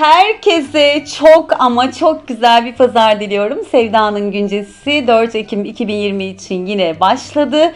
herkese 0.00 1.04
çok 1.18 1.60
ama 1.60 1.92
çok 1.92 2.28
güzel 2.28 2.64
bir 2.64 2.74
pazar 2.74 3.20
diliyorum. 3.20 3.58
Sevda'nın 3.70 4.32
güncesi 4.32 5.04
4 5.06 5.34
Ekim 5.34 5.64
2020 5.64 6.24
için 6.24 6.66
yine 6.66 7.00
başladı. 7.00 7.72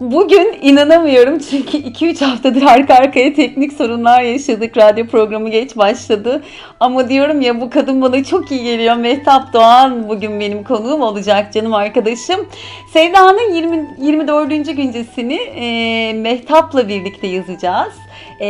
Bugün 0.00 0.58
inanamıyorum 0.62 1.38
çünkü 1.38 1.78
2-3 1.78 2.24
haftadır 2.24 2.62
arka 2.62 2.94
arkaya 2.94 3.34
teknik 3.34 3.72
sorunlar 3.72 4.22
yaşadık. 4.22 4.76
Radyo 4.76 5.06
programı 5.06 5.48
geç 5.48 5.76
başladı. 5.76 6.42
Ama 6.80 7.08
diyorum 7.08 7.40
ya 7.40 7.60
bu 7.60 7.70
kadın 7.70 8.02
bana 8.02 8.24
çok 8.24 8.50
iyi 8.50 8.64
geliyor. 8.64 8.96
Mehtap 8.96 9.52
Doğan 9.52 10.08
bugün 10.08 10.40
benim 10.40 10.64
konuğum 10.64 11.02
olacak 11.02 11.52
canım 11.52 11.74
arkadaşım. 11.74 12.48
Sevda'nın 12.92 13.54
20, 13.54 13.96
24. 13.98 14.76
güncesini 14.76 15.34
e, 15.34 16.12
Mehtap'la 16.12 16.88
birlikte 16.88 17.26
yazacağız 17.26 17.92
e, 18.40 18.46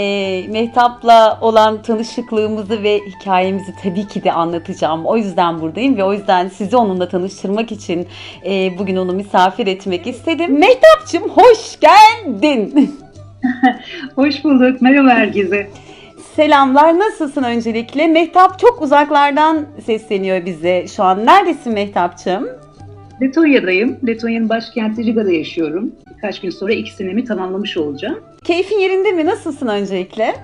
Mehtap'la 0.48 1.38
olan 1.40 1.82
tanışıklığımızı 1.82 2.82
ve 2.82 2.98
hikayemizi 2.98 3.74
tabii 3.82 4.08
ki 4.08 4.24
de 4.24 4.32
anlatacağım. 4.32 5.06
O 5.06 5.16
yüzden 5.16 5.60
buradayım 5.60 5.96
ve 5.96 6.04
o 6.04 6.12
yüzden 6.12 6.48
sizi 6.48 6.76
onunla 6.76 7.08
tanıştırmak 7.08 7.72
için 7.72 8.08
e, 8.46 8.78
bugün 8.78 8.96
onu 8.96 9.12
misafir 9.12 9.66
etmek 9.66 10.06
istedim. 10.06 10.58
Mehtap'cığım 10.58 11.28
hoş 11.28 11.80
geldin. 11.80 12.94
hoş 14.14 14.44
bulduk. 14.44 14.82
Merhaba 14.82 15.08
herkese. 15.08 15.70
Selamlar. 16.36 16.98
Nasılsın 16.98 17.42
öncelikle? 17.42 18.06
Mehtap 18.06 18.58
çok 18.58 18.82
uzaklardan 18.82 19.66
sesleniyor 19.86 20.46
bize 20.46 20.86
şu 20.88 21.02
an. 21.04 21.26
Neredesin 21.26 21.72
Mehtap'cığım? 21.72 22.48
Letonya'dayım. 23.22 23.98
Letonya'nın 24.06 24.48
başkenti 24.48 25.04
Riga'da 25.04 25.32
yaşıyorum. 25.32 25.92
Birkaç 26.16 26.40
gün 26.40 26.50
sonra 26.50 26.72
iki 26.72 26.92
senemi 26.92 27.24
tamamlamış 27.24 27.76
olacağım. 27.76 28.18
Keyfin 28.44 28.78
yerinde 28.78 29.12
mi? 29.12 29.26
Nasılsın 29.26 29.66
öncelikle? 29.66 30.34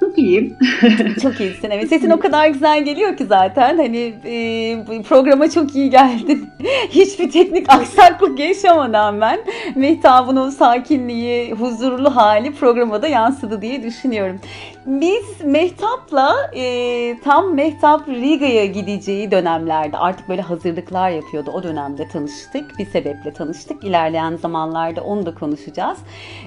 Çok 0.00 0.18
iyiyim. 0.18 0.56
çok 1.22 1.40
iyisin 1.40 1.70
evet. 1.70 1.88
Sesin 1.88 2.10
o 2.10 2.20
kadar 2.20 2.48
güzel 2.48 2.84
geliyor 2.84 3.16
ki 3.16 3.26
zaten. 3.26 3.76
Hani 3.76 4.14
e, 4.24 5.02
programa 5.02 5.50
çok 5.50 5.74
iyi 5.76 5.90
geldin. 5.90 6.48
Hiçbir 6.90 7.30
teknik 7.30 7.72
aksaklık 7.72 8.38
yaşamadan 8.38 9.20
ben 9.20 9.40
Mehtap'ın 9.74 10.36
o 10.36 10.50
sakinliği, 10.50 11.52
huzurlu 11.52 12.16
hali 12.16 12.54
programa 12.54 13.02
da 13.02 13.08
yansıdı 13.08 13.62
diye 13.62 13.82
düşünüyorum. 13.82 14.40
Biz 14.86 15.44
Mehtap'la 15.44 16.50
e, 16.54 17.20
tam 17.24 17.54
Mehtap 17.54 18.08
Riga'ya 18.08 18.66
gideceği 18.66 19.30
dönemlerde 19.30 19.98
artık 19.98 20.28
böyle 20.28 20.42
hazırlıklar 20.42 21.10
yapıyordu. 21.10 21.50
O 21.50 21.62
dönemde 21.62 22.08
tanıştık. 22.08 22.78
Bir 22.78 22.86
sebeple 22.86 23.32
tanıştık. 23.32 23.84
İlerleyen 23.84 24.36
zamanlarda 24.36 25.04
onu 25.04 25.26
da 25.26 25.34
konuşacağız. 25.34 25.98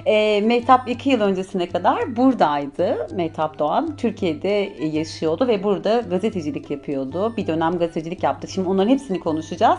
E, 0.06 0.40
Mehtap 0.40 0.88
iki 0.88 1.10
yıl 1.10 1.20
öncesine 1.20 1.68
kadar 1.68 2.16
buradaydı. 2.16 3.08
Mehtap 3.14 3.58
Doğan 3.58 3.96
Türkiye'de 3.96 4.72
yaşıyordu 4.92 5.48
ve 5.48 5.62
burada 5.62 6.00
gazetecilik 6.00 6.70
yapıyordu. 6.70 7.36
Bir 7.36 7.46
dönem 7.46 7.78
gazetecilik 7.78 8.22
yaptı. 8.22 8.48
Şimdi 8.48 8.68
onların 8.68 8.90
hepsini 8.90 9.20
konuşacağız. 9.20 9.78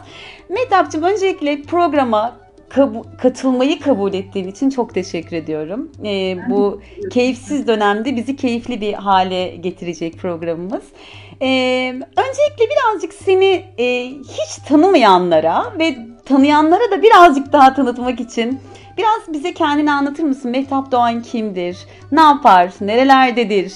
Mehtap'cığım 0.49 1.03
öncelikle 1.03 1.61
programa 1.61 2.33
kabu- 2.75 3.05
katılmayı 3.17 3.79
kabul 3.79 4.13
ettiğin 4.13 4.47
için 4.47 4.69
çok 4.69 4.93
teşekkür 4.93 5.35
ediyorum. 5.35 5.91
Ee, 6.05 6.37
bu 6.49 6.81
keyifsiz 7.11 7.67
dönemde 7.67 8.15
bizi 8.15 8.35
keyifli 8.35 8.81
bir 8.81 8.93
hale 8.93 9.47
getirecek 9.47 10.17
programımız. 10.17 10.83
Ee, 11.41 11.93
öncelikle 12.17 12.65
birazcık 12.71 13.13
seni 13.13 13.63
e, 13.77 14.07
hiç 14.09 14.67
tanımayanlara 14.67 15.63
ve 15.79 15.95
tanıyanlara 16.25 16.91
da 16.91 17.01
birazcık 17.01 17.53
daha 17.53 17.73
tanıtmak 17.73 18.19
için 18.19 18.59
biraz 18.97 19.33
bize 19.33 19.53
kendini 19.53 19.91
anlatır 19.91 20.23
mısın? 20.23 20.51
Mehtap 20.51 20.91
Doğan 20.91 21.21
kimdir? 21.21 21.77
Ne 22.11 22.21
yapar? 22.21 22.71
Nerelerdedir? 22.81 23.73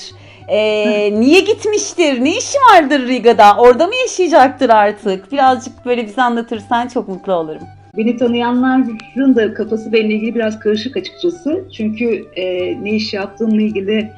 Ee, 0.47 1.09
niye 1.19 1.39
gitmiştir? 1.39 2.23
Ne 2.23 2.37
işi 2.37 2.57
vardır 2.71 3.07
Riga'da? 3.07 3.55
Orada 3.57 3.87
mı 3.87 3.95
yaşayacaktır 3.95 4.69
artık? 4.69 5.31
Birazcık 5.31 5.85
böyle 5.85 6.05
bize 6.07 6.21
anlatırsan 6.21 6.87
çok 6.87 7.07
mutlu 7.07 7.33
olurum. 7.33 7.63
Beni 7.97 8.17
tanıyanların 8.17 9.35
da 9.35 9.53
kafası 9.53 9.93
benimle 9.93 10.13
ilgili 10.13 10.35
biraz 10.35 10.59
karışık 10.59 10.97
açıkçası. 10.97 11.63
Çünkü 11.77 12.25
e, 12.35 12.43
ne 12.83 12.95
iş 12.95 13.13
yaptığımla 13.13 13.61
ilgili 13.61 14.11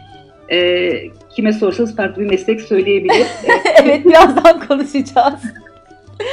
e, 0.52 0.92
kime 1.36 1.54
sorsanız 1.54 1.96
farklı 1.96 2.22
bir 2.22 2.30
meslek 2.30 2.62
söyleyebilir. 2.62 3.28
evet 3.84 4.06
birazdan 4.06 4.68
konuşacağız. 4.68 5.42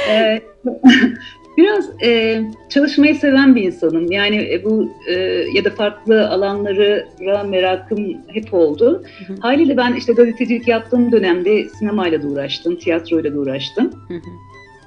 e, 0.09 0.41
biraz 1.57 2.03
e, 2.03 2.41
çalışmayı 2.69 3.15
seven 3.15 3.55
bir 3.55 3.63
insanım. 3.63 4.11
Yani 4.11 4.53
e, 4.53 4.63
bu 4.63 4.91
e, 5.07 5.13
ya 5.53 5.65
da 5.65 5.69
farklı 5.69 6.29
alanlara 6.29 7.03
merakım 7.43 8.17
hep 8.27 8.53
oldu. 8.53 9.03
Hı 9.27 9.33
hı. 9.33 9.37
Haliyle 9.39 9.77
ben 9.77 9.93
işte 9.93 10.13
gazetecilik 10.13 10.67
yaptığım 10.67 11.11
dönemde 11.11 11.69
sinemayla 11.69 12.23
da 12.23 12.27
uğraştım, 12.27 12.75
tiyatroyla 12.75 13.33
da 13.33 13.39
uğraştım. 13.39 13.91
Hı 14.07 14.13
hı. 14.13 14.29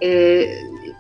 E, 0.03 0.45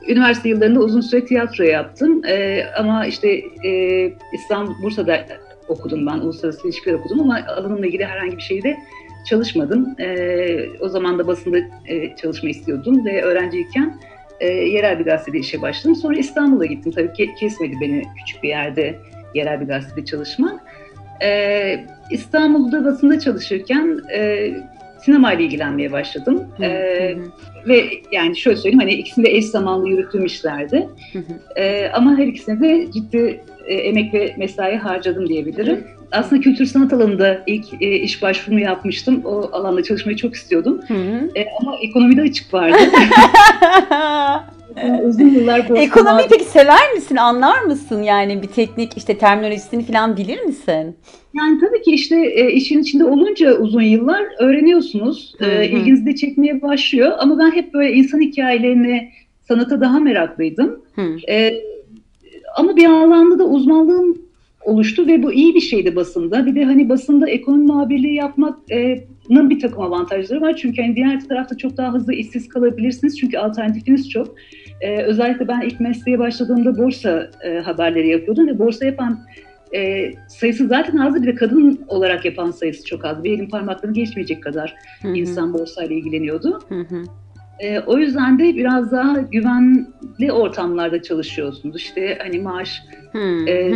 üniversite 0.08 0.48
yıllarında 0.48 0.80
uzun 0.80 1.00
süre 1.00 1.24
tiyatro 1.24 1.64
yaptım. 1.64 2.24
E, 2.24 2.64
ama 2.78 3.06
işte 3.06 3.28
e, 3.64 4.12
İstanbul, 4.32 4.82
Bursa'da 4.82 5.26
okudum 5.68 6.06
ben. 6.06 6.18
Uluslararası 6.18 6.68
ilişkiler 6.68 6.94
okudum 6.94 7.20
ama 7.20 7.40
alanımla 7.56 7.86
ilgili 7.86 8.04
herhangi 8.04 8.36
bir 8.36 8.42
şeyde 8.42 8.76
çalışmadım. 9.28 9.94
E, 10.00 10.46
o 10.80 10.88
zaman 10.88 11.18
da 11.18 11.26
basında 11.26 11.58
e, 11.86 12.16
çalışma 12.16 12.48
istiyordum 12.48 13.04
ve 13.04 13.22
öğrenciyken 13.22 13.98
e, 14.40 14.46
yerel 14.46 14.98
bir 14.98 15.04
gazetede 15.04 15.38
işe 15.38 15.62
başladım. 15.62 15.96
Sonra 15.96 16.16
İstanbul'a 16.16 16.66
gittim. 16.66 16.92
Tabii 16.92 17.08
ke- 17.08 17.34
kesmedi 17.34 17.74
beni 17.80 18.02
küçük 18.18 18.42
bir 18.42 18.48
yerde 18.48 18.98
yerel 19.34 19.60
bir 19.60 19.66
gazetede 19.66 20.04
çalışmak. 20.04 20.60
E, 21.22 21.86
İstanbul'da 22.10 22.84
basında 22.84 23.18
çalışırken 23.18 24.00
e, 24.12 24.50
sinemayla 25.04 25.44
ilgilenmeye 25.44 25.92
başladım. 25.92 26.44
Hı, 26.56 26.64
ee, 26.64 27.16
hı. 27.16 27.68
Ve 27.68 27.84
yani 28.12 28.36
şöyle 28.36 28.56
söyleyeyim 28.56 28.78
hani 28.78 28.92
ikisini 28.92 29.24
de 29.24 29.30
eş 29.30 29.44
zamanlı 29.44 29.88
yürüttüğüm 29.88 30.24
işlerdi. 30.24 30.88
Hı 31.12 31.18
hı. 31.18 31.22
Ee, 31.56 31.90
ama 31.94 32.18
her 32.18 32.26
ikisine 32.26 32.60
de 32.60 32.92
ciddi 32.92 33.40
e, 33.66 33.74
emek 33.74 34.14
ve 34.14 34.34
mesai 34.38 34.76
harcadım 34.76 35.28
diyebilirim. 35.28 35.76
Hı. 35.76 35.84
Aslında 36.12 36.42
kültür 36.42 36.66
sanat 36.66 36.92
alanında 36.92 37.42
ilk 37.46 37.82
e, 37.82 37.96
iş 37.96 38.22
başvurumu 38.22 38.60
yapmıştım. 38.60 39.22
O 39.24 39.48
alanda 39.52 39.82
çalışmayı 39.82 40.16
çok 40.16 40.34
istiyordum. 40.34 40.80
Hı 40.88 40.94
hı. 40.94 41.30
E, 41.34 41.46
ama 41.60 41.76
ekonomide 41.82 42.22
açık 42.22 42.54
vardı. 42.54 42.78
uzun 45.04 45.28
yıllar 45.28 45.58
Ekonomi 45.76 46.22
peki 46.30 46.44
sever 46.44 46.92
misin? 46.94 47.16
Anlar 47.16 47.62
mısın? 47.62 48.02
Yani 48.02 48.42
bir 48.42 48.46
teknik 48.46 48.96
işte 48.96 49.18
terminolojisini 49.18 49.84
falan 49.84 50.16
bilir 50.16 50.42
misin? 50.42 50.96
Yani 51.34 51.60
tabii 51.60 51.82
ki 51.82 51.90
işte 51.90 52.16
e, 52.16 52.52
işin 52.52 52.82
içinde 52.82 53.04
olunca 53.04 53.58
uzun 53.58 53.82
yıllar 53.82 54.24
öğreniyorsunuz. 54.38 55.34
E, 55.40 55.68
ilginizi 55.68 56.06
de 56.06 56.14
çekmeye 56.14 56.62
başlıyor. 56.62 57.12
Ama 57.18 57.38
ben 57.38 57.50
hep 57.50 57.74
böyle 57.74 57.92
insan 57.92 58.20
hikayelerine, 58.20 59.10
sanata 59.48 59.80
daha 59.80 60.00
meraklıydım. 60.00 60.82
E, 61.28 61.54
ama 62.56 62.76
bir 62.76 62.84
alanda 62.84 63.38
da 63.38 63.44
uzmanlığım 63.44 64.18
oluştu 64.64 65.06
ve 65.06 65.22
bu 65.22 65.32
iyi 65.32 65.54
bir 65.54 65.60
şeydi 65.60 65.96
basında. 65.96 66.46
Bir 66.46 66.54
de 66.54 66.64
hani 66.64 66.88
basında 66.88 67.28
ekonomi 67.28 67.66
muhabirliği 67.66 68.14
yapmanın 69.28 69.50
bir 69.50 69.60
takım 69.60 69.82
avantajları 69.82 70.40
var. 70.40 70.56
Çünkü 70.56 70.82
hani 70.82 70.96
diğer 70.96 71.28
tarafta 71.28 71.56
çok 71.56 71.76
daha 71.76 71.92
hızlı 71.92 72.14
işsiz 72.14 72.48
kalabilirsiniz. 72.48 73.18
Çünkü 73.18 73.38
alternatifiniz 73.38 74.10
çok. 74.10 74.34
Ee, 74.80 75.02
özellikle 75.02 75.48
ben 75.48 75.60
ilk 75.60 75.80
mesleğe 75.80 76.18
başladığımda 76.18 76.78
borsa 76.78 77.30
e, 77.44 77.58
haberleri 77.58 78.08
yapıyordum 78.08 78.46
ve 78.46 78.58
borsa 78.58 78.86
yapan 78.86 79.20
e, 79.74 80.12
sayısı 80.28 80.68
zaten 80.68 80.96
azdı 80.96 81.22
bir 81.22 81.26
de 81.26 81.34
kadın 81.34 81.80
olarak 81.88 82.24
yapan 82.24 82.50
sayısı 82.50 82.84
çok 82.84 83.04
az. 83.04 83.24
Bir 83.24 83.32
elin 83.32 83.48
parmaklarını 83.48 83.94
geçmeyecek 83.94 84.42
kadar 84.42 84.74
hı 85.02 85.08
hı. 85.08 85.14
insan 85.14 85.52
borsayla 85.54 85.96
ilgileniyordu. 85.96 86.60
Hı 86.68 86.80
hı. 86.80 87.04
E, 87.60 87.80
o 87.80 87.98
yüzden 87.98 88.38
de 88.38 88.56
biraz 88.56 88.92
daha 88.92 89.18
güvenli 89.18 90.32
ortamlarda 90.32 91.02
çalışıyorsunuz. 91.02 91.76
İşte 91.76 92.18
hani 92.22 92.38
maaş 92.38 92.82
hmm. 93.12 93.48
e, 93.48 93.72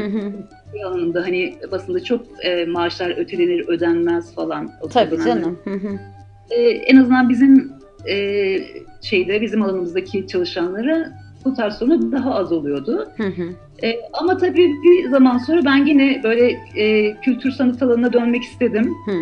alanında 0.85 1.23
hani 1.23 1.55
basında 1.73 2.05
çok 2.05 2.27
e, 2.45 2.65
maaşlar 2.65 3.11
ötelenir, 3.19 3.69
ödenmez 3.69 4.35
falan. 4.35 4.71
O 4.81 4.89
Tabii 4.89 5.25
canım. 5.25 5.59
e, 6.51 6.61
en 6.61 6.97
azından 6.97 7.29
bizim 7.29 7.73
e, 8.09 8.17
şeyde 9.03 9.41
bizim 9.41 9.63
alanımızdaki 9.63 10.27
çalışanlara 10.27 11.13
bu 11.45 11.55
tarz 11.55 11.75
sorun 11.75 12.13
daha 12.13 12.35
az 12.35 12.53
oluyordu. 12.53 13.09
Hı 13.17 13.27
hı. 13.27 13.49
E, 13.83 14.01
ama 14.13 14.37
tabii 14.37 14.71
bir 14.85 15.11
zaman 15.11 15.39
sonra 15.39 15.65
ben 15.65 15.87
yine 15.87 16.21
böyle 16.23 16.51
e, 16.77 17.15
kültür 17.21 17.51
sanat 17.51 17.83
alanına 17.83 18.13
dönmek 18.13 18.43
istedim. 18.43 18.95
Hı. 19.07 19.13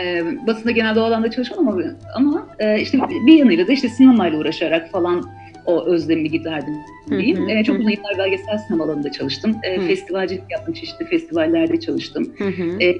E, 0.00 0.22
basında 0.46 0.70
genelde 0.70 1.00
o 1.00 1.02
alanda 1.02 1.30
çalışmam 1.30 1.68
ama, 1.68 1.82
ama 2.14 2.46
e, 2.58 2.80
işte 2.80 2.98
bir 3.26 3.34
yanıyla 3.38 3.66
da 3.66 3.72
işte 3.72 3.88
sinemayla 3.88 4.38
uğraşarak 4.38 4.90
falan 4.90 5.30
o 5.66 5.84
özlemimi 5.84 6.30
giderdim 6.30 6.74
diyeyim. 7.10 7.36
Hı 7.36 7.42
hı, 7.42 7.50
e, 7.50 7.64
çok 7.64 7.76
hı. 7.76 7.80
uzun 7.80 7.90
yıllar 7.90 8.18
belgesel 8.18 8.58
sinema 8.58 8.84
alanında 8.84 9.12
çalıştım. 9.12 9.56
E, 9.62 9.80
festivalcilik 9.80 10.42
yaptım, 10.50 10.74
çeşitli 10.74 11.06
festivallerde 11.06 11.80
çalıştım. 11.80 12.32
Hı 12.38 12.44
hı. 12.44 12.82
E, 12.82 12.94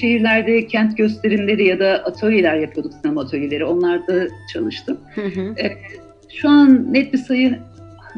şehirlerde 0.00 0.66
kent 0.66 0.96
gösterimleri 0.96 1.66
ya 1.66 1.78
da 1.78 1.88
atölyeler 1.88 2.56
yapıyorduk, 2.56 2.92
sinema 3.02 3.20
atölyeleri. 3.20 3.64
Onlarda 3.64 4.28
çalıştım. 4.52 4.98
Hı 5.14 5.26
hı. 5.26 5.54
E, 5.58 5.72
şu 6.28 6.48
an 6.48 6.92
net 6.94 7.12
bir 7.12 7.18
sayı 7.18 7.58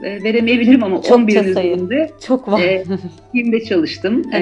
e, 0.03 0.23
veremeyebilirim 0.23 0.85
ama 0.85 1.03
Çok 1.03 1.17
11 1.17 1.45
üzerinde 1.45 2.11
çok 2.27 2.49
var. 2.49 2.61
E, 2.63 2.85
filmde 3.33 3.65
çalıştım. 3.65 4.23
e, 4.35 4.41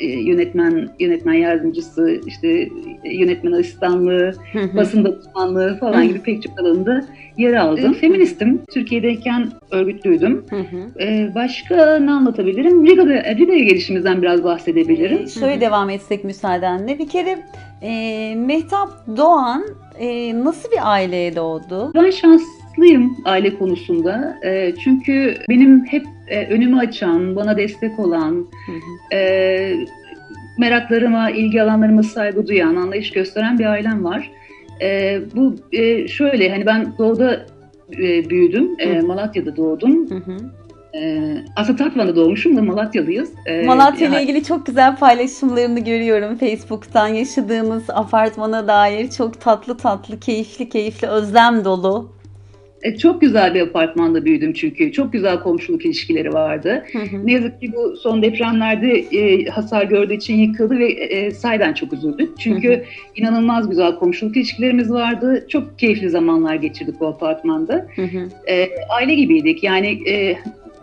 e, 0.00 0.06
yönetmen 0.06 0.88
yönetmen 1.00 1.34
yardımcısı, 1.34 2.20
işte 2.26 2.48
e, 3.04 3.16
yönetmen 3.16 3.52
asistanlığı, 3.52 4.32
basın 4.76 5.04
danışmanlığı 5.04 5.78
falan 5.80 6.08
gibi 6.08 6.20
pek 6.20 6.42
çok 6.42 6.60
alanında 6.60 7.04
yer 7.36 7.54
aldım. 7.54 7.92
Feministim. 7.92 8.62
Türkiye'deyken 8.72 9.52
örgütlüydüm. 9.70 10.44
E, 11.00 11.34
başka 11.34 11.98
ne 11.98 12.10
anlatabilirim? 12.10 12.86
Riga'da, 12.86 13.34
Riga'ya 13.34 13.64
gelişimizden 13.64 14.22
biraz 14.22 14.44
bahsedebilirim. 14.44 15.28
Şöyle 15.28 15.60
devam 15.60 15.90
etsek 15.90 16.24
müsaadenle. 16.24 16.98
Bir 16.98 17.08
kere 17.08 17.38
e, 17.82 18.34
Mehtap 18.34 18.88
Doğan 19.16 19.64
e, 19.98 20.34
nasıl 20.44 20.70
bir 20.70 20.90
aileye 20.92 21.36
doğdu? 21.36 21.92
Ben 21.94 22.10
şanslıyım 22.70 23.16
aile 23.24 23.58
konusunda. 23.58 24.38
E, 24.44 24.74
çünkü 24.84 25.34
benim 25.48 25.84
hep 25.86 26.06
e, 26.28 26.46
önümü 26.46 26.78
açan, 26.78 27.36
bana 27.36 27.56
destek 27.56 27.98
olan, 27.98 28.46
e, 29.12 29.74
meraklarıma, 30.58 31.30
ilgi 31.30 31.62
alanlarıma 31.62 32.02
saygı 32.02 32.46
duyan, 32.46 32.76
anlayış 32.76 33.12
gösteren 33.12 33.58
bir 33.58 33.64
ailem 33.64 34.04
var. 34.04 34.30
E, 34.82 35.20
bu 35.36 35.54
e, 35.72 36.08
şöyle, 36.08 36.50
hani 36.50 36.66
ben 36.66 36.92
doğuda 36.98 37.46
e, 37.92 38.30
büyüdüm, 38.30 38.70
e, 38.78 39.00
Malatya'da 39.00 39.56
doğdum. 39.56 40.10
Hı 40.10 40.14
hı. 40.14 40.36
Aslında 41.56 41.84
Tatvan'da 41.84 42.16
doğmuşum 42.16 42.56
da 42.56 42.62
Malatyalıyız. 42.62 43.30
E, 43.46 43.62
Malatya 43.62 44.08
ile 44.08 44.22
ilgili 44.22 44.44
çok 44.44 44.66
güzel 44.66 44.96
paylaşımlarını 44.96 45.80
görüyorum 45.80 46.36
Facebook'tan. 46.36 47.08
Yaşadığınız 47.08 47.90
apartmana 47.90 48.68
dair 48.68 49.10
çok 49.10 49.40
tatlı 49.40 49.76
tatlı, 49.76 50.20
keyifli 50.20 50.68
keyifli, 50.68 51.08
özlem 51.08 51.64
dolu. 51.64 52.19
E, 52.82 52.96
çok 52.96 53.20
güzel 53.20 53.54
bir 53.54 53.60
apartmanda 53.60 54.24
büyüdüm 54.24 54.52
çünkü. 54.52 54.92
Çok 54.92 55.12
güzel 55.12 55.40
komşuluk 55.40 55.84
ilişkileri 55.84 56.32
vardı. 56.32 56.84
Hı 56.92 56.98
hı. 56.98 57.26
Ne 57.26 57.32
yazık 57.32 57.60
ki 57.60 57.72
bu 57.72 57.96
son 57.96 58.22
depremlerde 58.22 58.98
e, 58.98 59.44
hasar 59.44 59.84
gördüğü 59.84 60.14
için 60.14 60.34
yıkıldı 60.34 60.78
ve 60.78 60.92
e, 60.92 61.30
sayeden 61.30 61.72
çok 61.72 61.92
üzüldük. 61.92 62.38
Çünkü 62.38 62.68
Hı 62.68 62.74
hı. 62.74 62.82
inanılmaz 63.16 63.70
güzel 63.70 63.96
komşuluk 63.96 64.36
ilişkilerimiz 64.36 64.90
vardı. 64.90 65.46
Çok 65.48 65.78
keyifli 65.78 66.10
zamanlar 66.10 66.54
geçirdik 66.54 67.00
bu 67.00 67.06
apartmanda. 67.06 67.86
Hı 67.96 68.02
hı. 68.02 68.28
Aile 68.88 69.14
gibiydik. 69.14 69.64
Yani 69.64 70.10
e, 70.10 70.36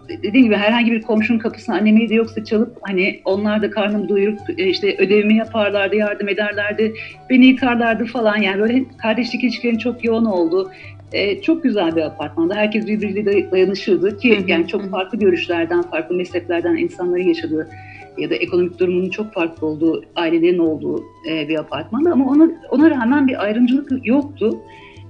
dediğim 0.09 0.45
gibi 0.45 0.55
herhangi 0.55 0.91
bir 0.91 1.01
komşunun 1.01 1.39
kapısına 1.39 1.75
annem 1.75 1.97
evde 1.97 2.15
yoksa 2.15 2.43
çalıp 2.43 2.77
hani 2.81 3.21
onlar 3.25 3.61
da 3.61 3.69
karnımı 3.69 4.09
doyurup 4.09 4.39
e, 4.57 4.67
işte 4.67 4.95
ödevimi 4.97 5.35
yaparlardı, 5.35 5.95
yardım 5.95 6.29
ederlerdi, 6.29 6.93
beni 7.29 7.45
yıkarlardı 7.45 8.05
falan. 8.05 8.37
Yani 8.37 8.61
böyle 8.61 8.83
kardeşlik 8.97 9.43
ilişkilerin 9.43 9.77
çok 9.77 10.03
yoğun 10.03 10.25
oldu. 10.25 10.71
E, 11.13 11.41
çok 11.41 11.63
güzel 11.63 11.95
bir 11.95 12.01
apartmanda. 12.01 12.55
Herkes 12.55 12.87
birbiriyle 12.87 13.31
day- 13.31 13.51
dayanışırdı 13.51 14.17
ki 14.17 14.45
yani 14.47 14.67
çok 14.67 14.89
farklı 14.91 15.19
görüşlerden, 15.19 15.81
farklı 15.81 16.15
mesleklerden 16.15 16.75
insanların 16.75 17.23
yaşadığı 17.23 17.69
ya 18.17 18.29
da 18.29 18.35
ekonomik 18.35 18.79
durumunun 18.79 19.09
çok 19.09 19.33
farklı 19.33 19.67
olduğu, 19.67 20.03
ailelerin 20.15 20.57
olduğu 20.57 21.03
e, 21.29 21.49
bir 21.49 21.59
apartmanda 21.59 22.11
ama 22.11 22.25
ona 22.31 22.49
ona 22.69 22.89
rağmen 22.89 23.27
bir 23.27 23.43
ayrımcılık 23.43 24.07
yoktu. 24.07 24.59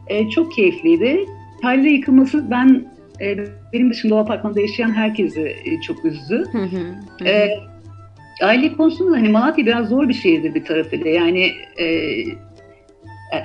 E, 0.07 0.29
çok 0.29 0.51
keyifliydi. 0.53 1.25
Haliyle 1.61 1.89
yıkılması 1.89 2.51
ben 2.51 2.85
e, 3.21 3.37
benim 3.73 3.89
dışında 3.89 4.15
o 4.15 4.17
apartmanda 4.17 4.61
yaşayan 4.61 4.91
herkesi 4.91 5.41
e, 5.41 5.81
çok 5.87 6.05
üzdü. 6.05 6.43
Hı 6.51 6.57
hı. 6.57 6.77
Hı 7.19 7.25
hı. 7.25 7.27
E, 7.29 7.49
aile 8.41 8.73
konusunda 8.73 9.17
hani 9.17 9.29
Malatya 9.29 9.65
biraz 9.65 9.89
zor 9.89 10.09
bir 10.09 10.13
şehirdir 10.13 10.55
bir 10.55 10.65
tarafıyla. 10.65 11.09
Yani 11.09 11.51
e, 11.79 11.85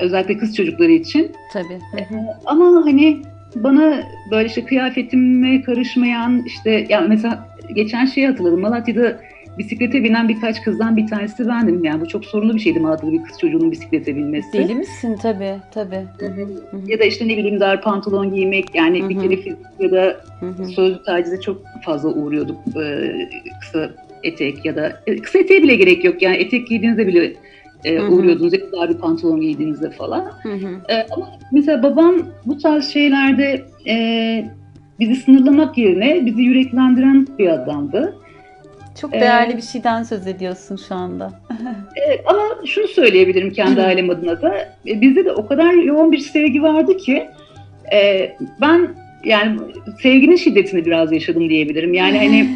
özellikle 0.00 0.38
kız 0.38 0.56
çocukları 0.56 0.92
için. 0.92 1.32
Tabii. 1.52 1.78
Hı 1.92 2.14
hı. 2.14 2.20
Ama 2.46 2.84
hani 2.84 3.22
bana 3.54 4.02
böyle 4.30 4.48
işte 4.48 4.64
kıyafetime 4.64 5.62
karışmayan 5.62 6.42
işte 6.46 6.86
ya 6.88 7.00
mesela 7.00 7.48
geçen 7.74 8.06
şeyi 8.06 8.26
hatırladım. 8.26 8.60
Malatya'da 8.60 9.20
bisiklete 9.58 10.04
binen 10.04 10.28
birkaç 10.28 10.62
kızdan 10.62 10.96
bir 10.96 11.06
tanesi 11.06 11.48
bendim. 11.48 11.84
Yani 11.84 12.00
bu 12.00 12.08
çok 12.08 12.24
sorunlu 12.24 12.54
bir 12.54 12.60
şeydi 12.60 12.80
Malatya'da 12.80 13.12
bir 13.12 13.22
kız 13.22 13.38
çocuğunun 13.38 13.72
bisiklete 13.72 14.16
binmesi. 14.16 14.52
Deli 14.52 14.74
misin? 14.74 15.18
Tabii. 15.22 15.56
Tabii. 15.74 16.06
Hı 16.18 16.26
hı. 16.26 16.40
Hı 16.70 16.76
hı. 16.76 16.80
Ya 16.86 16.98
da 16.98 17.04
işte 17.04 17.28
ne 17.28 17.36
bileyim 17.36 17.60
dar 17.60 17.82
pantolon 17.82 18.34
giymek 18.34 18.74
yani 18.74 19.02
Hı 19.02 19.08
bir 19.08 19.20
kere 19.20 19.36
fizik 19.36 19.58
ya 19.80 19.90
da 19.90 20.16
Hı 20.40 20.46
hı. 20.46 20.66
sözlü 20.66 21.02
tacize 21.02 21.40
çok 21.40 21.62
fazla 21.84 22.08
uğruyorduk. 22.08 22.56
Ee, 22.76 23.12
kısa 23.60 23.90
etek 24.22 24.64
ya 24.64 24.76
da 24.76 25.02
e, 25.06 25.16
kısa 25.16 25.38
eteğe 25.38 25.62
bile 25.62 25.76
gerek 25.76 26.04
yok 26.04 26.22
yani 26.22 26.36
etek 26.36 26.68
giydiğinizde 26.68 27.06
bile 27.06 27.32
e, 27.84 27.96
Hı 27.96 28.02
hı. 28.02 28.10
uğruyordunuz 28.10 28.52
da 28.52 28.72
dar 28.72 28.88
bir 28.88 28.98
pantolon 28.98 29.40
giydiğinizde 29.40 29.90
falan. 29.90 30.32
Hı 30.42 30.52
hı. 30.52 30.68
Ee, 30.88 31.06
ama 31.10 31.30
mesela 31.52 31.82
babam 31.82 32.14
bu 32.46 32.58
tarz 32.58 32.88
şeylerde 32.88 33.64
e, 33.86 33.94
bizi 35.00 35.16
sınırlamak 35.16 35.78
yerine 35.78 36.26
bizi 36.26 36.42
yüreklendiren 36.42 37.26
bir 37.38 37.48
adamdı. 37.48 38.16
Çok 39.00 39.14
Ee, 39.14 39.20
değerli 39.20 39.56
bir 39.56 39.62
şeyden 39.62 40.02
söz 40.02 40.26
ediyorsun 40.26 40.76
şu 40.88 40.94
anda. 40.94 41.32
Evet, 42.06 42.24
ama 42.26 42.42
şunu 42.66 42.88
söyleyebilirim 42.88 43.50
kendi 43.52 43.82
ailem 43.82 44.10
adına 44.10 44.42
da. 44.42 44.58
E, 44.86 45.00
bizde 45.00 45.24
de 45.24 45.32
o 45.32 45.46
kadar 45.46 45.72
yoğun 45.72 46.12
bir 46.12 46.18
sevgi 46.18 46.62
vardı 46.62 46.96
ki 46.96 47.28
e, 47.92 48.32
ben 48.60 48.88
yani 49.24 49.60
sevginin 50.02 50.36
şiddetini 50.36 50.84
biraz 50.84 51.12
yaşadım 51.12 51.48
diyebilirim. 51.48 51.94
Yani 51.94 52.18
hani 52.18 52.48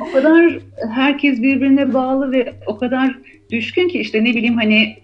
o 0.00 0.12
kadar 0.12 0.58
herkes 0.94 1.42
birbirine 1.42 1.94
bağlı 1.94 2.32
ve 2.32 2.54
o 2.66 2.78
kadar 2.78 3.18
düşkün 3.50 3.88
ki 3.88 3.98
işte 3.98 4.24
ne 4.24 4.34
bileyim 4.34 4.54
hani 4.54 4.96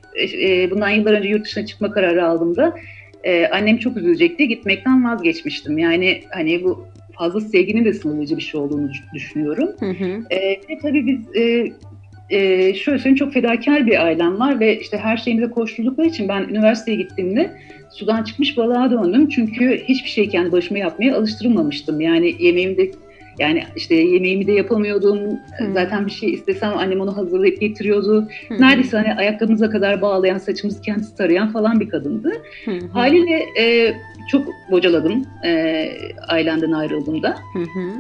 e, 0.43 0.71
bundan 0.71 0.91
yıllar 0.91 1.13
önce 1.13 1.29
yurt 1.29 1.45
dışına 1.45 1.67
çıkma 1.67 1.91
kararı 1.91 2.27
aldığımda 2.27 2.75
e, 3.25 3.47
annem 3.47 3.79
çok 3.79 3.97
üzülecekti 3.97 4.49
gitmekten 4.49 5.05
vazgeçmiştim. 5.05 5.79
Yani 5.79 6.23
hani 6.31 6.65
bu 6.65 6.87
fazla 7.13 7.41
sevginin 7.41 7.85
de 7.85 7.93
sınırlayıcı 7.93 8.37
bir 8.37 8.43
şey 8.43 8.61
olduğunu 8.61 8.91
düşünüyorum. 9.15 9.69
Hı 9.81 9.91
hı. 9.91 10.23
E, 10.31 10.51
ve 10.51 10.79
tabii 10.83 11.07
biz 11.07 11.37
e, 11.37 11.73
e, 12.31 12.75
şöyle 12.75 12.99
söyleyeyim 12.99 13.17
çok 13.17 13.33
fedakar 13.33 13.87
bir 13.87 14.05
ailem 14.05 14.39
var 14.39 14.61
ve 14.61 14.81
işte 14.81 14.99
her 14.99 15.17
şeyimize 15.17 15.51
koştuldukları 15.51 16.09
için 16.09 16.29
ben 16.29 16.43
üniversiteye 16.43 16.97
gittiğimde 16.97 17.51
sudan 17.91 18.25
çıkmış 18.25 18.57
balığa 18.57 18.91
döndüm. 18.91 19.29
Çünkü 19.29 19.83
hiçbir 19.85 20.11
şey 20.11 20.29
kendi 20.29 20.53
başıma 20.53 20.79
yapmaya 20.79 21.17
alıştırılmamıştım. 21.17 22.01
Yani 22.01 22.35
yemeğimi 22.39 22.77
de 22.77 22.91
yani 23.39 23.65
işte 23.77 23.95
yemeğimi 23.95 24.47
de 24.47 24.53
yapamıyordum. 24.53 25.19
Hı. 25.59 25.73
Zaten 25.75 26.07
bir 26.07 26.11
şey 26.11 26.33
istesem 26.33 26.79
annem 26.79 27.01
onu 27.01 27.17
hazırlayıp 27.17 27.61
getiriyordu. 27.61 28.29
Hı. 28.49 28.61
Neredeyse 28.61 28.97
hani 28.97 29.15
ayakkabımıza 29.15 29.71
kadar 29.71 30.03
bağlayan, 30.03 30.39
saçımızı 30.39 30.83
kendisi 30.83 31.17
tarayan 31.17 31.53
falan 31.53 31.81
bir 31.81 31.89
kadındı. 31.89 32.33
Hı. 32.65 32.71
Haliyle 32.93 33.45
e, 33.61 33.95
çok 34.31 34.47
bocaladım 34.71 35.25
e, 35.45 35.89
ailemden 36.29 36.73
ayrıldığımda. 36.73 37.37
Hı 37.53 37.59
hı. 37.59 37.93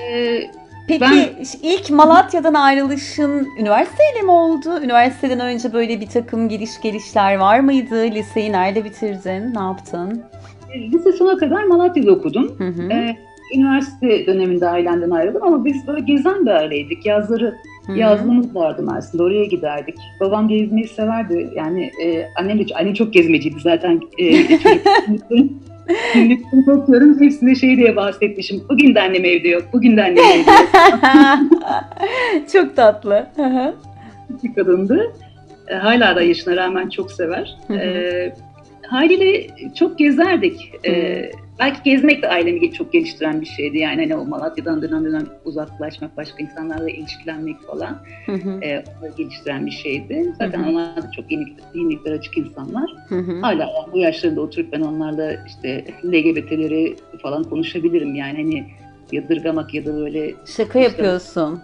E, 0.00 0.50
Peki 0.88 1.00
Ben- 1.00 1.28
ilk 1.62 1.90
Malatya'dan 1.90 2.54
ayrılışın 2.54 3.48
üniversiteyle 3.60 4.22
mi 4.22 4.30
oldu? 4.30 4.80
Üniversiteden 4.82 5.40
önce 5.40 5.72
böyle 5.72 6.00
bir 6.00 6.06
takım 6.06 6.48
giriş 6.48 6.80
gelişler 6.82 7.36
var 7.36 7.60
mıydı? 7.60 8.02
Liseyi 8.02 8.52
nerede 8.52 8.84
bitirdin? 8.84 9.54
Ne 9.54 9.60
yaptın? 9.60 10.22
lise 10.92 11.12
sona 11.12 11.36
kadar 11.36 11.64
Malatya'da 11.64 12.12
okudum. 12.12 12.54
Hı 12.58 12.64
hı. 12.68 12.92
Ee, 12.92 13.16
üniversite 13.54 14.26
döneminde 14.26 14.68
ailemden 14.68 15.10
ayrıldım 15.10 15.42
ama 15.42 15.64
biz 15.64 15.86
böyle 15.86 16.00
gezen 16.00 16.46
bir 16.46 16.50
aileydik. 16.50 17.06
Yazları 17.06 17.54
Hı 17.86 17.92
hı. 17.92 17.98
yazlığımız 17.98 18.54
vardı 18.54 18.82
Mersin'de 18.82 19.22
oraya 19.22 19.44
giderdik. 19.44 19.94
Babam 20.20 20.48
gezmeyi 20.48 20.88
severdi. 20.88 21.50
Yani 21.56 21.90
e, 22.04 22.26
annem 22.40 22.58
de 22.58 22.74
annem 22.74 22.94
çok 22.94 23.12
gezmeciydi 23.12 23.60
zaten. 23.60 24.00
E, 24.18 24.46
çocukluğum. 25.06 25.48
Günlüklerimi 26.14 26.72
okuyorum. 26.72 27.20
Hepsine 27.20 27.54
şey 27.54 27.76
diye 27.76 27.96
bahsetmişim. 27.96 28.62
Bugün 28.68 28.94
de 28.94 29.00
annem 29.00 29.24
evde 29.24 29.48
yok. 29.48 29.62
Bugün 29.72 29.96
de 29.96 30.02
annem 30.02 30.24
evde 30.24 30.50
yok. 30.50 30.70
Çok 32.52 32.76
tatlı. 32.76 33.26
Hı 33.36 33.42
hı. 33.42 33.74
Bir 34.44 34.54
kadındı. 34.54 35.12
E, 35.68 35.74
hala 35.74 36.16
da 36.16 36.22
yaşına 36.22 36.56
rağmen 36.56 36.88
çok 36.88 37.12
sever. 37.12 37.56
Hı 37.66 37.74
hı. 37.74 37.78
E, 37.78 38.34
haliyle 38.86 39.46
çok 39.74 39.98
gezerdik. 39.98 40.72
E, 40.86 41.30
belki 41.58 41.82
gezmek 41.82 42.22
de 42.22 42.28
ailemi 42.28 42.72
çok 42.72 42.92
geliştiren 42.92 43.40
bir 43.40 43.46
şeydi. 43.46 43.78
Yani 43.78 44.02
hani 44.02 44.16
o 44.16 44.24
Malatya'dan 44.24 44.82
dönem 44.82 45.04
dönem 45.04 45.26
uzaklaşmak, 45.44 46.16
başka 46.16 46.42
insanlarla 46.42 46.90
ilişkilenmek 46.90 47.60
falan 47.60 47.98
Hı 48.26 48.32
hı. 48.32 48.60
e, 48.62 48.84
geliştiren 49.16 49.66
bir 49.66 49.70
şeydi. 49.70 50.32
Zaten 50.38 50.58
Hı 50.58 50.66
hı. 50.66 50.70
onlar 50.70 51.02
da 51.02 51.10
çok 51.10 51.32
yenilik, 51.32 51.58
yeniliklere 51.74 52.14
açık 52.14 52.36
insanlar. 52.38 52.90
Hı 53.08 53.18
hı. 53.18 53.40
Hala 53.40 53.62
yani 53.62 53.92
bu 53.92 53.98
yaşlarında 53.98 54.40
oturup 54.40 54.72
ben 54.72 54.80
onlarla 54.80 55.44
işte 55.46 55.84
LGBT'leri 56.04 56.96
falan 57.22 57.44
konuşabilirim. 57.44 58.14
Yani 58.14 58.36
hani 58.42 58.66
yadırgamak 59.12 59.74
ya 59.74 59.86
da 59.86 59.96
böyle 59.96 60.34
Şaka 60.46 60.78
yapıyorsun. 60.78 61.60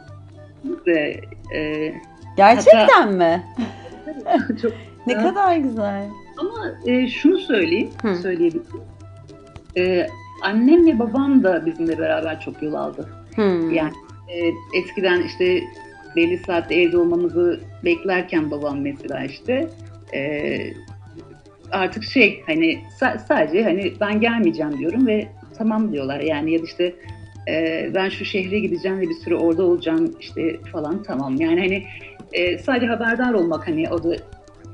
de, 0.87 1.21
e, 1.55 1.93
Gerçekten 2.37 3.13
mi? 3.13 3.43
çok 4.63 4.73
Ne 5.07 5.15
kadar 5.15 5.57
güzel. 5.57 6.09
Ama 6.37 6.73
e, 6.87 7.09
şunu 7.09 7.39
söyleyeyim, 7.39 7.91
Hı. 8.03 8.15
söyleyebilirim. 8.15 8.81
E, 9.81 10.07
annem 10.43 10.87
ve 10.87 10.99
babam 10.99 11.43
da 11.43 11.67
bizimle 11.67 11.99
beraber 11.99 12.41
çok 12.41 12.63
yol 12.63 12.75
aldı. 12.75 13.09
Hı. 13.37 13.43
Yani 13.73 13.93
e, 14.29 14.53
eskiden 14.79 15.23
işte 15.23 15.63
belli 16.17 16.39
saatte 16.39 16.75
evde 16.75 16.99
olmamızı 16.99 17.61
beklerken 17.85 18.51
babam 18.51 18.81
mesela 18.81 19.25
işte 19.25 19.69
e, 20.15 20.59
artık 21.71 22.05
şey 22.05 22.43
hani 22.47 22.79
sa- 23.01 23.19
sadece 23.29 23.63
hani 23.63 23.93
ben 24.01 24.21
gelmeyeceğim 24.21 24.79
diyorum 24.79 25.07
ve 25.07 25.29
tamam 25.59 25.93
diyorlar 25.93 26.21
yani 26.21 26.53
ya 26.53 26.59
da 26.59 26.65
işte 26.65 26.95
e, 27.49 27.89
ben 27.95 28.09
şu 28.09 28.25
şehre 28.25 28.59
gideceğim 28.59 29.01
ve 29.01 29.09
bir 29.09 29.15
süre 29.15 29.37
orada 29.37 29.63
olacağım 29.63 30.17
işte 30.21 30.57
falan 30.73 31.03
tamam. 31.03 31.37
Yani 31.41 31.61
hani 31.61 31.85
e, 32.33 32.59
sadece 32.59 32.87
haberdar 32.87 33.33
olmak 33.33 33.69
hani 33.69 33.91
o 33.91 34.05
da 34.05 34.17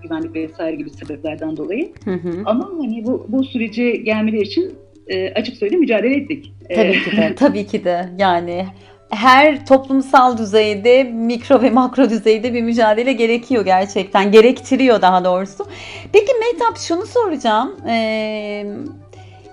güvenlik 0.02 0.34
vesaire 0.34 0.76
gibi 0.76 0.90
sebeplerden 0.90 1.56
dolayı. 1.56 1.92
Hı 2.04 2.14
hı. 2.14 2.42
Ama 2.44 2.70
hani 2.78 3.04
bu, 3.04 3.26
bu 3.28 3.44
sürece 3.44 3.90
gelmeleri 3.90 4.42
için 4.42 4.75
e, 5.06 5.34
açık 5.34 5.56
söyleyeyim 5.56 5.80
mücadele 5.80 6.16
ettik. 6.16 6.52
E, 6.68 6.75
tabii 6.76 7.04
ki 7.04 7.16
de, 7.16 7.34
tabii 7.38 7.66
ki 7.66 7.84
de 7.84 8.08
yani 8.18 8.66
her 9.10 9.66
toplumsal 9.66 10.38
düzeyde, 10.38 11.04
mikro 11.04 11.62
ve 11.62 11.70
makro 11.70 12.10
düzeyde 12.10 12.54
bir 12.54 12.62
mücadele 12.62 13.12
gerekiyor 13.12 13.64
gerçekten. 13.64 14.32
Gerektiriyor 14.32 15.02
daha 15.02 15.25
doğrusu. 15.25 15.66
Peki 16.12 16.32
Mehtap 16.40 16.78
şunu 16.78 17.06
soracağım. 17.06 17.76
Ee, 17.88 18.66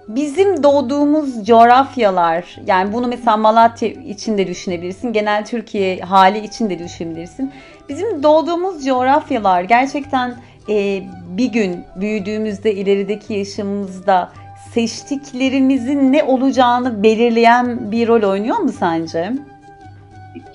bizim 0.08 0.64
doğduğumuz 0.64 1.46
coğrafyalar, 1.48 2.58
yani 2.68 2.94
bunu 2.94 3.08
mesela 3.08 3.38
Malatya 3.38 3.90
için 3.90 4.38
de 4.38 4.48
düşünebilirsin, 4.48 5.14
genel 5.14 5.46
Türkiye 5.46 6.00
hali 6.00 6.40
için 6.40 6.70
de 6.70 6.80
düşünebilirsin. 6.80 7.52
Bizim 7.90 8.24
doğduğumuz 8.24 8.86
coğrafyalar 8.86 9.62
gerçekten 9.62 10.36
e, 10.70 11.04
bir 11.38 11.52
gün 11.52 11.84
büyüdüğümüzde, 11.96 12.74
ilerideki 12.74 13.34
yaşamımızda 13.34 14.32
seçtiklerimizin 14.74 16.14
ne 16.14 16.24
olacağını 16.24 17.04
belirleyen 17.04 17.92
bir 17.92 18.08
rol 18.08 18.30
oynuyor 18.30 18.58
mu 18.58 18.72
sence? 18.72 19.32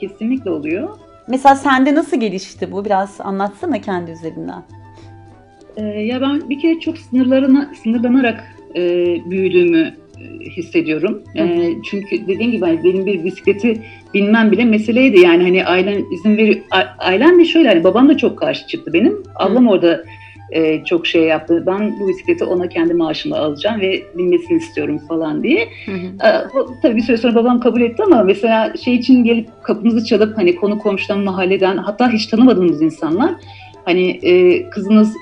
Kesinlikle 0.01 0.51
oluyor. 0.51 0.89
Mesela 1.29 1.55
sende 1.55 1.95
nasıl 1.95 2.21
gelişti 2.21 2.73
bu? 2.73 2.85
Biraz 2.85 3.21
anlatsana 3.21 3.81
kendi 3.81 4.11
üzerinden. 4.11 4.63
Ee, 5.77 5.83
ya 5.83 6.21
ben 6.21 6.51
bir 6.51 6.59
kere 6.59 6.81
çok 6.81 6.99
sınırlarına 6.99 7.71
sınırlanarak 7.83 8.45
e, 8.75 8.81
büyüdüğümü 9.31 9.95
e, 10.21 10.51
hissediyorum. 10.51 11.23
E, 11.37 11.71
çünkü 11.91 12.27
dediğim 12.27 12.53
gibi 12.53 12.65
hani 12.65 12.85
benim 12.85 13.07
bir 13.07 13.25
bisikleti 13.25 13.83
bilmem 14.15 14.53
bile 14.53 14.65
meseleydi. 14.65 15.21
Yani 15.21 15.43
hani 15.43 15.65
ailen 15.65 16.05
izin 16.13 16.37
veriyor. 16.37 16.61
Ailem 16.99 17.41
de 17.41 17.45
şöyle 17.45 17.69
hani 17.69 17.85
babam 17.85 18.09
da 18.09 18.17
çok 18.17 18.39
karşı 18.39 18.67
çıktı 18.67 18.93
benim. 18.93 19.23
Ablam 19.37 19.67
Hı. 19.67 19.71
orada 19.71 20.05
e, 20.51 20.85
çok 20.85 21.07
şey 21.07 21.23
yaptı. 21.23 21.65
Ben 21.67 22.01
bu 22.01 22.09
bisikleti 22.09 22.45
ona 22.45 22.69
kendi 22.69 22.95
maaşımla 22.95 23.39
alacağım 23.39 23.81
ve 23.81 24.03
binmesini 24.19 24.59
istiyorum 24.59 24.99
falan 25.09 25.43
diye. 25.43 25.69
Hı 25.87 25.93
hı. 25.93 26.29
E, 26.29 26.31
tabii 26.83 26.97
bir 26.97 27.03
süre 27.03 27.17
sonra 27.17 27.35
babam 27.35 27.61
kabul 27.61 27.81
etti 27.81 28.03
ama 28.03 28.23
mesela 28.23 28.77
şey 28.77 28.95
için 28.95 29.25
gelip 29.25 29.49
kapımızı 29.63 30.05
çalıp 30.05 30.39
hani 30.39 30.57
konu 30.57 30.79
komşudan, 30.79 31.21
mahalleden 31.21 31.77
hatta 31.77 32.11
hiç 32.11 32.27
tanımadığımız 32.27 32.83
insanlar 32.83 33.31
hani 33.85 34.11
e, 34.11 34.63
kızınız 34.71 35.15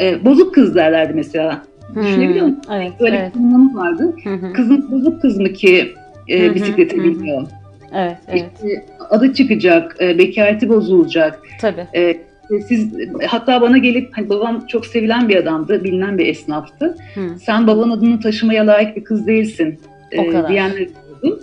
e, 0.00 0.24
bozuk 0.24 0.54
kız 0.54 0.74
derlerdi 0.74 1.12
mesela. 1.14 1.62
Hmm, 1.92 2.02
Düşünebiliyor 2.02 2.46
musun? 2.46 2.62
Evet, 2.72 2.92
Böyle 3.00 3.16
evet. 3.16 3.32
bir 3.34 3.74
vardı. 3.74 4.16
Hı 4.24 4.34
hı. 4.34 4.52
Kızın 4.52 4.90
bozuk 4.90 5.22
kız 5.22 5.38
mı 5.38 5.52
ki 5.52 5.92
e, 6.30 6.54
bisikleti 6.54 6.96
hı 6.96 7.04
bilmiyor? 7.04 7.42
Evet, 7.94 8.16
evet. 8.28 8.50
İşte 8.54 8.86
adı 9.10 9.34
çıkacak, 9.34 9.96
e, 10.00 10.18
bekareti 10.18 10.68
bozulacak. 10.68 11.42
Tabii. 11.60 11.86
E, 11.94 12.16
siz 12.60 12.88
hatta 13.26 13.60
bana 13.60 13.78
gelip 13.78 14.16
hani 14.16 14.28
babam 14.28 14.66
çok 14.66 14.86
sevilen 14.86 15.28
bir 15.28 15.36
adamdı, 15.36 15.84
bilinen 15.84 16.18
bir 16.18 16.26
esnaftı. 16.26 16.96
Hı. 17.14 17.20
Sen 17.42 17.66
babanın 17.66 17.90
adını 17.90 18.20
taşımaya 18.20 18.66
layık 18.66 18.96
bir 18.96 19.04
kız 19.04 19.26
değilsin 19.26 19.78
e, 20.12 20.48
diyenler 20.48 20.88
oldum. 21.22 21.40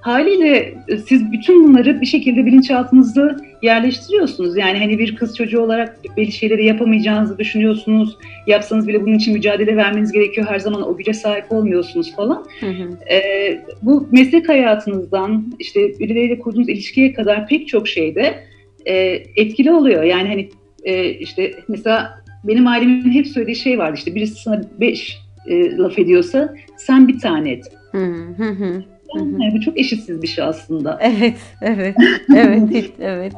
Haliyle 0.00 0.74
e, 0.88 0.96
siz 0.96 1.32
bütün 1.32 1.64
bunları 1.64 2.00
bir 2.00 2.06
şekilde 2.06 2.46
bilinçaltınızda 2.46 3.36
yerleştiriyorsunuz. 3.62 4.56
Yani 4.56 4.78
hani 4.78 4.98
bir 4.98 5.16
kız 5.16 5.36
çocuğu 5.36 5.60
olarak 5.60 5.98
belli 6.16 6.32
şeyleri 6.32 6.66
yapamayacağınızı 6.66 7.38
düşünüyorsunuz. 7.38 8.16
Yapsanız 8.46 8.88
bile 8.88 9.02
bunun 9.02 9.14
için 9.14 9.32
mücadele 9.32 9.76
vermeniz 9.76 10.12
gerekiyor. 10.12 10.46
Her 10.50 10.58
zaman 10.58 10.88
o 10.88 10.96
güce 10.96 11.12
sahip 11.12 11.52
olmuyorsunuz 11.52 12.16
falan. 12.16 12.44
Hı 12.60 12.66
hı. 12.66 13.12
Ee, 13.12 13.60
bu 13.82 14.08
meslek 14.12 14.48
hayatınızdan 14.48 15.52
işte 15.58 15.80
birileriyle 15.80 16.38
kurduğunuz 16.38 16.68
ilişkiye 16.68 17.12
kadar 17.12 17.46
pek 17.46 17.68
çok 17.68 17.88
şeyde 17.88 18.34
e, 18.86 18.94
etkili 19.36 19.72
oluyor. 19.72 20.02
Yani 20.02 20.28
hani 20.28 20.48
e, 20.84 21.10
işte 21.10 21.54
mesela 21.68 22.20
benim 22.44 22.66
ailemin 22.66 23.12
hep 23.12 23.26
söylediği 23.26 23.56
şey 23.56 23.78
vardı 23.78 23.94
işte 23.96 24.14
birisi 24.14 24.42
sana 24.42 24.62
beş 24.80 25.18
e, 25.46 25.76
laf 25.76 25.98
ediyorsa 25.98 26.54
sen 26.76 27.08
bir 27.08 27.18
tane 27.18 27.52
et. 27.52 27.72
Hı 27.92 28.04
hı. 28.36 28.82
Yani 29.14 29.52
bu 29.54 29.60
çok 29.60 29.78
eşitsiz 29.78 30.22
bir 30.22 30.26
şey 30.26 30.44
aslında. 30.44 30.98
Evet, 31.02 31.36
evet, 31.62 31.96
evet, 32.36 32.90
evet. 33.00 33.32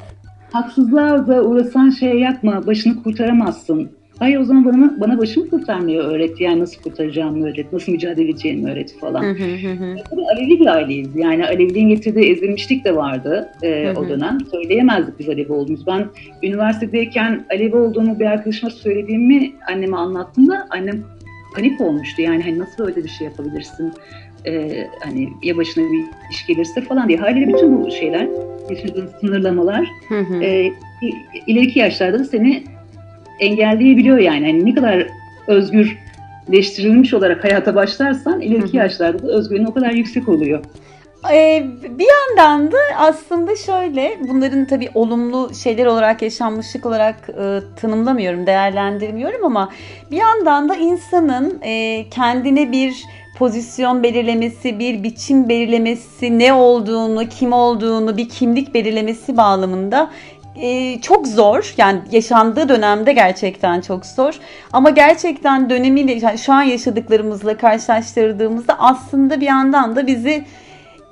Haksızlığa 0.52 1.26
da 1.26 1.44
uğrasan 1.44 1.90
şey 1.90 2.18
yapma, 2.18 2.66
başını 2.66 3.02
kurtaramazsın. 3.02 3.90
Hayır 4.19 4.40
o 4.40 4.45
zaman 4.45 4.64
bana, 4.64 5.00
bana 5.00 5.19
başımı 5.19 5.50
kurtarmayı 5.50 5.99
öğret. 5.99 6.40
Yani 6.40 6.61
nasıl 6.61 6.83
kurtaracağımı 6.83 7.47
öğret, 7.49 7.73
nasıl 7.73 7.92
mücadele 7.92 8.31
edeceğimi 8.31 8.71
öğret 8.71 8.99
falan. 9.00 9.23
Hı 9.23 9.28
hı 9.28 9.73
hı. 9.73 9.97
Tabii 10.11 10.23
Alevi 10.35 10.61
bir 10.61 10.66
aileyiz. 10.66 11.16
Yani 11.16 11.47
Aleviliğin 11.47 11.88
getirdiği 11.88 12.33
ezilmişlik 12.33 12.85
de 12.85 12.97
vardı 12.97 13.49
e, 13.62 13.87
hı 13.87 13.90
hı. 13.90 14.00
o 14.00 14.09
dönem. 14.09 14.38
Söyleyemezdik 14.50 15.19
biz 15.19 15.28
Alevi 15.28 15.52
olduğumuz. 15.52 15.87
Ben 15.87 16.07
üniversitedeyken 16.42 17.45
Alevi 17.50 17.76
olduğumu 17.76 18.19
bir 18.19 18.26
arkadaşıma 18.26 18.71
söylediğimi 18.71 19.52
anneme 19.69 19.97
anlattığımda 19.97 20.66
annem 20.71 21.04
panik 21.54 21.81
olmuştu. 21.81 22.23
Yani 22.23 22.42
hani 22.42 22.59
nasıl 22.59 22.87
öyle 22.87 23.04
bir 23.04 23.09
şey 23.09 23.25
yapabilirsin? 23.25 23.92
Ee, 24.47 24.87
hani 25.04 25.28
ya 25.42 25.57
başına 25.57 25.85
bir 25.85 26.04
iş 26.31 26.47
gelirse 26.47 26.81
falan 26.81 27.09
diye. 27.09 27.19
Haliyle 27.19 27.54
bütün 27.54 27.85
bu 27.85 27.90
şeyler, 27.90 28.28
yaşadığın 28.71 29.09
sınırlamalar 29.21 29.87
hı 30.09 30.21
hı. 30.21 30.42
E, 30.42 30.73
ileriki 31.47 31.78
yaşlarda 31.78 32.19
da 32.19 32.25
seni 32.25 32.62
engelleyebiliyor 33.42 34.18
yani. 34.18 34.46
Hani 34.46 34.64
ne 34.64 34.75
kadar 34.75 35.06
özgürleştirilmiş 35.46 37.14
olarak 37.14 37.44
hayata 37.44 37.75
başlarsan 37.75 38.40
ileriki 38.40 38.76
yaşlarda 38.76 39.22
da 39.22 39.32
özgürlüğün 39.32 39.64
o 39.64 39.75
kadar 39.75 39.90
yüksek 39.90 40.28
oluyor. 40.28 40.64
Ee, 41.32 41.66
bir 41.99 42.06
yandan 42.06 42.72
da 42.72 42.78
aslında 42.96 43.56
şöyle 43.56 44.18
bunların 44.28 44.66
tabii 44.66 44.90
olumlu 44.94 45.54
şeyler 45.54 45.87
olarak 45.87 46.22
yaşanmışlık 46.22 46.87
olarak 46.87 47.16
e, 47.28 47.61
tanımlamıyorum, 47.80 48.46
değerlendirmiyorum 48.46 49.44
ama 49.44 49.68
bir 50.11 50.16
yandan 50.16 50.68
da 50.68 50.75
insanın 50.75 51.61
e, 51.62 52.04
kendine 52.11 52.72
bir 52.72 53.04
pozisyon 53.38 54.02
belirlemesi, 54.02 54.78
bir 54.78 55.02
biçim 55.02 55.49
belirlemesi, 55.49 56.38
ne 56.38 56.52
olduğunu, 56.52 57.28
kim 57.28 57.52
olduğunu, 57.52 58.16
bir 58.16 58.28
kimlik 58.28 58.75
belirlemesi 58.75 59.37
bağlamında 59.37 60.11
e, 60.56 61.00
çok 61.00 61.26
zor. 61.26 61.75
Yani 61.76 62.00
yaşandığı 62.11 62.68
dönemde 62.68 63.12
gerçekten 63.12 63.80
çok 63.80 64.06
zor. 64.06 64.35
Ama 64.73 64.90
gerçekten 64.90 65.71
dönemiyle 65.71 66.12
yani 66.12 66.38
şu 66.38 66.52
an 66.52 66.62
yaşadıklarımızla 66.62 67.56
karşılaştırdığımızda 67.56 68.76
aslında 68.78 69.40
bir 69.40 69.47
yandan 69.47 69.97
da 69.97 70.06
bizi 70.06 70.44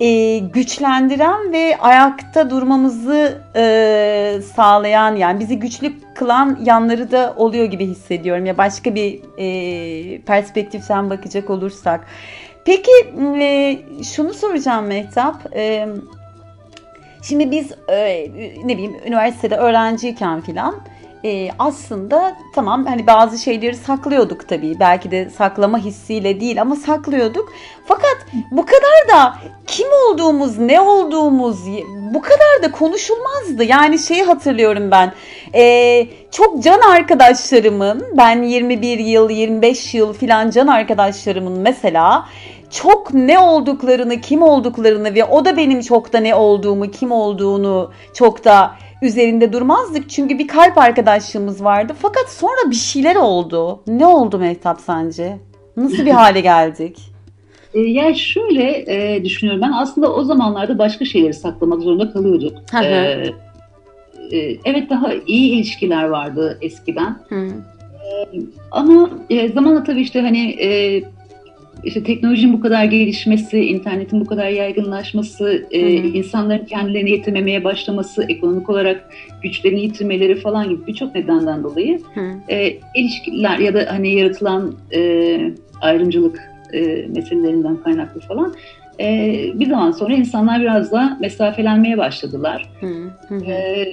e, 0.01 0.39
güçlendiren 0.39 1.53
ve 1.53 1.77
ayakta 1.81 2.51
durmamızı 2.51 3.43
e, 3.57 4.41
sağlayan 4.57 5.17
yani 5.17 5.41
bizi 5.41 5.59
güçlü 5.59 5.93
kılan 6.15 6.59
yanları 6.65 7.11
da 7.11 7.35
oluyor 7.37 7.65
gibi 7.65 7.87
hissediyorum 7.87 8.47
ya 8.47 8.59
başka 8.59 8.95
bir 8.95 9.21
e, 9.39 10.21
perspektiften 10.21 11.11
bakacak 11.11 11.51
olursak. 11.51 12.07
Peki 12.65 12.91
şunu 14.15 14.35
soracağım 14.35 14.87
Mehtap. 14.87 15.57
E, 15.57 15.89
Şimdi 17.23 17.51
biz 17.51 17.73
e, 17.89 18.27
ne 18.65 18.75
bileyim 18.75 18.97
üniversitede 19.07 19.57
öğrenciyken 19.57 20.41
filan 20.41 20.75
e, 21.25 21.49
aslında 21.59 22.37
tamam 22.55 22.87
hani 22.87 23.07
bazı 23.07 23.39
şeyleri 23.39 23.77
saklıyorduk 23.77 24.49
tabii. 24.49 24.81
Belki 24.81 25.11
de 25.11 25.31
saklama 25.31 25.79
hissiyle 25.79 26.41
değil 26.41 26.61
ama 26.61 26.77
saklıyorduk. 26.77 27.53
Fakat 27.87 28.17
bu 28.51 28.67
kadar 28.67 29.09
da 29.17 29.35
kim 29.67 29.87
olduğumuz, 30.09 30.59
ne 30.59 30.81
olduğumuz 30.81 31.59
bu 32.15 32.23
kadar 32.23 32.63
da 32.63 32.73
konuşulmazdı. 32.73 33.65
Yani 33.65 33.99
şeyi 33.99 34.23
hatırlıyorum 34.23 34.91
ben. 34.91 35.13
E, 35.55 36.07
çok 36.31 36.63
can 36.65 36.81
arkadaşlarımın 36.81 38.07
ben 38.17 38.43
21 38.43 38.99
yıl, 38.99 39.31
25 39.31 39.95
yıl 39.95 40.13
filan 40.13 40.51
can 40.51 40.67
arkadaşlarımın 40.67 41.61
mesela 41.61 42.27
çok 42.71 43.15
ne 43.15 43.39
olduklarını, 43.39 44.21
kim 44.21 44.43
olduklarını 44.43 45.15
ve 45.15 45.25
o 45.25 45.45
da 45.45 45.57
benim 45.57 45.81
çok 45.81 46.13
da 46.13 46.21
ne 46.21 46.35
olduğumu, 46.35 46.91
kim 46.91 47.13
olduğunu 47.13 47.91
çok 48.15 48.45
da 48.45 48.75
üzerinde 49.03 49.53
durmazdık. 49.53 50.11
Çünkü 50.11 50.39
bir 50.39 50.49
kalp 50.49 50.79
arkadaşlığımız 50.79 51.65
vardı. 51.65 51.93
Fakat 52.03 52.31
sonra 52.31 52.71
bir 52.71 52.77
şeyler 52.77 53.17
oldu. 53.17 53.81
Ne 53.87 54.07
oldu 54.07 54.39
Mehtap 54.39 54.81
sence? 54.81 55.39
Nasıl 55.77 56.07
bir 56.07 56.11
hale 56.11 56.41
geldik? 56.41 56.99
E, 57.75 57.81
yani 57.81 58.19
şöyle 58.19 58.85
e, 58.87 59.25
düşünüyorum 59.25 59.63
ben 59.63 59.73
aslında 59.73 60.13
o 60.13 60.25
zamanlarda 60.25 60.79
başka 60.79 61.05
şeyleri 61.05 61.35
saklamak 61.35 61.83
zorunda 61.83 62.13
kalıyorduk. 62.13 62.53
e, 62.85 62.87
e, 64.33 64.59
evet 64.65 64.91
daha 64.91 65.13
iyi 65.27 65.53
ilişkiler 65.53 66.05
vardı 66.05 66.59
eskiden. 66.63 67.19
Hı. 67.29 67.47
E, 67.47 68.41
ama 68.71 69.11
e, 69.31 69.49
zamanla 69.49 69.85
tabii 69.85 70.01
işte 70.01 70.21
hani 70.21 70.51
e, 70.51 71.03
işte 71.85 72.03
teknolojinin 72.03 72.53
bu 72.53 72.61
kadar 72.61 72.85
gelişmesi, 72.85 73.61
internetin 73.65 74.21
bu 74.21 74.27
kadar 74.27 74.49
yaygınlaşması, 74.49 75.67
e, 75.71 75.81
insanların 75.95 76.65
kendilerini 76.65 77.11
yetememeye 77.11 77.65
başlaması, 77.65 78.25
ekonomik 78.29 78.71
olarak 78.71 79.11
güçlerini 79.43 79.81
yitirmeleri 79.81 80.37
falan 80.37 80.69
gibi 80.69 80.87
birçok 80.87 81.15
nedenden 81.15 81.65
dolayı 81.65 82.01
e, 82.49 82.77
ilişkiler 82.95 83.59
ya 83.59 83.75
da 83.75 83.87
hani 83.89 84.15
yaratılan 84.15 84.75
e, 84.95 85.41
ayrımcılık 85.81 86.41
e, 86.73 87.07
meselelerinden 87.09 87.77
kaynaklı 87.77 88.21
falan 88.21 88.55
e, 89.01 89.35
bir 89.55 89.69
zaman 89.69 89.91
sonra 89.91 90.15
insanlar 90.15 90.61
biraz 90.61 90.93
da 90.93 91.17
mesafelenmeye 91.21 91.99
başladılar. 91.99 92.71
Hı 92.81 92.87
hı. 93.29 93.45
E, 93.45 93.87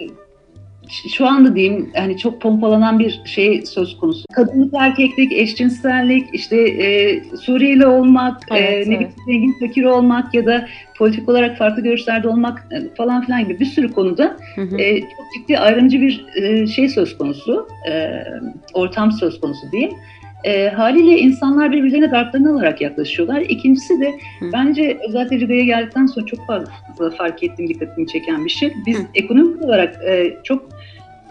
şu 0.89 1.27
anda 1.27 1.55
diyeyim 1.55 1.89
hani 1.95 2.17
çok 2.17 2.41
pompalanan 2.41 2.99
bir 2.99 3.21
şey 3.25 3.65
söz 3.65 3.97
konusu. 3.97 4.25
Kadınlık, 4.33 4.73
erkeklik, 4.79 5.31
eşcinsellik, 5.31 6.27
işte 6.33 6.57
e, 6.57 7.21
Suriyeli 7.37 7.87
olmak, 7.87 8.41
e, 8.51 8.57
evet, 8.57 8.87
e, 8.87 8.89
ne 8.89 8.95
evet. 8.95 9.11
zengin 9.25 9.55
fakir 9.59 9.83
olmak 9.83 10.33
ya 10.33 10.45
da 10.45 10.67
politik 10.97 11.29
olarak 11.29 11.57
farklı 11.57 11.83
görüşlerde 11.83 12.27
olmak 12.27 12.67
e, 12.71 12.95
falan 12.95 13.25
filan 13.25 13.43
gibi 13.43 13.59
bir 13.59 13.65
sürü 13.65 13.91
konuda 13.91 14.37
hı 14.55 14.61
hı. 14.61 14.77
E, 14.77 15.01
çok 15.01 15.25
ciddi 15.37 15.59
ayrımcı 15.59 16.01
bir 16.01 16.25
e, 16.35 16.67
şey 16.67 16.89
söz 16.89 17.17
konusu, 17.17 17.67
e, 17.91 18.23
ortam 18.73 19.11
söz 19.11 19.41
konusu 19.41 19.71
diyeyim. 19.71 19.93
E, 20.43 20.69
haliyle 20.69 21.19
insanlar 21.19 21.71
birbirlerine 21.71 22.11
dartlarını 22.11 22.53
alarak 22.53 22.81
yaklaşıyorlar. 22.81 23.41
İkincisi 23.41 24.01
de 24.01 24.13
Hı. 24.39 24.49
bence 24.53 24.97
özellikle 25.07 25.39
Riga'ya 25.39 25.63
geldikten 25.63 26.05
sonra 26.05 26.25
çok 26.25 26.47
fazla 26.47 27.09
fark 27.17 27.43
ettiğim, 27.43 27.69
dikkatimi 27.69 28.07
çeken 28.07 28.45
bir 28.45 28.49
şey. 28.49 28.73
Biz 28.85 28.99
Hı. 28.99 29.03
ekonomik 29.15 29.61
olarak 29.61 29.95
e, 30.03 30.33
çok 30.43 30.69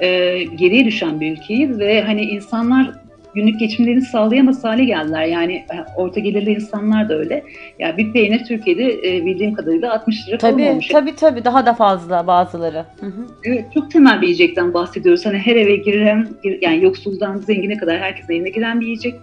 e, 0.01 0.43
geriye 0.45 0.85
düşen 0.85 1.21
bir 1.21 1.33
ülkeyiz 1.33 1.79
ve 1.79 2.03
hani 2.03 2.23
insanlar 2.23 2.93
günlük 3.37 3.61
geçimlerini 3.61 4.03
sağlayamaz 4.03 4.65
hale 4.65 4.85
geldiler. 4.85 5.25
Yani 5.25 5.55
e, 5.55 5.77
orta 5.97 6.21
gelirli 6.21 6.53
insanlar 6.53 7.09
da 7.09 7.15
öyle. 7.15 7.45
Ya 7.79 7.97
bir 7.97 8.13
peynir 8.13 8.45
Türkiye'de 8.45 9.17
e, 9.17 9.25
bildiğim 9.25 9.55
kadarıyla 9.55 9.93
60 9.93 10.29
lira 10.29 10.39
tabii, 10.39 10.71
olmuş. 10.71 10.89
Tabii 10.89 11.15
tabii 11.17 11.45
daha 11.45 11.67
da 11.67 11.75
fazla 11.75 12.27
bazıları. 12.27 12.85
Hı 13.01 13.07
hı. 13.07 13.27
Evet 13.45 13.65
çok 13.75 13.91
temel 13.91 14.21
bir 14.21 14.27
yiyecekten 14.27 14.75
bahsediyoruz. 14.75 15.27
Hani 15.27 15.39
her 15.39 15.57
eve 15.57 15.77
giren 15.77 16.29
yani 16.61 16.85
yoksuldan 16.85 17.37
zengine 17.37 17.77
kadar 17.77 17.99
herkesin 17.99 18.33
eline 18.33 18.51
giren 18.51 18.81
bir 18.81 18.87
yiyecek. 18.87 19.15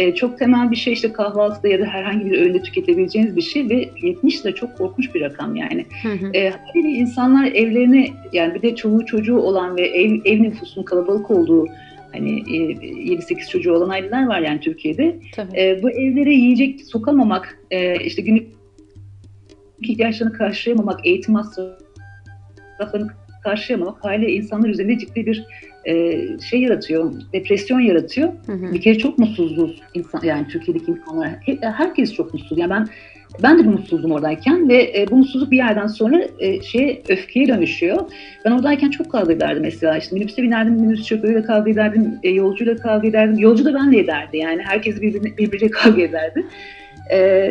E, 0.00 0.14
çok 0.14 0.38
temel 0.38 0.70
bir 0.70 0.76
şey 0.76 0.92
işte 0.92 1.12
kahvaltıda 1.12 1.68
ya 1.68 1.80
da 1.80 1.84
herhangi 1.84 2.26
bir 2.26 2.40
öğünde 2.40 2.62
tüketebileceğiniz 2.62 3.36
bir 3.36 3.42
şey 3.42 3.68
ve 3.68 3.88
70 4.02 4.46
lira 4.46 4.54
çok 4.54 4.78
korkunç 4.78 5.14
bir 5.14 5.20
rakam 5.20 5.56
yani. 5.56 5.86
Hı 6.02 6.08
hı. 6.08 6.30
E, 6.34 6.52
insanlar 6.74 7.46
evlerine 7.46 8.08
yani 8.32 8.54
bir 8.54 8.62
de 8.62 8.74
çoluğu 8.74 9.06
çocuğu 9.06 9.38
olan 9.38 9.76
ve 9.76 9.82
ev, 9.82 10.20
ev 10.24 10.42
nüfusunun 10.42 10.84
kalabalık 10.84 11.30
olduğu 11.30 11.66
Hani 12.12 12.42
7-8 12.42 13.32
e, 13.32 13.46
çocuğu 13.48 13.72
olan 13.72 13.88
aileler 13.88 14.26
var 14.26 14.40
yani 14.40 14.60
Türkiye'de. 14.60 15.18
E, 15.56 15.82
bu 15.82 15.90
evlere 15.90 16.34
yiyecek 16.34 16.80
sokamamak, 16.80 17.58
e, 17.70 18.04
işte 18.04 18.22
günlük 18.22 18.48
ihtiyaçlarını 19.82 20.32
karşılayamamak, 20.32 21.06
eğitim 21.06 21.34
masraflarını 21.34 23.10
karşılayamamak 23.44 24.04
haliyle 24.04 24.32
insanlar 24.32 24.68
üzerinde 24.68 24.98
ciddi 24.98 25.26
bir 25.26 25.44
e, 25.84 26.22
şey 26.50 26.60
yaratıyor, 26.60 27.12
depresyon 27.32 27.80
yaratıyor. 27.80 28.32
Hı 28.46 28.52
hı. 28.52 28.72
Bir 28.74 28.80
kere 28.80 28.98
çok 28.98 29.18
mutsuzluğuz 29.18 29.82
insan, 29.94 30.20
yani 30.22 30.48
Türkiye'deki 30.48 30.90
insanlar. 30.90 31.28
Herkes 31.60 32.14
çok 32.14 32.34
mutsuz. 32.34 32.58
Yani 32.58 32.70
ben 32.70 32.88
ben 33.42 33.58
de 33.58 33.62
bir 33.62 33.68
mutsuzdum 33.68 34.12
oradayken 34.12 34.68
ve 34.68 35.00
e, 35.00 35.06
bu 35.10 35.16
mutsuzluk 35.16 35.50
bir 35.50 35.56
yerden 35.56 35.86
sonra 35.86 36.22
e, 36.38 36.62
şeye 36.62 37.02
öfkeye 37.08 37.48
dönüşüyor. 37.48 37.98
Ben 38.44 38.50
oradayken 38.50 38.90
çok 38.90 39.12
kavga 39.12 39.32
ederdim 39.32 39.62
mesela. 39.62 39.98
İşte 39.98 40.14
minibüste 40.14 40.42
binerdim, 40.42 40.74
minibüs 40.74 41.06
şoförüyle 41.06 41.42
kavga 41.42 41.70
ederdim, 41.70 42.18
e, 42.22 42.30
yolcuyla 42.30 42.76
kavga 42.76 43.08
ederdim. 43.08 43.38
Yolcu 43.38 43.64
da 43.64 43.74
benle 43.74 43.98
ederdi 43.98 44.36
yani. 44.36 44.62
Herkes 44.62 45.00
birbirine, 45.00 45.36
birbiriyle 45.36 45.70
kavga 45.70 46.02
ederdi. 46.02 46.46
E, 47.12 47.50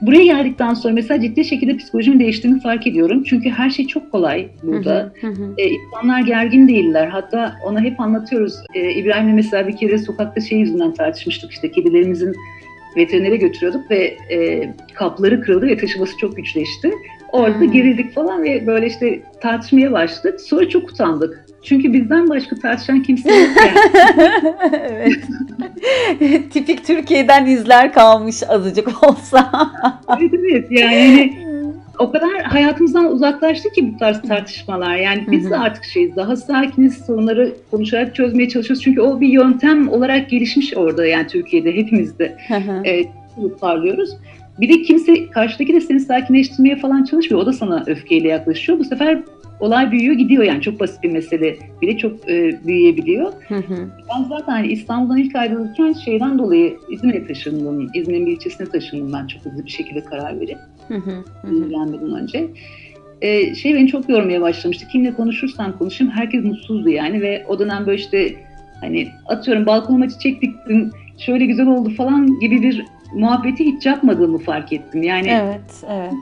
buraya 0.00 0.24
geldikten 0.24 0.74
sonra 0.74 0.94
mesela 0.94 1.20
ciddi 1.20 1.44
şekilde 1.44 1.76
psikolojimin 1.76 2.20
değiştiğini 2.20 2.60
fark 2.60 2.86
ediyorum. 2.86 3.22
Çünkü 3.26 3.50
her 3.50 3.70
şey 3.70 3.86
çok 3.86 4.12
kolay 4.12 4.48
burada. 4.62 5.12
Hı 5.20 5.26
hı 5.26 5.54
E, 5.58 5.68
insanlar 5.68 6.20
gergin 6.20 6.68
değiller. 6.68 7.06
Hatta 7.06 7.54
ona 7.64 7.80
hep 7.80 8.00
anlatıyoruz. 8.00 8.54
E, 8.74 8.92
İbrahim'le 8.92 9.34
mesela 9.34 9.68
bir 9.68 9.76
kere 9.76 9.98
sokakta 9.98 10.40
şey 10.40 10.58
yüzünden 10.58 10.94
tartışmıştık. 10.94 11.50
İşte 11.50 11.70
kedilerimizin 11.70 12.34
veterinere 12.96 13.36
götürüyorduk 13.36 13.90
ve 13.90 14.16
e, 14.30 14.70
kapları 14.94 15.40
kırıldı 15.40 15.66
ve 15.66 15.76
taşıması 15.76 16.18
çok 16.18 16.36
güçleşti. 16.36 16.90
Orada 17.32 17.60
hmm. 17.60 17.72
gerildik 17.72 18.14
falan 18.14 18.42
ve 18.42 18.66
böyle 18.66 18.86
işte 18.86 19.20
tartışmaya 19.40 19.92
başladık. 19.92 20.40
Sonra 20.40 20.68
çok 20.68 20.90
utandık. 20.90 21.45
Çünkü 21.66 21.92
bizden 21.92 22.28
başka 22.28 22.56
tartışan 22.56 23.02
kimse 23.02 23.34
yok 23.34 23.50
yani. 23.56 24.54
evet. 24.90 25.18
Tipik 26.52 26.86
Türkiye'den 26.86 27.46
izler 27.46 27.92
kalmış 27.92 28.42
azıcık 28.48 29.04
olsa. 29.08 29.50
evet 30.20 30.34
evet 30.50 30.66
yani 30.70 31.32
o 31.98 32.10
kadar 32.10 32.42
hayatımızdan 32.42 33.12
uzaklaştı 33.12 33.72
ki 33.72 33.94
bu 33.94 33.98
tarz 33.98 34.22
tartışmalar. 34.22 34.96
Yani 34.96 35.26
biz 35.30 35.50
de 35.50 35.56
artık 35.56 35.84
şeyiz, 35.84 36.16
daha 36.16 36.36
sakiniz, 36.36 37.04
sorunları 37.06 37.52
konuşarak 37.70 38.14
çözmeye 38.14 38.48
çalışıyoruz. 38.48 38.84
Çünkü 38.84 39.00
o 39.00 39.20
bir 39.20 39.28
yöntem 39.28 39.88
olarak 39.88 40.30
gelişmiş 40.30 40.76
orada 40.76 41.06
yani 41.06 41.26
Türkiye'de 41.26 41.76
hepimizde 41.76 42.36
e, 42.86 43.04
parlıyoruz. 43.60 44.10
Bir 44.60 44.68
de 44.68 44.82
kimse 44.82 45.30
karşıdaki 45.30 45.74
de 45.74 45.80
seni 45.80 46.00
sakinleştirmeye 46.00 46.76
falan 46.76 47.04
çalışmıyor. 47.04 47.42
O 47.42 47.46
da 47.46 47.52
sana 47.52 47.84
öfkeyle 47.86 48.28
yaklaşıyor. 48.28 48.78
Bu 48.78 48.84
sefer 48.84 49.18
olay 49.60 49.90
büyüyor 49.90 50.14
gidiyor 50.14 50.44
yani 50.44 50.62
çok 50.62 50.80
basit 50.80 51.02
bir 51.02 51.10
mesele 51.10 51.56
bile 51.82 51.98
çok 51.98 52.30
e, 52.30 52.60
büyüyebiliyor. 52.66 53.32
Hı 53.48 53.54
hı. 53.54 53.90
Ben 54.14 54.24
zaten 54.28 54.52
hani 54.52 54.66
İstanbul'dan 54.66 55.16
ilk 55.16 55.36
ayrılırken 55.36 55.92
şeyden 55.92 56.38
dolayı 56.38 56.76
İzmir'e 56.90 57.26
taşındım. 57.26 57.90
İzmir'in 57.94 58.26
bir 58.26 58.32
ilçesine 58.32 58.66
taşındım 58.66 59.12
ben 59.12 59.26
çok 59.26 59.44
hızlı 59.44 59.64
bir 59.64 59.70
şekilde 59.70 60.04
karar 60.04 60.40
verip. 60.40 60.58
Hı 60.88 60.94
hı. 60.94 61.24
Önce. 62.16 62.48
E, 63.22 63.54
şey 63.54 63.74
beni 63.74 63.88
çok 63.88 64.08
yormaya 64.08 64.40
başlamıştı. 64.40 64.88
Kimle 64.92 65.14
konuşursam 65.14 65.78
konuşayım 65.78 66.12
herkes 66.12 66.44
mutsuzdu 66.44 66.88
yani 66.88 67.22
ve 67.22 67.44
o 67.48 67.58
dönem 67.58 67.86
böyle 67.86 68.00
işte 68.00 68.34
hani 68.80 69.08
atıyorum 69.26 69.66
balkonuma 69.66 70.08
çiçek 70.08 70.42
diktim 70.42 70.90
şöyle 71.18 71.46
güzel 71.46 71.66
oldu 71.66 71.90
falan 71.90 72.40
gibi 72.40 72.62
bir 72.62 72.84
muhabbeti 73.14 73.64
hiç 73.64 73.86
yapmadığımı 73.86 74.38
fark 74.38 74.72
ettim. 74.72 75.02
Yani 75.02 75.28
evet, 75.28 75.84
evet. 75.90 76.12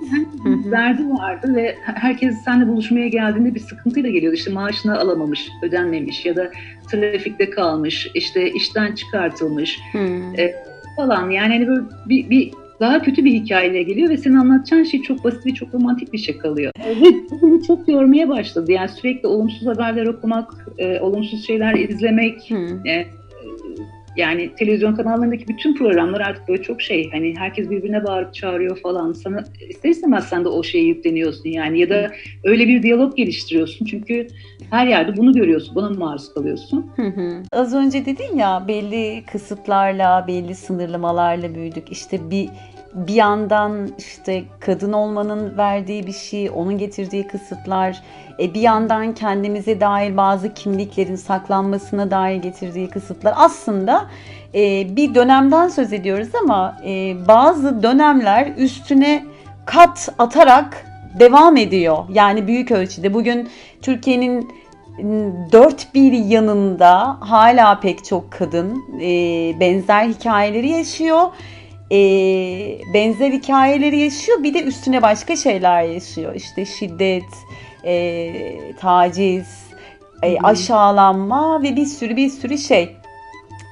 derdi 0.72 1.10
vardı 1.10 1.54
ve 1.56 1.76
herkes 1.82 2.44
seninle 2.44 2.68
buluşmaya 2.68 3.08
geldiğinde 3.08 3.54
bir 3.54 3.60
sıkıntıyla 3.60 4.10
geliyordu. 4.10 4.36
İşte 4.36 4.52
maaşını 4.52 4.98
alamamış, 4.98 5.48
ödenmemiş 5.62 6.26
ya 6.26 6.36
da 6.36 6.50
trafikte 6.90 7.50
kalmış, 7.50 8.10
işte 8.14 8.50
işten 8.50 8.94
çıkartılmış 8.94 9.80
e, 10.38 10.54
falan. 10.96 11.30
Yani 11.30 11.52
hani 11.52 11.68
böyle 11.68 11.82
bir, 12.08 12.30
bir 12.30 12.50
daha 12.80 13.02
kötü 13.02 13.24
bir 13.24 13.32
hikayeyle 13.32 13.82
geliyor 13.82 14.10
ve 14.10 14.16
senin 14.16 14.36
anlatacağın 14.36 14.84
şey 14.84 15.02
çok 15.02 15.24
basit 15.24 15.46
ve 15.46 15.54
çok 15.54 15.74
romantik 15.74 16.12
bir 16.12 16.18
şey 16.18 16.38
kalıyor. 16.38 16.72
Evet, 16.86 17.14
bu 17.30 17.42
beni 17.42 17.62
çok 17.62 17.88
yormaya 17.88 18.28
başladı. 18.28 18.72
Yani 18.72 18.88
sürekli 18.88 19.26
olumsuz 19.26 19.66
haberler 19.66 20.06
okumak, 20.06 20.66
e, 20.78 21.00
olumsuz 21.00 21.46
şeyler 21.46 21.74
izlemek, 21.74 22.52
e, 22.86 23.06
yani 24.16 24.54
televizyon 24.54 24.94
kanallarındaki 24.94 25.48
bütün 25.48 25.74
programlar 25.74 26.20
artık 26.20 26.48
böyle 26.48 26.62
çok 26.62 26.82
şey 26.82 27.10
hani 27.10 27.34
herkes 27.38 27.70
birbirine 27.70 28.04
bağırıp 28.04 28.34
çağırıyor 28.34 28.78
falan 28.78 29.12
sana 29.12 29.44
ister 29.68 29.90
istemez 29.90 30.24
sen 30.24 30.44
de 30.44 30.48
o 30.48 30.62
şeye 30.62 30.84
yükleniyorsun 30.84 31.48
yani 31.48 31.80
ya 31.80 31.90
da 31.90 32.10
öyle 32.44 32.68
bir 32.68 32.82
diyalog 32.82 33.16
geliştiriyorsun 33.16 33.86
çünkü 33.86 34.26
her 34.70 34.86
yerde 34.86 35.16
bunu 35.16 35.32
görüyorsun 35.32 35.74
buna 35.74 35.90
maruz 35.90 36.34
kalıyorsun. 36.34 36.90
Hı 36.96 37.06
hı. 37.06 37.42
Az 37.52 37.74
önce 37.74 38.06
dedin 38.06 38.36
ya 38.36 38.64
belli 38.68 39.22
kısıtlarla 39.32 40.24
belli 40.28 40.54
sınırlamalarla 40.54 41.54
büyüdük 41.54 41.92
işte 41.92 42.30
bir 42.30 42.48
bir 42.94 43.14
yandan 43.14 43.88
işte 43.98 44.44
kadın 44.60 44.92
olmanın 44.92 45.58
verdiği 45.58 46.06
bir 46.06 46.12
şey, 46.12 46.50
onun 46.50 46.78
getirdiği 46.78 47.26
kısıtlar, 47.26 48.02
e, 48.40 48.54
bir 48.54 48.60
yandan 48.60 49.14
kendimize 49.14 49.80
dair 49.80 50.16
bazı 50.16 50.54
kimliklerin 50.54 51.16
saklanmasına 51.16 52.10
dair 52.10 52.36
getirdiği 52.36 52.88
kısıtlar. 52.90 53.34
Aslında 53.36 54.06
e, 54.54 54.96
bir 54.96 55.14
dönemden 55.14 55.68
söz 55.68 55.92
ediyoruz 55.92 56.28
ama 56.42 56.76
e, 56.86 57.14
bazı 57.28 57.82
dönemler 57.82 58.52
üstüne 58.56 59.24
kat 59.64 60.08
atarak 60.18 60.86
devam 61.18 61.56
ediyor. 61.56 61.98
Yani 62.12 62.46
büyük 62.46 62.70
ölçüde 62.70 63.14
bugün 63.14 63.48
Türkiye'nin 63.82 64.52
dört 65.52 65.94
bir 65.94 66.12
yanında 66.12 67.16
hala 67.20 67.80
pek 67.80 68.04
çok 68.04 68.32
kadın 68.32 68.84
benzer 69.60 70.08
hikayeleri 70.08 70.68
yaşıyor 70.68 71.22
e, 71.92 71.96
benzer 72.94 73.32
hikayeleri 73.32 73.98
yaşıyor. 73.98 74.42
Bir 74.42 74.54
de 74.54 74.62
üstüne 74.62 75.02
başka 75.02 75.36
şeyler 75.36 75.82
yaşıyor. 75.82 76.34
İşte 76.34 76.66
şiddet, 76.66 77.24
e, 77.84 78.76
taciz, 78.80 79.64
e, 80.22 80.38
aşağılanma 80.38 81.62
ve 81.62 81.76
bir 81.76 81.86
sürü 81.86 82.16
bir 82.16 82.28
sürü 82.28 82.58
şey. 82.58 82.96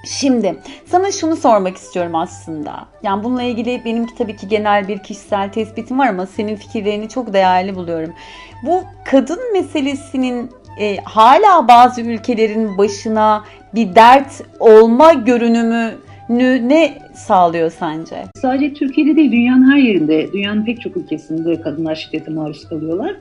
Şimdi 0.07 0.57
sana 0.87 1.13
şunu 1.13 1.37
sormak 1.37 1.77
istiyorum 1.77 2.15
aslında. 2.15 2.87
Yani 3.03 3.25
bununla 3.25 3.43
ilgili 3.43 3.83
benim 3.85 4.07
tabii 4.07 4.37
ki 4.37 4.49
genel 4.49 4.89
bir 4.89 4.99
kişisel 4.99 5.53
tespitim 5.53 5.99
var 5.99 6.09
ama 6.09 6.27
senin 6.27 6.57
fikirlerini 6.57 7.09
çok 7.09 7.33
değerli 7.33 7.77
buluyorum. 7.77 8.15
Bu 8.63 8.85
kadın 9.05 9.53
meselesinin 9.53 10.51
e, 10.79 10.97
hala 11.05 11.69
bazı 11.69 12.01
ülkelerin 12.01 12.79
başına 12.79 13.45
bir 13.75 13.95
dert 13.95 14.43
olma 14.61 15.13
görünümü 15.13 15.95
ne 16.39 16.99
sağlıyor 17.15 17.71
sence? 17.71 18.17
Sadece 18.37 18.75
Türkiye'de 18.75 19.17
değil, 19.17 19.33
dünyanın 19.33 19.73
her 19.73 19.79
yerinde, 19.79 20.33
dünyanın 20.33 20.65
pek 20.65 20.81
çok 20.81 20.97
ülkesinde 20.97 21.61
kadınlar 21.61 21.95
şiddete 21.95 22.31
maruz 22.31 22.69
kalıyorlar. 22.69 23.15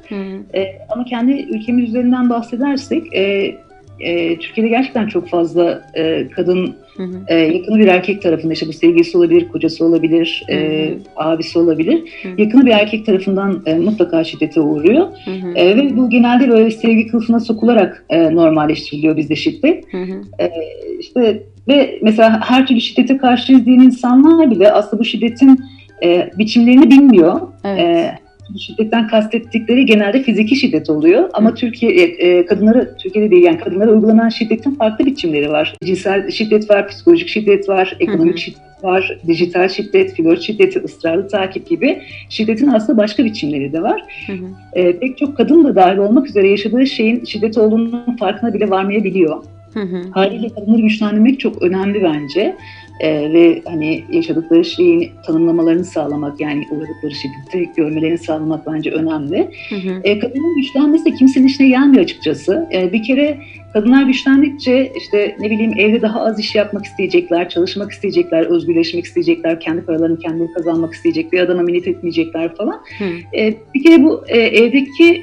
E, 0.53 0.65
ama 0.89 1.05
kendi 1.05 1.31
ülkemiz 1.31 1.89
üzerinden 1.89 2.29
bahsedersek, 2.29 3.15
e, 3.15 3.55
e, 3.99 4.37
Türkiye'de 4.39 4.69
gerçekten 4.69 5.07
çok 5.07 5.29
fazla 5.29 5.89
e, 5.95 6.27
kadın 6.35 6.75
hı 6.97 7.03
hı. 7.03 7.23
E, 7.27 7.35
yakını 7.35 7.79
bir 7.79 7.87
erkek 7.87 8.21
tarafında 8.21 8.53
işte 8.53 8.67
bu 8.67 8.73
sevgilisi 8.73 9.17
olabilir, 9.17 9.47
kocası 9.49 9.85
olabilir, 9.85 10.43
hı 10.47 10.53
hı. 10.53 10.57
E, 10.57 10.97
abisi 11.15 11.59
olabilir. 11.59 12.03
Hı 12.23 12.29
hı. 12.29 12.41
Yakını 12.41 12.65
bir 12.65 12.71
erkek 12.71 13.05
tarafından 13.05 13.63
e, 13.65 13.73
mutlaka 13.75 14.23
şiddete 14.23 14.61
uğruyor. 14.61 15.07
Hı 15.25 15.31
hı. 15.31 15.51
E, 15.55 15.77
ve 15.77 15.97
bu 15.97 16.09
genelde 16.09 16.49
böyle 16.49 16.71
sevgi 16.71 17.07
kılıfına 17.07 17.39
sokularak 17.39 18.05
e, 18.09 18.35
normalleştiriliyor 18.35 19.17
bizde 19.17 19.35
şiddet. 19.35 19.93
Hı 19.93 19.97
hı. 19.97 20.21
E, 20.39 20.51
işte 20.99 21.43
ve 21.67 21.99
mesela 22.01 22.41
her 22.49 22.67
türlü 22.67 22.81
şiddete 22.81 23.17
karşıyız 23.17 23.65
diyen 23.65 23.79
insanlar 23.79 24.51
bile 24.51 24.71
aslında 24.71 24.99
bu 24.99 25.05
şiddetin 25.05 25.59
e, 26.03 26.31
biçimlerini 26.37 26.91
bilmiyor. 26.91 27.41
Evet. 27.63 27.79
E, 27.79 28.19
şiddetten 28.59 29.07
kastettikleri 29.07 29.85
genelde 29.85 30.23
fiziki 30.23 30.55
şiddet 30.55 30.89
oluyor. 30.89 31.29
Ama 31.33 31.53
Türkiye 31.53 31.91
e, 31.91 32.45
kadınları 32.45 32.95
Türkiye'de 32.97 33.31
değil 33.31 33.43
yani 33.43 33.57
kadınlara 33.57 33.91
uygulanan 33.91 34.29
şiddetin 34.29 34.75
farklı 34.75 35.05
biçimleri 35.05 35.49
var. 35.49 35.75
Cinsel 35.83 36.31
şiddet 36.31 36.69
var, 36.69 36.87
psikolojik 36.87 37.27
şiddet 37.27 37.69
var, 37.69 37.97
ekonomik 37.99 38.37
şiddet 38.37 38.61
var, 38.83 39.17
dijital 39.27 39.69
şiddet, 39.69 40.15
flört 40.15 40.41
şiddeti, 40.41 40.79
ısrarlı 40.79 41.27
takip 41.27 41.69
gibi 41.69 42.01
şiddetin 42.29 42.67
aslında 42.67 42.97
başka 42.97 43.25
biçimleri 43.25 43.73
de 43.73 43.81
var. 43.81 44.01
Hı 44.27 44.33
hı. 44.33 44.45
E, 44.73 44.99
pek 44.99 45.17
çok 45.17 45.37
kadın 45.37 45.63
da 45.63 45.75
dahil 45.75 45.97
olmak 45.97 46.27
üzere 46.27 46.49
yaşadığı 46.49 46.85
şeyin 46.85 47.25
şiddet 47.25 47.57
olduğunun 47.57 48.15
farkına 48.19 48.53
bile 48.53 48.69
varmayabiliyor. 48.69 49.43
Hı 49.73 49.79
hı. 49.79 50.01
Haliyle 50.11 50.49
kadınları 50.49 50.81
güçlendirmek 50.81 51.39
çok 51.39 51.61
önemli 51.61 52.03
bence 52.03 52.55
e, 52.99 53.33
ve 53.33 53.61
hani 53.65 54.03
yaşadıkları 54.11 54.65
şeyin 54.65 55.09
tanımlamalarını 55.25 55.85
sağlamak 55.85 56.41
yani 56.41 56.67
uğradıkları 56.71 57.13
şiddeti 57.15 57.71
görmelerini 57.75 58.17
sağlamak 58.17 58.67
bence 58.67 58.91
önemli. 58.91 59.49
Hı 59.69 59.75
hı. 59.75 60.01
E, 60.03 60.19
kadının 60.19 60.55
güçlenmesi 60.55 61.05
de 61.05 61.11
kimsenin 61.11 61.47
işine 61.47 61.67
gelmiyor 61.67 62.03
açıkçası. 62.03 62.69
E, 62.73 62.93
bir 62.93 63.03
kere 63.03 63.37
kadınlar 63.73 64.03
güçlendikçe 64.03 64.91
işte 64.97 65.35
ne 65.39 65.49
bileyim 65.49 65.73
evde 65.77 66.01
daha 66.01 66.21
az 66.21 66.39
iş 66.39 66.55
yapmak 66.55 66.85
isteyecekler, 66.85 67.49
çalışmak 67.49 67.91
isteyecekler, 67.91 68.45
özgürleşmek 68.45 69.05
isteyecekler, 69.05 69.59
kendi 69.59 69.85
paralarını 69.85 70.19
kendileri 70.19 70.53
kazanmak 70.53 70.93
isteyecek, 70.93 71.33
bir 71.33 71.39
adama 71.39 71.61
minnet 71.61 71.87
etmeyecekler 71.87 72.55
falan. 72.55 72.81
Hı. 72.99 73.37
E, 73.37 73.53
bir 73.73 73.83
kere 73.83 74.03
bu 74.03 74.23
e, 74.27 74.37
evdeki 74.39 75.21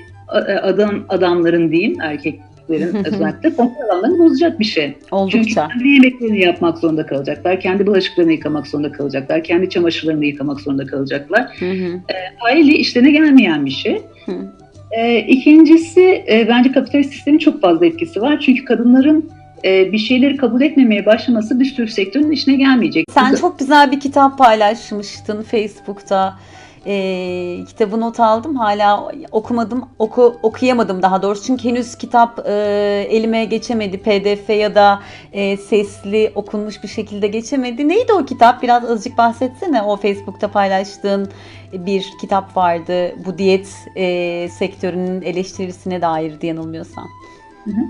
adam 0.63 1.05
adamların 1.09 1.73
diyeyim 1.73 2.01
erkek 2.01 2.41
erkeklerin 2.75 3.05
özellikle 3.15 3.55
konfor 3.55 3.85
alanlarını 3.85 4.19
bozacak 4.19 4.61
bir 4.61 4.65
şey. 4.65 4.97
Oldukça. 5.11 5.39
Çünkü 5.39 5.55
kendi 5.55 5.89
yemeklerini 5.89 6.41
yapmak 6.41 6.79
zorunda 6.79 7.07
kalacaklar, 7.07 7.61
kendi 7.61 7.87
bulaşıklarını 7.87 8.33
yıkamak 8.33 8.67
zorunda 8.67 8.93
kalacaklar, 8.93 9.45
kendi 9.45 9.71
çamaşırlarını 9.71 10.25
yıkamak 10.25 10.61
zorunda 10.61 10.87
kalacaklar. 10.87 11.63
E, 11.63 12.15
haliyle 12.37 12.73
işlerine 12.73 13.11
gelmeyen 13.11 13.67
bir 13.67 13.71
şey. 13.71 14.03
E, 14.91 15.19
ikincisi 15.19 16.25
e, 16.31 16.47
bence 16.49 16.73
kapitalist 16.73 17.13
sistemin 17.13 17.39
çok 17.39 17.61
fazla 17.61 17.87
etkisi 17.87 18.21
var. 18.21 18.41
Çünkü 18.41 18.65
kadınların 18.65 19.31
e, 19.65 19.93
bir 19.93 19.99
şeyleri 19.99 20.37
kabul 20.37 20.61
etmemeye 20.61 21.07
başlaması 21.07 21.61
bir 21.61 21.65
sürü 21.65 21.89
sektörün 21.89 22.31
işine 22.31 22.57
gelmeyecek. 22.57 23.05
Sen 23.11 23.35
çok 23.35 23.59
güzel 23.59 23.93
bir 23.93 24.01
kitap 24.01 24.39
paylaşmıştın 24.39 25.43
Facebook'ta 25.43 26.39
e, 26.89 27.65
kitabı 27.65 28.01
not 28.01 28.21
aldım. 28.21 28.57
Hala 28.57 29.13
okumadım, 29.33 29.85
oku, 29.99 30.37
okuyamadım 30.43 31.03
daha 31.03 31.23
doğrusu. 31.23 31.45
Çünkü 31.45 31.69
henüz 31.69 31.95
kitap 31.95 32.47
e, 32.47 32.53
elime 33.11 33.45
geçemedi. 33.45 33.99
PDF 33.99 34.51
ya 34.51 34.75
da 34.75 35.01
e, 35.33 35.57
sesli 35.57 36.33
okunmuş 36.35 36.83
bir 36.83 36.89
şekilde 36.89 37.27
geçemedi. 37.27 37.89
Neydi 37.89 38.13
o 38.13 38.25
kitap? 38.25 38.63
Biraz 38.63 38.91
azıcık 38.91 39.19
bahsetsene. 39.19 39.83
O 39.83 39.97
Facebook'ta 39.97 40.49
paylaştığın 40.49 41.29
bir 41.73 42.07
kitap 42.21 42.57
vardı. 42.57 43.15
Bu 43.27 43.39
diyet 43.39 43.75
e, 43.97 44.49
sektörünün 44.49 45.23
eleştirisine 45.23 46.03
dair 46.03 46.41
diye 46.41 46.53
yanılmıyorsam. 46.53 47.07
Hı 47.65 47.71
hı. 47.71 47.81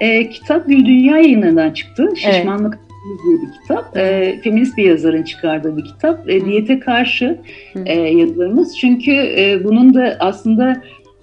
E, 0.00 0.30
kitap 0.30 0.66
Gül 0.66 0.86
Dünya 0.86 1.16
yayınlarından 1.16 1.70
çıktı. 1.70 2.08
Şişmanlık 2.16 2.74
evet 2.74 2.91
diye 3.24 3.42
bir 3.42 3.52
kitap. 3.60 3.96
E, 3.96 4.40
feminist 4.44 4.76
bir 4.76 4.84
yazarın 4.84 5.22
çıkardığı 5.22 5.76
bir 5.76 5.84
kitap. 5.84 6.30
E, 6.30 6.44
diyete 6.44 6.78
karşı 6.80 7.40
e, 7.86 7.94
yazılarımız. 7.94 8.78
Çünkü 8.78 9.12
e, 9.12 9.64
bunun 9.64 9.94
da 9.94 10.16
aslında 10.20 10.82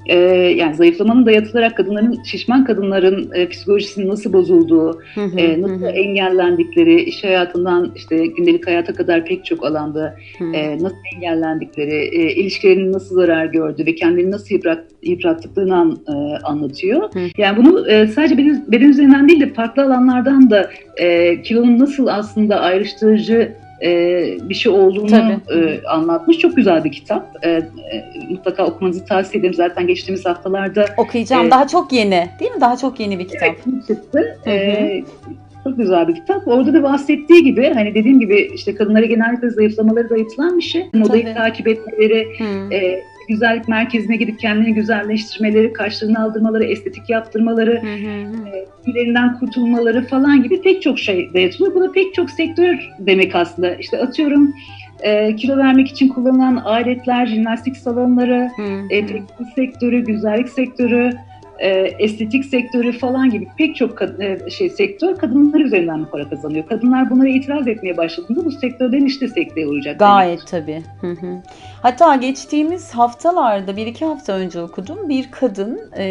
e, 0.09 0.17
yani 0.57 0.75
zayıflamanın 0.75 1.25
dayatılarak 1.25 1.77
kadınların, 1.77 2.23
şişman 2.23 2.65
kadınların 2.65 3.31
e, 3.33 3.49
psikolojisinin 3.49 4.09
nasıl 4.09 4.33
bozulduğu, 4.33 5.01
e, 5.37 5.61
nasıl 5.61 5.85
engellendikleri, 5.85 7.01
iş 7.01 7.23
hayatından 7.23 7.91
işte 7.95 8.27
gündelik 8.27 8.67
hayata 8.67 8.93
kadar 8.93 9.25
pek 9.25 9.45
çok 9.45 9.65
alanda 9.65 10.15
e, 10.53 10.83
nasıl 10.83 10.95
engellendikleri, 11.15 11.95
e, 11.95 12.33
ilişkilerinin 12.33 12.93
nasıl 12.93 13.15
zarar 13.15 13.45
gördüğü 13.45 13.85
ve 13.85 13.95
kendini 13.95 14.31
nasıl 14.31 14.55
yıprat, 14.55 14.83
yıprattıklarını 15.03 15.75
an, 15.75 15.97
e, 16.07 16.11
anlatıyor. 16.43 17.09
Yani 17.37 17.57
bunu 17.57 17.89
e, 17.89 18.07
sadece 18.07 18.37
beden, 18.37 18.65
beden 18.67 18.89
üzerinden 18.89 19.29
değil 19.29 19.39
de 19.39 19.53
farklı 19.53 19.83
alanlardan 19.83 20.49
da 20.49 20.69
e, 20.97 21.41
kilonun 21.41 21.79
nasıl 21.79 22.07
aslında 22.07 22.59
ayrıştırıcı 22.59 23.51
e, 23.83 23.89
bir 24.49 24.53
şey 24.53 24.71
olduğunu 24.71 25.41
e, 25.53 25.87
anlatmış. 25.87 26.37
Çok 26.37 26.55
güzel 26.55 26.83
bir 26.83 26.91
kitap. 26.91 27.45
E, 27.45 27.49
e, 27.49 27.63
mutlaka 28.29 28.65
okumanızı 28.65 29.05
tavsiye 29.05 29.39
ederim. 29.39 29.53
Zaten 29.53 29.87
geçtiğimiz 29.87 30.25
haftalarda... 30.25 30.85
Okuyacağım. 30.97 31.47
E, 31.47 31.51
Daha 31.51 31.67
çok 31.67 31.93
yeni 31.93 32.29
değil 32.39 32.51
mi? 32.51 32.61
Daha 32.61 32.77
çok 32.77 32.99
yeni 32.99 33.19
bir 33.19 33.27
kitap. 33.27 33.43
Evet, 33.43 33.87
çıktı. 33.87 34.37
E, 34.47 35.03
çok 35.63 35.77
güzel 35.77 36.07
bir 36.07 36.15
kitap. 36.15 36.47
Orada 36.47 36.73
da 36.73 36.83
bahsettiği 36.83 37.43
gibi 37.43 37.71
hani 37.73 37.95
dediğim 37.95 38.19
gibi 38.19 38.51
işte 38.55 38.75
kadınlara 38.75 39.05
genellikle 39.05 39.49
zayıflamaları 39.49 40.09
dayatılan 40.09 40.57
bir 40.57 40.63
şey. 40.63 40.85
Modayı 40.93 41.33
takip 41.33 41.67
etmeleri, 41.67 42.27
e, 42.71 42.99
güzellik 43.29 43.67
merkezine 43.67 44.15
gidip 44.15 44.39
kendini 44.39 44.73
güzelleştirmeleri, 44.73 45.73
kaşlarını 45.73 46.23
aldırmaları, 46.23 46.63
estetik 46.63 47.09
yaptırmaları, 47.09 47.81
tüylerinden 48.85 49.29
e, 49.29 49.39
kurtulmaları 49.39 50.07
falan 50.07 50.43
gibi 50.43 50.61
pek 50.61 50.81
çok 50.81 50.99
şey 50.99 51.33
dayatılıyor. 51.33 51.75
Bu 51.75 51.81
da 51.81 51.91
pek 51.91 52.13
çok 52.13 52.29
sektör 52.29 52.89
demek 52.99 53.35
aslında. 53.35 53.75
İşte 53.75 54.01
atıyorum 54.01 54.53
e, 54.99 55.35
kilo 55.35 55.57
vermek 55.57 55.87
için 55.87 56.07
kullanılan 56.07 56.55
aletler, 56.55 57.25
jimnastik 57.25 57.77
salonları, 57.77 58.49
e, 58.89 59.05
tekstil 59.05 59.45
sektörü, 59.55 60.05
güzellik 60.05 60.49
sektörü, 60.49 61.11
e, 61.59 61.69
estetik 61.99 62.45
sektörü 62.45 62.91
falan 62.91 63.29
gibi 63.29 63.47
pek 63.57 63.75
çok 63.75 64.01
e, 64.01 64.49
şey 64.49 64.69
sektör 64.69 65.15
kadınlar 65.17 65.59
üzerinden 65.59 66.05
para 66.05 66.29
kazanıyor. 66.29 66.67
Kadınlar 66.67 67.09
bunlara 67.09 67.29
itiraz 67.29 67.67
etmeye 67.67 67.97
başladığında 67.97 68.45
bu 68.45 68.51
sektörden 68.51 69.05
işte 69.05 69.27
sekteye 69.27 69.67
uğrayacak. 69.67 69.99
Gayet 69.99 70.47
tabii. 70.47 70.83
Hı 71.01 71.11
hı. 71.11 71.41
Hatta 71.81 72.15
geçtiğimiz 72.15 72.91
haftalarda 72.91 73.77
bir 73.77 73.87
iki 73.87 74.05
hafta 74.05 74.33
önce 74.33 74.61
okudum 74.61 75.09
bir 75.09 75.31
kadın 75.31 75.79
e, 75.97 76.05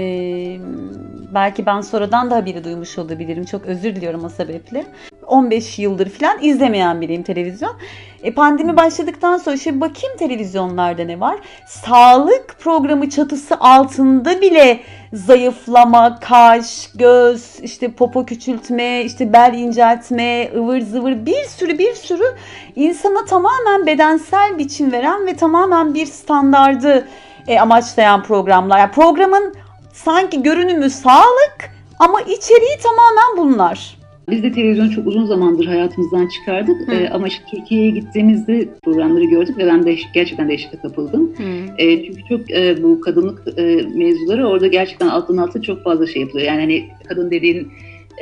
belki 1.34 1.66
ben 1.66 1.80
sonradan 1.80 2.30
da 2.30 2.46
biri 2.46 2.64
duymuş 2.64 2.98
olabilirim 2.98 3.44
çok 3.44 3.66
özür 3.66 3.96
diliyorum 3.96 4.24
o 4.24 4.28
sebeple 4.28 4.84
15 5.28 5.78
yıldır 5.78 6.10
falan 6.10 6.42
izlemeyen 6.42 7.00
biriyim 7.00 7.22
televizyon. 7.22 7.76
E, 8.22 8.34
pandemi 8.34 8.76
başladıktan 8.76 9.38
sonra 9.38 9.56
şimdi 9.56 9.80
bakayım 9.80 10.16
televizyonlarda 10.18 11.04
ne 11.04 11.20
var. 11.20 11.36
Sağlık 11.66 12.56
programı 12.60 13.10
çatısı 13.10 13.56
altında 13.60 14.40
bile 14.40 14.80
zayıflama, 15.12 16.20
kaş, 16.20 16.90
göz, 16.94 17.60
işte 17.62 17.92
popo 17.92 18.26
küçültme, 18.26 19.02
işte 19.04 19.32
bel 19.32 19.54
inceltme, 19.54 20.50
ıvır 20.56 20.80
zıvır 20.80 21.26
bir 21.26 21.44
sürü 21.44 21.78
bir 21.78 21.94
sürü 21.94 22.34
insana 22.76 23.24
tamamen 23.24 23.86
bedensel 23.86 24.58
biçim 24.58 24.92
veren 24.92 25.26
ve 25.26 25.36
tamamen 25.36 25.94
bir 25.94 26.06
standardı 26.06 27.08
e, 27.46 27.60
amaçlayan 27.60 28.22
programlar. 28.22 28.78
Yani 28.78 28.92
programın 28.92 29.54
sanki 29.92 30.42
görünümü 30.42 30.90
sağlık 30.90 31.70
ama 31.98 32.20
içeriği 32.20 32.78
tamamen 32.82 33.36
bunlar. 33.36 33.97
Biz 34.30 34.42
de 34.42 34.52
televizyonu 34.52 34.90
çok 34.90 35.06
uzun 35.06 35.26
zamandır 35.26 35.66
hayatımızdan 35.66 36.28
çıkardık 36.28 36.92
ee, 36.92 37.08
ama 37.08 37.28
işte 37.28 37.44
Türkiye'ye 37.50 37.90
gittiğimizde 37.90 38.68
programları 38.82 39.24
gördük 39.24 39.58
ve 39.58 39.66
ben 39.66 39.86
de 39.86 39.96
gerçekten 40.14 40.48
dehşete 40.48 40.76
kapıldım. 40.76 41.32
Ee, 41.78 42.04
çünkü 42.04 42.20
çok 42.28 42.50
e, 42.50 42.82
bu 42.82 43.00
kadınlık 43.00 43.58
e, 43.58 43.62
mevzuları 43.94 44.48
orada 44.48 44.66
gerçekten 44.66 45.08
altın 45.08 45.36
altı 45.36 45.62
çok 45.62 45.84
fazla 45.84 46.06
şey 46.06 46.22
yapılıyor. 46.22 46.46
Yani 46.46 46.60
hani 46.60 46.88
kadın 47.08 47.30
dediğin 47.30 47.68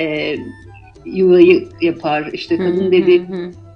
e, 0.00 0.36
yuvayı 1.04 1.68
yapar, 1.80 2.30
işte 2.32 2.56
kadın 2.56 2.92
dediğin 2.92 3.26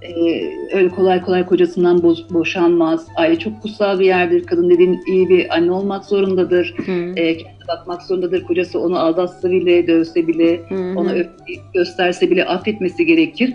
e, 0.01 0.43
öyle 0.73 0.89
kolay 0.89 1.21
kolay 1.21 1.45
kocasından 1.45 2.03
boş, 2.03 2.17
boşanmaz. 2.29 3.07
Aile 3.15 3.39
çok 3.39 3.61
kutsal 3.61 3.99
bir 3.99 4.05
yerdir. 4.05 4.43
Kadın 4.43 4.69
dediğin 4.69 4.99
iyi 5.07 5.29
bir 5.29 5.53
anne 5.55 5.71
olmak 5.71 6.05
zorundadır. 6.05 6.75
E, 7.17 7.37
bakmak 7.67 8.01
zorundadır. 8.01 8.43
Kocası 8.43 8.79
onu 8.79 8.99
aldatsa 8.99 9.51
bile, 9.51 9.87
dövse 9.87 10.27
bile, 10.27 10.61
Hı-hı. 10.69 10.99
ona 10.99 11.13
gösterse 11.73 12.31
bile 12.31 12.45
affetmesi 12.45 13.05
gerekir. 13.05 13.53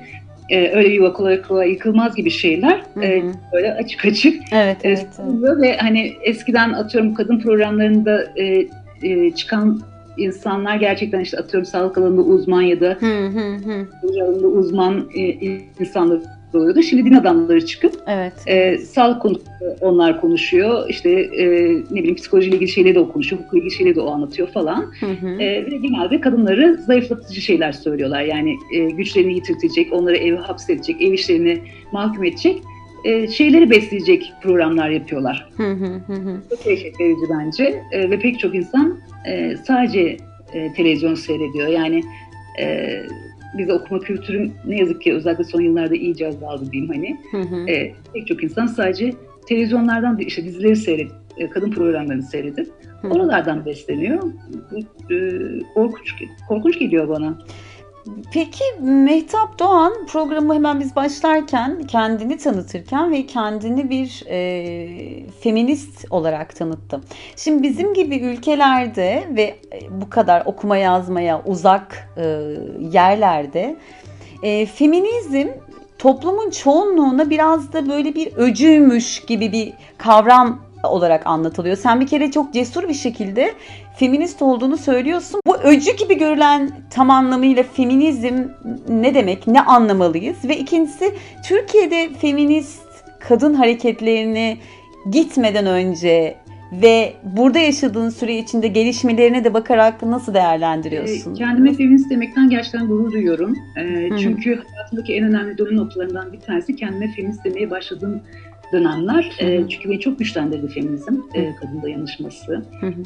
Ee, 0.50 0.72
öyle 0.76 0.88
yuva 0.88 1.12
kolay 1.12 1.42
kolay 1.42 1.70
yıkılmaz 1.70 2.14
gibi 2.14 2.30
şeyler 2.30 2.82
e, 3.02 3.22
böyle 3.52 3.74
açık 3.74 4.04
açık 4.04 4.42
evet, 4.52 4.84
e, 4.84 4.88
evet, 4.88 5.06
evet. 5.18 5.60
ve 5.60 5.76
hani 5.76 6.12
eskiden 6.22 6.72
atıyorum 6.72 7.14
kadın 7.14 7.40
programlarında 7.40 8.26
e, 8.36 8.66
e, 9.02 9.30
çıkan 9.30 9.80
insanlar 10.16 10.76
gerçekten 10.76 11.20
işte 11.20 11.38
atıyorum 11.38 11.66
sağlık 11.66 11.98
alanında 11.98 12.20
uzman 12.20 12.62
ya 12.62 12.80
da 12.80 12.96
hı 13.00 13.26
hı 13.26 13.56
hı. 13.56 13.86
alanında 14.22 14.46
uzman 14.46 15.08
e, 15.14 15.22
insanlar 15.80 16.18
oluyordu. 16.54 16.82
Şimdi 16.82 17.04
din 17.04 17.14
adamları 17.14 17.66
çıkıp 17.66 18.02
evet. 18.06 18.32
e, 18.46 18.78
sağlık 18.78 19.22
konusunda 19.22 19.76
onlar 19.80 20.20
konuşuyor. 20.20 20.88
İşte 20.88 21.10
e, 21.10 21.46
ne 21.90 21.98
bileyim 21.98 22.14
psikolojiyle 22.14 22.56
ilgili 22.56 22.70
şeyleri 22.70 22.94
de 22.94 23.00
o 23.00 23.12
konuşuyor, 23.12 23.42
hukukla 23.42 23.58
ilgili 23.58 23.74
şeyleri 23.74 23.96
de 23.96 24.00
o 24.00 24.10
anlatıyor 24.10 24.48
falan. 24.48 24.92
Hı 25.00 25.06
hı. 25.06 25.28
E, 25.28 25.66
ve 25.66 25.76
genelde 25.76 26.20
kadınları 26.20 26.74
zayıflatıcı 26.86 27.40
şeyler 27.40 27.72
söylüyorlar. 27.72 28.22
Yani 28.22 28.56
e, 28.72 28.90
güçlerini 28.90 29.34
yitirtecek, 29.34 29.92
onları 29.92 30.16
eve 30.16 30.36
hapsedecek, 30.36 31.02
ev 31.02 31.12
işlerini 31.12 31.60
mahkum 31.92 32.24
edecek 32.24 32.62
e, 33.04 33.28
şeyleri 33.28 33.70
besleyecek 33.70 34.32
programlar 34.42 34.90
yapıyorlar. 34.90 35.48
Hı 35.56 35.72
hı 35.72 36.02
hı 36.06 36.12
hı. 36.12 36.40
Çok 36.50 36.64
dehşet 36.64 37.00
verici 37.00 37.22
bence 37.30 37.82
e, 37.92 38.10
ve 38.10 38.18
pek 38.18 38.40
çok 38.40 38.54
insan 38.54 38.98
e, 39.26 39.56
sadece 39.56 40.16
e, 40.54 40.72
televizyon 40.72 41.14
seyrediyor. 41.14 41.68
Yani 41.68 42.02
e, 42.60 42.96
biz 43.58 43.70
okuma 43.70 44.00
kültürüm 44.00 44.52
ne 44.66 44.76
yazık 44.76 45.02
ki 45.02 45.14
özellikle 45.14 45.44
son 45.44 45.60
yıllarda 45.60 45.94
iyice 45.94 46.28
azaldı 46.28 46.72
diyeyim 46.72 46.92
hani. 46.92 47.16
Hı 47.30 47.40
hı. 47.40 47.70
E, 47.70 47.94
pek 48.14 48.26
çok 48.26 48.42
insan 48.42 48.66
sadece 48.66 49.12
televizyonlardan 49.48 50.18
işte 50.18 50.44
dizileri 50.44 50.76
seyredip, 50.76 51.12
e, 51.38 51.50
kadın 51.50 51.70
programlarını 51.70 52.22
seyredip 52.22 52.68
Hı. 53.02 53.08
oralardan 53.08 53.64
besleniyor. 53.64 54.22
Bu, 54.70 54.78
e, 55.14 55.16
korkunç, 55.74 56.14
korkunç 56.48 56.78
geliyor 56.78 57.08
bana. 57.08 57.38
Peki 58.32 58.64
Mehtap 58.80 59.58
Doğan 59.58 59.92
programı 60.06 60.54
hemen 60.54 60.80
biz 60.80 60.96
başlarken 60.96 61.86
kendini 61.86 62.38
tanıtırken 62.38 63.12
ve 63.12 63.26
kendini 63.26 63.90
bir 63.90 64.24
e, 64.28 65.30
feminist 65.40 66.04
olarak 66.10 66.56
tanıttı. 66.56 67.00
Şimdi 67.36 67.62
bizim 67.62 67.94
gibi 67.94 68.16
ülkelerde 68.16 69.24
ve 69.30 69.42
e, 69.42 70.00
bu 70.00 70.10
kadar 70.10 70.42
okuma 70.46 70.76
yazmaya 70.76 71.42
uzak 71.44 72.08
e, 72.16 72.22
yerlerde 72.92 73.76
e, 74.42 74.66
feminizm 74.66 75.48
toplumun 75.98 76.50
çoğunluğuna 76.50 77.30
biraz 77.30 77.72
da 77.72 77.88
böyle 77.88 78.14
bir 78.14 78.36
öcüymüş 78.36 79.20
gibi 79.20 79.52
bir 79.52 79.72
kavram 79.98 80.66
olarak 80.84 81.26
anlatılıyor. 81.26 81.76
Sen 81.76 82.00
bir 82.00 82.06
kere 82.06 82.30
çok 82.30 82.54
cesur 82.54 82.88
bir 82.88 82.94
şekilde 82.94 83.54
feminist 83.96 84.42
olduğunu 84.42 84.76
söylüyorsun. 84.76 85.40
Bu 85.46 85.56
öcü 85.56 85.96
gibi 85.96 86.18
görülen 86.18 86.70
tam 86.90 87.10
anlamıyla 87.10 87.62
feminizm 87.62 88.44
ne 88.88 89.14
demek? 89.14 89.46
Ne 89.46 89.60
anlamalıyız? 89.60 90.36
Ve 90.44 90.56
ikincisi 90.58 91.14
Türkiye'de 91.48 92.08
feminist 92.20 92.82
kadın 93.20 93.54
hareketlerini 93.54 94.58
gitmeden 95.10 95.66
önce 95.66 96.36
ve 96.72 97.12
burada 97.22 97.58
yaşadığın 97.58 98.10
süre 98.10 98.38
içinde 98.38 98.68
gelişmelerine 98.68 99.44
de 99.44 99.54
bakarak 99.54 100.02
nasıl 100.02 100.34
değerlendiriyorsun? 100.34 101.34
E, 101.34 101.38
kendime 101.38 101.74
feminist 101.74 102.10
demekten 102.10 102.50
gerçekten 102.50 102.86
gurur 102.86 103.12
duyuyorum. 103.12 103.56
E, 103.76 104.10
Hı. 104.10 104.18
çünkü 104.18 104.62
hayatımdaki 104.74 105.14
en 105.14 105.24
önemli 105.24 105.58
dönüm 105.58 105.76
noktalarından 105.76 106.32
bir 106.32 106.40
tanesi 106.40 106.76
kendime 106.76 107.12
feminist 107.12 107.44
demeye 107.44 107.70
başladığım 107.70 108.20
dönemler. 108.72 109.32
E, 109.38 109.58
Hı. 109.58 109.68
çünkü 109.68 109.90
beni 109.90 110.00
çok 110.00 110.18
güçlendirdi 110.18 110.68
feminizm, 110.68 111.14
e, 111.34 111.54
kadın 111.60 111.82
dayanışması. 111.82 112.62
Hı 112.80 112.86
hı. 112.86 113.02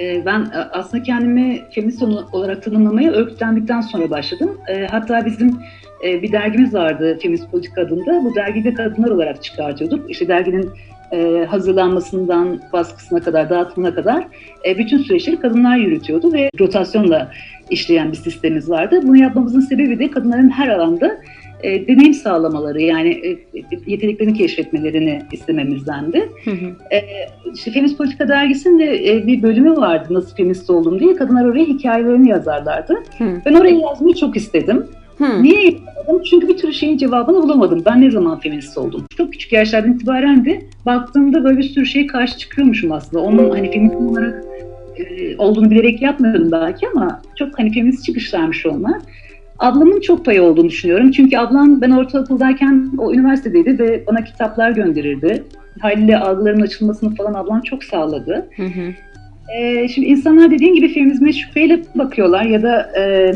E, 0.00 0.26
ben 0.26 0.40
e, 0.40 0.58
aslında 0.72 1.02
kendimi 1.02 1.62
feminist 1.70 2.02
olarak 2.32 2.62
tanımlamaya 2.62 3.12
örgütlendikten 3.12 3.80
sonra 3.80 4.10
başladım. 4.10 4.58
E, 4.68 4.86
hatta 4.86 5.26
bizim 5.26 5.58
e, 6.04 6.22
bir 6.22 6.32
dergimiz 6.32 6.74
vardı 6.74 7.18
Feminist 7.22 7.50
Politika 7.50 7.82
adında. 7.82 8.24
Bu 8.24 8.34
dergide 8.34 8.74
kadınlar 8.74 9.10
olarak 9.10 9.42
çıkartıyorduk. 9.42 10.10
İşte 10.10 10.28
derginin 10.28 10.70
e, 11.12 11.46
hazırlanmasından 11.48 12.60
baskısına 12.72 13.20
kadar, 13.20 13.50
dağıtımına 13.50 13.94
kadar 13.94 14.26
bütün 14.78 14.98
süreçleri 14.98 15.40
kadınlar 15.40 15.76
yürütüyordu 15.76 16.32
ve 16.32 16.50
rotasyonla 16.60 17.30
işleyen 17.70 18.12
bir 18.12 18.16
sistemimiz 18.16 18.70
vardı. 18.70 19.00
Bunu 19.02 19.16
yapmamızın 19.16 19.60
sebebi 19.60 19.98
de 19.98 20.10
kadınların 20.10 20.50
her 20.50 20.68
alanda 20.68 21.16
e, 21.66 21.88
deneyim 21.88 22.14
sağlamaları 22.14 22.82
yani 22.82 23.08
e, 23.08 23.38
yeteneklerini 23.86 24.34
keşfetmelerini 24.34 25.22
istememizdendi. 25.32 26.28
Hı 26.44 26.50
hı. 26.50 26.74
İşte 27.54 27.70
Feminist 27.70 27.98
Politika 27.98 28.28
dergisinde 28.28 29.12
e, 29.12 29.26
bir 29.26 29.42
bölümü 29.42 29.76
vardı 29.76 30.14
nasıl 30.14 30.36
feminist 30.36 30.70
oldum 30.70 31.00
diye. 31.00 31.16
Kadınlar 31.16 31.44
oraya 31.44 31.64
hikayelerini 31.64 32.28
yazarlardı. 32.28 32.94
Hı. 33.18 33.24
Ben 33.46 33.54
oraya 33.54 33.78
yazmayı 33.78 34.14
çok 34.14 34.36
istedim. 34.36 34.86
Hı. 35.18 35.42
Niye 35.42 35.64
yapamadım? 35.64 36.22
Çünkü 36.30 36.48
bir 36.48 36.56
türlü 36.56 36.72
şeyin 36.72 36.96
cevabını 36.96 37.42
bulamadım. 37.42 37.82
Ben 37.86 38.00
ne 38.00 38.10
zaman 38.10 38.40
feminist 38.40 38.78
oldum? 38.78 39.04
Çok 39.16 39.32
küçük 39.32 39.52
yaşlardan 39.52 39.92
itibaren 39.92 40.44
de 40.44 40.62
baktığımda 40.86 41.44
böyle 41.44 41.58
bir 41.58 41.62
sürü 41.62 41.86
şeye 41.86 42.06
karşı 42.06 42.38
çıkıyormuşum 42.38 42.92
aslında. 42.92 43.22
Onun 43.22 43.50
hani 43.50 43.70
feminist 43.70 43.96
olarak 43.96 44.44
e, 44.96 45.36
olduğunu 45.36 45.70
bilerek 45.70 46.02
yapmıyordum 46.02 46.52
belki 46.52 46.86
ama 46.94 47.22
çok 47.36 47.58
hani 47.58 47.72
feminist 47.72 48.04
çıkışlarmış 48.04 48.66
onlar. 48.66 48.96
Ablamın 49.58 50.00
çok 50.00 50.24
payı 50.24 50.42
olduğunu 50.42 50.68
düşünüyorum. 50.68 51.10
Çünkü 51.10 51.38
ablam 51.38 51.80
ben 51.80 51.90
ortaokuldayken 51.90 52.90
o 52.98 53.12
üniversitedeydi 53.12 53.78
ve 53.78 54.06
bana 54.06 54.24
kitaplar 54.24 54.70
gönderirdi. 54.70 55.44
Haliyle 55.80 56.18
algıların 56.18 56.60
açılmasını 56.60 57.14
falan 57.14 57.34
ablam 57.34 57.60
çok 57.60 57.84
sağladı. 57.84 58.46
Hı 58.56 58.62
hı. 58.62 58.92
Ee, 59.58 59.88
şimdi 59.88 60.06
insanlar 60.06 60.50
dediğin 60.50 60.74
gibi 60.74 60.94
feminizme 60.94 61.32
şüpheyle 61.32 61.80
bakıyorlar 61.94 62.42
ya 62.42 62.62
da 62.62 62.92
e, 63.00 63.32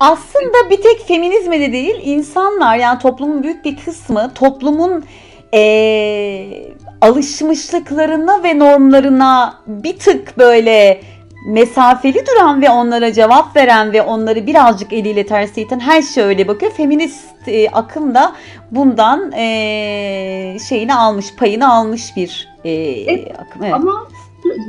Aslında 0.00 0.70
bir 0.70 0.76
tek 0.76 1.08
feminizme 1.08 1.60
de 1.60 1.72
değil, 1.72 1.94
insanlar 2.04 2.76
yani 2.76 2.98
toplumun 2.98 3.42
büyük 3.42 3.64
bir 3.64 3.76
kısmı 3.76 4.30
toplumun 4.34 5.04
eee, 5.52 6.72
alışmışlıklarına 7.00 8.42
ve 8.44 8.58
normlarına 8.58 9.54
bir 9.66 9.96
tık 9.96 10.38
böyle 10.38 11.00
mesafeli 11.46 12.18
duran 12.26 12.62
ve 12.62 12.70
onlara 12.70 13.12
cevap 13.12 13.56
veren 13.56 13.92
ve 13.92 14.02
onları 14.02 14.46
birazcık 14.46 14.92
eliyle 14.92 15.26
ters 15.26 15.58
iten 15.58 15.80
her 15.80 16.02
şey 16.02 16.24
öyle 16.24 16.48
bakıyor. 16.48 16.72
Feminist 16.72 17.48
e, 17.48 17.68
akım 17.68 18.14
da 18.14 18.32
bundan 18.70 19.32
e, 19.32 20.56
şeyini 20.68 20.94
almış, 20.94 21.34
payını 21.34 21.72
almış 21.72 22.16
bir 22.16 22.48
e, 22.64 22.70
Evet, 22.72 23.32
akım. 23.38 23.62
Evet. 23.62 23.74
ama 23.74 23.92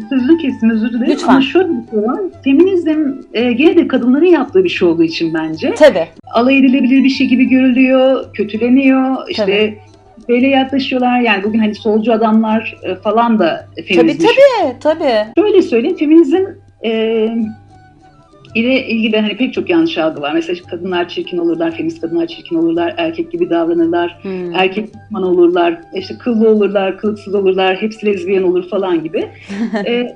sözünü 0.09 0.37
kestim 0.37 0.69
özür 0.69 0.89
dilerim 0.93 1.11
Lütfen. 1.11 1.27
ama 1.29 1.41
şöyle 1.41 1.67
bir 1.69 1.89
şey 1.91 1.99
var. 1.99 2.19
Feminizm 2.43 3.13
e, 3.33 3.53
gene 3.53 3.75
de 3.75 3.87
kadınların 3.87 4.25
yaptığı 4.25 4.63
bir 4.63 4.69
şey 4.69 4.87
olduğu 4.87 5.03
için 5.03 5.33
bence. 5.33 5.73
Tabii. 5.75 6.07
Alay 6.33 6.57
edilebilir 6.57 7.03
bir 7.03 7.09
şey 7.09 7.27
gibi 7.27 7.45
görülüyor, 7.45 8.33
kötüleniyor. 8.33 9.15
işte 9.29 9.43
Tabii. 9.45 9.79
böyle 10.29 10.47
yaklaşıyorlar. 10.47 11.19
Yani 11.21 11.43
bugün 11.43 11.59
hani 11.59 11.75
solcu 11.75 12.13
adamlar 12.13 12.77
e, 12.83 12.95
falan 12.95 13.39
da 13.39 13.67
Tabii 13.75 13.85
feminizmi 13.85 14.27
tabii. 14.27 14.79
Tabii. 14.79 15.25
Şöyle 15.37 15.61
söyleyeyim, 15.61 15.97
feminizm 15.97 16.45
e, 16.85 17.29
ile 18.55 18.87
ilgili 18.87 19.19
hani 19.19 19.37
pek 19.37 19.53
çok 19.53 19.69
yanlış 19.69 19.97
algı 19.97 20.21
var. 20.21 20.33
Mesela 20.33 20.59
kadınlar 20.69 21.09
çirkin 21.09 21.37
olurlar, 21.37 21.71
feminist 21.71 22.01
kadınlar 22.01 22.27
çirkin 22.27 22.55
olurlar, 22.55 22.93
erkek 22.97 23.31
gibi 23.31 23.49
davranırlar, 23.49 24.19
Hmm. 24.21 24.55
erkek 24.55 24.89
düşman 24.93 25.23
olurlar, 25.23 25.81
işte 25.95 26.17
kıllı 26.17 26.49
olurlar, 26.49 26.97
kılıksız 26.97 27.35
olurlar, 27.35 27.81
hepsi 27.81 28.05
lezbiyen 28.05 28.43
olur 28.43 28.69
falan 28.69 29.03
gibi. 29.03 29.25
e, 29.85 30.13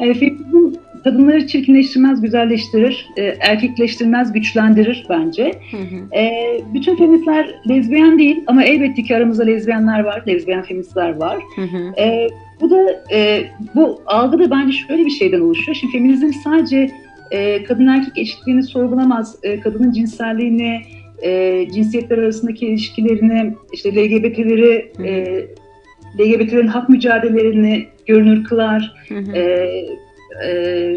yani 0.00 0.14
feminizm 0.14 0.78
kadınları 1.04 1.46
çirkinleştirmez, 1.46 2.20
güzelleştirir, 2.20 3.06
e, 3.16 3.22
erkekleştirmez, 3.22 4.32
güçlendirir 4.32 5.06
bence. 5.08 5.52
Hı 5.70 5.76
hı. 5.76 6.18
E, 6.18 6.32
bütün 6.74 6.96
feministler 6.96 7.54
lezbiyen 7.68 8.18
değil 8.18 8.40
ama 8.46 8.64
elbette 8.64 9.02
ki 9.02 9.16
aramızda 9.16 9.44
lezbiyenler 9.44 10.00
var, 10.00 10.22
lezbiyen 10.28 10.62
feministler 10.62 11.16
var. 11.16 11.38
Hı 11.56 11.62
hı. 11.62 12.00
E, 12.00 12.28
bu 12.62 12.70
da 12.70 13.04
e, 13.12 13.44
bu 13.74 14.02
algı 14.06 14.38
da 14.38 14.50
bence 14.50 14.72
şöyle 14.72 15.04
bir 15.04 15.10
şeyden 15.10 15.40
oluşuyor. 15.40 15.76
Şimdi 15.80 15.92
feminizm 15.92 16.32
sadece 16.44 16.90
e, 17.30 17.64
kadın 17.64 17.86
erkek 17.86 18.18
eşitliğini 18.18 18.62
sorgulamaz, 18.62 19.36
e, 19.42 19.60
kadının 19.60 19.92
cinselliğini, 19.92 20.82
e, 21.22 21.64
cinsiyetler 21.74 22.18
arasındaki 22.18 22.66
ilişkilerini, 22.66 23.54
işte 23.72 23.94
LGBT'leri, 23.94 24.92
Hı. 24.96 25.02
e, 25.02 25.46
LGBT'lerin 26.18 26.66
hak 26.66 26.88
mücadelelerini 26.88 27.86
görünür 28.06 28.44
kılar. 28.44 28.94
Hı 29.08 29.18
hı. 29.18 29.32
E, 29.32 29.42
e, 30.46 30.96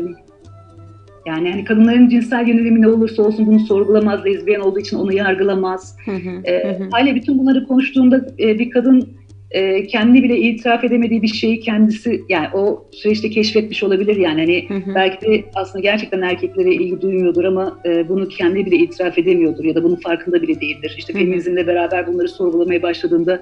yani 1.25 1.51
hani 1.51 1.65
kadınların 1.65 2.09
cinsel 2.09 2.47
yönelimi 2.47 2.81
ne 2.81 2.87
olursa 2.87 3.23
olsun 3.23 3.47
bunu 3.47 3.59
sorgulamaz, 3.59 4.25
lezbiyen 4.25 4.59
olduğu 4.59 4.79
için 4.79 4.97
onu 4.97 5.13
yargılamaz. 5.13 5.97
Hı 6.05 6.11
hı. 6.11 6.41
E, 6.43 6.79
Hı 6.79 6.83
hı. 6.83 6.89
Hala 6.91 7.15
bütün 7.15 7.39
bunları 7.39 7.67
konuştuğunda 7.67 8.25
e, 8.39 8.59
bir 8.59 8.69
kadın 8.69 9.07
e, 9.51 9.87
kendi 9.87 10.23
bile 10.23 10.37
itiraf 10.37 10.83
edemediği 10.83 11.21
bir 11.21 11.27
şeyi 11.27 11.59
kendisi 11.59 12.23
yani 12.29 12.47
o 12.53 12.85
süreçte 12.91 13.29
keşfetmiş 13.29 13.83
olabilir 13.83 14.15
yani 14.15 14.41
hani 14.41 14.65
Hı 14.83 14.89
hı. 14.89 14.95
belki 14.95 15.21
de 15.21 15.43
aslında 15.55 15.81
gerçekten 15.81 16.21
erkeklere 16.21 16.73
ilgi 16.73 17.01
duymuyordur 17.01 17.43
ama 17.43 17.79
e, 17.85 18.09
bunu 18.09 18.27
kendi 18.27 18.65
bile 18.65 18.75
itiraf 18.75 19.17
edemiyordur 19.17 19.63
ya 19.63 19.75
da 19.75 19.83
bunun 19.83 19.95
farkında 19.95 20.41
bile 20.41 20.61
değildir. 20.61 20.95
İşte 20.97 21.13
Hı 21.13 21.17
hı. 21.17 21.21
feminizmle 21.21 21.67
beraber 21.67 22.07
bunları 22.07 22.29
sorgulamaya 22.29 22.81
başladığında 22.81 23.41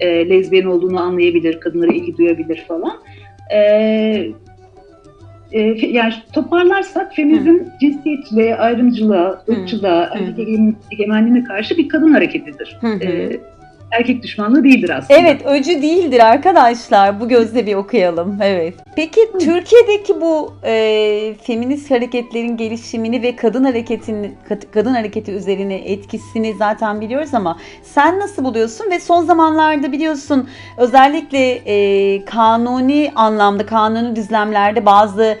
e, 0.00 0.28
lezbiyen 0.28 0.64
olduğunu 0.64 1.00
anlayabilir, 1.00 1.60
kadınlara 1.60 1.92
ilgi 1.92 2.16
duyabilir 2.16 2.64
falan. 2.68 2.92
E, 3.52 3.58
e, 5.52 5.60
yani 5.86 6.12
toparlarsak 6.32 7.14
feminizm 7.14 7.58
cinsiyetçiliğe, 7.80 8.56
ayrımcılığa, 8.56 9.42
Hı. 9.46 9.52
ırkçılığa, 9.52 10.10
Hı. 10.10 10.18
erkek 10.18 10.48
ege- 10.48 10.74
egemenliğine 10.92 11.44
karşı 11.44 11.76
bir 11.76 11.88
kadın 11.88 12.12
hareketidir. 12.12 12.76
Hı 12.80 12.86
hı. 12.86 13.04
E, 13.04 13.30
erkek 13.98 14.22
düşmanlığı 14.22 14.64
değildir 14.64 14.90
aslında. 14.90 15.20
Evet 15.20 15.46
öcü 15.46 15.82
değildir 15.82 16.20
arkadaşlar. 16.20 17.20
Bu 17.20 17.28
gözle 17.28 17.66
bir 17.66 17.74
okuyalım. 17.74 18.38
Evet. 18.42 18.74
Peki 18.96 19.20
Hı. 19.32 19.38
Türkiye'deki 19.38 20.20
bu 20.20 20.54
e, 20.64 21.34
feminist 21.42 21.90
hareketlerin 21.90 22.56
gelişimini 22.56 23.22
ve 23.22 23.36
kadın 23.36 23.64
hareketinin 23.64 24.36
kadın 24.72 24.94
hareketi 24.94 25.32
üzerine 25.32 25.74
etkisini 25.74 26.54
zaten 26.54 27.00
biliyoruz 27.00 27.34
ama 27.34 27.58
sen 27.82 28.18
nasıl 28.18 28.44
buluyorsun 28.44 28.90
ve 28.90 29.00
son 29.00 29.24
zamanlarda 29.24 29.92
biliyorsun 29.92 30.48
özellikle 30.78 31.52
e, 31.54 32.24
kanuni 32.24 33.12
anlamda 33.16 33.66
kanuni 33.66 34.16
düzlemlerde 34.16 34.86
bazı 34.86 35.38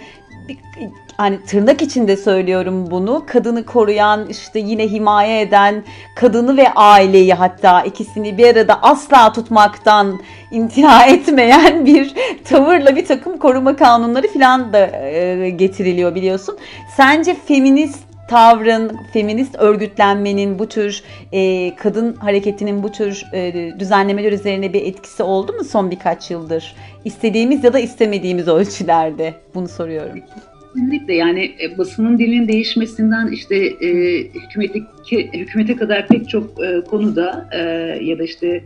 hani 1.16 1.42
tırnak 1.42 1.82
içinde 1.82 2.16
söylüyorum 2.16 2.90
bunu. 2.90 3.24
Kadını 3.26 3.66
koruyan, 3.66 4.26
işte 4.28 4.58
yine 4.58 4.88
himaye 4.88 5.40
eden, 5.40 5.84
kadını 6.16 6.56
ve 6.56 6.72
aileyi 6.72 7.34
hatta 7.34 7.82
ikisini 7.82 8.38
bir 8.38 8.46
arada 8.46 8.82
asla 8.82 9.32
tutmaktan 9.32 10.20
intiha 10.50 11.06
etmeyen 11.08 11.86
bir 11.86 12.14
tavırla 12.44 12.96
bir 12.96 13.06
takım 13.06 13.38
koruma 13.38 13.76
kanunları 13.76 14.28
falan 14.28 14.72
da 14.72 14.86
e, 14.86 15.50
getiriliyor 15.50 16.14
biliyorsun. 16.14 16.58
Sence 16.96 17.36
feminist 17.46 18.14
tavrın, 18.28 18.98
feminist 19.12 19.54
örgütlenmenin 19.58 20.58
bu 20.58 20.68
tür 20.68 21.02
e, 21.32 21.74
kadın 21.76 22.14
hareketinin 22.14 22.82
bu 22.82 22.92
tür 22.92 23.26
e, 23.32 23.72
düzenlemeler 23.78 24.32
üzerine 24.32 24.72
bir 24.72 24.82
etkisi 24.82 25.22
oldu 25.22 25.52
mu 25.52 25.64
son 25.64 25.90
birkaç 25.90 26.30
yıldır? 26.30 26.74
İstediğimiz 27.04 27.64
ya 27.64 27.72
da 27.72 27.78
istemediğimiz 27.78 28.48
ölçülerde 28.48 29.34
bunu 29.54 29.68
soruyorum. 29.68 30.20
Kesinlikle 30.74 31.14
yani 31.14 31.54
e, 31.62 31.78
basının 31.78 32.18
dilinin 32.18 32.48
değişmesinden 32.48 33.28
işte 33.28 33.56
e, 33.56 34.18
hükümetteki 34.24 35.30
hükümete 35.32 35.76
kadar 35.76 36.08
pek 36.08 36.28
çok 36.28 36.64
e, 36.64 36.80
konuda 36.80 37.48
e, 37.52 37.58
ya 38.04 38.18
da 38.18 38.22
işte 38.22 38.64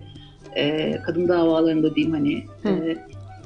e, 0.56 0.92
kadın 1.06 1.28
davalarında 1.28 1.94
diyeyim 1.94 2.14
hani 2.14 2.34
e, 2.64 2.96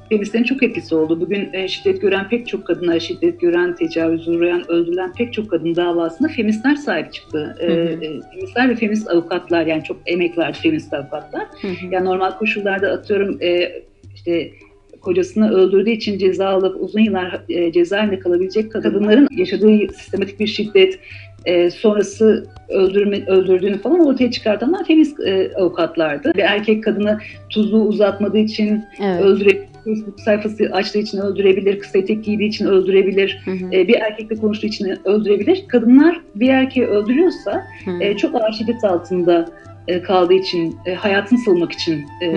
feministlerin 0.08 0.44
çok 0.44 0.62
etkisi 0.62 0.94
oldu. 0.94 1.20
Bugün 1.20 1.52
e, 1.52 1.68
şiddet 1.68 2.00
gören 2.00 2.28
pek 2.28 2.48
çok 2.48 2.66
kadına, 2.66 3.00
şiddet 3.00 3.40
gören, 3.40 3.76
tecavüz 3.76 4.28
uğrayan, 4.28 4.70
öldürülen 4.70 5.12
pek 5.12 5.32
çok 5.32 5.50
kadın 5.50 5.76
davasında 5.76 6.28
feministler 6.28 6.76
sahip 6.76 7.12
çıktı. 7.12 7.56
Hı 7.58 7.66
hı. 7.66 7.70
E, 7.70 7.98
feministler 8.30 8.68
ve 8.68 8.74
feminist 8.74 9.10
avukatlar 9.10 9.66
yani 9.66 9.84
çok 9.84 9.96
emek 10.06 10.38
verdi 10.38 10.58
feminist 10.62 10.94
avukatlar. 10.94 11.42
Hı 11.60 11.68
hı. 11.68 11.86
Yani 11.90 12.04
normal 12.04 12.30
koşullarda 12.30 12.90
atıyorum 12.90 13.38
e, 13.42 13.72
işte 14.14 14.50
kocasını 15.02 15.52
öldürdüğü 15.52 15.90
için 15.90 16.18
ceza 16.18 16.48
alıp 16.48 16.82
uzun 16.82 17.00
yıllar 17.00 17.40
e, 17.48 17.72
cezaevinde 17.72 18.18
kalabilecek 18.18 18.72
kadınların 18.72 19.28
yaşadığı 19.36 19.78
sistematik 19.94 20.40
bir 20.40 20.46
şiddet 20.46 20.98
e, 21.44 21.70
sonrası 21.70 22.46
öldürme, 22.68 23.26
öldürdüğünü 23.26 23.78
falan 23.78 24.06
ortaya 24.06 24.30
çıkartanlar 24.30 24.84
feminist 24.84 25.20
e, 25.20 25.52
avukatlardı. 25.56 26.34
Bir 26.34 26.42
erkek 26.42 26.84
kadını 26.84 27.18
tuzluğu 27.50 27.84
uzatmadığı 27.84 28.38
için 28.38 28.84
evet. 29.02 29.22
öldürebilir. 29.22 29.72
Facebook 29.84 30.20
sayfası 30.20 30.64
açtığı 30.72 30.98
için 30.98 31.18
öldürebilir, 31.18 31.78
kısa 31.78 31.98
etek 31.98 32.24
giydiği 32.24 32.48
için 32.48 32.66
öldürebilir, 32.66 33.42
hı 33.44 33.50
hı. 33.50 33.74
E, 33.74 33.88
bir 33.88 33.94
erkekle 33.94 34.36
konuştuğu 34.36 34.66
için 34.66 34.98
öldürebilir. 35.04 35.64
Kadınlar 35.68 36.20
bir 36.34 36.48
erkeği 36.48 36.86
öldürüyorsa 36.86 37.62
hı. 37.84 38.02
e, 38.02 38.16
çok 38.16 38.34
ağır 38.34 38.52
şiddet 38.52 38.84
altında 38.84 39.48
e, 39.88 40.02
kaldığı 40.02 40.34
için 40.34 40.76
e, 40.86 40.94
hayatını 40.94 41.38
savunmak 41.38 41.72
için 41.72 42.06
e, 42.20 42.28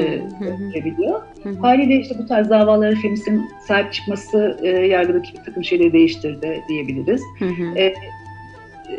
öldürebiliyor. 0.42 1.22
Haliyle 1.62 2.00
işte 2.00 2.16
bu 2.20 2.26
tarz 2.26 2.50
davalara 2.50 2.96
feministin 2.96 3.42
sahip 3.68 3.94
çıkması 3.94 4.58
e, 4.62 4.68
yargıdaki 4.68 5.34
bir 5.34 5.44
takım 5.44 5.64
şeyleri 5.64 5.94
değiştirdi 5.94 6.64
diyebiliriz. 6.70 7.22
Hı 7.40 7.46
hı. 7.46 7.78
E, 7.78 7.94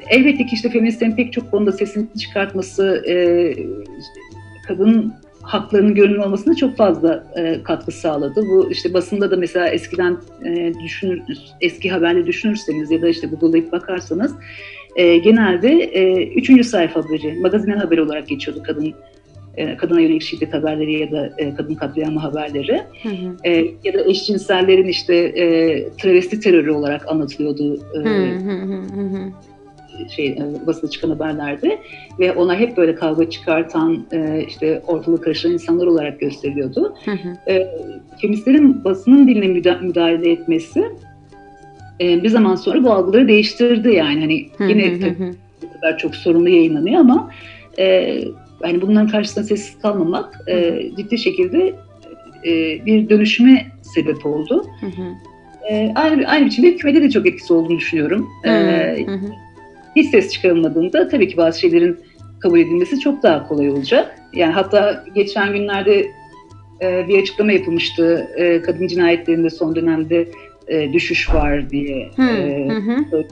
elbette 0.08 0.46
ki 0.46 0.54
işte 0.54 0.70
feministlerin 0.70 1.16
pek 1.16 1.32
çok 1.32 1.50
konuda 1.50 1.72
sesini 1.72 2.06
çıkartması, 2.18 3.04
e, 3.08 3.14
kadın 4.66 5.14
haklarının 5.42 5.94
görünür 5.94 6.18
olmasına 6.18 6.54
çok 6.54 6.76
fazla 6.76 7.26
e, 7.36 7.62
katkı 7.62 7.92
sağladı. 7.92 8.42
Bu 8.42 8.70
işte 8.70 8.94
basında 8.94 9.30
da 9.30 9.36
mesela 9.36 9.68
eskiden 9.68 10.16
e, 10.44 10.74
düşünür, 10.84 11.20
eski 11.60 11.90
haberleri 11.90 12.26
düşünürseniz 12.26 12.90
ya 12.90 13.02
da 13.02 13.08
işte 13.08 13.26
Google'layıp 13.26 13.72
bakarsanız 13.72 14.34
e, 14.96 15.16
genelde 15.18 15.70
e, 15.70 16.26
üçüncü 16.26 16.64
sayfa 16.64 17.00
haberi, 17.00 17.40
magazinen 17.40 17.78
haberi 17.78 18.02
olarak 18.02 18.28
geçiyordu 18.28 18.62
kadın 18.66 18.94
e, 19.56 19.76
kadına 19.76 20.00
yönelik 20.00 20.22
şiddet 20.22 20.54
haberleri 20.54 21.00
ya 21.00 21.10
da 21.10 21.32
e, 21.38 21.54
kadın 21.54 21.74
katliamı 21.74 22.20
haberleri 22.20 22.82
hı 23.02 23.08
hı. 23.08 23.36
E, 23.44 23.50
ya 23.84 23.94
da 23.94 24.04
eşcinsellerin 24.04 24.86
işte 24.86 25.14
e, 25.14 25.88
travesti 26.02 26.40
terörü 26.40 26.70
olarak 26.70 27.08
anlatılıyordu 27.08 27.78
e, 27.94 27.98
hı 27.98 28.38
hı 28.38 28.52
hı 28.92 29.32
şey 30.16 30.28
e, 30.28 30.66
basına 30.66 30.90
çıkan 30.90 31.10
haberlerde 31.10 31.78
ve 32.18 32.32
ona 32.32 32.56
hep 32.56 32.76
böyle 32.76 32.94
kavga 32.94 33.30
çıkartan 33.30 34.06
e, 34.12 34.44
işte 34.48 34.82
ortalık 34.86 35.24
karıştıran 35.24 35.52
insanlar 35.52 35.86
olarak 35.86 36.20
gösteriliyordu. 36.20 36.94
Hı 37.04 37.10
hı. 37.10 37.52
E, 37.52 37.68
feministlerin 38.20 38.84
basının 38.84 39.28
diline 39.28 39.48
müdahale 39.80 40.30
etmesi 40.30 40.84
e, 42.00 42.22
bir 42.22 42.28
zaman 42.28 42.54
sonra 42.54 42.84
bu 42.84 42.92
algıları 42.92 43.28
değiştirdi 43.28 43.88
yani 43.88 44.20
hani 44.20 44.70
yine 44.72 45.00
tabii 45.00 45.34
bu 45.62 45.72
kadar 45.72 45.98
çok 45.98 46.16
sorunlu 46.16 46.48
yayınlanıyor 46.48 47.00
ama 47.00 47.30
e, 47.78 48.18
hani 48.62 48.82
bunların 48.82 49.08
karşısında 49.08 49.44
sessiz 49.44 49.78
kalmamak 49.78 50.40
e, 50.46 50.82
ciddi 50.96 51.18
şekilde 51.18 51.74
e, 52.44 52.86
bir 52.86 53.08
dönüşüme 53.08 53.66
sebep 53.82 54.26
oldu. 54.26 54.66
Hı 54.80 54.86
hı. 54.86 55.14
E, 55.70 55.92
aynı, 55.94 56.28
aynı 56.28 56.46
biçimde 56.46 56.68
hükümete 56.68 57.02
de 57.02 57.10
çok 57.10 57.26
etkisi 57.26 57.52
olduğunu 57.52 57.78
düşünüyorum. 57.78 58.28
Hı 58.42 58.50
e, 58.50 59.06
hiç 59.96 60.10
ses 60.10 60.32
çıkarılmadığında 60.32 61.08
tabii 61.08 61.28
ki 61.28 61.36
bazı 61.36 61.60
şeylerin 61.60 61.98
kabul 62.40 62.58
edilmesi 62.58 63.00
çok 63.00 63.22
daha 63.22 63.48
kolay 63.48 63.70
olacak. 63.70 64.18
Yani 64.32 64.52
hatta 64.52 65.04
geçen 65.14 65.52
günlerde 65.52 66.06
e, 66.82 67.08
bir 67.08 67.22
açıklama 67.22 67.52
yapılmıştı 67.52 68.28
e, 68.36 68.62
kadın 68.62 68.86
cinayetlerinde 68.86 69.50
son 69.50 69.76
dönemde 69.76 70.28
e, 70.68 70.92
düşüş 70.92 71.34
var 71.34 71.70
diye 71.70 72.10
hı, 72.16 72.22
e, 72.22 72.68
hı. 72.68 73.24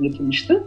yapılmıştı. 0.00 0.64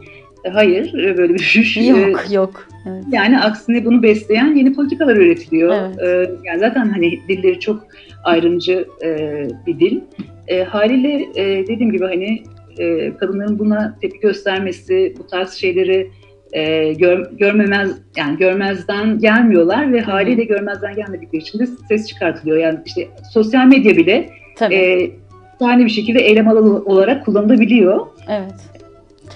Hayır, 0.54 0.94
e, 0.94 1.18
böyle 1.18 1.34
bir 1.34 1.39
düşüş 1.39 1.78
yok. 1.78 2.26
E, 2.30 2.34
yok. 2.34 2.68
Evet. 2.89 3.04
Yani 3.12 3.39
aksine 3.39 3.86
bunu 3.86 4.04
besleyen 4.04 4.56
yeni 4.56 4.74
politikalar 4.74 5.15
üretiliyor. 5.15 5.76
Evet. 5.76 6.30
E, 6.30 6.32
yani 6.44 6.60
zaten 6.60 6.89
hani 6.89 7.20
dilleri 7.28 7.60
çok 7.60 7.88
ayrımcı 8.24 8.88
e, 9.04 9.30
bir 9.68 9.80
dil. 9.80 10.02
E, 10.48 10.63
haliyle 10.63 11.26
e, 11.36 11.68
dediğim 11.68 11.91
gibi 11.91 12.06
hani 12.06 12.44
e, 12.78 13.18
kadınların 13.18 13.60
buna 13.60 13.98
tepki 14.02 14.20
göstermesi, 14.20 15.13
bu 15.20 15.28
tarz 15.28 15.54
şeyleri 15.54 16.10
e, 16.54 16.94
gör, 16.94 17.32
görmemez 17.32 17.91
yani 18.18 18.38
görmezden 18.38 19.20
gelmiyorlar 19.20 19.94
ve 19.94 20.02
haliyle 20.02 20.44
görmezden 20.44 20.96
gelmedikleri 20.96 21.41
için 21.41 21.60
de 21.60 21.68
ses 21.89 22.08
çıkartılıyor. 22.08 22.58
Yani 22.58 22.80
işte 22.86 23.08
sosyal 23.34 23.65
medya 23.65 23.98
bile 23.98 24.30
Tabii. 24.56 24.76
E, 24.76 25.12
tane 25.60 25.86
bir 25.86 25.89
şekilde 25.89 26.20
eylem 26.20 26.48
alanı 26.48 26.84
olarak 26.86 27.26
kullanılabiliyor. 27.26 28.08
Evet. 28.30 28.56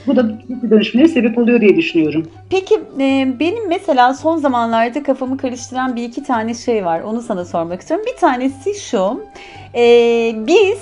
Bu 0.07 0.15
da 0.15 0.29
dönüşümlere 0.69 1.07
sebep 1.07 1.37
oluyor 1.37 1.61
diye 1.61 1.77
düşünüyorum. 1.77 2.27
Peki 2.49 2.75
e, 2.99 3.39
benim 3.39 3.67
mesela 3.67 4.13
son 4.13 4.37
zamanlarda 4.37 5.03
kafamı 5.03 5.37
karıştıran 5.37 5.95
bir 5.95 6.03
iki 6.03 6.23
tane 6.23 6.53
şey 6.53 6.85
var. 6.85 7.01
Onu 7.01 7.21
sana 7.21 7.45
sormak 7.45 7.81
istiyorum. 7.81 8.05
Bir 8.13 8.19
tanesi 8.19 8.73
şu. 8.81 9.23
E, 9.75 10.35
biz 10.47 10.79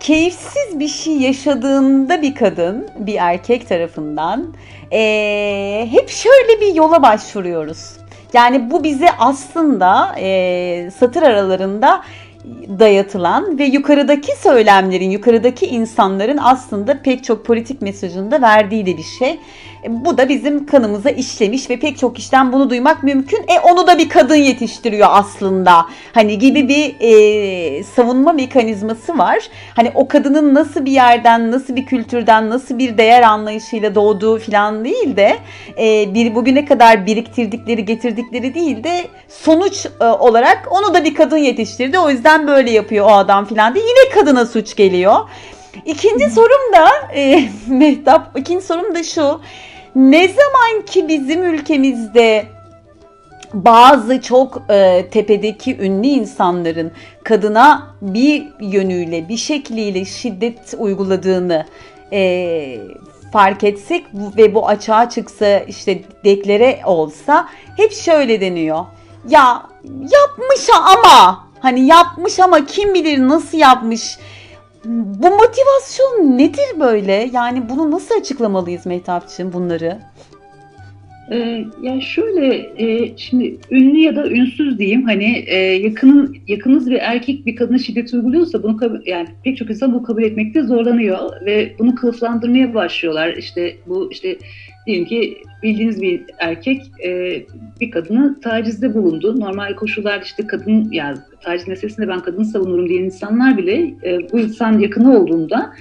keyifsiz 0.00 0.80
bir 0.80 0.88
şey 0.88 1.14
yaşadığında 1.14 2.22
bir 2.22 2.34
kadın, 2.34 2.88
bir 2.98 3.16
erkek 3.18 3.68
tarafından 3.68 4.54
e, 4.92 5.88
hep 5.90 6.08
şöyle 6.08 6.60
bir 6.60 6.74
yola 6.74 7.02
başvuruyoruz. 7.02 7.96
Yani 8.32 8.70
bu 8.70 8.84
bize 8.84 9.08
aslında 9.18 10.14
e, 10.18 10.90
satır 10.98 11.22
aralarında 11.22 12.02
dayatılan 12.78 13.58
ve 13.58 13.64
yukarıdaki 13.64 14.36
söylemlerin, 14.36 15.10
yukarıdaki 15.10 15.66
insanların 15.66 16.38
aslında 16.42 17.02
pek 17.02 17.24
çok 17.24 17.44
politik 17.46 17.82
mesajında 17.82 18.42
verdiği 18.42 18.86
de 18.86 18.96
bir 18.96 19.02
şey. 19.02 19.38
E, 19.84 20.04
bu 20.04 20.18
da 20.18 20.28
bizim 20.28 20.66
kanımıza 20.66 21.10
işlemiş 21.10 21.70
ve 21.70 21.76
pek 21.76 21.98
çok 21.98 22.16
kişiden 22.16 22.52
bunu 22.52 22.70
duymak 22.70 23.02
mümkün. 23.02 23.38
E 23.38 23.60
onu 23.60 23.86
da 23.86 23.98
bir 23.98 24.08
kadın 24.08 24.36
yetiştiriyor 24.36 25.08
aslında. 25.10 25.86
Hani 26.12 26.38
gibi 26.38 26.68
bir 26.68 26.94
e, 27.00 27.84
savunma 27.84 28.32
mekanizması 28.32 29.18
var. 29.18 29.38
Hani 29.76 29.92
o 29.94 30.08
kadının 30.08 30.54
nasıl 30.54 30.84
bir 30.84 30.92
yerden, 30.92 31.50
nasıl 31.50 31.76
bir 31.76 31.86
kültürden, 31.86 32.50
nasıl 32.50 32.78
bir 32.78 32.98
değer 32.98 33.22
anlayışıyla 33.22 33.94
doğduğu 33.94 34.38
falan 34.38 34.84
değil 34.84 35.16
de 35.16 35.38
e, 35.78 36.14
bir 36.14 36.34
bugüne 36.34 36.64
kadar 36.64 37.06
biriktirdikleri, 37.06 37.84
getirdikleri 37.84 38.54
değil 38.54 38.84
de 38.84 39.04
sonuç 39.28 39.86
e, 40.00 40.04
olarak 40.04 40.68
onu 40.70 40.94
da 40.94 41.04
bir 41.04 41.14
kadın 41.14 41.36
yetiştirdi. 41.36 41.98
O 41.98 42.10
yüzden 42.10 42.46
böyle 42.46 42.70
yapıyor 42.70 43.06
o 43.06 43.12
adam 43.12 43.44
falan 43.44 43.74
diye 43.74 43.84
yine 43.84 44.14
kadına 44.14 44.46
suç 44.46 44.76
geliyor. 44.76 45.16
İkinci 45.86 46.30
sorum 46.30 46.72
da 46.72 46.88
e, 47.14 47.48
Mehtap, 47.68 48.38
ikinci 48.38 48.66
sorum 48.66 48.94
da 48.94 49.02
şu. 49.02 49.40
Ne 49.94 50.28
zaman 50.28 50.86
ki 50.86 51.08
bizim 51.08 51.44
ülkemizde 51.44 52.46
bazı 53.54 54.20
çok 54.20 54.62
e, 54.70 55.06
tepedeki 55.10 55.78
ünlü 55.78 56.06
insanların 56.06 56.92
kadına 57.24 57.86
bir 58.02 58.46
yönüyle, 58.60 59.28
bir 59.28 59.36
şekliyle 59.36 60.04
şiddet 60.04 60.74
uyguladığını 60.78 61.66
e, 62.12 62.78
fark 63.32 63.64
etsek 63.64 64.06
ve 64.14 64.54
bu 64.54 64.68
açığa 64.68 65.10
çıksa 65.10 65.58
işte 65.58 66.02
deklare 66.24 66.80
olsa 66.86 67.48
hep 67.76 67.92
şöyle 67.92 68.40
deniyor. 68.40 68.84
ya 69.28 69.62
yapmış 70.00 70.68
ama 70.74 71.46
hani 71.60 71.86
yapmış 71.86 72.40
ama 72.40 72.66
kim 72.66 72.94
bilir 72.94 73.18
nasıl 73.18 73.58
yapmış. 73.58 74.18
Bu 74.84 75.30
motivasyon 75.30 76.38
nedir 76.38 76.80
böyle? 76.80 77.30
Yani 77.32 77.68
bunu 77.68 77.90
nasıl 77.90 78.14
açıklamalıyız 78.20 78.86
Mehtapçığım 78.86 79.52
bunları? 79.52 80.00
Ee, 81.30 81.64
ya 81.82 82.00
şöyle 82.00 82.72
e, 82.76 83.16
şimdi 83.16 83.56
ünlü 83.70 83.98
ya 83.98 84.16
da 84.16 84.30
ünsüz 84.30 84.78
diyeyim 84.78 85.02
hani 85.02 85.44
e, 85.46 85.56
yakının 85.56 86.36
yakınız 86.48 86.90
bir 86.90 86.98
erkek 87.00 87.46
bir 87.46 87.56
kadına 87.56 87.78
şiddet 87.78 88.14
uyguluyorsa 88.14 88.62
bunu 88.62 88.76
kabul, 88.76 89.06
yani 89.06 89.28
pek 89.44 89.56
çok 89.56 89.70
insan 89.70 89.94
bu 89.94 90.02
kabul 90.02 90.22
etmekte 90.22 90.62
zorlanıyor 90.62 91.46
ve 91.46 91.72
bunu 91.78 91.94
kılıflandırmaya 91.94 92.74
başlıyorlar. 92.74 93.34
İşte 93.36 93.76
bu 93.86 94.08
işte 94.12 94.36
diyelim 94.86 95.04
ki 95.04 95.38
bildiğiniz 95.62 96.02
bir 96.02 96.22
erkek 96.38 96.82
e, 97.04 97.42
bir 97.80 97.90
kadını 97.90 98.40
tacizde 98.40 98.94
bulundu. 98.94 99.40
Normal 99.40 99.74
koşullar 99.74 100.22
işte 100.22 100.46
kadın 100.46 100.88
yani 100.92 101.18
taciz 101.40 101.68
meselesinde 101.68 102.08
ben 102.08 102.20
kadını 102.20 102.44
savunurum 102.44 102.88
diyen 102.88 103.04
insanlar 103.04 103.58
bile 103.58 103.94
e, 104.04 104.18
bu 104.32 104.40
insan 104.40 104.78
yakını 104.78 105.18
olduğunda 105.18 105.72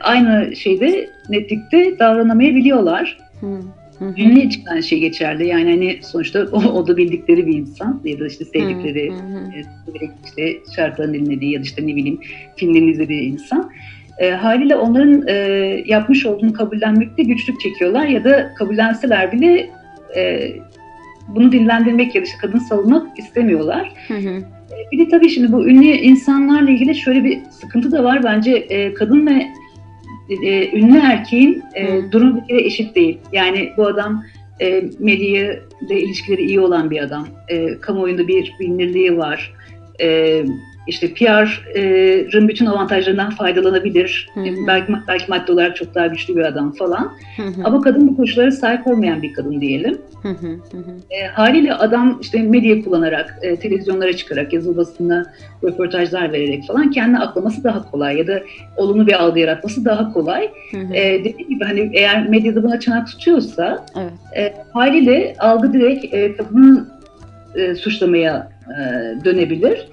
aynı 0.00 0.56
şeyde 0.56 1.10
netlikte 1.28 1.98
davranamayabiliyorlar. 1.98 3.18
Hmm. 3.40 3.60
Ünlü 4.00 4.40
için 4.40 4.66
aynı 4.66 4.82
şey 4.82 5.00
geçerli. 5.00 5.46
Yani 5.46 5.70
hani 5.70 5.98
sonuçta 6.02 6.46
o, 6.52 6.56
o 6.56 6.86
da 6.86 6.96
bildikleri 6.96 7.46
bir 7.46 7.54
insan 7.54 8.00
ya 8.04 8.20
da 8.20 8.26
işte 8.26 8.44
sevdikleri, 8.44 9.06
e, 9.06 10.10
işte 10.24 10.56
şarkılarını 10.76 11.14
dinlediği 11.14 11.52
ya 11.52 11.60
da 11.60 11.64
işte 11.64 11.86
ne 11.86 11.96
bileyim 11.96 12.18
filmlerini 12.56 12.90
izlediği 12.90 13.22
insan. 13.22 13.70
E, 14.18 14.30
haliyle 14.30 14.76
onların 14.76 15.28
e, 15.28 15.34
yapmış 15.86 16.26
olduğunu 16.26 16.52
kabullenmekte 16.52 17.22
güçlük 17.22 17.60
çekiyorlar 17.60 18.06
ya 18.06 18.24
da 18.24 18.54
kabullenseler 18.58 19.32
bile 19.32 19.70
e, 20.16 20.52
bunu 21.28 21.52
dinlendirmek 21.52 22.14
ya 22.14 22.20
da 22.20 22.24
işte 22.24 22.38
kadın 22.40 22.58
savunmak 22.58 23.18
istemiyorlar. 23.18 23.92
Hı 24.08 24.14
hı. 24.14 24.38
E, 24.72 24.90
bir 24.92 24.98
de 24.98 25.08
tabii 25.08 25.28
şimdi 25.28 25.52
bu 25.52 25.68
ünlü 25.68 25.86
insanlarla 25.86 26.70
ilgili 26.70 26.94
şöyle 26.94 27.24
bir 27.24 27.38
sıkıntı 27.50 27.92
da 27.92 28.04
var. 28.04 28.24
Bence 28.24 28.52
e, 28.52 28.94
kadın 28.94 29.26
ve 29.26 29.46
e, 30.30 30.78
ünlü 30.78 30.98
erkeğin 30.98 31.62
e, 31.74 32.12
durumu 32.12 32.40
bir 32.42 32.48
kere 32.48 32.66
eşit 32.66 32.94
değil. 32.94 33.18
Yani 33.32 33.72
bu 33.76 33.86
adam 33.86 34.24
e, 34.60 34.84
medyayla 34.98 35.60
ilişkileri 35.90 36.42
iyi 36.42 36.60
olan 36.60 36.90
bir 36.90 37.00
adam. 37.00 37.28
E, 37.48 37.80
kamuoyunda 37.80 38.28
bir 38.28 38.52
bilinirliği 38.60 39.16
var. 39.16 39.54
E, 40.00 40.44
işte 40.86 41.14
PR'ın 41.14 42.48
bütün 42.48 42.66
avantajlarından 42.66 43.30
faydalanabilir. 43.30 44.28
Hı 44.34 44.40
hı. 44.40 44.66
Belki 44.66 44.92
belki 45.08 45.24
madde 45.28 45.52
olarak 45.52 45.76
çok 45.76 45.94
daha 45.94 46.06
güçlü 46.06 46.36
bir 46.36 46.42
adam 46.42 46.72
falan. 46.72 47.12
Hı 47.36 47.42
hı. 47.42 47.64
Ama 47.64 47.80
kadın 47.80 48.08
bu 48.08 48.16
koşullara 48.16 48.50
sahip 48.50 48.86
olmayan 48.86 49.22
bir 49.22 49.32
kadın 49.32 49.60
diyelim. 49.60 49.98
Hı 50.22 50.28
hı 50.28 50.56
hı. 50.72 50.96
E, 51.10 51.26
haliyle 51.26 51.74
adam 51.74 52.18
işte 52.22 52.42
medya 52.42 52.84
kullanarak, 52.84 53.38
e, 53.42 53.56
televizyonlara 53.56 54.16
çıkarak, 54.16 54.52
yazılı 54.52 54.76
basına 54.76 55.32
röportajlar 55.64 56.32
vererek 56.32 56.66
falan 56.66 56.90
kendini 56.90 57.18
aklaması 57.18 57.64
daha 57.64 57.90
kolay 57.90 58.18
ya 58.18 58.26
da 58.26 58.42
olumlu 58.76 59.06
bir 59.06 59.22
algı 59.22 59.40
yaratması 59.40 59.84
daha 59.84 60.12
kolay. 60.12 60.50
Hı 60.70 60.76
hı. 60.76 60.94
E, 60.94 61.24
dediğim 61.24 61.48
gibi 61.48 61.64
hani 61.64 61.90
eğer 61.94 62.28
medyada 62.28 62.62
buna 62.62 62.80
çanak 62.80 63.06
tutuyorsa 63.06 63.86
evet. 63.96 64.12
e, 64.36 64.54
haliyle 64.72 65.36
algı 65.38 65.72
direkt 65.72 66.14
e, 66.14 66.36
kadının 66.36 66.88
e, 67.56 67.74
suçlamaya 67.74 68.48
e, 68.66 68.80
dönebilir. 69.24 69.88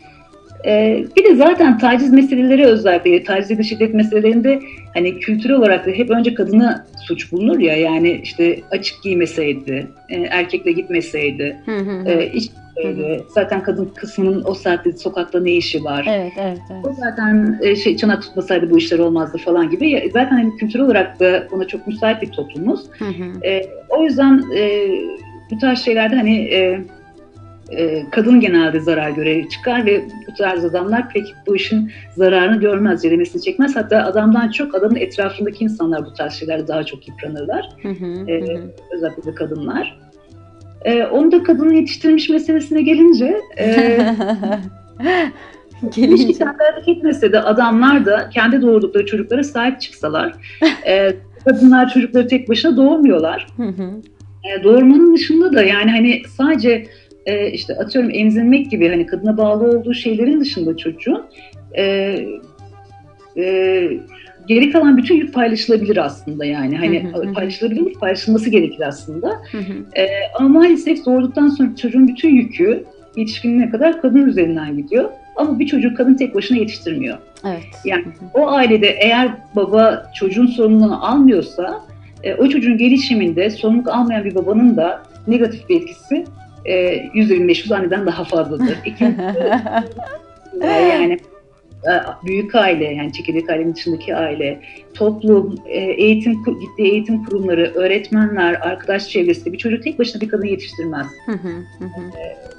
Ee, 0.66 1.06
bir 1.18 1.24
de 1.24 1.36
zaten 1.36 1.78
taciz 1.78 2.14
meseleleri 2.14 2.66
özellikle 2.66 3.24
taciz 3.24 3.50
ya 3.58 3.64
şiddet 3.64 3.94
meselelerinde 3.94 4.60
hani 4.94 5.20
kültürel 5.20 5.56
olarak 5.56 5.88
da 5.88 5.92
hep 5.92 6.10
önce 6.10 6.34
kadına 6.34 6.86
suç 7.08 7.32
bulunur 7.32 7.60
ya 7.60 7.78
yani 7.78 8.20
işte 8.24 8.60
açık 8.72 9.04
giymeseydi, 9.04 9.88
e, 10.10 10.16
erkekle 10.16 10.72
gitmeseydi, 10.72 11.58
hı 11.66 11.78
hı. 11.78 12.10
E, 12.10 12.32
iç 12.34 12.52
Zaten 13.28 13.64
kadın 13.64 13.92
kısmının 13.96 14.44
o 14.46 14.54
saatte 14.54 14.92
sokakta 14.92 15.40
ne 15.40 15.52
işi 15.52 15.84
var? 15.84 16.06
Evet, 16.10 16.34
evet, 16.38 16.60
evet. 16.72 16.86
O 16.86 16.94
zaten 16.94 17.60
e, 17.62 17.76
şey 17.76 17.98
çanak 17.98 18.22
tutmasaydı 18.22 18.72
bu 18.72 18.78
işler 18.78 19.00
olmazdı 19.00 19.38
falan 19.38 19.70
gibi. 19.70 20.10
Zaten 20.14 20.36
hani 20.38 20.58
kültürel 20.58 20.86
olarak 20.86 21.20
da 21.20 21.48
ona 21.52 21.68
çok 21.68 21.88
müsait 21.88 22.22
bir 22.22 22.32
toplumuz. 22.32 22.82
Hı 23.00 23.06
hı. 23.06 23.46
E, 23.46 23.66
o 23.90 24.04
yüzden 24.04 24.44
e, 24.56 24.90
bu 25.52 25.58
tarz 25.58 25.80
şeylerde 25.80 26.16
hani 26.16 26.38
e, 26.38 26.82
e, 27.78 28.10
kadın 28.12 28.40
genelde 28.40 28.80
zarar 28.80 29.10
göre 29.10 29.50
çıkar 29.50 29.86
ve 29.86 30.04
bu 30.28 30.34
tarz 30.38 30.66
adamlar 30.66 31.10
pek 31.10 31.36
bu 31.48 31.56
işin 31.56 31.92
zararını 32.18 32.60
görmez, 32.60 33.02
ceremesini 33.02 33.42
çekmez. 33.42 33.76
Hatta 33.76 34.04
adamdan 34.04 34.52
çok 34.52 34.76
adamın 34.76 34.96
etrafındaki 34.96 35.64
insanlar 35.64 36.06
bu 36.06 36.14
tarz 36.14 36.34
şeylerde 36.34 36.68
daha 36.68 36.84
çok 36.84 37.08
yıpranırlar. 37.08 37.70
Hı 37.82 37.90
hı, 37.90 38.32
e, 38.32 38.42
hı. 38.42 38.74
Özellikle 38.92 39.24
de 39.24 39.36
kadınlar. 39.36 40.00
E, 40.86 41.04
onu 41.04 41.32
da 41.32 41.44
kadının 41.44 41.74
yetiştirilmiş 41.74 42.30
meselesine 42.30 42.82
gelince 42.82 43.38
e, 43.60 43.98
Gelince. 45.96 46.34
kendi 46.34 46.58
hareket 46.58 46.98
etmese 46.98 47.32
de 47.32 47.42
adamlar 47.42 48.06
da 48.06 48.30
kendi 48.30 48.62
doğurdukları 48.62 49.06
çocuklara 49.06 49.44
sahip 49.44 49.82
çıksalar 49.82 50.34
e, 50.88 51.16
kadınlar 51.46 51.90
çocukları 51.90 52.28
tek 52.28 52.50
başına 52.50 52.78
doğurmuyorlar. 52.78 53.48
Hı 53.58 53.64
hı. 53.64 53.90
E, 54.44 54.64
doğurmanın 54.64 55.16
dışında 55.16 55.54
da 55.54 55.64
yani 55.64 55.92
hani 55.92 56.22
sadece 56.38 56.86
e, 57.26 57.52
işte 57.52 57.76
atıyorum 57.76 58.12
emzirmek 58.14 58.72
gibi 58.72 58.90
hani 58.90 59.06
kadına 59.06 59.38
bağlı 59.38 59.68
olduğu 59.68 59.94
şeylerin 59.94 60.40
dışında 60.40 60.78
çocuğun 60.78 61.26
e, 61.78 62.16
e, 63.38 63.90
geri 64.48 64.72
kalan 64.72 64.98
bütün 64.98 65.16
yük 65.16 65.34
paylaşılabilir 65.34 65.98
aslında 65.98 66.46
yani 66.46 66.78
hani 66.78 67.04
hı 67.04 67.18
hı, 67.18 67.34
paylaşılabilir 67.34 67.94
paylaşılması 67.94 68.50
gerekir 68.50 68.88
aslında 68.88 69.30
hı 69.52 69.58
hı. 69.58 70.02
E, 70.02 70.08
ama 70.40 70.50
maalesef 70.50 71.06
doğurduktan 71.06 71.48
sonra 71.48 71.76
çocuğun 71.76 72.08
bütün 72.08 72.30
yükü 72.30 72.84
yetişkinliğine 73.16 73.70
kadar 73.70 74.02
kadın 74.02 74.28
üzerinden 74.28 74.78
gidiyor 74.78 75.10
ama 75.36 75.60
bir 75.60 75.68
çocuk 75.68 75.98
kadın 75.98 76.14
tek 76.14 76.36
başına 76.36 76.58
yetiştirmiyor. 76.58 77.18
Evet. 77.46 77.64
Yani 77.86 78.06
hı 78.06 78.10
hı. 78.10 78.14
o 78.34 78.48
ailede 78.48 78.88
eğer 78.88 79.32
baba 79.56 80.12
çocuğun 80.16 80.48
sorumluluğunu 80.48 81.06
almıyorsa 81.06 81.82
e, 82.24 82.36
o 82.36 82.50
çocuğun 82.50 82.78
gelişiminde 82.78 83.50
sorumluluk 83.50 83.88
almayan 83.88 84.24
bir 84.24 84.36
babanın 84.36 84.78
da 84.78 85.04
negatif 85.28 85.70
bir 85.70 85.82
etkisi 85.82 86.26
e, 86.66 86.96
%1500 86.98 87.76
anneden 87.76 88.06
daha 88.06 88.24
fazladır. 88.24 88.78
İkincisi 88.86 89.40
yani 90.62 91.18
e, 91.84 91.92
büyük 92.26 92.56
aile 92.56 92.86
yani 92.86 93.14
çekirdek 93.14 93.50
ailenin 93.50 93.76
dışındaki 93.76 94.16
aile, 94.16 94.60
toplum, 94.94 95.56
e, 95.66 95.80
eğitim 95.80 96.34
gittiği 96.34 96.92
eğitim 96.92 97.26
kurumları, 97.26 97.72
öğretmenler, 97.76 98.54
arkadaş 98.54 99.10
çevresi 99.10 99.54
bir 99.54 99.58
çocuk 99.58 99.84
tek 99.84 100.00
başına 100.00 100.22
bir 100.22 100.30
kadın 100.30 100.48
yetiştirmez. 100.48 101.08
e, 102.18 102.54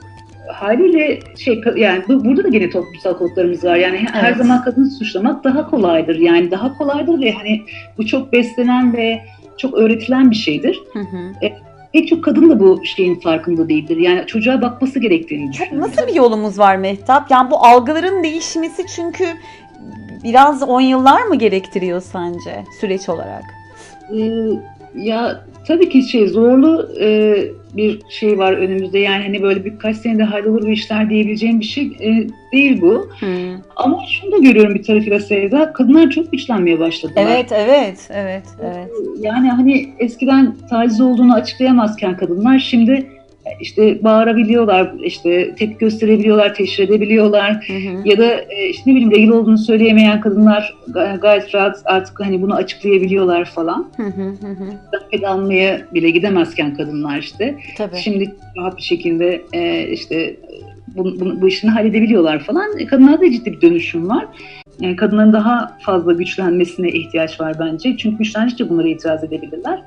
haliyle 0.52 1.20
şey 1.38 1.62
yani 1.76 2.02
bu, 2.08 2.24
burada 2.24 2.44
da 2.44 2.48
gene 2.48 2.70
toplumsal 2.70 3.18
kodlarımız 3.18 3.64
var. 3.64 3.76
Yani 3.76 3.96
evet. 3.96 4.10
her 4.12 4.32
zaman 4.32 4.64
kadını 4.64 4.90
suçlamak 4.90 5.44
daha 5.44 5.70
kolaydır. 5.70 6.18
Yani 6.18 6.50
daha 6.50 6.78
kolaydır 6.78 7.20
ve 7.20 7.32
hani 7.32 7.62
bu 7.98 8.06
çok 8.06 8.32
beslenen 8.32 8.92
ve 8.96 9.20
çok 9.58 9.74
öğretilen 9.74 10.30
bir 10.30 10.36
şeydir. 10.36 10.80
Hı 10.92 10.98
hı. 10.98 11.46
E, 11.46 11.52
pek 11.94 12.08
çok 12.08 12.24
kadın 12.24 12.50
da 12.50 12.60
bu 12.60 12.84
şeyin 12.84 13.20
farkında 13.20 13.68
değildir. 13.68 13.96
Yani 13.96 14.26
çocuğa 14.26 14.62
bakması 14.62 15.00
gerektiğini 15.00 15.52
düşünüyor. 15.52 15.88
Nasıl 15.88 16.06
bir 16.06 16.14
yolumuz 16.14 16.58
var 16.58 16.76
Mehtap? 16.76 17.30
Yani 17.30 17.50
bu 17.50 17.66
algıların 17.66 18.24
değişmesi 18.24 18.86
çünkü 18.86 19.24
biraz 20.24 20.62
on 20.62 20.80
yıllar 20.80 21.22
mı 21.22 21.36
gerektiriyor 21.36 22.00
sence 22.00 22.64
süreç 22.80 23.08
olarak? 23.08 23.44
Ee, 24.12 24.16
ya 24.96 25.44
tabii 25.66 25.88
ki 25.88 26.02
şey 26.02 26.26
zorlu 26.26 26.88
e, 27.00 27.36
bir 27.76 28.00
şey 28.08 28.38
var 28.38 28.52
önümüzde. 28.52 28.98
Yani 28.98 29.22
hani 29.22 29.42
böyle 29.42 29.64
birkaç 29.64 29.96
senede 29.96 30.22
hallolur 30.22 30.62
bu 30.62 30.70
işler 30.70 31.10
diyebileceğim 31.10 31.60
bir 31.60 31.64
şey 31.64 31.84
e, 31.84 32.26
değil 32.52 32.80
bu. 32.80 33.08
Hmm. 33.20 33.28
Ama 33.76 33.98
şunu 34.06 34.32
da 34.32 34.38
görüyorum 34.38 34.74
bir 34.74 34.82
tarafıyla 34.82 35.20
Sevda. 35.20 35.72
Kadınlar 35.72 36.10
çok 36.10 36.32
güçlenmeye 36.32 36.78
başladılar. 36.78 37.22
Evet, 37.26 37.52
evet, 37.52 38.08
evet, 38.10 38.44
evet. 38.62 38.90
Yani 39.20 39.50
hani 39.50 39.94
eskiden 39.98 40.54
taciz 40.70 41.00
olduğunu 41.00 41.34
açıklayamazken 41.34 42.16
kadınlar 42.16 42.58
şimdi 42.58 43.06
işte 43.60 44.04
bağırabiliyorlar, 44.04 44.92
işte 45.02 45.54
tepki 45.54 45.78
gösterebiliyorlar, 45.78 46.54
teşhir 46.54 46.84
edebiliyorlar 46.84 47.66
hı 47.66 47.72
hı. 47.72 48.08
ya 48.08 48.18
da 48.18 48.34
e, 48.34 48.68
işte 48.68 48.90
ne 48.90 48.94
bileyim 48.94 49.10
regl 49.10 49.28
olduğunu 49.28 49.58
söyleyemeyen 49.58 50.20
kadınlar 50.20 50.74
gayet 51.20 51.54
rahat 51.54 51.82
artık 51.84 52.20
hani 52.20 52.42
bunu 52.42 52.54
açıklayabiliyorlar 52.54 53.44
falan. 53.44 53.90
Hı 53.96 54.02
hı 54.02 54.34
almaya 55.22 55.80
bile 55.94 56.10
gidemezken 56.10 56.74
kadınlar 56.74 57.18
işte. 57.18 57.58
Tabii. 57.76 57.96
Şimdi 57.96 58.34
rahat 58.56 58.76
bir 58.76 58.82
şekilde 58.82 59.42
e, 59.52 59.88
işte 59.88 60.36
bu, 60.96 61.04
bu, 61.20 61.40
bu 61.40 61.48
işini 61.48 61.70
halledebiliyorlar 61.70 62.38
falan. 62.38 62.78
E, 62.78 62.86
kadınlarda 62.86 63.30
ciddi 63.30 63.52
bir 63.52 63.60
dönüşüm 63.60 64.08
var. 64.08 64.26
Yani 64.80 64.96
kadınların 64.96 65.32
daha 65.32 65.78
fazla 65.80 66.12
güçlenmesine 66.12 66.88
ihtiyaç 66.88 67.40
var 67.40 67.56
bence. 67.60 67.96
Çünkü 67.96 68.18
güçlendikçe 68.18 68.68
bunlara 68.68 68.88
itiraz 68.88 69.24
edebilirler. 69.24 69.82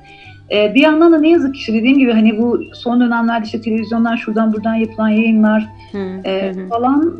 E, 0.52 0.74
bir 0.74 0.80
yandan 0.80 1.12
da 1.12 1.18
ne 1.18 1.30
yazık 1.30 1.54
ki 1.54 1.60
işte 1.60 1.74
dediğim 1.74 1.98
gibi 1.98 2.12
hani 2.12 2.38
bu 2.38 2.60
son 2.74 3.00
dönemlerde 3.00 3.44
işte 3.44 3.60
televizyonlar 3.60 4.16
şuradan 4.16 4.52
buradan 4.52 4.74
yapılan 4.74 5.08
yayınlar 5.08 5.68
hı, 5.92 6.20
e, 6.24 6.52
hı. 6.54 6.68
falan 6.68 7.14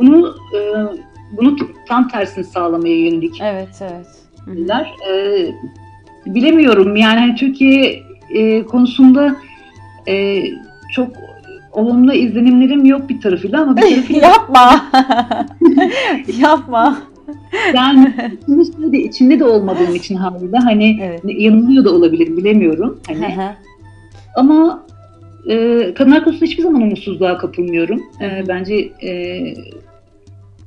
bunu 0.00 0.34
e, 0.56 0.60
bunu 1.36 1.56
tam 1.88 2.08
tersini 2.08 2.44
sağlamaya 2.44 2.96
yönelik. 2.96 3.40
Evet, 3.40 3.82
evet. 3.82 4.06
E, 5.10 5.46
bilemiyorum 6.26 6.96
yani 6.96 7.20
hani 7.20 7.34
Türkiye 7.34 8.02
e, 8.30 8.62
konusunda 8.62 9.36
e, 10.08 10.42
çok 10.92 11.08
olumlu 11.72 12.12
izlenimlerim 12.12 12.84
yok 12.84 13.08
bir 13.08 13.20
tarafıyla 13.20 13.62
ama 13.62 13.76
bir 13.76 13.82
tarafıyla 13.94 14.28
Yapma. 14.28 14.84
Yapma. 16.38 16.98
Yani 17.74 18.14
içinde 18.48 18.92
de, 18.92 18.98
içinde 18.98 19.40
de 19.40 19.44
olmadığım 19.44 19.94
için 19.94 20.14
haliyle 20.14 20.58
hani 20.58 21.00
Evet. 21.02 21.20
yanılıyor 21.24 21.84
da 21.84 21.94
olabilir 21.94 22.36
bilemiyorum. 22.36 23.00
Hani 23.06 23.36
ama 24.34 24.86
e, 25.48 25.94
kadınlar 25.94 26.24
konusunda 26.24 26.46
hiçbir 26.46 26.62
zaman 26.62 26.82
umutsuzluğa 26.82 27.38
kapılmıyorum. 27.38 28.02
E, 28.20 28.44
bence 28.48 28.74
e, 29.02 29.10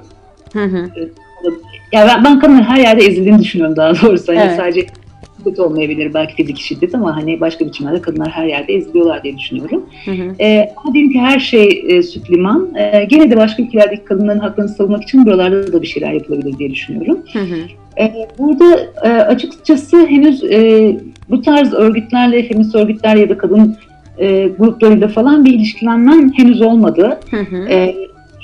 Hı 0.52 0.64
hı. 0.64 0.90
Ya 1.92 2.06
ben, 2.08 2.24
ben 2.24 2.40
kadının 2.40 2.62
her 2.62 2.78
yerde 2.78 3.04
ezildiğini 3.04 3.38
düşünüyorum 3.38 3.76
daha 3.76 3.92
doğrusu. 4.02 4.32
Hani 4.32 4.38
Evet. 4.38 4.56
sadece 4.56 4.86
şiddet 5.38 5.58
olmayabilir 5.60 6.14
belki 6.14 6.34
fizik 6.34 6.58
şiddet 6.58 6.94
ama 6.94 7.16
hani 7.16 7.40
başka 7.40 7.66
biçimlerde 7.66 8.00
kadınlar 8.00 8.30
her 8.30 8.46
yerde 8.46 8.74
eziliyorlar 8.74 9.22
diye 9.22 9.38
düşünüyorum. 9.38 9.86
Hı 10.04 10.10
hı. 10.10 10.22
Ama 10.76 10.94
diyelim 10.94 11.12
ki 11.12 11.20
her 11.20 11.40
şey 11.40 11.84
e, 11.88 12.02
süt 12.02 12.30
liman. 12.30 12.74
Ee, 12.76 13.04
gene 13.04 13.30
de 13.30 13.36
başka 13.36 13.62
ülkelerdeki 13.62 14.04
kadınların 14.04 14.38
haklarını 14.38 14.70
savunmak 14.70 15.02
için 15.02 15.26
buralarda 15.26 15.72
da 15.72 15.82
bir 15.82 15.86
şeyler 15.86 16.12
yapılabilir 16.12 16.58
diye 16.58 16.70
düşünüyorum. 16.70 17.18
Hı 17.32 17.38
hı. 17.38 17.56
Ee, 17.98 18.28
burada 18.38 18.80
e, 19.04 19.08
açıkçası 19.08 20.06
henüz 20.06 20.44
e, 20.44 20.96
bu 21.30 21.42
tarz 21.42 21.72
örgütlerle, 21.72 22.42
feminist 22.42 22.74
örgütler 22.74 23.16
ya 23.16 23.28
da 23.28 23.38
kadın 23.38 23.76
e, 24.18 24.48
gruplarıyla 24.58 25.08
falan 25.08 25.44
bir 25.44 25.54
ilişkilenmem 25.54 26.32
henüz 26.32 26.62
olmadı. 26.62 27.20
Hı 27.30 27.36
hı. 27.36 27.68
E, 27.68 27.94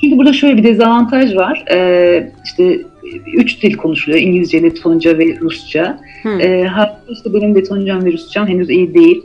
çünkü 0.03 0.19
burada 0.19 0.33
şöyle 0.33 0.57
bir 0.57 0.65
dezavantaj 0.65 1.37
var. 1.37 1.65
E, 1.71 2.33
işte 2.45 2.81
üç 3.35 3.63
dil 3.63 3.77
konuşuluyor. 3.77 4.23
İngilizce, 4.23 4.63
Letonca 4.63 5.19
ve 5.19 5.39
Rusça. 5.41 6.01
Hı. 6.23 6.29
E, 6.29 6.65
hatta 6.65 7.01
işte 7.09 7.35
benim 7.35 7.55
Letoncam 7.55 8.05
ve 8.05 8.13
Rusçam 8.13 8.49
henüz 8.49 8.71
iyi 8.71 8.95
değil. 8.95 9.23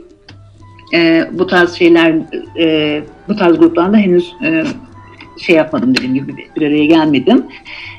E, 0.94 1.28
bu 1.32 1.46
tarz 1.46 1.72
şeyler, 1.72 2.14
e, 2.60 3.00
bu 3.28 3.36
tarz 3.36 3.58
gruplarla 3.58 3.96
henüz 3.96 4.32
e, 4.44 4.64
şey 5.38 5.56
yapmadım 5.56 5.96
dediğim 5.96 6.14
gibi 6.14 6.34
bir, 6.56 6.66
araya 6.66 6.84
gelmedim. 6.84 7.44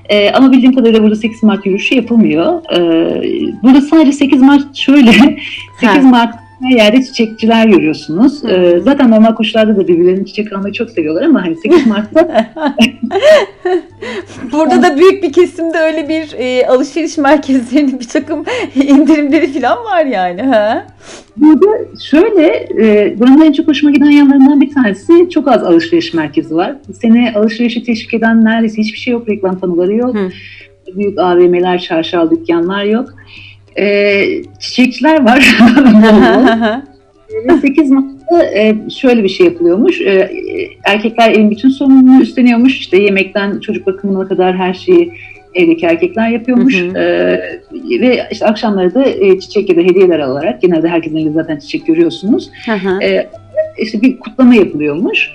E, 0.10 0.32
ama 0.32 0.52
bildiğim 0.52 0.76
kadarıyla 0.76 1.04
burada 1.04 1.16
8 1.16 1.44
Mart 1.44 1.66
yürüyüşü 1.66 1.96
yapılmıyor. 1.96 2.62
E, 2.74 2.80
burada 3.64 3.82
sadece 3.82 4.12
8 4.12 4.42
Mart 4.42 4.76
şöyle, 4.76 5.12
8 5.80 6.04
Mart 6.04 6.36
her 6.62 6.76
yerde 6.76 7.04
çiçekçiler 7.04 7.68
görüyorsunuz. 7.68 8.44
Hı. 8.44 8.48
E, 8.48 8.80
zaten 8.80 9.12
normal 9.12 9.36
koşullarda 9.36 9.76
da 9.76 9.88
birbirlerinin 9.88 10.26
çiçek 10.26 10.54
almayı 10.54 10.74
çok 10.74 10.90
seviyorlar 10.90 11.22
ama 11.22 11.46
hani 11.46 11.56
8 11.56 11.88
Mart'ta 11.88 12.30
Burada 14.52 14.84
da 14.84 14.98
büyük 14.98 15.24
bir 15.24 15.32
kesimde 15.32 15.78
öyle 15.78 16.10
bir 16.10 16.34
e, 16.38 16.68
alışveriş 16.68 17.18
merkezlerinin 17.18 18.00
bir 18.00 18.08
takım 18.08 18.46
indirimleri 18.76 19.48
falan 19.54 19.78
var 19.78 20.06
yani. 20.06 20.42
Ha? 20.42 20.88
Burada 21.38 21.78
şöyle, 22.10 22.68
e, 22.78 23.20
buranın 23.20 23.42
en 23.42 23.52
çok 23.52 23.68
hoşuma 23.68 23.92
giden 23.92 24.10
yanlarından 24.10 24.62
bir 24.62 24.74
tanesi 24.74 25.30
çok 25.30 25.48
az 25.48 25.64
alışveriş 25.64 26.14
merkezi 26.14 26.56
var. 26.56 26.76
Seni 27.02 27.32
alışverişe 27.36 27.84
teşvik 27.84 28.14
eden 28.14 28.46
neredeyse 28.46 28.82
hiçbir 28.82 29.00
şey 29.00 29.14
yok, 29.14 29.30
reklam 29.30 29.60
panoları 29.60 29.96
yok. 29.96 30.16
Hı. 30.16 30.30
Büyük 30.96 31.20
AVM'ler, 31.20 31.80
çarşal 31.80 32.32
dükkanlar 32.32 32.84
yok. 32.84 33.16
E, 33.80 34.26
çiçekçiler 34.60 35.24
var. 35.24 35.58
Ve 37.48 37.58
8 37.58 37.92
Mart'ta 37.92 38.44
e, 38.44 38.76
şöyle 38.90 39.24
bir 39.24 39.30
şey 39.30 39.46
yapılıyormuş. 39.46 40.02
E, 40.02 40.12
e, 40.12 40.30
erkekler 40.84 41.32
evin 41.32 41.52
bütün 41.52 41.70
sorumluluğunu 41.70 42.22
üstleniyormuş. 42.22 42.80
İşte 42.80 42.98
yemekten 42.98 43.60
çocuk 43.60 43.88
bakımına 43.88 44.28
kadar 44.28 44.56
her 44.56 44.74
şeyi 44.74 45.14
evdeki 45.56 45.86
erkekler 45.86 46.30
yapıyormuş. 46.30 46.82
Hı 46.82 46.90
hı. 46.90 46.98
E, 46.98 48.02
ve 48.02 48.28
işte 48.32 48.46
akşamları 48.46 48.94
da 48.94 49.06
e, 49.06 49.40
çiçek 49.40 49.70
ya 49.70 49.76
da 49.76 49.82
hediyeler 49.82 50.20
alarak 50.20 50.62
genelde 50.62 50.88
herkesin 50.88 51.18
elinde 51.18 51.34
zaten 51.34 51.58
çiçek 51.58 51.88
görüyorsunuz. 51.88 52.52
Hı 52.66 52.72
hı. 52.72 53.04
E, 53.04 53.30
işte 53.78 54.02
bir 54.02 54.20
kutlama 54.20 54.56
yapılıyormuş. 54.56 55.32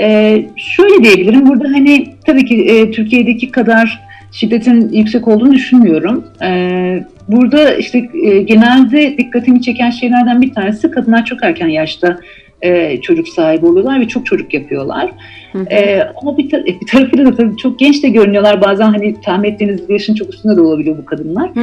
E, 0.00 0.38
şöyle 0.56 1.04
diyebilirim. 1.04 1.46
Burada 1.46 1.68
hani 1.68 2.06
tabii 2.26 2.44
ki 2.44 2.64
e, 2.64 2.90
Türkiye'deki 2.90 3.50
kadar 3.50 4.09
şiddetin 4.32 4.92
yüksek 4.92 5.28
olduğunu 5.28 5.52
düşünmüyorum. 5.52 6.24
E, 6.42 7.04
burada 7.28 7.74
işte 7.74 8.10
e, 8.24 8.42
genelde 8.42 9.18
dikkatimi 9.18 9.62
çeken 9.62 9.90
şeylerden 9.90 10.42
bir 10.42 10.54
tanesi 10.54 10.90
kadınlar 10.90 11.24
çok 11.24 11.42
erken 11.42 11.68
yaşta 11.68 12.18
e, 12.62 13.00
çocuk 13.00 13.28
sahibi 13.28 13.66
oluyorlar 13.66 14.00
ve 14.00 14.08
çok 14.08 14.26
çocuk 14.26 14.54
yapıyorlar. 14.54 15.10
Hı 15.52 15.58
hı. 15.58 15.64
E, 15.64 16.08
ama 16.22 16.38
bir, 16.38 16.50
tar- 16.50 16.80
bir 16.80 16.86
tarafıyla 16.86 17.26
da 17.26 17.36
tabii 17.36 17.56
çok 17.56 17.78
genç 17.78 18.02
de 18.02 18.08
görünüyorlar. 18.08 18.60
Bazen 18.60 18.86
hani 18.86 19.20
tahmin 19.20 19.52
ettiğiniz 19.52 19.88
bir 19.88 19.92
yaşın 19.92 20.14
çok 20.14 20.34
üstünde 20.34 20.56
de 20.56 20.60
olabiliyor 20.60 20.98
bu 20.98 21.04
kadınlar. 21.04 21.50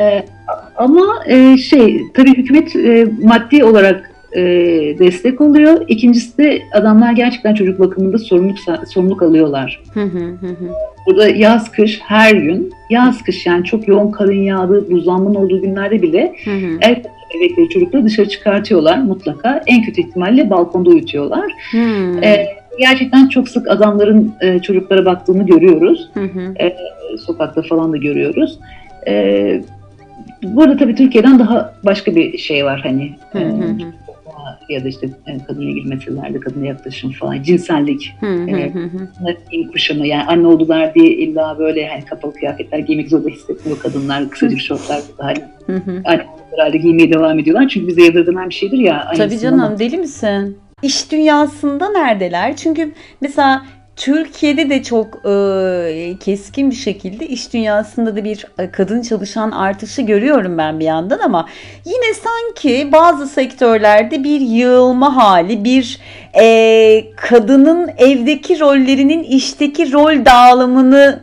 Ee, 0.00 0.24
ama 0.76 1.06
e, 1.26 1.56
şey 1.56 2.02
tabii 2.14 2.36
hükümet 2.36 2.76
e, 2.76 3.06
maddi 3.22 3.64
olarak 3.64 4.11
e, 4.36 4.42
destek 4.98 5.40
oluyor. 5.40 5.84
İkincisi 5.88 6.38
de 6.38 6.62
adamlar 6.72 7.12
gerçekten 7.12 7.54
çocuk 7.54 7.78
bakımında 7.78 8.18
sorumluluk 8.18 8.58
sorumluluk 8.88 9.22
alıyorlar. 9.22 9.82
Hı 9.94 10.02
hı 10.02 10.18
hı 10.18 10.46
hı. 10.46 10.68
Burada 11.06 11.28
yaz 11.28 11.72
kış 11.72 12.00
her 12.04 12.34
gün 12.34 12.72
yaz 12.90 13.22
kış 13.22 13.46
yani 13.46 13.64
çok 13.64 13.88
yoğun 13.88 14.10
karın 14.10 14.42
yağdığı 14.42 14.90
buzlanmanın 14.90 15.34
olduğu 15.34 15.62
günlerde 15.62 16.02
bile 16.02 16.34
el 16.80 17.02
bebekleri 17.34 17.68
çocukları 17.68 18.04
dışarı 18.04 18.28
çıkartıyorlar 18.28 18.98
mutlaka. 18.98 19.62
En 19.66 19.82
kötü 19.82 20.00
ihtimalle 20.00 20.50
balkonda 20.50 20.90
uyutuyorlar. 20.90 21.52
Ee, 22.24 22.46
gerçekten 22.78 23.28
çok 23.28 23.48
sık 23.48 23.70
adamların 23.70 24.32
e, 24.40 24.58
çocuklara 24.58 25.04
baktığını 25.04 25.46
görüyoruz. 25.46 26.10
Hı. 26.14 26.20
Sokakta 27.18 27.62
falan 27.62 27.92
da 27.92 27.96
görüyoruz. 27.96 28.58
Ee, 29.06 29.62
burada 30.42 30.76
tabii 30.76 30.94
Türkiye'den 30.94 31.38
daha 31.38 31.74
başka 31.84 32.16
bir 32.16 32.38
şey 32.38 32.64
var 32.64 32.80
hani. 32.82 33.12
Hı 33.32 33.38
hı 33.38 33.42
e, 33.42 33.46
hı. 33.46 34.01
Ya 34.68 34.84
da 34.84 34.88
işte 34.88 35.08
e, 35.26 35.38
kadınla 35.46 35.70
ilgili 35.70 35.88
meselelerde 35.88 36.40
kadına 36.40 36.66
yaklaşım 36.66 37.12
falan, 37.12 37.42
cinsellik, 37.42 38.14
hı 38.20 38.26
hı. 38.26 38.46
giyim 39.50 39.72
kuşamı 39.72 40.06
yani 40.06 40.24
anne 40.24 40.46
oldular 40.46 40.94
diye 40.94 41.10
illa 41.10 41.58
böyle 41.58 41.88
hani 41.88 42.04
kapalı 42.04 42.34
kıyafetler 42.34 42.78
giymek 42.78 43.08
zorunda 43.08 43.28
hissetmiyor 43.28 43.78
kadınlar, 43.78 44.30
kısacık 44.30 44.60
şortlar 44.60 45.02
hani 45.18 45.38
anne 46.04 46.26
herhalde 46.50 46.78
giymeye 46.78 47.12
devam 47.12 47.38
ediyorlar 47.38 47.68
çünkü 47.68 47.86
bize 47.86 48.02
yadırganan 48.02 48.48
bir 48.48 48.54
şeydir 48.54 48.78
ya. 48.78 49.12
Tabii 49.16 49.38
canım 49.38 49.78
deli 49.78 49.98
misin? 49.98 50.58
İş 50.82 51.12
dünyasında 51.12 51.90
neredeler? 51.90 52.56
Çünkü 52.56 52.92
mesela 53.20 53.62
Türkiye'de 53.96 54.70
de 54.70 54.82
çok 54.82 55.26
e, 55.26 56.16
keskin 56.20 56.70
bir 56.70 56.76
şekilde 56.76 57.26
iş 57.26 57.52
dünyasında 57.52 58.16
da 58.16 58.24
bir 58.24 58.46
e, 58.58 58.70
kadın 58.70 59.02
çalışan 59.02 59.50
artışı 59.50 60.02
görüyorum 60.02 60.58
ben 60.58 60.80
bir 60.80 60.84
yandan 60.84 61.18
ama 61.18 61.48
yine 61.84 62.14
sanki 62.14 62.92
bazı 62.92 63.26
sektörlerde 63.26 64.24
bir 64.24 64.40
yığılma 64.40 65.16
hali, 65.16 65.64
bir 65.64 65.98
e, 66.40 67.04
kadının 67.16 67.90
evdeki 67.98 68.60
rollerinin 68.60 69.22
işteki 69.22 69.92
rol 69.92 70.24
dağılımını 70.24 71.20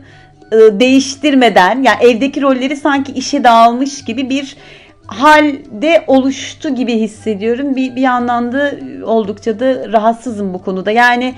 e, 0.52 0.56
değiştirmeden 0.56 1.82
yani 1.82 1.98
evdeki 2.02 2.42
rolleri 2.42 2.76
sanki 2.76 3.12
işe 3.12 3.44
dağılmış 3.44 4.04
gibi 4.04 4.30
bir 4.30 4.56
halde 5.10 6.04
oluştu 6.06 6.74
gibi 6.74 6.94
hissediyorum. 6.94 7.76
Bir, 7.76 7.96
bir 7.96 8.00
yandan 8.00 8.52
da 8.52 8.72
oldukça 9.04 9.60
da 9.60 9.92
rahatsızım 9.92 10.54
bu 10.54 10.62
konuda. 10.62 10.90
Yani 10.90 11.24
e, 11.24 11.34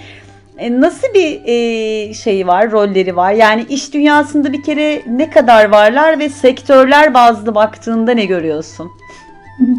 nasıl 0.71 1.07
bir 1.15 1.41
e, 1.45 2.15
şey 2.15 2.47
var, 2.47 2.71
rolleri 2.71 3.17
var? 3.17 3.33
Yani 3.33 3.65
iş 3.69 3.95
dünyasında 3.95 4.53
bir 4.53 4.63
kere 4.63 5.03
ne 5.07 5.31
kadar 5.31 5.71
varlar 5.71 6.19
ve 6.19 6.29
sektörler 6.29 7.15
bazlı 7.15 7.55
baktığında 7.55 8.13
ne 8.13 8.25
görüyorsun? 8.25 8.91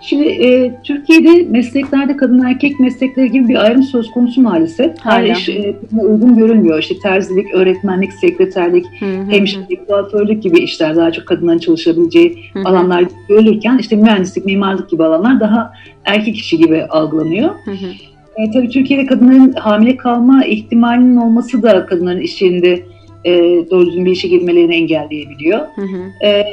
Şimdi 0.00 0.28
e, 0.28 0.80
Türkiye'de 0.84 1.50
mesleklerde 1.50 2.16
kadın 2.16 2.44
erkek 2.44 2.80
meslekleri 2.80 3.30
gibi 3.30 3.48
bir 3.48 3.64
ayrım 3.64 3.82
söz 3.82 4.10
konusu 4.10 4.42
maalesef. 4.42 4.92
Her 5.02 5.24
iş 5.24 5.48
e, 5.48 5.76
uygun 5.92 6.36
görünmüyor. 6.36 6.78
İşte 6.78 6.98
terzilik, 6.98 7.54
öğretmenlik, 7.54 8.12
sekreterlik, 8.12 8.86
hemşirelik, 9.30 9.86
kuaförlük 9.86 10.42
gibi 10.42 10.58
işler 10.58 10.96
daha 10.96 11.12
çok 11.12 11.26
kadınların 11.26 11.58
çalışabileceği 11.58 12.38
Hı 12.52 12.58
hı. 12.58 12.68
alanlar 12.68 13.04
görülürken 13.28 13.78
işte 13.78 13.96
mühendislik, 13.96 14.44
mimarlık 14.44 14.90
gibi 14.90 15.04
alanlar 15.04 15.40
daha 15.40 15.72
erkek 16.04 16.36
işi 16.36 16.58
gibi 16.58 16.84
algılanıyor. 16.84 17.50
Hı 17.64 17.70
hı. 17.70 18.15
E, 18.38 18.50
tabii 18.50 18.68
Türkiye'de 18.68 19.06
kadınların 19.06 19.52
hamile 19.52 19.96
kalma 19.96 20.44
ihtimalinin 20.44 21.16
olması 21.16 21.62
da 21.62 21.86
kadınların 21.86 22.20
iş 22.20 22.42
yerinde 22.42 22.82
e, 23.24 23.32
doğru 23.70 23.86
düzgün 23.86 24.04
bir 24.04 24.10
işe 24.10 24.28
girmelerini 24.28 24.74
engelleyebiliyor. 24.74 25.58
Hı 25.58 25.82
hı. 25.82 26.26
E, 26.26 26.44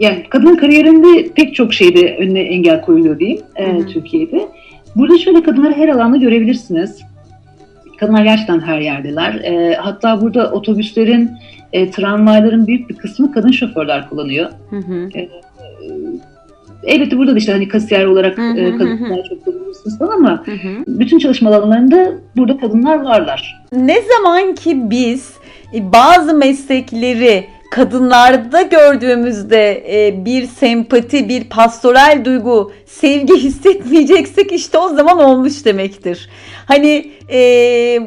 yani 0.00 0.24
kadın 0.30 0.56
kariyerinde 0.56 1.28
pek 1.34 1.54
çok 1.54 1.74
şeyde 1.74 2.16
önüne 2.16 2.40
engel 2.40 2.82
koyuluyor 2.82 3.18
diyeyim 3.18 3.40
e, 3.56 3.72
Hı 3.72 3.76
hı. 3.76 3.86
Türkiye'de. 3.86 4.48
Burada 4.96 5.18
şöyle 5.18 5.42
kadınları 5.42 5.72
her 5.72 5.88
alanda 5.88 6.16
görebilirsiniz. 6.16 7.02
Kadınlar 7.98 8.24
gerçekten 8.24 8.60
her 8.60 8.80
yerdeler. 8.80 9.34
E, 9.34 9.74
hatta 9.74 10.20
burada 10.20 10.52
otobüslerin, 10.52 11.30
e, 11.72 11.90
tramvayların 11.90 12.66
büyük 12.66 12.90
bir 12.90 12.94
kısmı 12.94 13.32
kadın 13.32 13.50
şoförler 13.50 14.08
kullanıyor. 14.08 14.50
Hı 14.70 14.76
hı. 14.76 15.08
Elbette 16.84 17.18
burada 17.18 17.34
da 17.34 17.38
işte 17.38 17.52
hani 17.52 17.68
kasiyer 17.68 18.04
olarak 18.04 18.38
e, 18.38 18.76
kadınlar 18.78 19.28
çok 19.28 19.44
kullanırsınız 19.44 19.98
falan 19.98 20.16
ama 20.16 20.42
Hı 20.46 20.52
hı. 20.52 20.84
bütün 20.86 21.18
çalışma 21.18 21.50
alanlarında 21.50 22.12
burada 22.36 22.56
kadınlar 22.56 23.04
varlar. 23.04 23.62
Ne 23.72 24.02
zaman 24.02 24.54
ki 24.54 24.90
biz 24.90 25.30
e, 25.74 25.92
bazı 25.92 26.34
meslekleri 26.34 27.44
kadınlarda 27.70 28.62
gördüğümüzde 28.62 29.84
e, 30.06 30.24
bir 30.24 30.46
sempati, 30.46 31.28
bir 31.28 31.44
pastoral 31.44 32.24
duygu, 32.24 32.72
sevgi 32.86 33.34
hissetmeyeceksek 33.42 34.52
işte 34.52 34.78
o 34.78 34.88
zaman 34.88 35.18
olmuş 35.18 35.64
demektir. 35.64 36.28
Hani 36.66 37.10
e, 37.32 37.38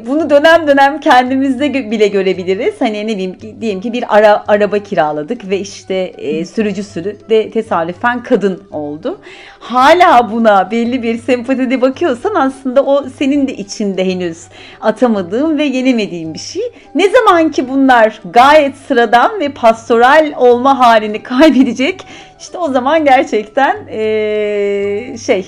bunu 0.06 0.30
dönem 0.30 0.66
dönem 0.66 1.00
kendimizde 1.00 1.90
bile 1.90 2.08
görebiliriz. 2.08 2.74
Hani 2.78 3.06
ne 3.06 3.12
bileyim 3.12 3.36
diyelim 3.60 3.80
ki 3.80 3.92
bir 3.92 4.16
ara, 4.16 4.44
araba 4.48 4.78
kiraladık 4.78 5.50
ve 5.50 5.58
işte 5.58 5.94
e, 5.94 6.44
sürücüsü 6.44 7.04
de 7.30 7.50
tesadüfen 7.50 8.22
kadın 8.22 8.62
oldu. 8.70 9.18
Hala 9.58 10.32
buna 10.32 10.70
belli 10.70 11.02
bir 11.02 11.18
sempatide 11.18 11.80
bakıyorsan 11.80 12.34
aslında 12.34 12.84
o 12.84 13.04
senin 13.18 13.48
de 13.48 13.54
içinde 13.54 14.04
henüz 14.06 14.38
atamadığın 14.80 15.58
ve 15.58 15.64
yenemediğin 15.64 16.34
bir 16.34 16.38
şey. 16.38 16.62
Ne 16.94 17.08
zaman 17.08 17.50
ki 17.50 17.68
bunlar 17.68 18.20
gayet 18.24 18.76
sıradan 18.76 19.40
ve 19.40 19.53
pastoral 19.54 20.32
olma 20.36 20.78
halini 20.78 21.22
kaybedecek 21.22 22.06
işte 22.40 22.58
o 22.58 22.68
zaman 22.72 23.04
gerçekten 23.04 23.86
eee, 23.86 25.16
şey 25.18 25.46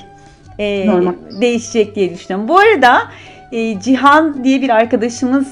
Normal. 0.86 1.12
değişecek 1.40 1.94
diye 1.94 2.14
düşünüyorum. 2.14 2.48
Bu 2.48 2.58
arada 2.58 3.02
eee, 3.52 3.80
Cihan 3.80 4.44
diye 4.44 4.62
bir 4.62 4.70
arkadaşımız 4.70 5.46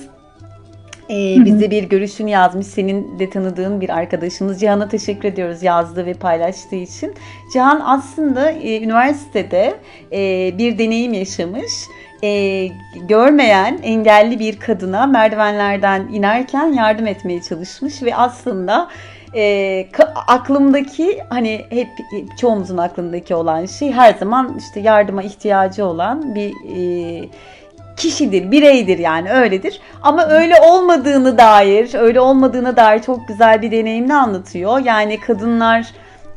hı. 1.38 1.44
bize 1.44 1.70
bir 1.70 1.82
görüşünü 1.84 2.30
yazmış. 2.30 2.66
Senin 2.66 3.18
de 3.18 3.30
tanıdığın 3.30 3.80
bir 3.80 3.88
arkadaşımız. 3.88 4.60
Cihan'a 4.60 4.88
teşekkür 4.88 5.28
ediyoruz 5.28 5.62
yazdığı 5.62 6.06
ve 6.06 6.14
paylaştığı 6.14 6.76
için. 6.76 7.14
Cihan 7.52 7.82
aslında 7.84 8.50
eee, 8.50 8.82
üniversitede 8.82 9.74
eee, 10.12 10.54
bir 10.58 10.78
deneyim 10.78 11.12
yaşamış 11.12 11.72
e, 12.24 12.66
görmeyen 12.94 13.78
engelli 13.82 14.38
bir 14.38 14.60
kadına 14.60 15.06
merdivenlerden 15.06 16.08
inerken 16.12 16.72
yardım 16.72 17.06
etmeye 17.06 17.42
çalışmış 17.42 18.02
ve 18.02 18.16
aslında 18.16 18.88
e, 19.34 19.86
aklımdaki 20.26 21.18
hani 21.28 21.64
hep 21.70 21.88
çoğumuzun 22.38 22.76
aklındaki 22.76 23.34
olan 23.34 23.66
şey 23.66 23.92
her 23.92 24.14
zaman 24.14 24.54
işte 24.58 24.80
yardıma 24.80 25.22
ihtiyacı 25.22 25.84
olan 25.86 26.34
bir 26.34 26.52
e, 26.76 27.28
kişidir, 27.96 28.50
bireydir 28.50 28.98
yani 28.98 29.32
öyledir. 29.32 29.80
Ama 30.02 30.26
öyle 30.26 30.54
olmadığını 30.60 31.38
dair, 31.38 31.94
öyle 31.94 32.20
olmadığına 32.20 32.76
dair 32.76 33.02
çok 33.02 33.28
güzel 33.28 33.62
bir 33.62 33.70
deneyimini 33.70 34.14
anlatıyor. 34.14 34.78
Yani 34.78 35.20
kadınlar 35.20 35.86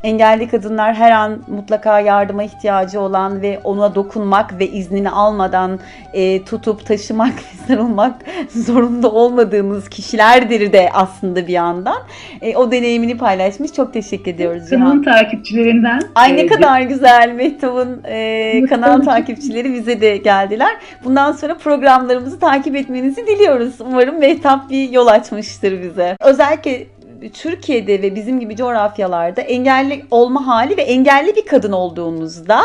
Engelli 0.02 0.48
kadınlar 0.48 0.94
her 0.94 1.10
an 1.10 1.38
mutlaka 1.48 2.00
yardıma 2.00 2.42
ihtiyacı 2.42 3.00
olan 3.00 3.42
ve 3.42 3.60
ona 3.64 3.94
dokunmak 3.94 4.58
ve 4.58 4.68
iznini 4.68 5.10
almadan 5.10 5.80
e, 6.12 6.44
tutup 6.44 6.86
taşımak 6.86 7.32
ve 7.38 7.66
sarılmak 7.66 8.14
zorunda 8.50 9.10
olmadığımız 9.10 9.88
kişilerdir 9.88 10.72
de 10.72 10.90
aslında 10.92 11.46
bir 11.46 11.52
yandan. 11.52 11.98
E, 12.42 12.56
o 12.56 12.72
deneyimini 12.72 13.18
paylaşmış. 13.18 13.72
Çok 13.72 13.92
teşekkür 13.92 14.30
ediyoruz 14.30 14.68
Cihan. 14.70 14.82
Kanalın 14.82 15.02
takipçilerinden. 15.02 16.00
Ay 16.14 16.36
ne 16.36 16.40
e, 16.40 16.46
kadar 16.46 16.80
güzel 16.80 17.32
Mehtap'ın 17.36 18.02
e, 18.04 18.64
kanal 18.68 19.02
takipçileri 19.02 19.74
bize 19.74 20.00
de 20.00 20.16
geldiler. 20.16 20.76
Bundan 21.04 21.32
sonra 21.32 21.56
programlarımızı 21.56 22.40
takip 22.40 22.76
etmenizi 22.76 23.26
diliyoruz. 23.26 23.80
Umarım 23.80 24.18
Mehtap 24.18 24.70
bir 24.70 24.90
yol 24.90 25.06
açmıştır 25.06 25.82
bize. 25.82 26.16
Özellikle 26.20 26.86
Türkiye'de 27.32 28.02
ve 28.02 28.14
bizim 28.14 28.40
gibi 28.40 28.56
coğrafyalarda 28.56 29.40
engelli 29.40 30.04
olma 30.10 30.46
hali 30.46 30.76
ve 30.76 30.82
engelli 30.82 31.36
bir 31.36 31.46
kadın 31.46 31.72
olduğunuzda 31.72 32.60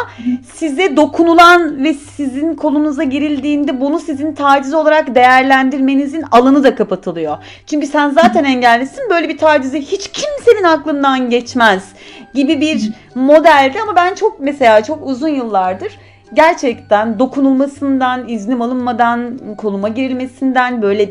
size 0.53 0.97
dokunulan 0.97 1.83
ve 1.83 1.93
sizin 1.93 2.55
kolunuza 2.55 3.03
girildiğinde 3.03 3.81
bunu 3.81 3.99
sizin 3.99 4.33
taciz 4.33 4.73
olarak 4.73 5.15
değerlendirmenizin 5.15 6.23
alanı 6.31 6.63
da 6.63 6.75
kapatılıyor. 6.75 7.37
Çünkü 7.67 7.87
sen 7.87 8.09
zaten 8.09 8.43
engellisin 8.43 9.09
böyle 9.09 9.29
bir 9.29 9.37
tacize 9.37 9.81
hiç 9.81 10.11
kimsenin 10.11 10.63
aklından 10.63 11.29
geçmez 11.29 11.83
gibi 12.33 12.61
bir 12.61 12.91
modeldi 13.15 13.81
ama 13.81 13.95
ben 13.95 14.15
çok 14.15 14.39
mesela 14.39 14.83
çok 14.83 15.07
uzun 15.07 15.27
yıllardır 15.27 15.99
gerçekten 16.33 17.19
dokunulmasından, 17.19 18.29
iznim 18.29 18.61
alınmadan, 18.61 19.39
koluma 19.57 19.89
girilmesinden 19.89 20.81
böyle 20.81 21.09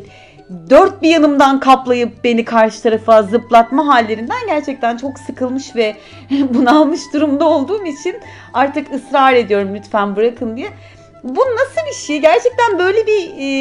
dört 0.71 1.03
bir 1.03 1.09
yanımdan 1.09 1.61
kaplayıp 1.61 2.25
beni 2.25 2.45
karşı 2.45 2.83
tarafa 2.83 3.23
zıplatma 3.23 3.87
hallerinden 3.87 4.47
gerçekten 4.47 4.97
çok 4.97 5.19
sıkılmış 5.19 5.77
ve 5.77 5.97
bunalmış 6.31 7.01
durumda 7.15 7.45
olduğum 7.45 7.85
için 7.87 8.17
artık 8.55 8.95
ısrar 8.95 9.35
ediyorum 9.35 9.75
lütfen 9.75 10.17
bırakın 10.17 10.57
diye. 10.57 10.69
Bu 11.25 11.41
nasıl 11.41 11.87
bir 11.91 11.95
şey? 11.95 12.21
Gerçekten 12.21 12.79
böyle 12.79 13.07
bir 13.07 13.33
e, 13.39 13.53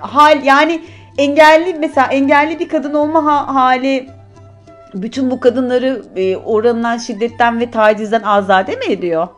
hal 0.00 0.44
yani 0.44 0.80
engelli 1.18 1.74
mesela 1.74 2.06
engelli 2.06 2.58
bir 2.58 2.68
kadın 2.68 2.94
olma 2.94 3.24
ha- 3.24 3.54
hali 3.54 4.08
bütün 4.94 5.30
bu 5.30 5.40
kadınları 5.40 6.02
e, 6.16 6.36
oranılan 6.36 6.98
şiddetten 6.98 7.60
ve 7.60 7.70
tacizden 7.70 8.22
azade 8.22 8.76
mi 8.76 8.84
ediyor? 8.88 9.28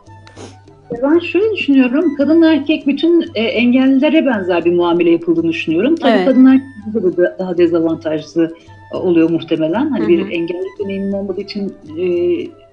Ben 1.03 1.19
şöyle 1.19 1.53
düşünüyorum. 1.53 2.15
Kadın 2.15 2.41
erkek 2.41 2.87
bütün 2.87 3.25
e, 3.35 3.41
engellilere 3.41 4.25
benzer 4.25 4.65
bir 4.65 4.73
muamele 4.73 5.09
yapıldığını 5.09 5.49
düşünüyorum. 5.49 5.95
Tabii 5.95 6.11
Evet. 6.11 6.25
kadınlar 6.25 6.57
burada 6.93 7.17
da 7.17 7.35
daha 7.39 7.57
dezavantajlı 7.57 8.53
e, 8.93 8.97
oluyor 8.97 9.29
muhtemelen. 9.29 9.89
Hani 9.89 9.99
Hı 9.99 10.05
hı. 10.05 10.07
bir 10.09 10.31
engelli 10.31 10.67
deneyimim 10.83 11.13
olmadığı 11.13 11.41
için 11.41 11.73
e, 11.99 12.03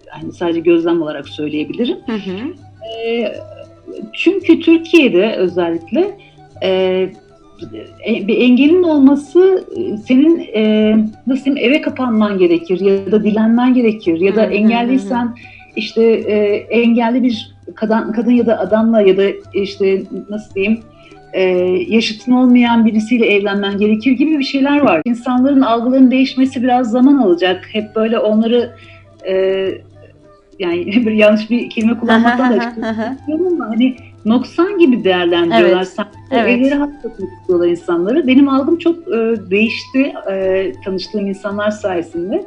hani 0.09 0.33
sadece 0.33 0.61
gözlem 0.61 1.03
olarak 1.03 1.29
söyleyebilirim. 1.29 1.97
Hı 2.07 2.13
hı. 2.13 2.37
E, 3.07 3.33
çünkü 4.13 4.61
Türkiye'de 4.61 5.35
özellikle 5.37 6.19
e, 6.63 6.69
e, 8.09 8.29
bir 8.29 8.41
engelin 8.41 8.83
olması 8.83 9.65
e, 9.77 9.97
senin 9.97 10.49
e, 10.55 10.95
nasıl 11.27 11.45
diyeyim 11.45 11.71
eve 11.71 11.81
kapanman 11.81 12.39
gerekir 12.39 12.81
ya 12.81 13.13
da 13.13 13.25
dilenmen 13.25 13.75
gerekir 13.75 14.21
ya 14.21 14.37
da 14.37 14.45
engelliysen 14.45 15.35
işte 15.77 16.03
e, 16.03 16.37
engelli 16.57 17.23
bir 17.23 17.56
kadın, 17.75 18.13
kadın 18.13 18.31
ya 18.31 18.47
da 18.47 18.59
adamla 18.59 19.01
ya 19.01 19.17
da 19.17 19.25
işte 19.55 20.03
nasıl 20.31 20.55
diyeyim 20.55 20.81
e, 21.33 21.43
yaşıtın 21.89 22.33
olmayan 22.33 22.87
birisiyle 22.87 23.27
evlenmen 23.27 23.79
gerekir 23.79 24.13
gibi 24.13 24.39
bir 24.39 24.45
şeyler 24.45 24.81
var. 24.81 25.03
İnsanların 25.05 25.61
algılarının 25.61 26.11
değişmesi 26.11 26.63
biraz 26.63 26.91
zaman 26.91 27.17
alacak. 27.17 27.69
Hep 27.73 27.97
böyle 27.97 28.19
onları 28.19 28.71
e, 29.29 29.35
yani 30.59 30.87
bir 31.07 31.13
yanlış 31.13 31.51
bir 31.51 31.71
kelime 31.71 31.99
kullanmaktan 31.99 32.53
da 32.53 32.63
açıkçası 32.63 33.13
ama 33.29 33.69
hani 33.69 33.97
noksan 34.25 34.79
gibi 34.79 35.05
değerlendiriyorlar. 35.05 35.77
Evet, 35.77 35.89
Sanki 35.89 36.11
evet. 36.31 36.49
evleri 36.49 36.75
hapsetmek 36.75 37.31
istiyorlar 37.41 37.69
insanları. 37.69 38.27
Benim 38.27 38.49
algım 38.49 38.79
çok 38.79 38.99
e, 39.09 39.35
değişti 39.51 40.13
e, 40.31 40.73
tanıştığım 40.85 41.27
insanlar 41.27 41.71
sayesinde. 41.71 42.45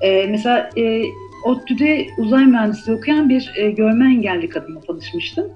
E, 0.00 0.26
mesela 0.26 0.70
e, 0.76 1.02
ODTÜ'de 1.44 2.06
uzay 2.18 2.46
mühendisliği 2.46 2.98
okuyan 2.98 3.28
bir 3.28 3.52
e, 3.56 3.70
görme 3.70 4.04
engelli 4.04 4.48
kadınla 4.48 4.80
tanışmıştım. 4.80 5.46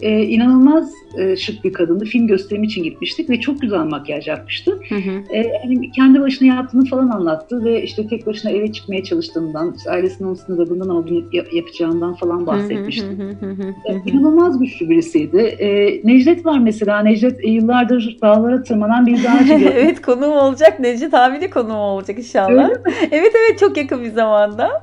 E, 0.00 0.22
inanılmaz 0.22 0.92
e, 1.18 1.36
şık 1.36 1.64
bir 1.64 1.72
kadındı. 1.72 2.04
Film 2.04 2.26
gösterimi 2.26 2.66
için 2.66 2.82
gitmiştik 2.82 3.30
ve 3.30 3.40
çok 3.40 3.60
güzel 3.60 3.78
makyaj 3.84 4.28
yapmıştı. 4.28 4.80
Hı 4.88 4.94
hı. 4.94 5.34
E, 5.36 5.52
hani 5.62 5.90
kendi 5.90 6.20
başına 6.20 6.54
yaptığını 6.54 6.84
falan 6.84 7.08
anlattı 7.08 7.64
ve 7.64 7.82
işte 7.82 8.06
tek 8.06 8.26
başına 8.26 8.50
eve 8.50 8.72
çıkmaya 8.72 9.04
çalıştığından, 9.04 9.74
işte 9.78 9.90
ailesinin 9.90 10.28
onun 10.28 10.34
sınırlarından 10.34 10.88
olduğunu 10.88 11.24
yap- 11.32 11.52
yapacağından 11.52 12.14
falan 12.14 12.46
bahsetmişti. 12.46 13.06
Hı 13.06 13.10
hı 13.12 13.46
hı 13.46 13.46
hı 13.46 13.62
hı 13.62 13.74
E. 13.88 14.10
İnanılmaz 14.10 14.58
güçlü 14.58 14.88
birisiydi. 14.90 15.38
E, 15.38 16.00
Necdet 16.04 16.46
var 16.46 16.58
mesela. 16.58 17.00
Necdet 17.02 17.44
e, 17.44 17.50
yıllardır 17.50 18.16
dağlara 18.22 18.62
tırmanan 18.62 19.06
bir 19.06 19.12
dağcı. 19.24 19.52
evet 19.74 20.02
konuğum 20.02 20.32
olacak. 20.32 20.80
Necdet 20.80 21.14
abi 21.14 21.40
de 21.40 21.50
konuğum 21.50 21.76
olacak 21.76 22.18
inşallah. 22.18 22.70
Evet 23.10 23.32
evet 23.48 23.58
çok 23.60 23.76
yakın 23.76 24.04
bir 24.04 24.10
zamanda. 24.10 24.82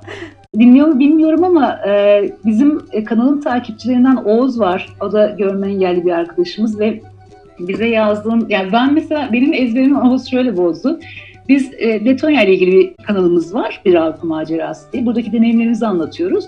Dinliyor 0.57 0.87
mu 0.87 0.99
bilmiyorum 0.99 1.43
ama 1.43 1.79
e, 1.87 2.23
bizim 2.45 2.81
e, 2.91 3.03
kanalın 3.03 3.41
takipçilerinden 3.41 4.15
Oğuz 4.15 4.59
var. 4.59 4.89
O 5.01 5.11
da 5.11 5.35
görme 5.37 5.67
engelli 5.67 6.05
bir 6.05 6.11
arkadaşımız 6.11 6.79
ve 6.79 7.01
bize 7.59 7.87
yazdığın, 7.87 8.45
yani 8.49 8.71
ben 8.71 8.93
mesela 8.93 9.29
benim 9.33 9.53
ezberimi 9.53 9.99
Oğuz 9.99 10.29
şöyle 10.29 10.57
bozdu. 10.57 10.99
Biz 11.49 11.71
e, 11.77 12.05
Letonya 12.05 12.43
ile 12.43 12.53
ilgili 12.53 12.71
bir 12.71 12.93
kanalımız 12.93 13.53
var, 13.53 13.81
Bir 13.85 13.95
Avrupa 13.95 14.27
Macerası 14.27 14.93
diye. 14.93 15.05
Buradaki 15.05 15.31
deneyimlerimizi 15.31 15.87
anlatıyoruz. 15.87 16.45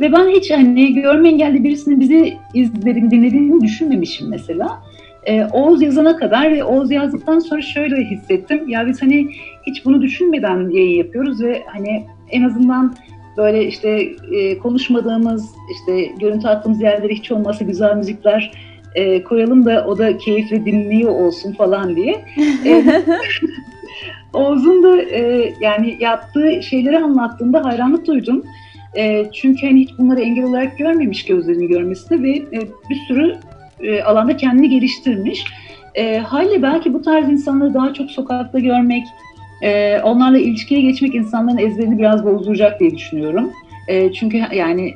Ve 0.00 0.12
ben 0.12 0.28
hiç 0.28 0.50
hani 0.50 0.94
görme 0.94 1.28
engelli 1.28 1.64
birisinin 1.64 2.00
bizi 2.00 2.34
izlediğini, 2.54 3.10
dinlediğini 3.10 3.60
düşünmemişim 3.60 4.28
mesela. 4.30 4.82
E, 5.26 5.44
Oğuz 5.44 5.82
yazana 5.82 6.16
kadar 6.16 6.52
ve 6.52 6.64
Oğuz 6.64 6.90
yazdıktan 6.90 7.38
sonra 7.38 7.62
şöyle 7.62 7.96
hissettim. 7.96 8.68
Ya 8.68 8.86
biz 8.86 9.02
hani 9.02 9.28
hiç 9.66 9.84
bunu 9.84 10.02
düşünmeden 10.02 10.70
yayın 10.70 10.98
yapıyoruz 10.98 11.42
ve 11.42 11.62
hani 11.66 12.04
en 12.30 12.42
azından 12.42 12.94
böyle 13.36 13.66
işte 13.66 13.88
e, 14.32 14.58
konuşmadığımız, 14.58 15.54
işte 15.72 16.06
görüntü 16.20 16.48
attığımız 16.48 16.82
yerlere 16.82 17.14
hiç 17.14 17.32
olmazsa 17.32 17.64
güzel 17.64 17.96
müzikler 17.96 18.52
e, 18.94 19.22
koyalım 19.22 19.64
da 19.64 19.84
o 19.88 19.98
da 19.98 20.18
keyifli 20.18 20.64
dinliyor 20.64 21.10
olsun 21.10 21.52
falan 21.52 21.96
diye. 21.96 22.24
E, 22.66 22.84
Oğuz'un 24.32 24.82
da 24.82 25.02
e, 25.02 25.54
yani 25.60 25.96
yaptığı 26.00 26.62
şeyleri 26.62 26.98
anlattığında 26.98 27.64
hayranlık 27.64 28.06
duydum. 28.06 28.44
E, 28.96 29.30
çünkü 29.32 29.66
hani 29.66 29.80
hiç 29.80 29.90
bunları 29.98 30.20
engel 30.20 30.44
olarak 30.44 30.78
görmemiş 30.78 31.24
gözlerini 31.24 31.68
görmesine 31.68 32.22
ve 32.22 32.30
e, 32.30 32.60
bir 32.90 32.96
sürü 33.08 33.36
e, 33.80 34.02
alanda 34.02 34.36
kendini 34.36 34.68
geliştirmiş. 34.68 35.44
E, 35.94 36.18
haliyle 36.18 36.62
belki 36.62 36.94
bu 36.94 37.02
tarz 37.02 37.28
insanları 37.28 37.74
daha 37.74 37.94
çok 37.94 38.10
sokakta 38.10 38.58
görmek, 38.58 39.06
e, 39.62 40.00
onlarla 40.00 40.38
ilişkiye 40.38 40.80
geçmek 40.80 41.14
insanların 41.14 41.58
ezberini 41.58 41.98
biraz 41.98 42.24
bozduracak 42.24 42.80
diye 42.80 42.90
düşünüyorum. 42.90 43.52
E, 43.88 44.12
çünkü 44.12 44.42
yani 44.54 44.94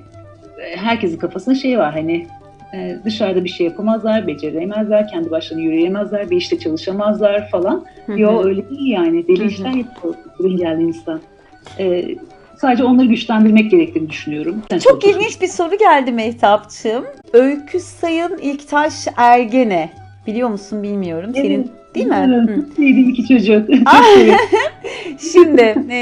herkesin 0.76 1.18
kafasında 1.18 1.54
şey 1.54 1.78
var 1.78 1.92
hani 1.92 2.26
e, 2.74 2.96
dışarıda 3.04 3.44
bir 3.44 3.48
şey 3.48 3.66
yapamazlar, 3.66 4.26
beceremezler, 4.26 5.08
kendi 5.08 5.30
başlarına 5.30 5.64
yürüyemezler, 5.64 6.30
bir 6.30 6.36
işte 6.36 6.58
çalışamazlar 6.58 7.48
falan. 7.48 7.84
Yo 8.16 8.44
öyle 8.44 8.70
değil 8.70 8.92
yani. 8.92 9.28
Deli 9.28 9.46
işler 9.46 9.72
yapıyor 9.72 10.14
engelli 10.44 10.82
insan. 10.82 11.20
E, 11.78 12.04
sadece 12.56 12.84
onları 12.84 13.06
güçlendirmek 13.06 13.70
gerektiğini 13.70 14.10
düşünüyorum. 14.10 14.62
Sen 14.70 14.78
çok 14.78 15.04
ilginç 15.04 15.40
bir 15.40 15.46
soru 15.46 15.78
geldi 15.78 16.12
Mehtapçığım. 16.12 17.04
Öykü 17.32 17.80
Sayın 17.80 18.38
İlktaş 18.42 19.06
Ergene. 19.16 19.90
Biliyor 20.26 20.48
musun 20.48 20.82
bilmiyorum. 20.82 21.30
Evet. 21.34 21.46
Senin 21.46 21.70
Değil 21.96 22.08
mi? 22.08 22.64
Sevdiğim 22.76 23.08
iki 23.08 23.28
çocuk. 23.28 23.68
Şimdi 25.32 25.74
e, 25.90 25.98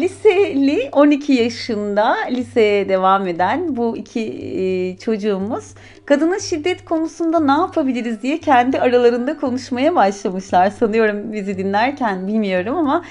liseli 0.00 0.88
12 0.92 1.32
yaşında 1.32 2.16
liseye 2.30 2.88
devam 2.88 3.28
eden 3.28 3.76
bu 3.76 3.96
iki 3.96 4.20
e, 4.20 4.96
çocuğumuz 4.96 5.74
kadına 6.06 6.38
şiddet 6.38 6.84
konusunda 6.84 7.40
ne 7.40 7.52
yapabiliriz 7.52 8.22
diye 8.22 8.40
kendi 8.40 8.80
aralarında 8.80 9.36
konuşmaya 9.36 9.94
başlamışlar. 9.94 10.70
Sanıyorum 10.70 11.32
bizi 11.32 11.58
dinlerken 11.58 12.26
bilmiyorum 12.26 12.76
ama 12.76 13.04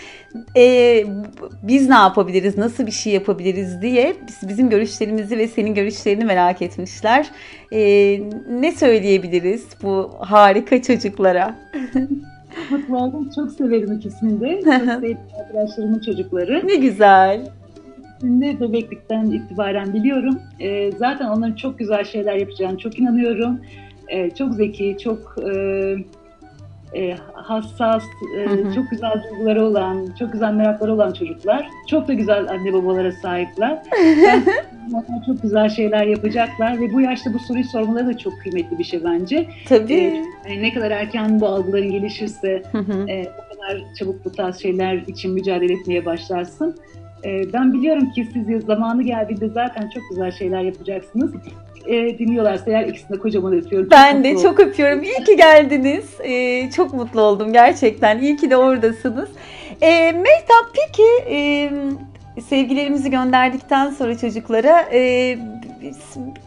e, 0.57 1.03
biz 1.63 1.89
ne 1.89 1.95
yapabiliriz, 1.95 2.57
nasıl 2.57 2.85
bir 2.85 2.91
şey 2.91 3.13
yapabiliriz 3.13 3.81
diye 3.81 4.15
biz, 4.27 4.49
bizim 4.49 4.69
görüşlerimizi 4.69 5.37
ve 5.37 5.47
senin 5.47 5.73
görüşlerini 5.73 6.25
merak 6.25 6.61
etmişler. 6.61 7.31
E, 7.71 7.79
ne 8.49 8.71
söyleyebiliriz 8.71 9.67
bu 9.83 10.11
harika 10.19 10.81
çocuklara? 10.81 11.55
Mutlu 12.69 12.97
oldum. 12.97 13.29
Çok 13.35 13.51
severim 13.51 13.93
ikisini 13.93 14.41
de. 14.41 14.61
Çok 14.63 14.73
sevdiğim 14.73 15.17
arkadaşlarımın 15.39 15.99
çocukları. 15.99 16.67
Ne 16.67 16.75
güzel. 16.75 17.51
İkisini 18.16 18.59
bebeklikten 18.59 19.26
itibaren 19.26 19.93
biliyorum. 19.93 20.39
E, 20.59 20.91
zaten 20.91 21.26
onların 21.26 21.55
çok 21.55 21.80
güzel 21.80 22.03
şeyler 22.03 22.36
yapacağını 22.36 22.78
çok 22.78 22.99
inanıyorum. 22.99 23.59
E, 24.07 24.30
çok 24.30 24.53
zeki, 24.53 24.97
çok 25.03 25.36
e, 25.53 25.95
e, 26.95 27.16
hassas, 27.34 28.03
e, 28.38 28.45
hı 28.45 28.49
hı. 28.49 28.76
çok 28.76 28.89
güzel 28.89 29.24
duyguları 29.24 29.66
olan, 29.66 30.07
çok 30.20 30.34
güzel 30.34 30.53
merakları 30.53 30.93
olan 30.93 31.13
çocuklar. 31.13 31.68
Çok 31.88 32.07
da 32.07 32.13
güzel 32.13 32.49
anne 32.49 32.74
babalara 32.74 33.11
sahipler. 33.11 33.82
onlar 34.89 35.26
çok 35.26 35.41
güzel 35.41 35.70
şeyler 35.70 36.07
yapacaklar 36.07 36.82
ve 36.82 36.93
bu 36.93 37.01
yaşta 37.01 37.34
bu 37.34 37.39
soruyu 37.39 37.63
sormaları 37.63 38.07
da 38.07 38.18
çok 38.18 38.34
kıymetli 38.39 38.80
bir 38.80 38.84
şey 38.84 39.03
bence. 39.03 39.47
Tabii. 39.70 40.24
E, 40.45 40.61
ne 40.61 40.74
kadar 40.74 40.91
erken 40.91 41.41
bu 41.41 41.47
algıların 41.47 41.91
gelişirse 41.91 42.63
hı 42.72 42.78
hı. 42.78 43.09
E, 43.09 43.22
o 43.22 43.55
kadar 43.55 43.82
çabuk 43.99 44.26
bu 44.26 44.32
tarz 44.32 44.57
şeyler 44.57 44.95
için 44.95 45.34
mücadele 45.34 45.74
etmeye 45.74 46.05
başlarsın. 46.05 46.76
E, 47.26 47.53
ben 47.53 47.73
biliyorum 47.73 48.11
ki 48.11 48.28
siz 48.34 48.63
zamanı 48.65 49.03
geldiğinde 49.03 49.49
zaten 49.49 49.89
çok 49.93 50.03
güzel 50.09 50.32
şeyler 50.32 50.61
yapacaksınız 50.61 51.32
e, 51.88 52.19
dinliyorlarsa 52.19 52.63
eğer 52.67 52.88
ikisini 52.88 53.17
de 53.17 53.21
kocaman 53.21 53.53
öpüyorum. 53.53 53.89
Ben 53.91 54.13
çok 54.13 54.23
de 54.23 54.38
çok 54.38 54.59
öpüyorum. 54.59 55.03
İyi 55.03 55.23
ki 55.23 55.36
geldiniz. 55.36 56.05
E, 56.23 56.69
çok 56.71 56.93
mutlu 56.93 57.21
oldum 57.21 57.53
gerçekten. 57.53 58.19
İyi 58.19 58.38
ki 58.38 58.49
de 58.49 58.57
oradasınız. 58.57 59.30
E, 59.82 60.11
Mehtap 60.11 60.76
peki 60.76 61.36
e, 61.36 61.71
sevgilerimizi 62.41 63.09
gönderdikten 63.09 63.89
sonra 63.89 64.17
çocuklara 64.17 64.82
e, 64.93 65.38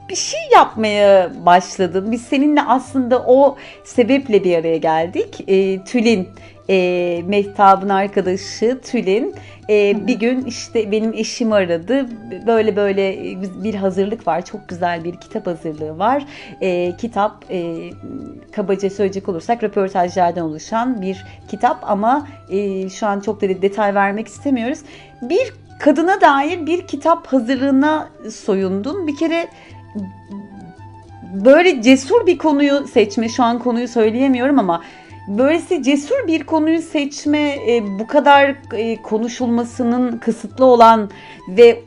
bir 0.09 0.17
şey 0.17 0.41
yapmaya 0.53 1.31
başladın. 1.47 2.13
Biz 2.13 2.23
seninle 2.23 2.63
aslında 2.63 3.25
o 3.27 3.57
sebeple 3.85 4.45
bir 4.45 4.57
araya 4.59 4.77
geldik. 4.77 5.45
E, 5.49 5.85
Tülin 5.85 6.29
e, 6.71 7.23
Mehtap'ın 7.27 7.89
arkadaşı 7.89 8.79
Tülin 8.83 9.35
e, 9.71 10.07
bir 10.07 10.19
gün 10.19 10.45
işte 10.45 10.93
benim 10.93 11.13
eşim 11.13 11.53
aradı. 11.53 12.07
Böyle 12.47 12.77
böyle 12.77 13.19
bir 13.63 13.75
hazırlık 13.75 14.27
var 14.27 14.45
çok 14.45 14.69
güzel 14.69 15.05
bir 15.05 15.17
kitap 15.17 15.47
hazırlığı 15.47 15.99
var. 15.99 16.27
E, 16.61 16.97
kitap 16.97 17.45
e, 17.51 17.91
kabaca 18.53 18.91
söyleyecek 18.91 19.29
olursak 19.29 19.65
röportajlardan 19.65 20.45
oluşan 20.45 21.03
bir 21.03 21.25
kitap 21.51 21.79
ama 21.83 22.29
e, 22.51 22.89
şu 22.89 23.07
an 23.07 23.21
çok 23.21 23.43
da 23.43 23.49
detay 23.49 23.95
vermek 23.95 24.29
istemiyoruz. 24.29 24.79
Bir 25.23 25.53
kadına 25.79 26.21
dair 26.21 26.67
bir 26.67 26.87
kitap 26.87 27.27
hazırlığına 27.27 28.09
soyundun 28.31 29.07
bir 29.07 29.17
kere 29.17 29.49
böyle 31.45 31.83
cesur 31.83 32.27
bir 32.27 32.39
konuyu 32.39 32.87
seçme 32.87 33.29
şu 33.29 33.43
an 33.43 33.59
konuyu 33.59 33.89
söyleyemiyorum 33.89 34.59
ama 34.59 34.83
Böylesi 35.29 35.83
cesur 35.83 36.27
bir 36.27 36.45
konuyu 36.45 36.83
seçme, 36.83 37.57
e, 37.69 37.99
bu 37.99 38.07
kadar 38.07 38.57
e, 38.73 39.03
konuşulmasının 39.03 40.19
kısıtlı 40.19 40.65
olan 40.65 41.11
ve 41.49 41.69
e, 41.69 41.83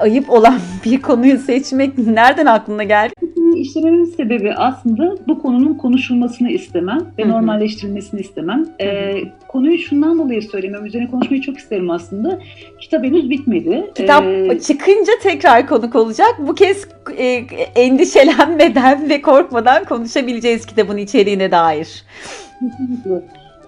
ayıp 0.00 0.30
olan 0.30 0.58
bir 0.84 1.02
konuyu 1.02 1.38
seçmek 1.38 1.98
nereden 1.98 2.46
aklına 2.46 2.82
geldi? 2.82 3.14
İşlememin 3.56 4.04
sebebi 4.04 4.54
aslında 4.54 5.16
bu 5.28 5.42
konunun 5.42 5.74
konuşulmasını 5.74 6.50
istemem 6.50 6.98
ve 7.18 7.22
Hı-hı. 7.22 7.32
normalleştirilmesini 7.32 8.20
istemem. 8.20 8.66
Ee, 8.80 9.22
konuyu 9.48 9.78
şundan 9.78 10.18
dolayı 10.18 10.42
söylemiyorum. 10.42 10.86
Üzerine 10.86 11.10
konuşmayı 11.10 11.42
çok 11.42 11.58
isterim 11.58 11.90
aslında. 11.90 12.38
Kitap 12.80 13.04
henüz 13.04 13.30
bitmedi. 13.30 13.90
Kitap 13.94 14.24
ee, 14.24 14.58
çıkınca 14.60 15.12
tekrar 15.22 15.66
konuk 15.66 15.94
olacak. 15.94 16.34
Bu 16.38 16.54
kez 16.54 16.88
e, 17.18 17.44
endişelenmeden 17.76 19.10
ve 19.10 19.22
korkmadan 19.22 19.84
konuşabileceğiz 19.84 20.66
kitabın 20.66 20.96
içeriğine 20.96 21.50
dair. 21.50 22.04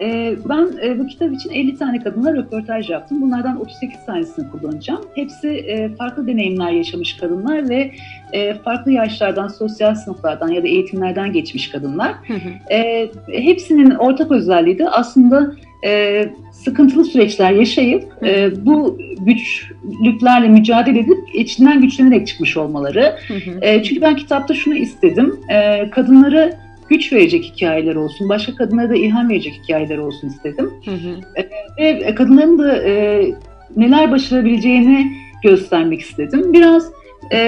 Ee, 0.01 0.37
ben 0.49 0.71
e, 0.83 0.99
bu 0.99 1.07
kitap 1.07 1.33
için 1.33 1.51
50 1.51 1.77
tane 1.77 2.03
kadınla 2.03 2.35
röportaj 2.35 2.91
yaptım. 2.91 3.23
Bunlardan 3.23 3.61
38 3.61 4.07
tanesini 4.07 4.51
kullanacağım. 4.51 5.01
Hepsi 5.15 5.49
e, 5.49 5.89
farklı 5.89 6.27
deneyimler 6.27 6.71
yaşamış 6.71 7.17
kadınlar 7.17 7.69
ve 7.69 7.91
e, 8.33 8.55
farklı 8.55 8.93
yaşlardan, 8.93 9.49
sosyal 9.49 9.95
sınıflardan 9.95 10.49
ya 10.49 10.63
da 10.63 10.69
eğitimlerden 10.69 11.33
geçmiş 11.33 11.71
kadınlar. 11.71 12.13
Hı 12.27 12.35
hı. 12.35 12.75
E, 12.75 13.11
hepsinin 13.33 13.91
ortak 13.91 14.31
özelliği 14.31 14.79
de 14.79 14.89
aslında 14.89 15.53
e, 15.85 16.25
sıkıntılı 16.53 17.05
süreçler 17.05 17.51
yaşayıp 17.51 18.13
e, 18.23 18.51
bu 18.67 18.99
güçlüklerle 19.21 20.49
mücadele 20.49 20.99
edip 20.99 21.19
içinden 21.35 21.81
güçlenerek 21.81 22.27
çıkmış 22.27 22.57
olmaları. 22.57 23.17
Hı 23.29 23.35
hı. 23.35 23.59
E, 23.63 23.83
çünkü 23.83 24.03
ben 24.03 24.17
kitapta 24.17 24.55
şunu 24.55 24.75
istedim. 24.75 25.41
E, 25.51 25.91
kadınları 25.91 26.68
güç 26.89 27.13
verecek 27.13 27.45
hikayeler 27.45 27.95
olsun, 27.95 28.29
başka 28.29 28.55
kadınlara 28.55 28.91
da 28.91 28.95
ilham 28.95 29.31
verecek 29.31 29.61
hikayeler 29.65 29.99
olsun 29.99 30.29
istedim. 30.29 30.71
Hı 30.85 30.91
hı. 30.91 31.43
E, 31.77 31.85
ve 31.85 32.15
kadınların 32.15 32.59
da 32.59 32.83
e, 32.83 33.25
neler 33.77 34.11
başarabileceğini 34.11 35.13
göstermek 35.43 36.01
istedim. 36.01 36.53
Biraz 36.53 36.91
e, 37.33 37.39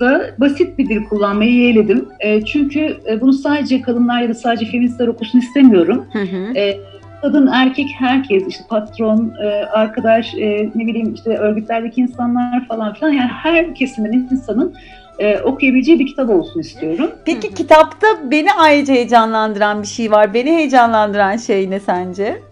da 0.00 0.30
basit 0.38 0.78
bir 0.78 0.88
dil 0.88 1.04
kullanmayı 1.04 1.54
yeğledim. 1.54 2.08
E, 2.20 2.44
çünkü 2.44 2.96
e, 3.10 3.20
bunu 3.20 3.32
sadece 3.32 3.82
kadınlar 3.82 4.22
ya 4.22 4.28
da 4.28 4.34
sadece 4.34 4.66
feministler 4.66 5.08
okusun 5.08 5.38
istemiyorum. 5.38 6.06
Hı 6.12 6.18
hı. 6.18 6.58
E, 6.58 6.80
kadın, 7.22 7.46
erkek, 7.46 7.86
herkes, 7.98 8.46
işte 8.48 8.64
patron, 8.68 9.32
e, 9.42 9.46
arkadaş, 9.64 10.34
e, 10.34 10.70
ne 10.74 10.86
bileyim 10.86 11.14
işte 11.14 11.36
örgütlerdeki 11.36 12.00
insanlar 12.00 12.66
falan 12.66 12.94
filan 12.94 13.12
yani 13.12 13.30
her 13.42 13.74
kesimin 13.74 14.28
insanın 14.32 14.74
e, 15.18 15.38
okuyabileceği 15.38 15.98
bir 15.98 16.06
kitap 16.06 16.30
olsun 16.30 16.60
istiyorum. 16.60 17.10
Peki 17.24 17.54
kitapta 17.54 18.06
beni 18.30 18.52
ayrıca 18.52 18.94
heyecanlandıran 18.94 19.82
bir 19.82 19.86
şey 19.86 20.10
var. 20.10 20.34
Beni 20.34 20.56
heyecanlandıran 20.56 21.36
şey 21.36 21.70
ne 21.70 21.80
sence? 21.80 22.42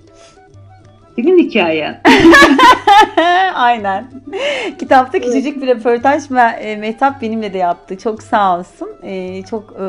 Senin 1.16 1.38
hikayen. 1.38 2.00
Aynen. 3.54 4.04
Kitapta 4.78 5.18
küçücük 5.18 5.62
bir 5.62 5.66
röportaj 5.66 6.22
e, 6.60 6.76
Mehtap 6.76 7.22
benimle 7.22 7.52
de 7.52 7.58
yaptı. 7.58 7.98
Çok 7.98 8.22
sağ 8.22 8.58
olsun. 8.58 8.88
E, 9.02 9.42
çok 9.42 9.76
e, 9.80 9.86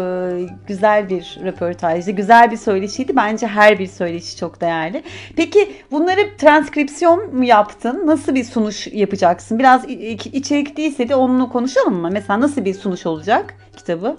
güzel 0.68 1.10
bir 1.10 1.40
röportajdı. 1.44 2.12
Güzel 2.12 2.52
bir 2.52 2.58
söyleşiydi. 2.58 3.16
Bence 3.16 3.48
her 3.48 3.80
bir 3.80 3.88
söyleşi 3.88 4.38
çok 4.38 4.62
değerli. 4.62 5.04
Peki 5.36 5.72
bunları 5.92 6.38
transkripsiyon 6.38 7.36
mu 7.36 7.44
yaptın? 7.44 8.08
Nasıl 8.08 8.36
bir 8.36 8.44
sunuş 8.44 8.88
yapacaksın? 8.88 9.60
Biraz 9.60 9.86
içerikliyse 10.34 11.10
de 11.10 11.16
onunla 11.16 11.50
konuşalım 11.50 11.96
mı? 11.96 12.10
Mesela 12.12 12.42
nasıl 12.42 12.66
bir 12.66 12.74
sunuş 12.74 13.06
olacak 13.06 13.54
kitabı? 13.78 14.18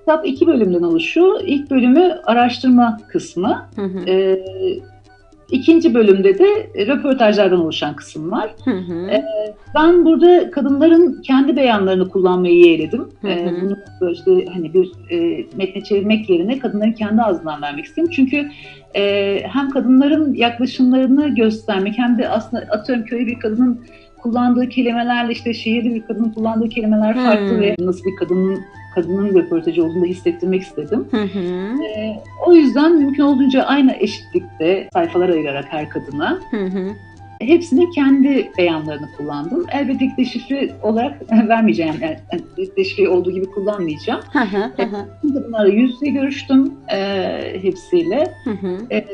Kitap 0.00 0.26
iki 0.26 0.46
bölümden 0.46 0.82
oluşuyor. 0.82 1.40
İlk 1.44 1.70
bölümü 1.70 2.20
araştırma 2.24 3.00
kısmı. 3.08 3.68
Hı 3.76 3.82
hı. 3.82 4.10
Ee, 4.10 4.38
İkinci 5.50 5.94
bölümde 5.94 6.38
de 6.38 6.70
röportajlardan 6.86 7.60
oluşan 7.60 7.96
kısım 7.96 8.30
var. 8.30 8.50
Hı 8.64 8.70
hı. 8.70 9.10
Ee, 9.10 9.24
ben 9.74 10.04
burada 10.04 10.50
kadınların 10.50 11.22
kendi 11.22 11.56
beyanlarını 11.56 12.08
kullanmayı 12.08 12.56
yeğledim. 12.56 13.08
Hı 13.20 13.28
hı. 13.28 13.30
Ee, 13.30 13.54
bunu 13.62 13.76
işte 14.12 14.44
hani 14.52 14.74
bir 14.74 14.92
e, 15.10 15.46
metne 15.56 15.80
çevirmek 15.80 16.30
yerine 16.30 16.58
kadınların 16.58 16.92
kendi 16.92 17.22
ağzından 17.22 17.62
vermek 17.62 17.84
istedim. 17.84 18.10
Çünkü 18.12 18.50
e, 18.96 19.36
hem 19.44 19.70
kadınların 19.70 20.34
yaklaşımlarını 20.34 21.34
göstermek 21.34 21.98
hem 21.98 22.18
de 22.18 22.28
aslında 22.28 22.62
atıyorum 22.70 23.04
köy 23.04 23.26
bir 23.26 23.38
kadının 23.38 23.80
kullandığı 24.22 24.68
kelimelerle 24.68 25.32
işte 25.32 25.54
şehirli 25.54 25.94
bir 25.94 26.02
kadının 26.02 26.30
kullandığı 26.30 26.68
kelimeler 26.68 27.14
farklı 27.14 27.50
hmm. 27.50 27.60
ve 27.60 27.74
nasıl 27.78 28.04
bir 28.04 28.16
kadının 28.16 28.60
kadının 28.94 29.34
röportajı 29.34 29.84
olduğunu 29.84 30.02
da 30.02 30.06
hissettirmek 30.06 30.62
istedim. 30.62 31.08
Hı 31.10 31.22
hı. 31.22 31.82
E, 31.84 32.22
o 32.46 32.54
yüzden 32.54 32.98
mümkün 32.98 33.22
olduğunca 33.22 33.62
aynı 33.62 33.92
eşitlikte 33.92 34.88
sayfalar 34.92 35.28
ayırarak 35.28 35.64
her 35.68 35.88
kadına 35.88 36.40
hı 36.50 36.64
hı. 36.64 36.86
hepsinin 37.40 37.90
kendi 37.90 38.50
beyanlarını 38.58 39.08
kullandım. 39.16 39.66
Elbette 39.72 40.06
ki 40.06 40.12
deşifre 40.18 40.70
olarak 40.82 41.32
vermeyeceğim. 41.48 41.94
Yani 42.02 42.16
deşifre 42.76 43.08
olduğu 43.08 43.30
gibi 43.30 43.46
kullanmayacağım. 43.46 44.20
Hı 44.32 44.38
hı 44.38 44.56
hı. 44.82 45.08
Kadınlarla 45.22 45.72
yüz 45.72 45.92
yüze 45.92 46.10
görüştüm 46.10 46.74
e, 46.92 46.98
hepsiyle. 47.62 48.34
Hı 48.44 48.50
hı. 48.50 48.78
E, 48.90 49.04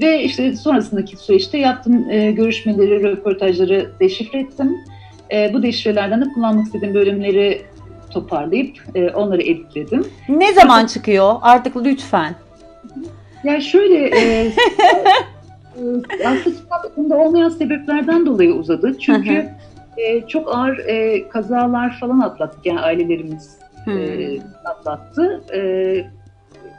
ve 0.00 0.24
işte 0.24 0.56
sonrasındaki 0.56 1.16
süreçte 1.16 1.58
yaptığım 1.58 2.10
e, 2.10 2.32
görüşmeleri, 2.32 3.02
röportajları 3.02 3.90
deşifre 4.00 4.38
ettim. 4.38 4.76
E, 5.32 5.50
bu 5.54 5.62
deşifrelerden 5.62 6.20
de 6.20 6.28
kullanmak 6.34 6.66
istediğim 6.66 6.94
bölümleri 6.94 7.62
toparlayıp 8.12 8.76
e, 8.94 9.10
onları 9.10 9.42
editledim. 9.42 10.06
Ne 10.28 10.52
zaman 10.52 10.86
çıkıyor? 10.86 11.34
Artık 11.42 11.76
lütfen. 11.76 12.34
Ya 13.44 13.60
şöyle 13.60 14.06
e, 14.06 14.20
e, 16.20 16.26
aslında 16.26 17.16
olmayan 17.16 17.48
sebeplerden 17.48 18.26
dolayı 18.26 18.54
uzadı. 18.54 18.98
Çünkü 18.98 19.48
e, 19.96 20.26
çok 20.28 20.54
ağır 20.54 20.78
e, 20.78 21.28
kazalar 21.28 21.96
falan 22.00 22.20
atlattık 22.20 22.66
yani 22.66 22.80
ailelerimiz 22.80 23.58
e, 23.88 24.38
atlattı. 24.64 25.44
E, 25.54 26.21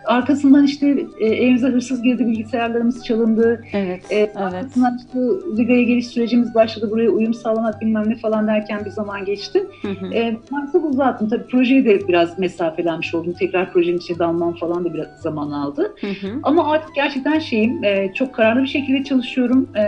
arkasından 0.06 0.64
işte 0.64 1.06
e, 1.20 1.26
evimize 1.26 1.68
hırsız 1.68 2.02
girdi, 2.02 2.28
bilgisayarlarımız 2.28 3.06
çalındı. 3.06 3.64
Evet, 3.74 4.04
e, 4.10 4.16
evet. 4.16 4.38
Arkasından 4.38 4.98
işte 4.98 5.20
Riga'ya 5.58 5.84
geliş 5.84 6.08
sürecimiz 6.08 6.56
başladı, 6.56 6.92
buraya 6.92 7.10
uyum 7.10 7.34
sağlamak 7.34 7.82
bilmem 7.82 8.10
ne 8.10 8.16
falan 8.16 8.48
derken 8.48 8.86
bir 8.86 8.90
zaman 8.90 9.26
geçti. 9.26 9.64
Hı 9.82 9.88
hı. 9.88 10.14
E, 10.14 10.38
maalesef 10.52 10.84
uzattım. 10.84 11.30
Tabii 11.30 11.48
projeye 11.48 11.86
de 11.86 12.08
biraz 12.08 12.40
mesafelenmiş 12.40 13.16
oldum. 13.16 13.34
Tekrar 13.40 13.74
projenin 13.74 13.98
içine 13.98 14.20
dalmam 14.20 14.56
falan 14.56 14.86
da 14.86 14.94
biraz 14.94 15.08
zaman 15.22 15.52
aldı. 15.52 15.96
Hı 16.02 16.08
hı. 16.08 16.40
Ama 16.44 16.72
artık 16.72 16.96
gerçekten 16.96 17.40
şeyim, 17.40 17.84
e, 17.84 18.14
çok 18.14 18.34
kararlı 18.34 18.62
bir 18.62 18.68
şekilde 18.68 19.04
çalışıyorum. 19.04 19.70
E, 19.76 19.84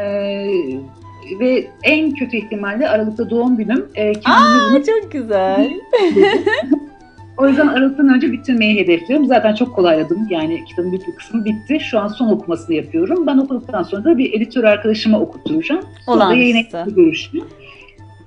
ve 1.40 1.68
en 1.84 2.12
kötü 2.12 2.38
ihtimalle 2.38 2.90
Aralık'ta 2.90 3.30
doğum 3.30 3.58
günüm. 3.58 3.86
E, 3.96 4.10
Aa, 4.10 4.72
bunu... 4.72 4.84
çok 4.86 5.12
güzel. 5.12 5.70
O 7.38 7.48
yüzden 7.48 7.68
Aralık'tan 7.68 8.10
önce 8.10 8.32
bitirmeyi 8.32 8.80
hedefliyorum. 8.80 9.26
Zaten 9.26 9.56
çok 9.56 9.76
kolayladım. 9.76 10.28
Yani 10.30 10.66
kitabın 10.66 10.92
büyük 10.92 11.08
bir 11.08 11.16
kısmı 11.16 11.46
bitti. 11.46 11.80
Şu 11.80 12.00
an 12.00 12.08
son 12.08 12.28
okumasını 12.28 12.76
yapıyorum. 12.76 13.28
Ben 13.28 13.38
okuduktan 13.38 13.84
sonra 13.84 14.04
da 14.04 14.18
bir 14.18 14.34
editör 14.34 14.64
arkadaşıma 14.64 15.20
okutturacağım. 15.20 15.82
Sonra 16.06 16.34
yayın 16.34 16.68
görüşme. 16.86 17.42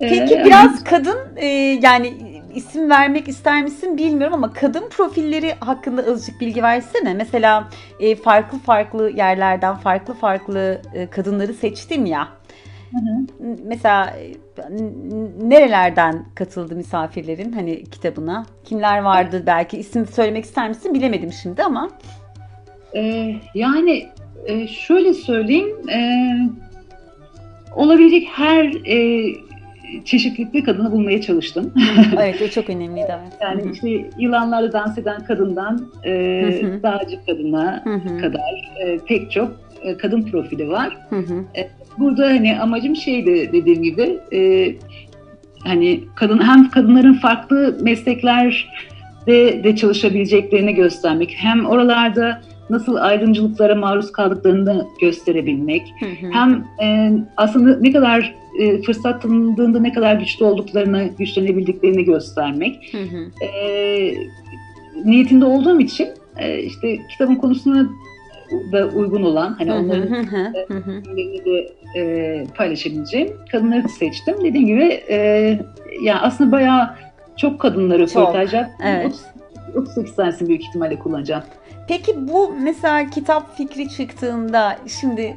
Peki 0.00 0.34
ee, 0.34 0.44
biraz 0.44 0.64
yani... 0.64 0.84
kadın 0.84 1.18
e, 1.36 1.46
yani 1.82 2.12
isim 2.54 2.90
vermek 2.90 3.28
ister 3.28 3.62
misin 3.62 3.98
bilmiyorum 3.98 4.34
ama 4.34 4.52
kadın 4.52 4.88
profilleri 4.90 5.54
hakkında 5.60 6.02
azıcık 6.12 6.40
bilgi 6.40 6.62
versene. 6.62 7.14
Mesela 7.14 7.68
e, 8.00 8.16
farklı 8.16 8.58
farklı 8.58 9.10
yerlerden 9.10 9.76
farklı 9.76 10.14
farklı 10.14 10.82
e, 10.94 11.06
kadınları 11.06 11.54
seçtim 11.54 12.06
ya. 12.06 12.28
Hı 12.90 12.96
hı. 12.96 13.56
Mesela 13.64 14.16
nerelerden 15.42 16.24
katıldı 16.34 16.76
misafirlerin 16.76 17.52
hani 17.52 17.84
kitabına? 17.84 18.46
Kimler 18.64 18.98
vardı 18.98 19.42
belki 19.46 19.78
isim 19.78 20.06
söylemek 20.06 20.44
ister 20.44 20.68
misin? 20.68 20.94
Bilemedim 20.94 21.32
şimdi 21.32 21.62
ama. 21.62 21.90
Ee, 22.96 23.34
yani 23.54 24.06
e, 24.46 24.66
şöyle 24.66 25.14
söyleyeyim. 25.14 25.90
E, 25.90 26.00
olabilecek 27.76 28.28
her 28.32 28.64
e, 28.86 29.28
çeşitlilikte 30.04 30.62
kadını 30.62 30.92
bulmaya 30.92 31.20
çalıştım. 31.20 31.72
evet 32.16 32.42
o 32.42 32.48
çok 32.48 32.70
önemliydi 32.70 33.18
evet. 33.20 33.32
Yani 33.40 33.62
Hı-hı. 33.62 33.72
işte 33.72 34.10
yılanlarla 34.18 34.72
dans 34.72 34.98
eden 34.98 35.24
kadından 35.24 35.88
e, 36.04 36.12
dağcı 36.82 37.24
kadına 37.26 37.84
Hı-hı. 37.84 38.18
kadar 38.20 38.72
e, 38.84 38.98
pek 38.98 39.30
çok 39.30 39.67
e, 39.82 39.96
kadın 39.96 40.22
profili 40.22 40.68
var. 40.68 40.96
Hı-hı. 41.10 41.44
E, 41.56 41.70
burada 41.98 42.26
hani 42.26 42.60
amacım 42.60 42.96
şeydi 42.96 43.50
dediğim 43.52 43.82
gibi 43.82 44.18
e, 44.32 44.74
hani 45.64 46.00
kadın 46.14 46.38
hem 46.38 46.70
kadınların 46.70 47.14
farklı 47.14 47.78
mesleklerde 47.80 49.64
de 49.64 49.76
çalışabileceklerini 49.76 50.74
göstermek 50.74 51.34
hem 51.38 51.66
oralarda 51.66 52.42
nasıl 52.70 52.96
ayrımcılıklara 52.96 53.74
maruz 53.74 54.12
kaldıklarını 54.12 54.86
gösterebilmek 55.00 55.82
hı 56.00 56.26
hı. 56.26 56.30
hem 56.32 56.64
e, 56.82 57.12
aslında 57.36 57.78
ne 57.80 57.92
kadar 57.92 58.34
e, 58.60 58.82
fırsat 58.82 59.22
tanındığında 59.22 59.80
ne 59.80 59.92
kadar 59.92 60.14
güçlü 60.14 60.44
olduklarını 60.44 61.10
güçlenebildiklerini 61.18 62.04
göstermek 62.04 62.94
hı 62.94 62.98
hı. 62.98 63.44
E, 63.44 64.14
niyetinde 65.04 65.44
olduğum 65.44 65.80
için 65.80 66.08
e, 66.36 66.62
işte 66.62 66.98
kitabın 67.10 67.34
konusuna 67.34 67.88
da 68.72 68.86
uygun 68.88 69.22
olan 69.22 69.54
hani 69.58 69.72
onların 69.72 70.12
e, 71.16 71.44
de 71.44 71.72
e, 71.96 72.44
paylaşabileceğim 72.56 73.36
kadınları 73.52 73.88
seçtim. 73.88 74.36
Dediğim 74.44 74.66
gibi 74.66 75.00
e, 75.08 75.16
yani 76.02 76.20
aslında 76.20 76.52
bayağı 76.52 76.90
çok 77.36 77.60
kadınları 77.60 78.02
röportaj 78.02 78.54
yaptım. 78.54 78.86
Evet. 78.86 79.14
38 79.76 80.16
tanesini 80.16 80.48
büyük 80.48 80.62
ihtimalle 80.62 80.98
kullanacağım. 80.98 81.42
Peki 81.88 82.28
bu 82.28 82.54
mesela 82.62 83.10
kitap 83.10 83.56
fikri 83.56 83.88
çıktığında 83.88 84.76
şimdi 85.00 85.36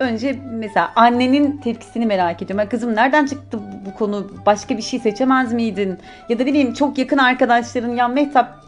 önce 0.00 0.38
mesela 0.52 0.92
annenin 0.96 1.56
tepkisini 1.56 2.06
merak 2.06 2.42
ediyorum. 2.42 2.68
Kızım 2.70 2.94
nereden 2.94 3.26
çıktı 3.26 3.58
bu 3.86 3.98
konu? 3.98 4.30
Başka 4.46 4.76
bir 4.76 4.82
şey 4.82 5.00
seçemez 5.00 5.52
miydin? 5.52 5.98
Ya 6.28 6.38
da 6.38 6.46
bileyim 6.46 6.74
çok 6.74 6.98
yakın 6.98 7.18
arkadaşların 7.18 7.96
ya 7.96 8.08
Mehtap 8.08 8.60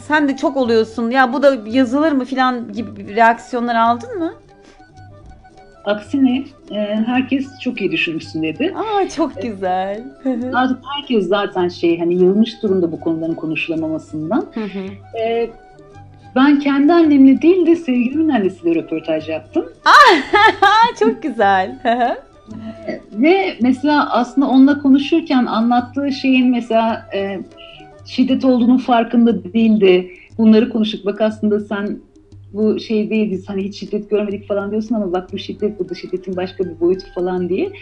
sen 0.00 0.28
de 0.28 0.36
çok 0.36 0.56
oluyorsun 0.56 1.10
ya 1.10 1.32
bu 1.32 1.42
da 1.42 1.56
yazılır 1.66 2.12
mı 2.12 2.24
filan 2.24 2.72
gibi 2.72 3.16
reaksiyonlar 3.16 3.74
aldın 3.74 4.18
mı? 4.18 4.32
Aksine 5.84 6.44
e, 6.70 6.76
herkes 7.06 7.46
çok 7.60 7.80
iyi 7.80 7.92
düşünmüşsün 7.92 8.42
dedi. 8.42 8.74
Aa 8.76 9.08
çok 9.08 9.42
güzel. 9.42 10.02
Artık 10.54 10.78
herkes 10.96 11.28
zaten 11.28 11.68
şey 11.68 11.98
hani 11.98 12.14
yılmış 12.14 12.62
durumda 12.62 12.92
bu 12.92 13.00
konuların 13.00 13.34
konuşulamamasından. 13.34 14.46
e, 15.20 15.50
ben 16.38 16.58
kendi 16.58 16.92
annemle 16.92 17.42
değil 17.42 17.66
de 17.66 17.76
sevgilimin 17.76 18.28
annesiyle 18.28 18.74
röportaj 18.74 19.28
yaptım. 19.28 19.72
çok 20.98 21.22
güzel. 21.22 21.78
Ve 23.12 23.56
mesela 23.60 24.12
aslında 24.12 24.48
onunla 24.48 24.78
konuşurken 24.78 25.46
anlattığı 25.46 26.12
şeyin 26.12 26.50
mesela 26.50 27.08
e, 27.14 27.40
şiddet 28.06 28.44
olduğunun 28.44 28.78
farkında 28.78 29.44
değildi. 29.44 30.10
Bunları 30.38 30.70
konuştuk. 30.70 31.06
Bak 31.06 31.20
aslında 31.20 31.60
sen 31.60 31.98
bu 32.52 32.80
şey 32.80 33.10
değildi 33.10 33.42
hani 33.46 33.64
hiç 33.64 33.80
şiddet 33.80 34.10
görmedik 34.10 34.48
falan 34.48 34.70
diyorsun 34.70 34.94
ama 34.94 35.12
bak 35.12 35.32
bu 35.32 35.38
şiddet 35.38 35.78
burada 35.80 35.94
şiddetin 35.94 36.36
başka 36.36 36.64
bir 36.64 36.80
boyutu 36.80 37.06
falan 37.14 37.48
diye. 37.48 37.72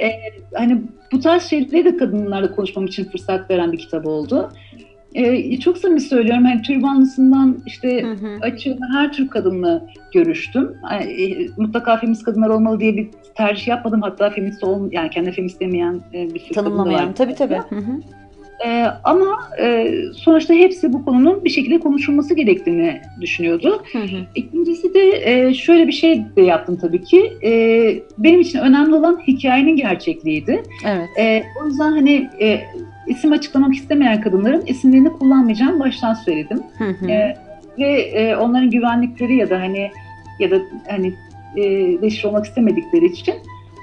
Ee, 0.00 0.10
hani 0.54 0.82
bu 1.12 1.20
tarz 1.20 1.42
şeyleri 1.42 1.84
de 1.84 1.96
kadınlarla 1.96 2.54
konuşmam 2.54 2.86
için 2.86 3.04
fırsat 3.04 3.50
veren 3.50 3.72
bir 3.72 3.78
kitap 3.78 4.06
oldu. 4.06 4.50
Ee, 5.14 5.60
çok 5.60 5.78
samimi 5.78 6.00
söylüyorum. 6.00 6.44
Hani 6.44 6.62
türbanlısından 6.62 7.58
işte 7.66 8.06
açığına 8.40 8.88
her 8.94 9.12
tür 9.12 9.28
kadınla 9.28 9.86
görüştüm. 10.14 10.74
Yani, 10.92 11.04
e, 11.04 11.48
mutlaka 11.56 11.96
feminist 11.96 12.22
kadınlar 12.22 12.48
olmalı 12.48 12.80
diye 12.80 12.96
bir 12.96 13.08
tercih 13.34 13.68
yapmadım. 13.68 14.02
Hatta 14.02 14.30
feminist 14.30 14.64
ol, 14.64 14.88
yani 14.92 15.10
kendi 15.10 15.32
feminist 15.32 15.60
demeyen 15.60 16.00
e, 16.14 16.34
bir 16.34 16.40
sürü 16.40 16.54
Tanımlamayan. 16.54 17.12
Tabii 17.12 17.34
tabii. 17.34 17.58
Hı 17.68 17.76
hı. 17.76 18.00
E, 18.66 18.86
ama 19.04 19.38
e, 19.60 19.94
sonuçta 20.14 20.54
hepsi 20.54 20.92
bu 20.92 21.04
konunun 21.04 21.44
bir 21.44 21.50
şekilde 21.50 21.80
konuşulması 21.80 22.34
gerektiğini 22.34 23.00
düşünüyordu. 23.20 23.82
Hı 23.92 23.98
hı. 23.98 24.18
İkincisi 24.34 24.94
de 24.94 25.22
e, 25.24 25.54
şöyle 25.54 25.86
bir 25.86 25.92
şey 25.92 26.22
de 26.36 26.42
yaptım 26.42 26.78
tabii 26.80 27.02
ki. 27.02 27.32
E, 27.44 27.50
benim 28.18 28.40
için 28.40 28.58
önemli 28.58 28.94
olan 28.94 29.20
hikayenin 29.26 29.76
gerçekliğiydi. 29.76 30.62
Evet. 30.86 31.08
E, 31.18 31.42
o 31.62 31.66
yüzden 31.66 31.92
hani 31.92 32.30
e, 32.40 32.60
isim 33.08 33.32
açıklamak 33.32 33.74
istemeyen 33.74 34.20
kadınların 34.20 34.66
isimlerini 34.66 35.12
kullanmayacağım 35.12 35.80
baştan 35.80 36.14
söyledim. 36.14 36.62
Hı 36.78 36.84
hı. 36.84 37.10
E, 37.10 37.36
ve 37.78 38.00
e, 38.00 38.36
onların 38.36 38.70
güvenlikleri 38.70 39.36
ya 39.36 39.50
da 39.50 39.60
hani 39.60 39.90
ya 40.38 40.50
da 40.50 40.56
hani 40.88 41.14
e, 41.56 41.62
leşir 42.02 42.24
olmak 42.24 42.46
istemedikleri 42.46 43.06
için 43.06 43.34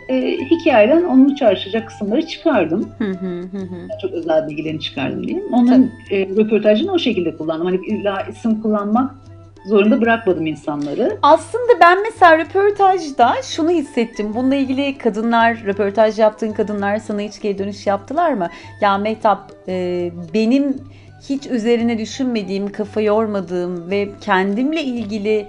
e, 0.10 0.38
hikayeden 0.38 1.04
onu 1.04 1.36
çağrışacak 1.36 1.88
kısımları 1.88 2.28
çıkardım. 2.28 2.90
Hı 2.98 3.12
hı 3.12 3.40
hı 3.40 3.58
hı. 3.58 3.88
Çok 4.02 4.12
özel 4.12 4.48
bilgilerini 4.48 4.80
çıkardım 4.80 5.28
diyeyim. 5.28 5.54
Onların 5.54 5.90
e, 6.12 6.26
röportajını 6.26 6.92
o 6.92 7.00
şekilde 7.00 7.38
kullandım. 7.38 7.66
Hani 7.66 7.80
illa 7.88 8.22
isim 8.22 8.62
kullanmak 8.62 9.16
zorunda 9.66 10.02
bırakmadım 10.02 10.46
insanları. 10.46 11.18
Aslında 11.22 11.80
ben 11.82 12.04
mesela 12.04 12.38
röportajda 12.38 13.36
şunu 13.44 13.70
hissettim. 13.70 14.34
Bununla 14.36 14.56
ilgili 14.56 14.98
kadınlar, 14.98 15.64
röportaj 15.66 16.20
yaptığın 16.20 16.52
kadınlar 16.52 16.98
sana 16.98 17.22
hiç 17.22 17.42
geri 17.42 17.58
dönüş 17.58 17.88
yaptılar 17.88 18.34
mı? 18.34 18.50
Ya 18.82 18.98
Mehtap 18.98 19.52
e, 19.68 20.12
benim 20.34 20.78
hiç 21.30 21.48
üzerine 21.48 21.98
düşünmediğim, 21.98 22.72
kafa 22.72 23.02
yormadığım 23.02 23.90
ve 23.90 24.10
kendimle 24.22 24.84
ilgili 24.84 25.48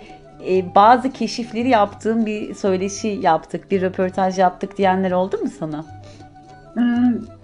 e, 0.48 0.74
bazı 0.74 1.12
keşifleri 1.12 1.68
yaptığım 1.68 2.26
bir 2.26 2.54
söyleşi 2.54 3.08
yaptık, 3.22 3.70
bir 3.70 3.82
röportaj 3.82 4.38
yaptık 4.38 4.78
diyenler 4.78 5.10
oldu 5.10 5.38
mu 5.38 5.48
sana? 5.58 5.84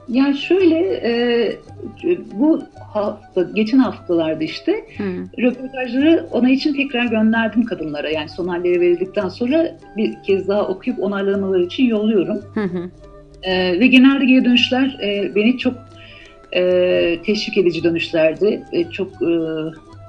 Ee, 0.08 0.18
ya 0.18 0.34
şöyle 0.34 0.78
e, 0.78 1.52
bu 2.34 2.62
hafta 2.92 3.42
geçen 3.42 3.78
haftalarda 3.78 4.44
işte 4.44 4.72
Hı. 4.98 5.42
röportajları 5.42 6.26
ona 6.30 6.50
için 6.50 6.74
tekrar 6.74 7.06
gönderdim 7.06 7.64
kadınlara. 7.64 8.10
Yani 8.10 8.28
son 8.28 8.48
halleri 8.48 8.80
verildikten 8.80 9.28
sonra 9.28 9.78
bir 9.96 10.22
kez 10.22 10.48
daha 10.48 10.68
okuyup 10.68 11.02
onarlamaları 11.02 11.62
için 11.62 11.84
yolluyorum. 11.84 12.42
Hı 12.54 12.64
hı. 12.64 12.90
Ee, 13.42 13.80
ve 13.80 13.86
genelde 13.86 14.24
geri 14.24 14.44
dönüşler 14.44 14.98
e, 15.02 15.34
beni 15.34 15.58
çok 15.58 15.74
e, 16.52 17.18
teşvik 17.26 17.58
edici 17.58 17.84
dönüşlerdi. 17.84 18.62
E, 18.72 18.90
çok 18.90 19.08
e, 19.22 19.30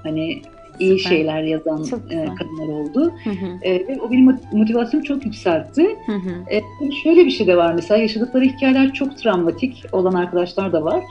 hani 0.03 0.41
iyi 0.79 0.99
Süper. 0.99 1.09
şeyler 1.09 1.43
yazan 1.43 1.83
e, 2.09 2.25
kadınlar 2.35 2.67
oldu. 2.67 3.13
Hı 3.23 3.29
hı. 3.29 3.45
E, 3.61 3.73
ve 3.87 4.01
o 4.01 4.11
benim 4.11 4.29
mot- 4.29 4.57
motivasyonumu 4.57 5.07
çok 5.07 5.25
yükseltti. 5.25 5.87
Hı 6.05 6.11
hı. 6.11 6.29
E, 6.51 6.61
şöyle 7.03 7.25
bir 7.25 7.31
şey 7.31 7.47
de 7.47 7.57
var 7.57 7.73
mesela 7.73 8.01
yaşadıkları 8.01 8.45
hikayeler 8.45 8.93
çok 8.93 9.17
travmatik 9.17 9.83
olan 9.91 10.13
arkadaşlar 10.13 10.73
da 10.73 10.83
var. 10.83 11.03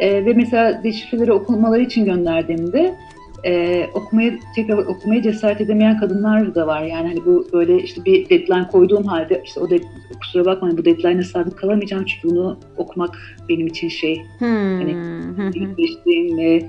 E, 0.00 0.24
ve 0.24 0.32
mesela 0.32 0.82
deşifreleri 0.84 1.32
okumaları 1.32 1.82
için 1.82 2.04
gönderdiğimde 2.04 2.94
e, 3.44 3.86
okumaya 3.94 4.32
tekrar 4.54 4.78
okumaya 4.78 5.22
cesaret 5.22 5.60
edemeyen 5.60 6.00
kadınlar 6.00 6.54
da 6.54 6.66
var. 6.66 6.82
Yani 6.82 7.08
hani 7.08 7.24
bu 7.24 7.46
böyle 7.52 7.82
işte 7.82 8.04
bir 8.04 8.28
deadline 8.28 8.68
koyduğum 8.68 9.04
halde 9.04 9.42
işte 9.44 9.60
o 9.60 9.70
de, 9.70 9.78
kusura 10.20 10.44
bakmayın 10.44 10.78
bu 10.78 10.84
deadline'e 10.84 11.22
sadık 11.22 11.58
kalamayacağım 11.58 12.04
çünkü 12.04 12.28
bunu 12.28 12.58
okumak 12.76 13.18
benim 13.48 13.66
için 13.66 13.88
şey 13.88 14.22
Hı 14.38 14.44
Hani- 14.44 14.96
ve 16.38 16.68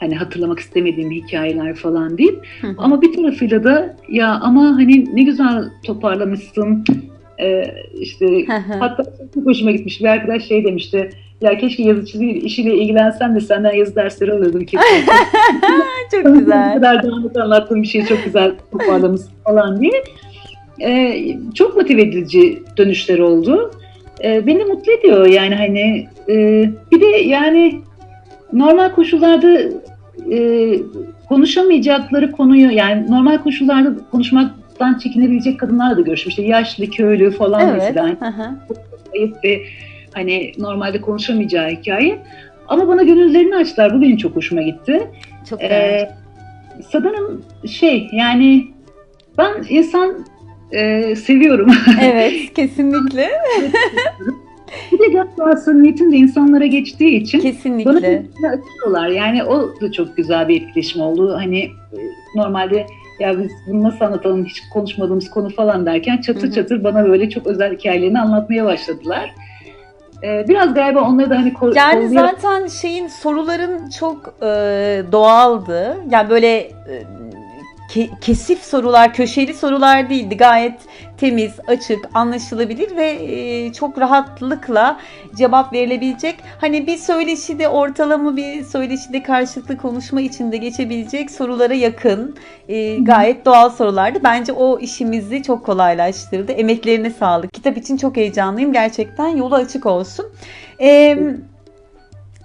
hani 0.00 0.14
hatırlamak 0.16 0.58
istemediğim 0.58 1.10
hikayeler 1.10 1.74
falan 1.74 2.18
değil. 2.18 2.38
Hı 2.60 2.66
hı. 2.66 2.74
Ama 2.78 3.02
bir 3.02 3.12
tarafıyla 3.12 3.64
da 3.64 3.96
ya 4.08 4.38
ama 4.42 4.62
hani 4.62 5.16
ne 5.16 5.22
güzel 5.22 5.64
toparlamışsın. 5.86 6.84
Ee, 7.40 7.64
işte 8.00 8.26
Hı 8.26 8.52
hı. 8.56 8.78
hatta 8.78 9.04
çok 9.34 9.46
hoşuma 9.46 9.70
gitmiş. 9.70 10.00
Bir 10.00 10.06
arkadaş 10.06 10.44
şey 10.44 10.64
demişti. 10.64 11.10
Ya 11.40 11.58
keşke 11.58 11.82
yazı 11.82 12.06
çizgi 12.06 12.30
işiyle 12.30 12.74
ilgilensem 12.74 13.34
de 13.34 13.40
senden 13.40 13.72
yazı 13.72 13.96
dersleri 13.96 14.32
alırdım 14.32 14.64
kesin. 14.64 14.86
Çok 16.12 16.24
Bu 16.24 16.38
güzel. 16.38 16.74
kadar 16.74 17.02
dağınık 17.02 17.36
anlattığım 17.36 17.82
bir 17.82 17.88
şeyi 17.88 18.06
çok 18.06 18.24
güzel 18.24 18.52
toparlamışsın 18.72 19.30
falan 19.44 19.80
diye. 19.80 20.02
Ee, 20.80 21.24
çok 21.54 21.76
motive 21.76 22.02
edici 22.02 22.62
dönüşler 22.76 23.18
oldu. 23.18 23.70
Ee, 24.24 24.46
beni 24.46 24.64
mutlu 24.64 24.92
ediyor 24.92 25.26
yani 25.26 25.54
hani 25.54 26.08
e, 26.28 26.64
bir 26.92 27.00
de 27.00 27.06
yani 27.06 27.80
normal 28.52 28.94
koşullarda 28.94 29.58
e, 30.32 30.38
konuşamayacakları 31.28 32.32
konuyu 32.32 32.70
yani 32.70 33.10
normal 33.10 33.38
koşullarda 33.38 33.94
konuşmaktan 34.10 34.98
çekinebilecek 34.98 35.60
kadınlarla 35.60 35.96
da 35.96 36.00
görüşmüş. 36.00 36.32
İşte 36.32 36.42
yaşlı, 36.42 36.90
köylü 36.90 37.30
falan 37.30 37.68
Evet. 37.68 37.74
mesela 37.74 38.16
ayıp 39.14 39.44
ve 39.44 39.62
hani 40.14 40.52
normalde 40.58 41.00
konuşamayacağı 41.00 41.68
hikaye. 41.70 42.18
Ama 42.68 42.88
bana 42.88 43.02
gönüllerini 43.02 43.56
açtılar. 43.56 43.94
Bu 43.94 44.02
benim 44.02 44.16
çok 44.16 44.36
hoşuma 44.36 44.62
gitti. 44.62 45.10
Çok. 45.50 45.62
Ee, 45.62 46.10
sanırım 46.90 47.44
şey 47.66 48.08
yani 48.12 48.68
ben 49.38 49.52
insan 49.68 50.26
e, 50.72 51.16
seviyorum. 51.16 51.70
Evet, 52.02 52.34
kesinlikle. 52.56 53.28
Bir 54.92 54.98
de 54.98 55.06
galiba 55.06 55.56
samimiyetim 55.56 56.12
de 56.12 56.16
insanlara 56.16 56.66
geçtiği 56.66 57.16
için 57.22 57.42
bana 57.44 57.50
Kesinlikle. 57.52 57.92
gönüllerini 57.92 58.48
açıyorlar. 58.48 59.08
Yani 59.08 59.44
o 59.44 59.80
da 59.80 59.92
çok 59.92 60.16
güzel 60.16 60.48
bir 60.48 60.62
etkileşim 60.62 61.02
oldu. 61.02 61.34
Hani 61.36 61.58
e, 61.64 61.98
normalde 62.34 62.86
ya 63.20 63.38
biz 63.42 63.50
bunu 63.66 63.82
nasıl 63.82 64.04
anlatalım 64.04 64.44
hiç 64.44 64.62
konuşmadığımız 64.72 65.30
konu 65.30 65.50
falan 65.50 65.86
derken 65.86 66.20
çatır 66.20 66.42
Hı 66.42 66.46
hı. 66.46 66.52
çatır 66.52 66.84
bana 66.84 67.04
böyle 67.08 67.30
çok 67.30 67.46
özel 67.46 67.76
hikayelerini 67.76 68.20
anlatmaya 68.20 68.64
başladılar. 68.64 69.30
Ee, 70.24 70.44
biraz 70.48 70.74
galiba 70.74 71.00
onları 71.00 71.30
da 71.30 71.36
hani 71.38 71.52
ko- 71.52 71.76
Yani 71.76 72.06
kollayarak- 72.08 72.40
zaten 72.40 72.66
şeyin 72.66 73.06
soruların 73.08 73.90
çok 73.90 74.34
e, 74.42 74.46
doğaldı. 75.12 75.96
Yani 76.10 76.30
böyle 76.30 76.56
e, 76.58 77.02
ke- 77.88 78.20
kesif 78.20 78.62
sorular, 78.64 79.14
köşeli 79.14 79.54
sorular 79.54 80.10
değildi. 80.10 80.36
Gayet 80.36 80.80
temiz, 81.16 81.52
açık, 81.66 81.98
anlaşılabilir 82.14 82.96
ve 82.96 83.10
e, 83.10 83.72
çok 83.72 83.98
rahatlıkla 83.98 85.00
cevap 85.36 85.72
verilebilecek. 85.72 86.36
Hani 86.60 86.86
bir 86.86 86.96
söyleşide 86.96 87.68
ortalama 87.68 88.36
bir 88.36 88.64
söyleşide 88.64 89.22
karşılıklı 89.22 89.76
konuşma 89.76 90.20
içinde 90.20 90.56
geçebilecek 90.56 91.30
sorulara 91.30 91.74
yakın 91.74 92.36
e, 92.68 92.96
gayet 92.96 93.46
doğal 93.46 93.70
sorulardı. 93.70 94.18
Bence 94.24 94.52
o 94.52 94.78
işimizi 94.78 95.42
çok 95.42 95.66
kolaylaştırdı. 95.66 96.52
Emeklerine 96.52 97.10
sağlık. 97.10 97.52
Kitap 97.52 97.76
için 97.76 97.96
çok 97.96 98.16
heyecanlıyım. 98.16 98.72
Gerçekten 98.72 99.28
yolu 99.28 99.54
açık 99.54 99.86
olsun. 99.86 100.26
Ee, 100.80 101.18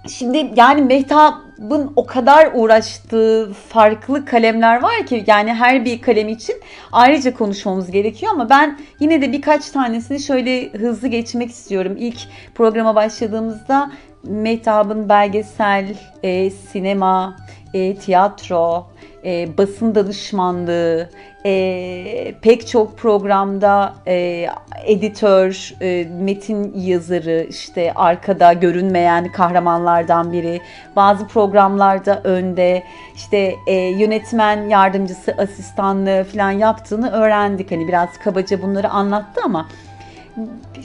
Şimdi 0.08 0.52
yani 0.56 0.82
Mehtap'ın 0.82 1.92
o 1.96 2.06
kadar 2.06 2.50
uğraştığı 2.54 3.52
farklı 3.68 4.24
kalemler 4.24 4.82
var 4.82 5.06
ki 5.06 5.24
yani 5.26 5.54
her 5.54 5.84
bir 5.84 6.02
kalem 6.02 6.28
için 6.28 6.56
ayrıca 6.92 7.34
konuşmamız 7.34 7.90
gerekiyor 7.90 8.32
ama 8.32 8.50
ben 8.50 8.78
yine 9.00 9.22
de 9.22 9.32
birkaç 9.32 9.70
tanesini 9.70 10.20
şöyle 10.20 10.70
hızlı 10.70 11.08
geçmek 11.08 11.50
istiyorum. 11.50 11.96
İlk 11.98 12.18
programa 12.54 12.94
başladığımızda 12.94 13.90
Mehtap'ın 14.22 15.08
belgesel, 15.08 15.94
e, 16.22 16.50
sinema, 16.50 17.36
e, 17.74 17.94
tiyatro, 17.96 18.86
e, 19.24 19.58
basın 19.58 19.94
danışmanlığı, 19.94 21.08
e, 21.46 22.34
pek 22.42 22.66
çok 22.66 22.98
programda 22.98 23.94
e, 24.06 24.46
editör, 24.84 25.74
e, 25.80 26.08
metin 26.20 26.72
yazarı, 26.76 27.46
işte 27.50 27.92
arkada 27.94 28.52
görünmeyen 28.52 29.32
kahramanlardan 29.32 30.32
biri, 30.32 30.60
bazı 30.96 31.26
programlarda 31.26 32.20
önde, 32.24 32.82
işte 33.14 33.54
e, 33.66 33.74
yönetmen 33.74 34.68
yardımcısı, 34.68 35.34
asistanlığı 35.38 36.24
falan 36.32 36.50
yaptığını 36.50 37.10
öğrendik. 37.10 37.70
Hani 37.70 37.88
biraz 37.88 38.08
kabaca 38.24 38.62
bunları 38.62 38.88
anlattı 38.88 39.40
ama 39.44 39.66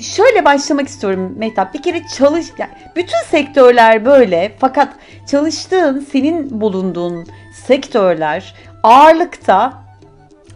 şöyle 0.01 0.45
başlamak 0.45 0.87
istiyorum 0.87 1.35
Mehtap. 1.37 1.73
Bir 1.73 1.81
kere 1.81 2.01
çalış, 2.17 2.47
yani 2.57 2.71
bütün 2.95 3.23
sektörler 3.31 4.05
böyle 4.05 4.51
fakat 4.59 4.93
çalıştığın, 5.27 6.07
senin 6.11 6.61
bulunduğun 6.61 7.27
sektörler 7.65 8.55
ağırlıkta 8.83 9.73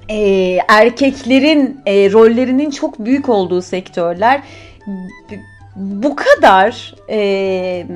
e, 0.10 0.20
erkeklerin 0.68 1.82
e, 1.86 2.12
rollerinin 2.12 2.72
çok 2.72 3.00
büyük 3.00 3.30
olduğu 3.30 3.62
sektörler. 3.62 4.44
Bu 5.76 6.16
kadar 6.16 6.96
e, 7.10 7.88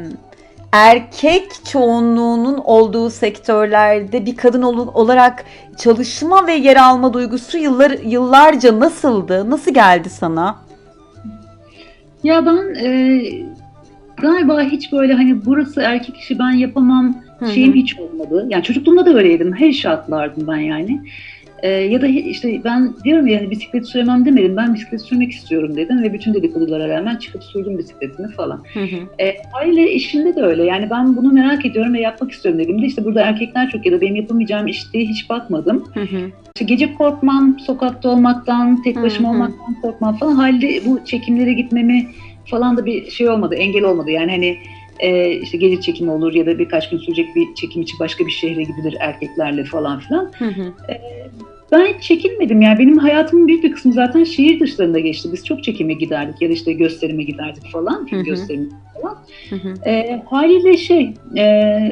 erkek 0.72 1.52
çoğunluğunun 1.72 2.58
olduğu 2.58 3.10
sektörlerde 3.10 4.26
bir 4.26 4.38
kadın 4.38 4.62
ol- 4.62 4.94
olarak 4.94 5.46
çalışma 5.78 6.48
ve 6.48 6.54
yer 6.54 6.76
alma 6.76 7.14
duygusu 7.14 7.58
yıllar 7.58 7.92
yıllarca 7.92 8.80
nasıldı? 8.80 9.50
Nasıl 9.50 9.74
geldi 9.74 10.10
sana? 10.10 10.67
Ya 12.24 12.46
ben 12.46 12.76
e, 12.86 13.22
galiba 14.18 14.62
hiç 14.62 14.92
böyle 14.92 15.14
hani 15.14 15.46
burası 15.46 15.82
erkek 15.82 16.18
işi 16.18 16.40
ben 16.40 16.52
yapamam 16.52 17.16
şeyim 17.54 17.74
hiç 17.74 18.00
olmadı. 18.00 18.48
Yani 18.50 18.64
çocukluğumda 18.64 19.06
da 19.06 19.14
öyleydim. 19.14 19.54
Her 19.54 19.68
işe 19.68 19.90
atlardım 19.90 20.48
ben 20.48 20.58
yani. 20.58 21.02
E, 21.64 21.70
ya 21.70 22.02
da 22.02 22.08
işte 22.08 22.62
ben 22.64 22.94
diyorum 23.04 23.28
yani 23.28 23.52
bisiklet 23.52 23.88
süremem 23.88 24.26
demedim. 24.26 24.58
Ben 24.58 24.74
bisiklet 24.74 25.02
sürmek 25.02 25.32
istiyorum 25.32 25.76
dedim 25.76 26.04
ve 26.04 26.14
bütün 26.14 26.34
dedikodulara 26.34 26.90
rağmen 26.90 27.16
çıkıp 27.16 27.44
sürdüm 27.44 27.78
bisikletimi 27.78 28.32
falan. 28.32 28.64
Hı 28.74 28.80
hı. 28.80 29.24
E, 29.24 29.36
aile 29.54 29.92
işinde 29.92 30.36
de 30.36 30.42
öyle. 30.42 30.64
Yani 30.64 30.90
ben 30.90 31.16
bunu 31.16 31.34
merak 31.34 31.66
ediyorum 31.66 31.94
ve 31.94 32.00
yapmak 32.00 32.32
istiyorum 32.32 32.60
dediğimde 32.60 32.86
işte 32.86 33.06
burada 33.06 33.22
erkekler 33.22 33.70
çok 33.70 33.86
ya 33.86 33.92
da 33.92 34.02
benim 34.02 34.16
yapamayacağım 34.16 34.68
iş 34.68 34.94
diye 34.94 35.06
hiç 35.06 35.30
bakmadım. 35.30 35.84
Hı 35.94 36.02
hı. 36.02 36.32
İşte 36.56 36.66
gece 36.66 36.94
korkmam, 36.94 37.60
sokakta 37.60 38.10
olmaktan, 38.10 38.82
tek 38.84 38.96
başıma 38.96 39.30
hı 39.30 39.34
hı. 39.34 39.36
olmaktan 39.36 39.82
korkmam 39.82 40.18
falan. 40.18 40.36
Halde 40.36 40.82
bu 40.86 41.06
çekimlere 41.06 41.54
gitmemi 41.54 42.08
falan 42.46 42.78
da 42.78 42.86
bir 42.86 43.10
şey 43.10 43.30
olmadı, 43.30 43.56
engel 43.56 43.84
olmadı. 43.84 44.12
Yani 44.12 44.32
hani 44.32 44.58
e, 45.00 45.32
işte 45.32 45.58
gece 45.58 45.82
çekimi 45.82 46.12
olur 46.12 46.34
ya 46.34 46.46
da 46.46 46.60
birkaç 46.60 46.90
gün 46.90 46.98
sürecek 46.98 47.36
bir 47.36 47.56
çekim 47.56 47.82
için 47.82 48.00
başka 48.00 48.26
bir 48.26 48.32
şehre 48.32 48.64
gidilir 48.64 48.98
erkeklerle 49.00 49.64
falan 49.64 50.00
filan. 50.00 50.32
Hı 50.38 50.46
hı. 50.46 50.92
E, 50.92 51.02
ben 51.72 51.86
hiç 51.86 52.04
çekinmedim 52.04 52.62
yani 52.62 52.80
benim 52.80 52.98
hayatımın 52.98 53.48
büyük 53.48 53.64
bir 53.64 53.72
kısmı 53.72 53.94
zaten 53.94 54.24
şehir 54.24 54.60
dışlarında 54.60 55.00
geçti. 55.00 55.30
Biz 55.34 55.46
çok 55.46 55.64
çekime 55.64 55.94
giderdik 55.94 56.42
ya 56.42 56.50
da 56.50 56.54
işte 56.54 56.74
gösterime 56.74 57.24
giderdik 57.24 57.72
falan, 57.72 58.06
film 58.06 58.24
gösterimi 58.24 58.68
falan. 58.94 59.18
Hı 59.50 59.56
hı. 59.56 59.90
E, 59.90 60.24
haliyle 60.30 60.78
şey 60.78 61.14
e, 61.38 61.92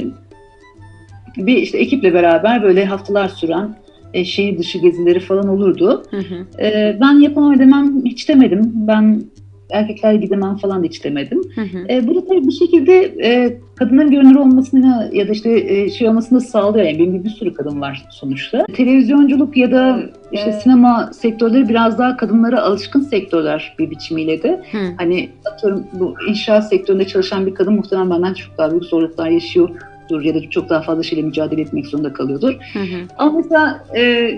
bir 1.37 1.57
işte 1.57 1.77
ekiple 1.77 2.13
beraber 2.13 2.63
böyle 2.63 2.85
haftalar 2.85 3.27
süren 3.27 3.75
e, 4.13 4.25
şehir 4.25 4.57
dışı 4.57 4.77
gezileri 4.77 5.19
falan 5.19 5.47
olurdu. 5.47 6.03
Hı 6.11 6.17
hı. 6.17 6.61
E, 6.61 6.97
ben 7.01 7.19
yapamam 7.19 7.59
demem 7.59 8.05
hiç 8.05 8.29
demedim. 8.29 8.71
Ben 8.73 9.23
erkeklerle 9.69 10.17
gidemem 10.17 10.57
falan 10.57 10.83
da 10.83 10.87
hiç 10.87 11.03
demedim. 11.03 11.41
Hı 11.55 11.61
hı. 11.61 11.87
E, 11.89 12.07
bu 12.07 12.15
da 12.15 12.25
tabii 12.25 12.47
bir 12.47 12.51
şekilde 12.51 13.15
e, 13.23 13.57
kadınların 13.75 14.11
görünür 14.11 14.35
olmasını 14.35 15.09
ya 15.13 15.27
da 15.27 15.31
işte 15.31 15.51
e, 15.51 15.89
şey 15.89 16.09
olmasını 16.09 16.41
sağlıyor. 16.41 16.85
Yani 16.85 16.99
benim 16.99 17.13
gibi 17.13 17.23
bir 17.23 17.29
sürü 17.29 17.53
kadın 17.53 17.81
var 17.81 18.05
sonuçta. 18.09 18.65
Televizyonculuk 18.73 19.57
ya 19.57 19.71
da 19.71 19.99
işte 20.31 20.49
evet. 20.49 20.61
sinema 20.61 21.09
sektörleri 21.13 21.69
biraz 21.69 21.99
daha 21.99 22.17
kadınlara 22.17 22.61
alışkın 22.61 23.01
sektörler 23.01 23.75
bir 23.79 23.89
biçimiyle 23.89 24.43
de. 24.43 24.61
Hı. 24.71 24.77
Hani 24.97 25.29
atıyorum 25.53 25.83
bu 25.93 26.13
inşaat 26.29 26.69
sektöründe 26.69 27.07
çalışan 27.07 27.45
bir 27.45 27.55
kadın 27.55 27.73
muhtemelen 27.73 28.09
benden 28.09 28.33
çok 28.33 28.57
daha 28.57 28.71
büyük 28.71 28.85
zorluklar 28.85 29.29
yaşıyordur 29.29 30.21
ya 30.21 30.35
da 30.35 30.49
çok 30.49 30.69
daha 30.69 30.81
fazla 30.81 31.03
şeyle 31.03 31.21
mücadele 31.21 31.61
etmek 31.61 31.87
zorunda 31.87 32.13
kalıyordur. 32.13 32.53
Hı 32.73 32.79
hı. 32.79 32.97
Ama 33.17 33.31
mesela 33.37 33.85
e, 33.95 34.31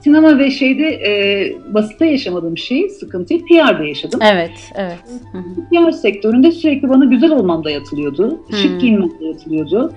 sinema 0.00 0.38
ve 0.38 0.50
şeyde 0.50 0.88
e, 0.88 1.52
basıta 1.74 2.04
yaşamadığım 2.04 2.58
şeyi, 2.58 2.90
sıkıntıyı 2.90 3.40
PR'da 3.40 3.84
yaşadım. 3.84 4.20
Evet, 4.22 4.72
evet. 4.74 4.98
PR 5.70 5.90
sektöründe 5.90 6.52
sürekli 6.52 6.88
bana 6.88 7.04
güzel 7.04 7.30
olmam 7.30 7.64
dayatılıyordu. 7.64 8.40
Şık 8.62 8.80
giyinmem 8.80 9.10
dayatılıyordu. 9.20 9.92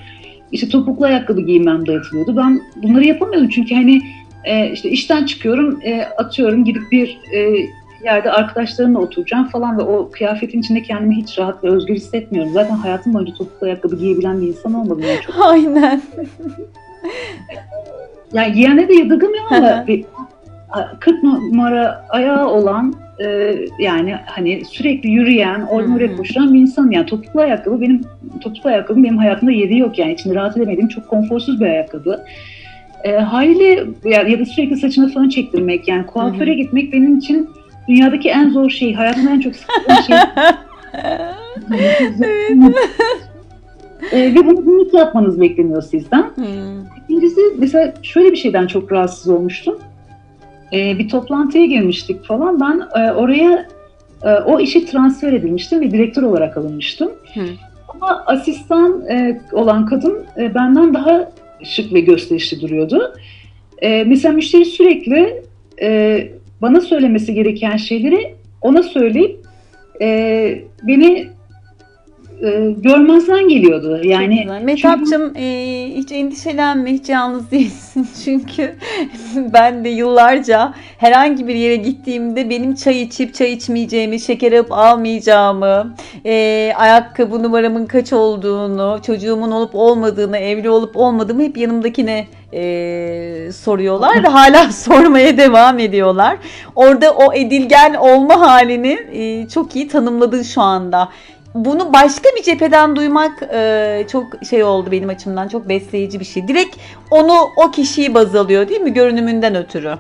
İşte 0.52 0.70
topuklu 0.70 1.06
ayakkabı 1.06 1.42
giymem 1.42 1.88
dayatılıyordu. 1.88 2.38
Ben 2.38 2.62
bunları 2.76 3.06
yapamıyordum 3.06 3.50
çünkü 3.50 3.76
hani 3.76 4.02
e, 4.44 4.72
işte 4.72 4.90
işten 4.90 5.26
çıkıyorum, 5.26 5.80
e, 5.84 6.04
atıyorum 6.18 6.66
gidip 6.66 6.92
bir 6.92 7.20
e, 7.34 7.68
yerde 8.04 8.32
arkadaşlarımla 8.32 9.00
oturacağım 9.00 9.48
falan 9.48 9.78
ve 9.78 9.82
o 9.82 10.10
kıyafetin 10.12 10.60
içinde 10.60 10.82
kendimi 10.82 11.16
hiç 11.16 11.40
rahat 11.40 11.64
ve 11.64 11.70
özgür 11.70 11.96
hissetmiyorum. 11.96 12.54
Zaten 12.54 12.76
hayatım 12.76 13.14
boyunca 13.14 13.34
topuklu 13.34 13.68
ayakkabı 13.68 13.96
giyebilen 13.96 14.42
bir 14.42 14.48
insan 14.48 14.74
olmadım. 14.74 15.04
Yani 15.08 15.22
çok... 15.22 15.36
Aynen. 15.46 16.02
yani 18.34 18.54
giyene 18.54 18.90
de 18.90 18.94
yadırgamıyorum 18.94 19.54
ama 19.54 19.88
bir 19.88 20.06
40 21.00 21.24
numara 21.24 22.06
ayağı 22.10 22.48
olan 22.48 22.96
e, 23.20 23.56
yani 23.80 24.16
hani 24.26 24.66
sürekli 24.66 25.10
yürüyen, 25.10 25.62
oraya 25.62 26.16
koşan 26.16 26.54
bir 26.54 26.60
insan 26.60 26.92
yani 26.92 27.06
topuklu 27.06 27.42
ayakkabı 27.42 27.82
benim 27.82 28.02
topuklu 28.42 28.70
ayakkabı 28.70 29.04
benim 29.04 29.18
hayatımda 29.18 29.52
yeri 29.52 29.78
yok 29.78 30.00
yani 30.00 30.14
içinde 30.14 30.36
rahat 30.36 30.58
edemediğim 30.58 30.88
çok 30.88 31.08
konforsuz 31.08 31.62
bir 31.62 31.66
ayakkabı. 31.66 32.24
E, 33.04 33.12
haliyle 33.12 33.84
ya, 34.04 34.22
ya 34.22 34.40
da 34.40 34.46
sürekli 34.46 34.78
saçını 34.78 35.14
falan 35.14 35.30
çektirmek 35.30 35.88
yani 35.88 36.06
kuaföre 36.06 36.52
Hı-hı. 36.52 36.58
gitmek 36.58 36.94
benim 36.94 37.18
için 37.18 37.50
dünyadaki 37.88 38.30
en 38.30 38.50
zor 38.50 38.70
şey, 38.70 38.94
hayatımda 38.94 39.30
en 39.30 39.40
çok 39.40 39.56
sıkıldığım 39.56 40.04
şey. 40.08 40.18
e, 44.12 44.36
ve 44.36 44.36
bunu 44.36 44.66
günlük 44.66 44.94
yapmanız 44.94 45.42
bekleniyor 45.42 45.82
sizden. 45.82 46.32
Hmm. 46.36 46.86
İkincisi 47.04 47.42
mesela 47.58 47.94
şöyle 48.04 48.32
bir 48.32 48.38
şeyden 48.38 48.68
çok 48.68 48.92
rahatsız 48.92 49.30
olmuştum. 49.30 49.80
E, 50.74 51.00
bir 51.00 51.10
toplantıya 51.10 51.66
girmiştik 51.66 52.26
falan. 52.26 52.60
Ben 52.60 53.02
e, 53.02 53.12
oraya 53.12 53.68
e, 54.24 54.30
o 54.30 54.60
işe 54.60 54.86
transfer 54.86 55.34
edilmiştim 55.34 55.82
ve 55.82 55.92
direktör 55.92 56.24
olarak 56.24 56.58
alınmıştım. 56.58 57.12
Hmm. 57.34 57.44
Ama 57.88 58.24
asistan 58.26 59.06
e, 59.10 59.42
olan 59.52 59.86
kadın 59.86 60.26
e, 60.38 60.56
benden 60.56 60.94
daha 60.94 61.32
şık 61.64 61.94
ve 61.94 62.00
gösterişli 62.00 62.62
duruyordu. 62.62 63.14
E, 63.82 64.04
mesela 64.04 64.34
müşteri 64.34 64.66
sürekli 64.66 65.44
e, 65.82 66.28
bana 66.62 66.82
söylemesi 66.82 67.34
gereken 67.34 67.78
şeyleri 67.78 68.36
ona 68.62 68.84
söyleyip 68.84 69.40
e, 70.02 70.60
beni 70.84 71.28
e, 72.44 72.72
görmezden 72.72 73.48
geliyordu. 73.48 74.00
Yani 74.04 74.48
Mehtapçım 74.64 75.28
çünkü... 75.28 75.40
e, 75.40 75.88
hiç 75.96 76.12
endişelenme, 76.12 76.94
hiç 76.94 77.10
yalnız 77.10 77.52
değilsin. 77.52 78.08
çünkü 78.26 78.76
ben 79.54 79.86
de 79.86 79.90
yıllarca 79.90 80.74
herhangi 80.98 81.48
bir 81.48 81.56
yere 81.56 81.76
gittiğimde 81.76 82.50
benim 82.50 82.76
çay 82.76 83.02
içip 83.02 83.34
çay 83.34 83.54
içmeyeceğimi, 83.54 84.20
şeker 84.20 84.52
alıp 84.52 84.72
almayacağımı, 84.72 85.94
e, 86.26 86.74
ayakkabı 86.78 87.44
numaramın 87.44 87.86
kaç 87.86 88.14
olduğunu, 88.14 89.00
çocuğumun 89.06 89.52
olup 89.52 89.76
olmadığını, 89.76 90.38
evli 90.38 90.70
olup 90.70 90.98
olmadığımı 90.98 91.44
hep 91.44 91.58
yanımdakine 91.58 92.28
e, 92.54 93.52
soruyorlar 93.52 94.24
ve 94.24 94.28
hala 94.28 94.72
sormaya 94.72 95.38
devam 95.38 95.80
ediyorlar. 95.80 96.38
Orada 96.76 97.12
o 97.12 97.34
edilgen 97.34 97.94
olma 97.94 98.42
halini 98.42 99.00
e, 99.14 99.48
çok 99.50 99.76
iyi 99.76 99.88
tanımladın 99.88 100.44
şu 100.44 100.62
anda 100.62 101.10
bunu 101.56 101.94
başka 101.94 102.30
bir 102.38 102.44
cepheden 102.44 102.96
duymak 102.96 103.44
e, 103.54 104.06
çok 104.12 104.46
şey 104.50 104.64
oldu 104.64 104.92
benim 104.92 105.10
açımdan. 105.10 105.48
Çok 105.48 105.70
besleyici 105.70 106.20
bir 106.20 106.26
şey. 106.26 106.48
Direkt 106.48 106.76
onu 107.12 107.34
o 107.58 107.72
kişiyi 107.72 108.14
baz 108.14 108.36
alıyor 108.36 108.70
değil 108.70 108.82
mi? 108.82 108.94
Görünümünden 108.94 109.56
ötürü. 109.56 109.88
Ha, 109.88 110.00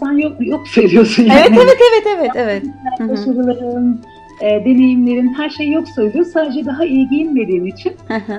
sen 0.00 0.12
yok 0.12 0.32
yok 0.40 0.68
söylüyorsun 0.68 1.22
yani. 1.22 1.40
Evet 1.40 1.52
evet 1.52 1.78
evet 1.82 2.06
evet 2.06 2.30
evet. 2.34 2.64
Başarıların, 3.00 4.00
e, 4.40 4.64
deneyimlerin 4.64 5.34
her 5.34 5.50
şey 5.50 5.70
yok 5.70 5.88
söylüyor. 5.88 6.24
Sadece 6.24 6.66
daha 6.66 6.84
iyi 6.84 7.08
giyinmediğin 7.08 7.66
için 7.66 7.92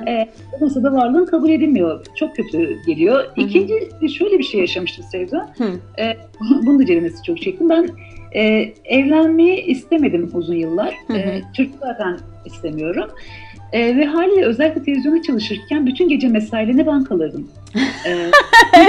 e, 0.08 0.30
masada 0.62 0.94
varlığın 0.94 1.26
kabul 1.26 1.50
edilmiyor. 1.50 2.06
Çok 2.16 2.36
kötü 2.36 2.86
geliyor. 2.88 3.26
İkinci 3.36 3.74
şöyle 4.18 4.40
bir 4.40 4.44
şey 4.44 4.60
yaşamıştım 4.60 5.06
Sevda. 5.12 5.54
E, 6.00 6.18
bunu 6.66 6.80
da 6.80 6.86
ceremesi 6.86 7.24
çok 7.24 7.42
çektim. 7.42 7.70
Ben 7.70 7.90
e, 8.36 8.74
evlenmeyi 8.86 9.66
istemedim 9.66 10.30
uzun 10.34 10.56
yıllar. 10.56 10.96
Hı 11.08 11.14
hı. 11.14 11.18
E, 11.18 11.42
Türk 11.54 11.70
zaten 11.80 12.18
istemiyorum. 12.46 13.10
E, 13.74 13.98
ve 13.98 14.06
haliyle 14.06 14.46
özellikle 14.46 14.84
televizyonda 14.84 15.22
çalışırken 15.22 15.86
bütün 15.86 16.10
gece 16.10 16.28
mesailerine 16.28 16.88
ben 16.88 17.04
kalırdım. 17.04 17.48
e, 18.08 18.32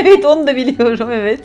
evet 0.02 0.24
onu 0.24 0.46
da 0.46 0.56
biliyorum 0.56 1.08
evet. 1.12 1.40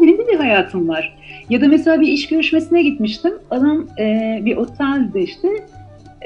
benim 0.00 0.18
de 0.18 0.28
bir 0.28 0.36
hayatım 0.36 0.88
var. 0.88 1.18
Ya 1.50 1.60
da 1.60 1.68
mesela 1.68 2.00
bir 2.00 2.08
iş 2.08 2.28
görüşmesine 2.28 2.82
gitmiştim. 2.82 3.34
Adam 3.50 3.86
e, 3.98 4.38
bir 4.44 4.56
otelde 4.56 5.22
işte 5.22 5.48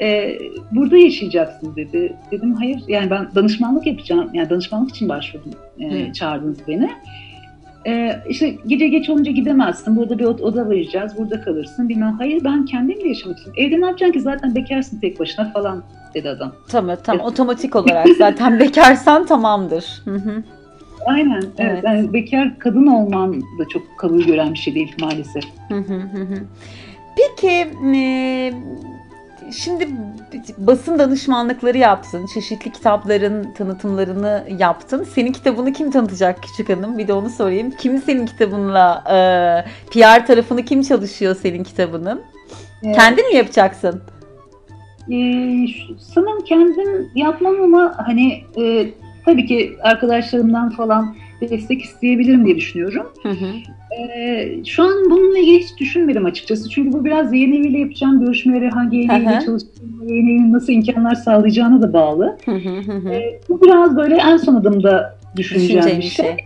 e, 0.01 0.37
burada 0.71 0.97
yaşayacaksın 0.97 1.75
dedi. 1.75 2.13
Dedim 2.31 2.53
hayır 2.53 2.81
yani 2.87 3.09
ben 3.09 3.27
danışmanlık 3.35 3.87
yapacağım. 3.87 4.29
Yani 4.33 4.49
danışmanlık 4.49 4.89
için 4.89 5.09
başvurdum. 5.09 5.51
E, 5.79 6.13
çağırdınız 6.13 6.57
beni. 6.67 6.89
Ee, 7.87 8.21
işte 8.29 8.57
gece 8.67 8.87
geç 8.87 9.09
olunca 9.09 9.31
gidemezsin. 9.31 9.95
Burada 9.95 10.19
bir 10.19 10.23
oda 10.23 10.69
vereceğiz. 10.69 11.11
Burada 11.17 11.41
kalırsın. 11.41 11.89
Bilmem. 11.89 12.15
Hayır 12.17 12.43
ben 12.43 12.65
kendimle 12.65 13.07
yaşamak 13.07 13.37
istiyorum. 13.37 13.63
Evde 13.63 13.81
ne 13.81 13.85
yapacaksın 13.85 14.13
ki? 14.13 14.21
Zaten 14.21 14.55
bekarsın 14.55 14.99
tek 14.99 15.19
başına 15.19 15.51
falan 15.51 15.83
dedi 16.13 16.29
adam. 16.29 16.53
Tamam 16.67 16.97
tamam. 17.03 17.21
Evet. 17.21 17.31
Otomatik 17.31 17.75
olarak 17.75 18.07
zaten 18.17 18.59
bekarsan 18.59 19.25
tamamdır. 19.25 20.01
Hı 20.05 20.15
hı. 20.15 20.43
Aynen. 21.05 21.41
Evet. 21.41 21.51
evet. 21.57 21.83
Yani 21.83 22.13
bekar 22.13 22.59
kadın 22.59 22.87
olman 22.87 23.41
da 23.41 23.67
çok 23.69 23.97
kabul 23.97 24.23
gören 24.23 24.53
bir 24.53 24.57
şey 24.57 24.75
değil 24.75 24.95
maalesef. 24.99 25.43
Hı 25.69 25.75
hı 25.75 25.93
hı. 25.93 26.39
Peki 27.17 27.67
e, 27.95 28.53
şimdi 29.51 29.87
basın 30.57 30.99
danışmanlıkları 30.99 31.77
yaptın. 31.77 32.25
Çeşitli 32.33 32.71
kitapların 32.71 33.53
tanıtımlarını 33.53 34.47
yaptın. 34.59 35.03
Senin 35.03 35.31
kitabını 35.31 35.73
kim 35.73 35.91
tanıtacak 35.91 36.43
küçük 36.43 36.69
hanım? 36.69 36.97
Bir 36.97 37.07
de 37.07 37.13
onu 37.13 37.29
sorayım. 37.29 37.71
Kim 37.71 37.97
senin 37.97 38.25
kitabınla 38.25 39.03
e, 39.07 39.17
PR 39.91 40.25
tarafını 40.25 40.65
kim 40.65 40.81
çalışıyor 40.81 41.35
senin 41.35 41.63
kitabının? 41.63 42.21
Evet. 42.83 42.95
Kendin 42.95 43.29
mi 43.29 43.35
yapacaksın? 43.35 44.01
Ee, 45.11 45.65
sanırım 45.99 46.43
kendim 46.45 47.11
yapmam 47.15 47.61
ama 47.61 47.93
hani 48.05 48.43
e, 48.57 48.89
tabii 49.25 49.45
ki 49.45 49.77
arkadaşlarımdan 49.81 50.69
falan 50.69 51.15
destek 51.41 51.81
isteyebilirim 51.81 52.45
diye 52.45 52.55
düşünüyorum. 52.55 53.13
Hı 53.23 53.29
hı. 53.29 53.51
Ee, 53.91 54.65
şu 54.65 54.83
an 54.83 55.09
bununla 55.09 55.37
ilgili 55.37 55.59
hiç 55.59 55.77
düşünmedim 55.77 56.25
açıkçası. 56.25 56.69
Çünkü 56.69 56.93
bu 56.93 57.05
biraz 57.05 57.33
yayın 57.33 57.53
eviyle 57.53 57.79
yapacağım 57.79 58.19
görüşmeleri, 58.19 58.69
hangi 58.69 58.97
yayın 58.97 59.09
eviyle 59.09 59.41
çalıştığım, 59.45 60.09
yayın 60.09 60.27
evinin 60.27 60.53
nasıl 60.53 60.73
imkanlar 60.73 61.15
sağlayacağına 61.15 61.81
da 61.81 61.93
bağlı. 61.93 62.37
Hı 62.45 62.51
hı 62.51 62.91
hı. 62.91 63.09
Ee, 63.13 63.39
bu 63.49 63.61
biraz 63.61 63.97
böyle 63.97 64.15
en 64.15 64.37
son 64.37 64.55
adımda 64.55 65.17
düşüneceğim 65.35 65.97
bir 65.97 66.01
şey. 66.01 66.25
şey. 66.25 66.37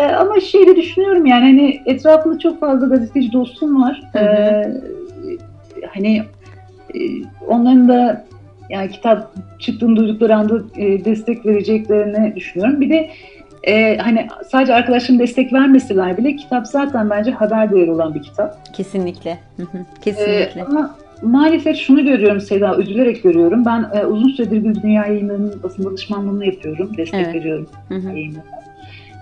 Ee, 0.00 0.06
ama 0.06 0.40
şeyi 0.40 0.66
de 0.66 0.76
düşünüyorum 0.76 1.26
yani 1.26 1.44
hani 1.44 1.80
etrafında 1.86 2.38
çok 2.38 2.60
fazla 2.60 2.86
gazeteci 2.86 3.32
dostum 3.32 3.82
var. 3.82 4.02
Ee, 4.14 4.80
hani 5.94 6.22
e, 6.94 6.98
onların 7.48 7.88
da 7.88 8.26
yani 8.70 8.90
kitap 8.90 9.34
çıktığını 9.60 9.96
duydukları 9.96 10.36
anda 10.36 10.62
e, 10.76 11.04
destek 11.04 11.46
vereceklerini 11.46 12.36
düşünüyorum. 12.36 12.80
Bir 12.80 12.90
de 12.90 13.10
e, 13.62 13.96
hani 13.96 14.26
sadece 14.48 14.74
arkadaşlarım 14.74 15.18
destek 15.18 15.52
vermeseler 15.52 16.16
bile 16.16 16.36
kitap 16.36 16.66
zaten 16.66 17.10
bence 17.10 17.30
haber 17.30 17.72
değeri 17.72 17.90
olan 17.90 18.14
bir 18.14 18.22
kitap. 18.22 18.74
Kesinlikle. 18.74 19.38
Kesinlikle. 20.04 20.60
E, 20.60 20.64
ama 20.64 20.96
maalesef 21.22 21.76
şunu 21.76 22.04
görüyorum 22.04 22.40
Seda, 22.40 22.76
üzülerek 22.76 23.22
görüyorum. 23.22 23.64
Ben 23.64 23.86
e, 23.94 24.04
uzun 24.06 24.28
süredir 24.28 24.64
bir 24.64 24.82
dünya 24.82 25.06
yayınlarının 25.06 25.62
basın 25.62 25.84
danışmanlığını 25.84 26.46
yapıyorum, 26.46 26.96
destek 26.96 27.20
evet. 27.20 27.34
veriyorum 27.34 27.68
yayınlara. 27.90 28.62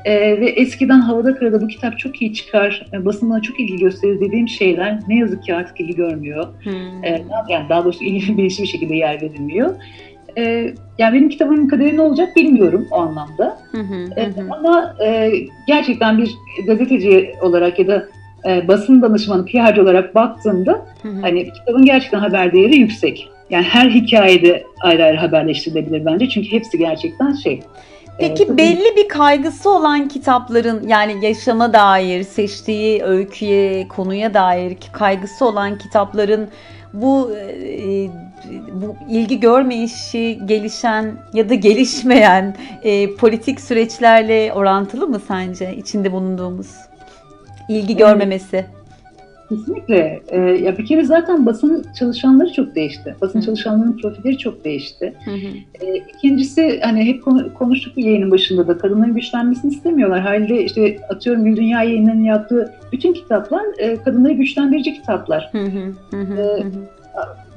E, 0.04 0.40
ve 0.40 0.48
eskiden 0.48 1.00
havada 1.00 1.34
karada 1.34 1.60
bu 1.60 1.68
kitap 1.68 1.98
çok 1.98 2.22
iyi 2.22 2.34
çıkar, 2.34 2.86
e, 2.92 3.04
basın 3.04 3.30
bana 3.30 3.42
çok 3.42 3.60
ilgi 3.60 3.76
gösterir 3.76 4.20
dediğim 4.20 4.48
şeyler 4.48 5.00
ne 5.08 5.18
yazık 5.18 5.44
ki 5.44 5.54
artık 5.54 5.80
ilgi 5.80 5.96
görmüyor. 5.96 6.46
Hmm. 6.62 7.04
E, 7.04 7.22
yani 7.48 7.68
daha 7.68 7.84
doğrusu 7.84 8.04
ilgi 8.04 8.36
bir 8.36 8.50
şekilde 8.50 8.94
yer 8.94 9.22
verilmiyor. 9.22 9.74
E, 10.38 10.74
yani 10.98 11.14
benim 11.14 11.28
kitabımın 11.28 11.68
kaderi 11.68 11.96
ne 11.96 12.00
olacak 12.00 12.36
bilmiyorum 12.36 12.88
o 12.90 12.96
anlamda. 12.96 13.58
Hı 13.72 13.80
hı, 13.80 14.08
e, 14.16 14.32
Ama 14.50 14.96
e, 15.04 15.32
gerçekten 15.66 16.18
bir 16.18 16.34
gazeteci 16.66 17.34
olarak 17.42 17.78
ya 17.78 17.86
da 17.86 18.08
e, 18.46 18.68
basın 18.68 19.02
danışmanı, 19.02 19.44
PR'cı 19.44 19.82
olarak 19.82 20.14
baktığımda 20.14 20.86
hı 21.02 21.08
hı. 21.08 21.20
hani 21.20 21.52
kitabın 21.52 21.84
gerçekten 21.84 22.18
haber 22.18 22.52
değeri 22.52 22.76
yüksek. 22.76 23.28
Yani 23.50 23.64
her 23.64 23.90
hikayede 23.90 24.64
ayrı 24.80 25.04
ayrı 25.04 25.16
haberleştirilebilir 25.16 26.04
bence. 26.04 26.28
Çünkü 26.28 26.52
hepsi 26.52 26.78
gerçekten 26.78 27.32
şey 27.32 27.62
Peki 28.20 28.44
evet, 28.44 28.58
belli 28.58 28.96
bir 28.96 29.08
kaygısı 29.08 29.70
olan 29.70 30.08
kitapların 30.08 30.88
yani 30.88 31.24
yaşama 31.24 31.72
dair, 31.72 32.22
seçtiği 32.22 33.02
öyküye, 33.02 33.88
konuya 33.88 34.34
dair 34.34 34.76
kaygısı 34.92 35.46
olan 35.46 35.78
kitapların 35.78 36.48
bu 36.92 37.30
e, 37.32 38.08
bu 38.72 38.96
ilgi 39.10 39.40
görmeyişi 39.40 40.40
gelişen 40.44 41.14
ya 41.34 41.48
da 41.48 41.54
gelişmeyen 41.54 42.56
e, 42.82 43.14
politik 43.14 43.60
süreçlerle 43.60 44.52
orantılı 44.52 45.06
mı 45.06 45.20
sence 45.28 45.76
içinde 45.76 46.12
bulunduğumuz 46.12 46.70
ilgi 47.68 47.96
görmemesi? 47.96 48.56
Evet. 48.56 48.80
Kesinlikle. 49.50 50.20
Ee, 50.28 50.38
ya 50.38 50.78
bir 50.78 50.86
kere 50.86 51.04
zaten 51.04 51.46
basın 51.46 51.86
çalışanları 51.98 52.52
çok 52.52 52.74
değişti. 52.74 53.16
Basın 53.20 53.40
çalışanlarının 53.40 53.96
profilleri 53.96 54.38
çok 54.38 54.64
değişti. 54.64 55.14
Ee, 55.80 55.94
ikincisi 56.16 56.80
hani 56.82 57.04
hep 57.04 57.24
konuştuk 57.54 57.96
bu 57.96 58.00
yayının 58.00 58.30
başında 58.30 58.68
da 58.68 58.78
kadınların 58.78 59.14
güçlenmesini 59.14 59.72
istemiyorlar. 59.72 60.20
Halde 60.20 60.64
işte 60.64 60.98
atıyorum 61.08 61.44
Gül 61.44 61.56
Dünya 61.56 61.82
yayınlarının 61.82 62.24
yaptığı 62.24 62.74
bütün 62.92 63.12
kitaplar 63.12 63.62
e, 63.78 63.96
kadınları 63.96 64.32
güçlendirici 64.32 64.94
kitaplar. 64.94 65.48
Hı 65.52 65.58
hı. 65.58 65.94
Hı 66.10 66.22
hı. 66.22 66.40
Ee, 66.40 66.64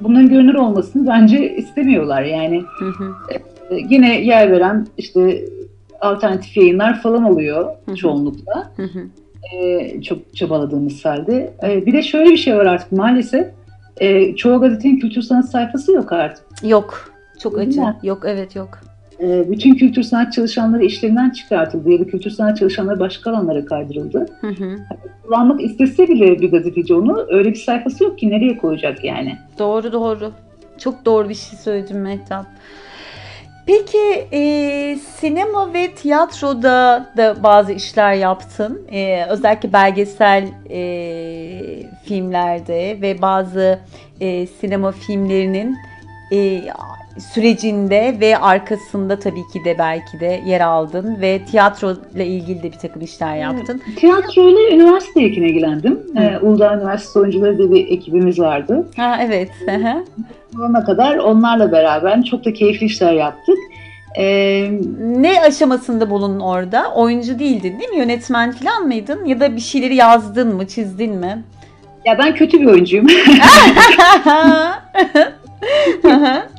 bunların 0.00 0.28
görünür 0.28 0.54
olmasını 0.54 1.06
bence 1.06 1.56
istemiyorlar 1.56 2.22
yani. 2.22 2.62
Hı 2.78 2.84
hı. 2.84 3.12
Ee, 3.30 3.76
yine 3.88 4.20
yer 4.20 4.50
veren 4.50 4.86
işte 4.98 5.44
alternatif 6.00 6.56
yayınlar 6.56 7.02
falan 7.02 7.24
oluyor 7.24 7.68
hı 7.88 7.94
çoğunlukla. 7.94 8.70
Hı 8.76 8.82
hı 8.82 9.08
e, 9.52 10.02
çok 10.02 10.36
çabaladığımız 10.36 11.04
halde. 11.04 11.54
E, 11.62 11.86
bir 11.86 11.92
de 11.92 12.02
şöyle 12.02 12.30
bir 12.30 12.36
şey 12.36 12.56
var 12.56 12.66
artık 12.66 12.92
maalesef. 12.92 13.46
E, 13.96 14.36
çoğu 14.36 14.60
gazetenin 14.60 15.00
kültür 15.00 15.22
sanat 15.22 15.50
sayfası 15.50 15.92
yok 15.92 16.12
artık. 16.12 16.44
Yok. 16.62 17.10
Çok 17.38 17.58
acı. 17.58 17.80
Yok 18.02 18.22
evet 18.26 18.56
yok. 18.56 18.80
E, 19.20 19.50
bütün 19.50 19.74
kültür 19.74 20.02
sanat 20.02 20.32
çalışanları 20.32 20.84
işlerinden 20.84 21.30
çıkartıldı 21.30 21.90
ya 21.90 22.00
da 22.00 22.06
kültür 22.06 22.30
sanat 22.30 22.58
çalışanları 22.58 23.00
başka 23.00 23.30
alanlara 23.30 23.64
kaydırıldı. 23.64 24.26
Hı 24.40 24.48
hı. 24.48 24.78
kullanmak 25.22 25.60
istese 25.60 26.08
bile 26.08 26.40
bir 26.40 26.50
gazeteci 26.50 26.94
onu 26.94 27.26
öyle 27.28 27.50
bir 27.50 27.58
sayfası 27.58 28.04
yok 28.04 28.18
ki 28.18 28.30
nereye 28.30 28.58
koyacak 28.58 29.04
yani. 29.04 29.38
Doğru 29.58 29.92
doğru. 29.92 30.32
Çok 30.78 31.04
doğru 31.04 31.28
bir 31.28 31.34
şey 31.34 31.58
söyledin 31.58 31.96
Mehtap. 31.96 32.46
Peki 33.66 34.26
e, 34.32 34.96
sinema 34.96 35.74
ve 35.74 35.90
tiyatroda 35.94 37.06
da 37.16 37.42
bazı 37.42 37.72
işler 37.72 38.14
yaptın. 38.14 38.82
E, 38.92 39.24
özellikle 39.30 39.72
belgesel 39.72 40.48
e, 40.70 40.80
filmlerde 42.04 42.98
ve 43.02 43.22
bazı 43.22 43.78
e, 44.20 44.46
sinema 44.46 44.92
filmlerinin 44.92 45.76
e, 46.32 46.62
sürecinde 47.18 48.16
ve 48.20 48.38
arkasında 48.38 49.18
tabii 49.18 49.48
ki 49.52 49.64
de 49.64 49.78
belki 49.78 50.20
de 50.20 50.40
yer 50.46 50.60
aldın 50.60 51.20
ve 51.20 51.44
tiyatro 51.44 51.96
ile 52.14 52.26
ilgili 52.26 52.62
de 52.62 52.72
bir 52.72 52.78
takım 52.78 53.02
işler 53.02 53.36
yaptın. 53.36 53.82
Evet, 53.86 53.98
tiyatro 53.98 54.48
ile 54.48 54.74
üniversiteyken 54.74 55.42
ilgilendim. 55.42 56.00
Ee, 56.16 56.38
Uludağ 56.38 56.76
Üniversitesi 56.76 57.18
oyuncuları 57.18 57.58
diye 57.58 57.70
bir 57.70 57.88
ekibimiz 57.88 58.38
vardı. 58.38 58.86
Ha 58.96 59.18
evet. 59.22 59.50
Ona 60.60 60.84
kadar 60.84 61.16
onlarla 61.16 61.72
beraber 61.72 62.22
çok 62.22 62.44
da 62.44 62.52
keyifli 62.52 62.86
işler 62.86 63.12
yaptık. 63.12 63.58
Ee, 64.18 64.70
ne 65.00 65.40
aşamasında 65.40 66.10
bulundun 66.10 66.40
orada? 66.40 66.94
Oyuncu 66.94 67.38
değildin 67.38 67.80
değil 67.80 67.90
mi? 67.90 67.98
Yönetmen 67.98 68.52
falan 68.52 68.86
mıydın? 68.86 69.24
Ya 69.24 69.40
da 69.40 69.56
bir 69.56 69.60
şeyleri 69.60 69.94
yazdın 69.94 70.54
mı, 70.54 70.66
çizdin 70.66 71.14
mi? 71.14 71.44
Ya 72.04 72.18
ben 72.18 72.34
kötü 72.34 72.60
bir 72.60 72.66
oyuncuyum. 72.66 73.06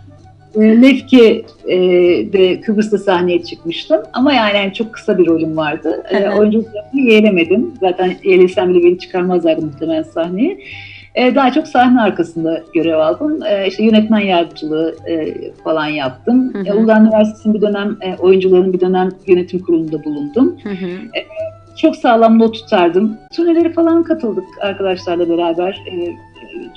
Lefke'de 0.57 2.51
e, 2.51 2.61
Kıbrıs'ta 2.61 2.97
sahneye 2.97 3.43
çıkmıştım. 3.43 4.01
Ama 4.13 4.33
yani, 4.33 4.57
yani 4.57 4.73
çok 4.73 4.93
kısa 4.93 5.17
bir 5.17 5.27
rolüm 5.27 5.57
vardı. 5.57 6.03
e, 6.09 6.29
oyunculuk 6.29 6.67
yeğlemedim. 6.93 7.73
Zaten 7.79 8.15
yeğlesem 8.23 8.69
bile 8.69 8.83
beni 8.83 8.99
çıkarmazlardı 8.99 9.61
muhtemelen 9.61 10.03
sahneye. 10.03 10.57
E, 11.15 11.35
daha 11.35 11.51
çok 11.51 11.67
sahne 11.67 12.01
arkasında 12.01 12.63
görev 12.73 12.97
aldım. 12.97 13.43
E, 13.43 13.67
işte 13.67 13.83
yönetmen 13.83 14.19
yardımcılığı 14.19 14.95
e, 15.07 15.33
falan 15.63 15.87
yaptım. 15.87 16.53
Hı 16.53 16.59
hı. 16.59 16.63
E, 16.65 16.73
Uludağ 16.73 16.99
Üniversitesi'nin 16.99 17.55
bir 17.55 17.61
dönem 17.61 17.97
e, 18.01 18.15
oyuncuların 18.15 18.73
bir 18.73 18.79
dönem 18.79 19.09
yönetim 19.27 19.59
kurulunda 19.59 20.03
bulundum. 20.03 20.57
Hı 20.63 20.69
hı. 20.69 20.85
E, 20.85 21.25
çok 21.77 21.95
sağlam 21.95 22.39
not 22.39 22.53
tutardım. 22.53 23.17
Turneleri 23.35 23.73
falan 23.73 24.03
katıldık 24.03 24.45
arkadaşlarla 24.61 25.29
beraber. 25.29 25.81
E, 25.91 25.93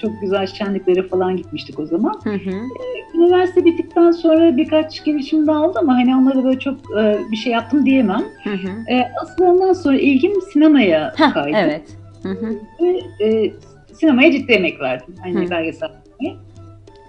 çok 0.02 0.20
güzel 0.20 0.46
şenliklere 0.46 1.02
falan 1.02 1.36
gitmiştik 1.36 1.78
o 1.78 1.86
zaman. 1.86 2.20
Hı 2.24 2.30
hı. 2.30 2.50
E, 2.50 3.16
üniversite 3.18 3.64
bittikten 3.64 4.10
sonra 4.10 4.56
birkaç 4.56 5.05
girişim 5.05 5.46
daha 5.46 5.62
oldu 5.62 5.78
ama 5.82 5.94
hani 5.94 6.16
onlara 6.16 6.44
böyle 6.44 6.59
çok 6.59 6.78
e, 6.98 7.18
bir 7.30 7.36
şey 7.36 7.52
yaptım 7.52 7.86
diyemem. 7.86 8.24
Hı 8.44 8.50
hı. 8.50 8.92
E, 8.92 9.12
aslında 9.22 9.50
ondan 9.50 9.72
sonra 9.72 9.96
ilgim 9.96 10.32
sinemaya 10.52 11.12
Heh, 11.16 11.32
kaydı. 11.32 11.56
Evet. 11.56 11.96
Hı 12.22 12.28
hı. 12.28 12.56
Ve 12.80 13.00
e, 13.26 13.52
sinemaya 13.92 14.32
ciddi 14.32 14.52
emek 14.52 14.80
verdim. 14.80 15.14
Hani 15.22 15.46
Hı. 15.46 15.50
belgesel 15.50 15.90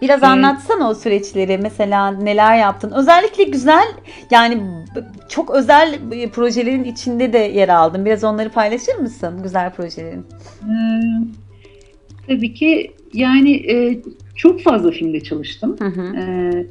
Biraz 0.02 0.24
ee, 0.24 0.28
anlatsana 0.28 0.90
o 0.90 0.94
süreçleri. 0.94 1.58
Mesela 1.58 2.12
neler 2.12 2.58
yaptın? 2.58 2.92
Özellikle 2.92 3.44
güzel 3.44 3.88
yani 4.32 4.62
çok 5.30 5.50
özel 5.50 6.00
projelerin 6.34 6.84
içinde 6.84 7.34
de 7.34 7.38
yer 7.38 7.70
aldın. 7.70 8.06
Biraz 8.06 8.24
onları 8.24 8.50
paylaşır 8.50 8.96
mısın? 8.96 9.40
Güzel 9.44 9.74
projelerin. 9.74 10.26
Ee, 10.64 10.70
tabii 12.30 12.54
ki 12.54 12.92
yani 13.14 13.72
e, 13.72 14.02
çok 14.36 14.62
fazla 14.62 14.92
filmde 14.92 15.20
çalıştım. 15.20 15.76
Hı 15.80 15.86
hı. 15.86 16.18
E, 16.18 16.66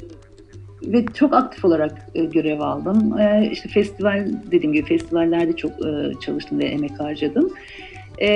ve 0.82 1.05
çok 1.14 1.35
aktif 1.35 1.64
olarak 1.64 2.06
e, 2.14 2.24
görev 2.24 2.60
aldım. 2.60 3.18
E, 3.18 3.48
işte 3.52 3.68
festival 3.68 4.28
dediğim 4.51 4.72
gibi 4.72 4.86
festivallerde 4.86 5.56
çok 5.56 5.70
e, 5.70 6.12
çalıştım 6.20 6.59
ve 6.59 6.64
emek 6.64 7.01
harcadım. 7.01 7.51
E, 8.20 8.28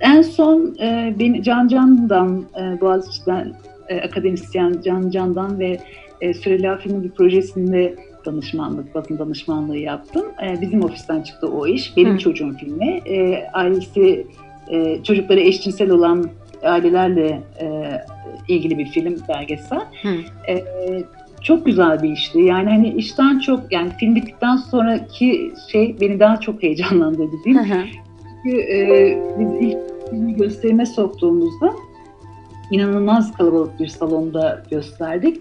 en 0.00 0.22
son 0.22 0.76
e, 0.80 1.14
beni 1.18 1.42
Can 1.42 1.68
Can'dan, 1.68 2.44
e, 2.60 2.80
Boğaziçi'den 2.80 3.52
e, 3.88 4.00
akademisyen 4.00 4.76
Can 4.84 5.10
Can'dan 5.10 5.58
ve 5.58 5.78
e, 6.20 6.34
Sürela 6.34 6.76
Filmi 6.76 7.04
bir 7.04 7.10
projesinde 7.10 7.94
danışmanlık, 8.26 8.94
basın 8.94 9.18
danışmanlığı 9.18 9.78
yaptım. 9.78 10.26
E, 10.42 10.60
bizim 10.60 10.84
ofisten 10.84 11.22
çıktı 11.22 11.48
o 11.48 11.66
iş. 11.66 11.96
Benim 11.96 12.14
Hı. 12.14 12.18
çocuğum 12.18 12.54
filmi. 12.60 13.00
E, 13.06 13.46
ailesi, 13.52 14.26
e, 14.70 15.02
çocukları 15.02 15.40
eşcinsel 15.40 15.90
olan 15.90 16.30
ailelerle 16.62 17.40
e, 17.60 17.90
ilgili 18.48 18.78
bir 18.78 18.86
film 18.86 19.16
belgesel. 19.28 19.80
E, 20.48 20.64
çok 21.42 21.66
güzel 21.66 22.02
bir 22.02 22.10
işti. 22.10 22.40
Yani 22.40 22.70
hani 22.70 22.88
işten 22.88 23.38
çok 23.38 23.72
yani 23.72 23.90
film 24.00 24.14
bittikten 24.14 24.56
sonraki 24.56 25.52
şey 25.72 25.96
beni 26.00 26.20
daha 26.20 26.40
çok 26.40 26.62
heyecanlandırdı 26.62 27.36
değil 27.44 27.56
mi? 27.56 27.66
Çünkü 28.44 28.58
e, 28.58 29.18
biz 29.38 29.68
ilk 29.68 29.78
filmi 30.10 30.34
gösterime 30.36 30.86
soktuğumuzda 30.86 31.72
inanılmaz 32.70 33.32
kalabalık 33.32 33.80
bir 33.80 33.88
salonda 33.88 34.62
gösterdik. 34.70 35.40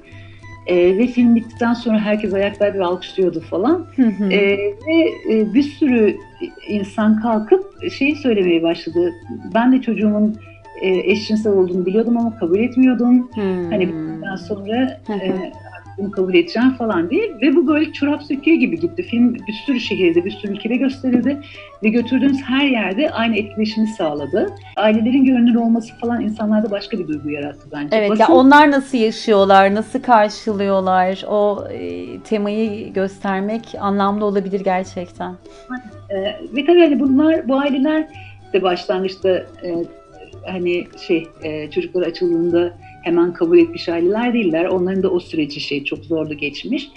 E, 0.68 0.98
ve 0.98 1.08
film 1.08 1.36
bittikten 1.36 1.74
sonra 1.74 2.00
herkes 2.00 2.34
ayaklarda 2.34 2.80
ve 2.80 2.86
alkışlıyordu 2.86 3.40
falan. 3.42 3.86
e, 4.32 4.40
ve 4.88 5.14
e, 5.32 5.54
bir 5.54 5.64
sürü 5.64 6.18
insan 6.68 7.22
kalkıp 7.22 7.92
şeyi 7.92 8.16
söylemeye 8.16 8.64
başladı. 8.64 9.12
Ben 9.54 9.72
de 9.72 9.82
çocuğumun 9.82 10.36
e, 10.82 11.12
eşcinsel 11.12 11.54
olduğunu 11.54 11.86
biliyordum 11.86 12.18
ama 12.18 12.36
kabul 12.36 12.60
etmiyordum. 12.60 13.32
Hmm. 13.34 13.72
Hani 13.72 13.88
bittikten 13.88 14.36
sonra 14.36 15.00
e, 15.10 15.52
bunu 16.00 16.12
kabul 16.12 16.34
edeceğim 16.34 16.72
falan 16.72 17.10
diye. 17.10 17.22
Ve 17.42 17.56
bu 17.56 17.68
böyle 17.68 17.94
çorap 17.94 18.24
söküğü 18.24 18.54
gibi 18.54 18.80
gitti. 18.80 19.04
Film 19.04 19.34
bir 19.34 19.54
sürü 19.66 19.80
şehirde, 19.80 20.26
bir 20.26 20.32
sürü 20.32 20.52
ülkede 20.52 20.76
gösterildi. 20.76 21.38
Ve 21.84 21.90
götürdüğümüz 21.90 22.42
her 22.42 22.66
yerde 22.66 23.12
aynı 23.12 23.38
etkileşimi 23.38 23.88
sağladı. 23.88 24.50
Ailelerin 24.76 25.26
görünür 25.26 25.56
olması 25.56 25.96
falan 25.96 26.22
insanlarda 26.22 26.72
başka 26.72 27.00
bir 27.00 27.08
duygu 27.08 27.30
yarattı 27.30 27.70
bence. 27.72 27.98
Evet 27.98 28.10
Basın... 28.10 28.22
ya 28.22 28.28
onlar 28.30 28.72
nasıl 28.72 28.98
yaşıyorlar, 28.98 29.76
nasıl 29.76 30.02
karşılıyorlar 30.02 31.24
o 31.28 31.68
e, 31.72 32.20
temayı 32.20 32.94
göstermek 32.94 33.76
anlamlı 33.80 34.26
olabilir 34.26 34.60
gerçekten. 34.60 35.34
E, 36.10 36.16
ve 36.56 36.66
tabii 36.66 36.80
hani 36.80 37.00
bunlar, 37.00 37.48
bu 37.48 37.60
aileler 37.60 38.08
de 38.54 38.64
başlangıçta 38.64 39.30
e, 39.30 39.76
hani 40.46 40.88
şey 41.08 41.28
e, 41.44 41.72
çocuklar 41.72 42.02
açıldığında 42.02 42.74
hemen 43.10 43.34
kabul 43.34 43.58
etmiş 43.58 43.90
aileler 43.90 44.34
değiller. 44.34 44.66
Onların 44.66 45.04
da 45.04 45.10
o 45.12 45.20
süreci 45.20 45.60
şey 45.60 45.84
çok 45.84 46.06
zorlu 46.06 46.38
geçmiş. 46.38 46.90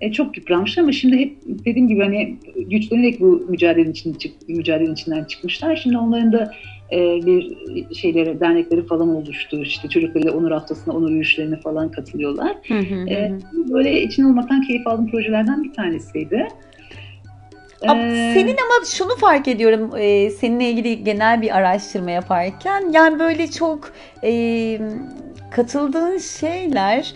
E, 0.00 0.12
çok 0.12 0.36
yıpranmış 0.36 0.78
ama 0.78 0.92
şimdi 0.92 1.18
hep 1.18 1.36
dediğim 1.46 1.88
gibi 1.88 2.02
hani 2.02 2.36
güçlenerek 2.56 3.20
bu 3.20 3.46
mücadelenin, 3.48 3.90
için, 3.90 4.16
mücadelenin 4.48 4.92
içinden 4.92 5.24
çıkmışlar. 5.24 5.76
Şimdi 5.76 5.98
onların 5.98 6.32
da 6.32 6.52
e, 6.92 6.98
bir 7.26 7.56
şeyleri, 7.94 8.40
dernekleri 8.40 8.86
falan 8.86 9.16
oluştu. 9.16 9.62
İşte 9.62 9.88
çocuklarıyla 9.88 10.32
onur 10.32 10.50
haftasına, 10.50 10.94
onur 10.94 11.08
yürüyüşlerine 11.08 11.60
falan 11.60 11.90
katılıyorlar. 11.90 12.56
Hı 12.68 12.78
hı, 12.78 13.08
e, 13.08 13.32
böyle 13.54 14.02
için 14.02 14.24
olmaktan 14.24 14.62
keyif 14.62 14.86
aldığım 14.86 15.10
projelerden 15.10 15.64
bir 15.64 15.72
tanesiydi. 15.72 16.48
Ee, 17.82 18.32
senin 18.34 18.56
ama 18.56 18.86
şunu 18.86 19.16
fark 19.16 19.48
ediyorum 19.48 19.90
e, 19.96 20.30
seninle 20.30 20.70
ilgili 20.70 21.04
genel 21.04 21.42
bir 21.42 21.56
araştırma 21.56 22.10
yaparken 22.10 22.90
yani 22.92 23.18
böyle 23.18 23.50
çok 23.50 23.92
e, 24.24 24.32
katıldığın 25.50 26.18
şeyler 26.18 27.14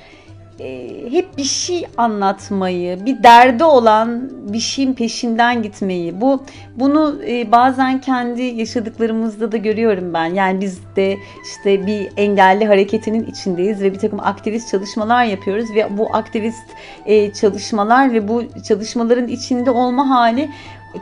e, 0.60 0.88
hep 1.10 1.38
bir 1.38 1.44
şey 1.44 1.86
anlatmayı, 1.96 3.06
bir 3.06 3.22
derdi 3.22 3.64
olan 3.64 4.30
bir 4.52 4.60
şeyin 4.60 4.94
peşinden 4.94 5.62
gitmeyi. 5.62 6.20
Bu 6.20 6.42
bunu 6.76 7.22
e, 7.28 7.52
bazen 7.52 8.00
kendi 8.00 8.42
yaşadıklarımızda 8.42 9.52
da 9.52 9.56
görüyorum 9.56 10.14
ben. 10.14 10.34
Yani 10.34 10.60
biz 10.60 10.80
de 10.96 11.16
işte 11.44 11.86
bir 11.86 12.08
engelli 12.16 12.66
hareketinin 12.66 13.24
içindeyiz 13.24 13.82
ve 13.82 13.92
bir 13.92 13.98
takım 13.98 14.20
aktivist 14.20 14.70
çalışmalar 14.70 15.24
yapıyoruz 15.24 15.74
ve 15.74 15.98
bu 15.98 16.16
aktivist 16.16 16.66
e, 17.06 17.32
çalışmalar 17.32 18.12
ve 18.12 18.28
bu 18.28 18.42
çalışmaların 18.68 19.28
içinde 19.28 19.70
olma 19.70 20.10
hali 20.10 20.50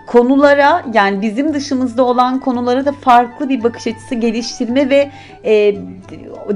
konulara 0.06 0.85
yani 0.94 1.23
bizim 1.23 1.55
dışımızda 1.55 2.05
olan 2.05 2.40
konulara 2.40 2.85
da 2.85 2.93
farklı 2.93 3.48
bir 3.48 3.62
bakış 3.62 3.86
açısı 3.86 4.14
geliştirme 4.14 4.90
ve 4.90 5.10
e, 5.44 5.74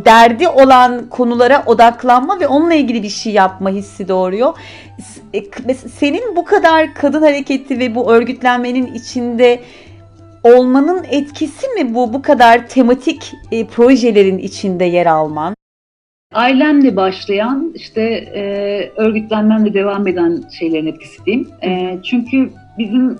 derdi 0.05 0.49
olan 0.49 1.09
konulara 1.11 1.63
odaklanma 1.67 2.41
ve 2.41 2.47
onunla 2.49 2.75
ilgili 2.75 3.03
bir 3.03 3.09
şey 3.09 3.33
yapma 3.33 3.71
hissi 3.71 4.09
doğuruyor. 4.09 4.55
E, 5.35 5.75
senin 5.75 6.37
bu 6.37 6.45
kadar 6.45 6.95
kadın 6.95 7.23
hareketi 7.23 7.79
ve 7.79 7.95
bu 7.95 8.13
örgütlenmenin 8.13 8.95
içinde 8.95 9.61
olmanın 10.43 11.05
etkisi 11.11 11.69
mi 11.69 11.95
bu 11.95 12.13
bu 12.13 12.23
kadar 12.23 12.69
tematik 12.69 13.33
e, 13.53 13.67
projelerin 13.67 14.39
içinde 14.39 14.85
yer 14.85 15.07
alman? 15.07 15.55
Ailemle 16.35 16.97
başlayan 16.97 17.73
işte 17.75 18.03
e, 18.35 18.43
örgütlenmemle 18.97 19.75
devam 19.75 20.07
eden 20.07 20.43
şeylerin 20.59 20.87
etkisi 20.87 21.25
diyeyim. 21.25 21.49
E, 21.63 21.99
çünkü 22.11 22.51
bizim 22.79 23.19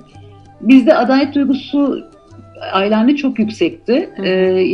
bizde 0.61 0.95
adalet 0.95 1.35
duygusu 1.35 2.05
ailemde 2.73 3.17
çok 3.17 3.39
yüksekti. 3.39 4.11
E, 4.19 4.29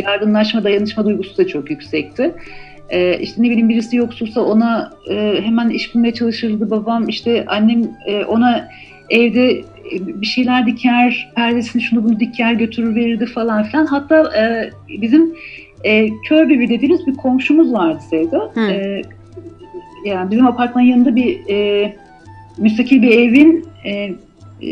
yardımlaşma, 0.05 0.65
dayanışma 0.65 1.05
duygusu 1.05 1.39
da 1.39 1.47
çok 1.47 1.71
yüksekti. 1.71 2.35
E, 2.91 3.19
işte 3.19 3.43
ne 3.43 3.51
bileyim 3.51 3.69
birisi 3.69 3.97
yoksulsa 3.97 4.41
ona 4.41 4.93
e, 5.11 5.41
hemen 5.43 5.69
iş 5.69 5.95
bulmaya 5.95 6.15
çalışırdı 6.15 6.71
babam. 6.71 7.09
İşte 7.09 7.45
annem 7.47 7.83
e, 8.07 8.25
ona 8.25 8.69
evde 9.11 9.65
bir 10.01 10.27
şeyler 10.27 10.67
diker, 10.67 11.33
perdesini 11.37 11.83
şunu 11.83 12.05
bunu 12.05 12.21
diker 12.21 12.53
götürür 12.53 12.95
verirdi 12.95 13.27
falan 13.27 13.63
filan. 13.63 13.87
Hatta 13.87 14.39
e, 14.39 14.71
bizim 15.03 15.35
e, 15.85 16.09
kör 16.29 16.49
bir 16.49 16.69
dediğimiz 16.69 17.07
bir 17.07 17.15
komşumuz 17.15 17.73
vardı 17.73 18.01
Sevda. 18.11 18.53
E, 18.71 19.03
yani 20.05 20.31
bizim 20.31 20.47
apartmanın 20.47 20.87
yanında 20.87 21.17
bir 21.17 21.41
e, 21.51 21.97
müstakil 22.59 23.03
bir 23.03 23.19
evin 23.19 23.67
e, 23.85 24.13
e, 24.63 24.71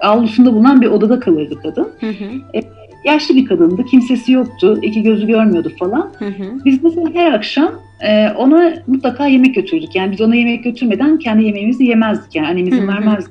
avlusunda 0.00 0.52
bulunan 0.52 0.80
bir 0.80 0.86
odada 0.86 1.20
kalırdı 1.20 1.58
kadın. 1.62 1.88
Hı 2.00 2.06
hı. 2.06 2.24
E, 2.54 2.62
yaşlı 3.04 3.34
bir 3.34 3.46
kadındı, 3.46 3.84
kimsesi 3.84 4.32
yoktu, 4.32 4.78
iki 4.82 5.02
gözü 5.02 5.26
görmüyordu 5.26 5.72
falan. 5.78 6.10
Hı 6.18 6.24
hı. 6.24 6.64
Biz 6.64 6.84
mesela 6.84 7.10
her 7.14 7.32
akşam 7.32 7.72
e, 8.00 8.30
ona 8.30 8.74
mutlaka 8.86 9.26
yemek 9.26 9.54
götürdük. 9.54 9.94
Yani 9.94 10.12
biz 10.12 10.20
ona 10.20 10.34
yemek 10.34 10.64
götürmeden 10.64 11.18
kendi 11.18 11.44
yemeğimizi 11.44 11.84
yemezdik. 11.84 12.36
Yani 12.36 12.48
annemizin 12.48 12.82
hı 12.82 12.88
vermezdi. 12.88 13.30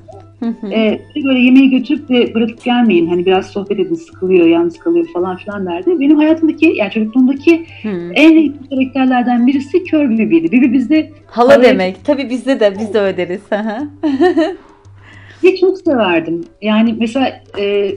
E, 0.72 1.00
böyle 1.24 1.38
yemeği 1.38 1.70
götürüp 1.70 2.08
de 2.08 2.34
bırakıp 2.34 2.64
gelmeyin. 2.64 3.06
Hani 3.06 3.26
biraz 3.26 3.46
sohbet 3.46 3.80
edin, 3.80 3.94
sıkılıyor, 3.94 4.46
yalnız 4.46 4.78
kalıyor 4.78 5.06
falan 5.12 5.36
filan 5.36 5.66
derdi. 5.66 6.00
Benim 6.00 6.16
hayatımdaki, 6.16 6.72
yani 6.76 6.90
çocukluğumdaki 6.90 7.66
hı. 7.82 7.88
en 8.14 8.34
renkli 8.34 8.68
karakterlerden 8.68 9.46
birisi 9.46 9.84
kör 9.84 10.10
Bibi'ydi. 10.10 10.52
Bibi 10.52 10.72
bizde... 10.72 11.10
Hala 11.26 11.62
demek. 11.62 12.04
Tabii 12.04 12.30
bizde 12.30 12.60
de, 12.60 12.74
biz 12.78 12.94
de 12.94 13.00
öyle 13.00 13.16
deriz. 13.16 13.40
Ve 15.44 15.56
çok 15.56 15.78
severdim. 15.78 16.44
Yani 16.62 16.94
mesela 16.98 17.40
e, 17.58 17.94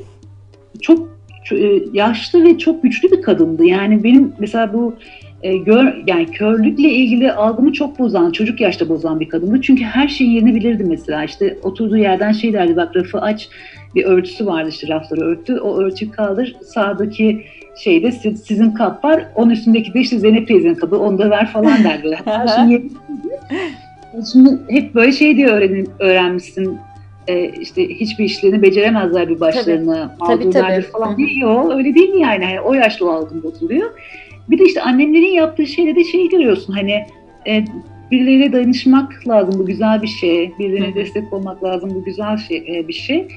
çok 0.81 1.11
e, 1.51 1.79
yaşlı 1.93 2.43
ve 2.43 2.57
çok 2.57 2.83
güçlü 2.83 3.11
bir 3.11 3.21
kadındı. 3.21 3.65
Yani 3.65 4.03
benim 4.03 4.33
mesela 4.39 4.73
bu 4.73 4.95
e, 5.43 5.57
gör, 5.57 6.03
yani 6.07 6.25
körlükle 6.25 6.89
ilgili 6.89 7.31
algımı 7.31 7.73
çok 7.73 7.99
bozan, 7.99 8.31
çocuk 8.31 8.61
yaşta 8.61 8.89
bozan 8.89 9.19
bir 9.19 9.29
kadındı. 9.29 9.61
Çünkü 9.61 9.83
her 9.83 10.07
şeyi 10.07 10.33
yerini 10.33 10.55
bilirdi 10.55 10.83
mesela. 10.83 11.23
İşte 11.23 11.57
oturduğu 11.63 11.97
yerden 11.97 12.31
şey 12.31 12.53
derdi, 12.53 12.75
bak 12.75 12.95
rafı 12.95 13.21
aç, 13.21 13.49
bir 13.95 14.05
örtüsü 14.05 14.45
vardı 14.45 14.69
işte 14.69 14.87
rafları 14.87 15.21
örtü. 15.21 15.59
O 15.59 15.77
örtüyü 15.77 16.11
kaldır, 16.11 16.55
sağdaki 16.63 17.45
şeyde 17.77 18.11
sizin 18.11 18.71
kap 18.71 19.05
var, 19.05 19.25
onun 19.35 19.49
üstündeki 19.49 19.93
de 19.93 19.99
işte 19.99 20.19
Zeynep 20.19 20.47
teyzenin 20.47 20.75
kabı, 20.75 20.99
onu 20.99 21.17
da 21.17 21.29
ver 21.29 21.47
falan 21.47 21.83
derdi. 21.83 22.17
Her 22.25 22.47
şeyi 22.47 22.91
Şimdi 24.31 24.49
hep 24.69 24.95
böyle 24.95 25.11
şey 25.11 25.37
diye 25.37 25.47
öğren, 25.47 25.85
öğrenmişsin 25.99 26.79
e, 27.27 27.49
işte 27.49 27.89
hiçbir 27.89 28.25
işlerini 28.25 28.61
beceremezler 28.61 29.29
bir 29.29 29.39
başlarına, 29.39 30.15
mağdurlardır 30.19 30.83
falan 30.83 31.17
diye. 31.17 31.37
Yok 31.39 31.71
öyle 31.75 31.95
değil 31.95 32.09
mi 32.09 32.21
yani? 32.21 32.43
yani 32.43 32.61
o 32.61 32.73
yaşlı 32.73 33.09
o 33.09 33.11
algımda 33.11 33.47
oturuyor. 33.47 33.89
Bir 34.49 34.59
de 34.59 34.65
işte 34.65 34.81
annemlerin 34.81 35.33
yaptığı 35.33 35.67
şeyle 35.67 35.95
de 35.95 36.03
şey 36.03 36.29
görüyorsun 36.29 36.73
hani 36.73 37.05
e, 37.47 37.65
birileriyle 38.11 38.53
dayanışmak 38.53 39.27
lazım 39.27 39.59
bu 39.59 39.65
güzel 39.65 40.01
bir 40.01 40.07
şey. 40.07 40.51
Birilerine 40.59 40.87
Hı-hı. 40.87 40.95
destek 40.95 41.33
olmak 41.33 41.63
lazım 41.63 41.89
bu 41.95 42.03
güzel 42.03 42.37
şey, 42.37 42.57
e, 42.57 42.87
bir 42.87 42.93
şey. 42.93 43.27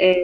E, 0.00 0.14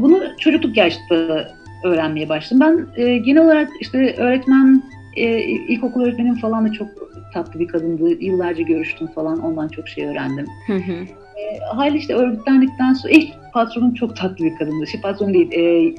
bunu 0.00 0.22
çocukluk 0.38 0.76
yaşta 0.76 1.48
öğrenmeye 1.84 2.28
başladım. 2.28 2.60
Ben 2.60 3.02
e, 3.04 3.18
genel 3.18 3.44
olarak 3.44 3.68
işte 3.80 4.14
öğretmen, 4.18 4.82
e, 5.16 5.40
ilkokul 5.44 6.02
öğretmenim 6.02 6.34
falan 6.34 6.68
da 6.68 6.72
çok 6.72 6.88
tatlı 7.34 7.60
bir 7.60 7.68
kadındı. 7.68 8.24
Yıllarca 8.24 8.62
görüştüm 8.62 9.06
falan 9.06 9.38
ondan 9.38 9.68
çok 9.68 9.88
şey 9.88 10.06
öğrendim. 10.06 10.46
Hı 10.66 10.76
hı. 10.76 11.06
E, 11.38 11.58
hali 11.58 11.98
işte 11.98 12.14
örgütlendikten 12.14 12.92
sonra 12.92 13.12
ilk 13.12 13.34
patronum 13.52 13.94
çok 13.94 14.16
tatlı 14.16 14.44
bir 14.44 14.56
kadındı. 14.56 14.86
Şey 14.86 15.00
patron 15.00 15.34
değil, 15.34 15.52
e, 15.52 15.94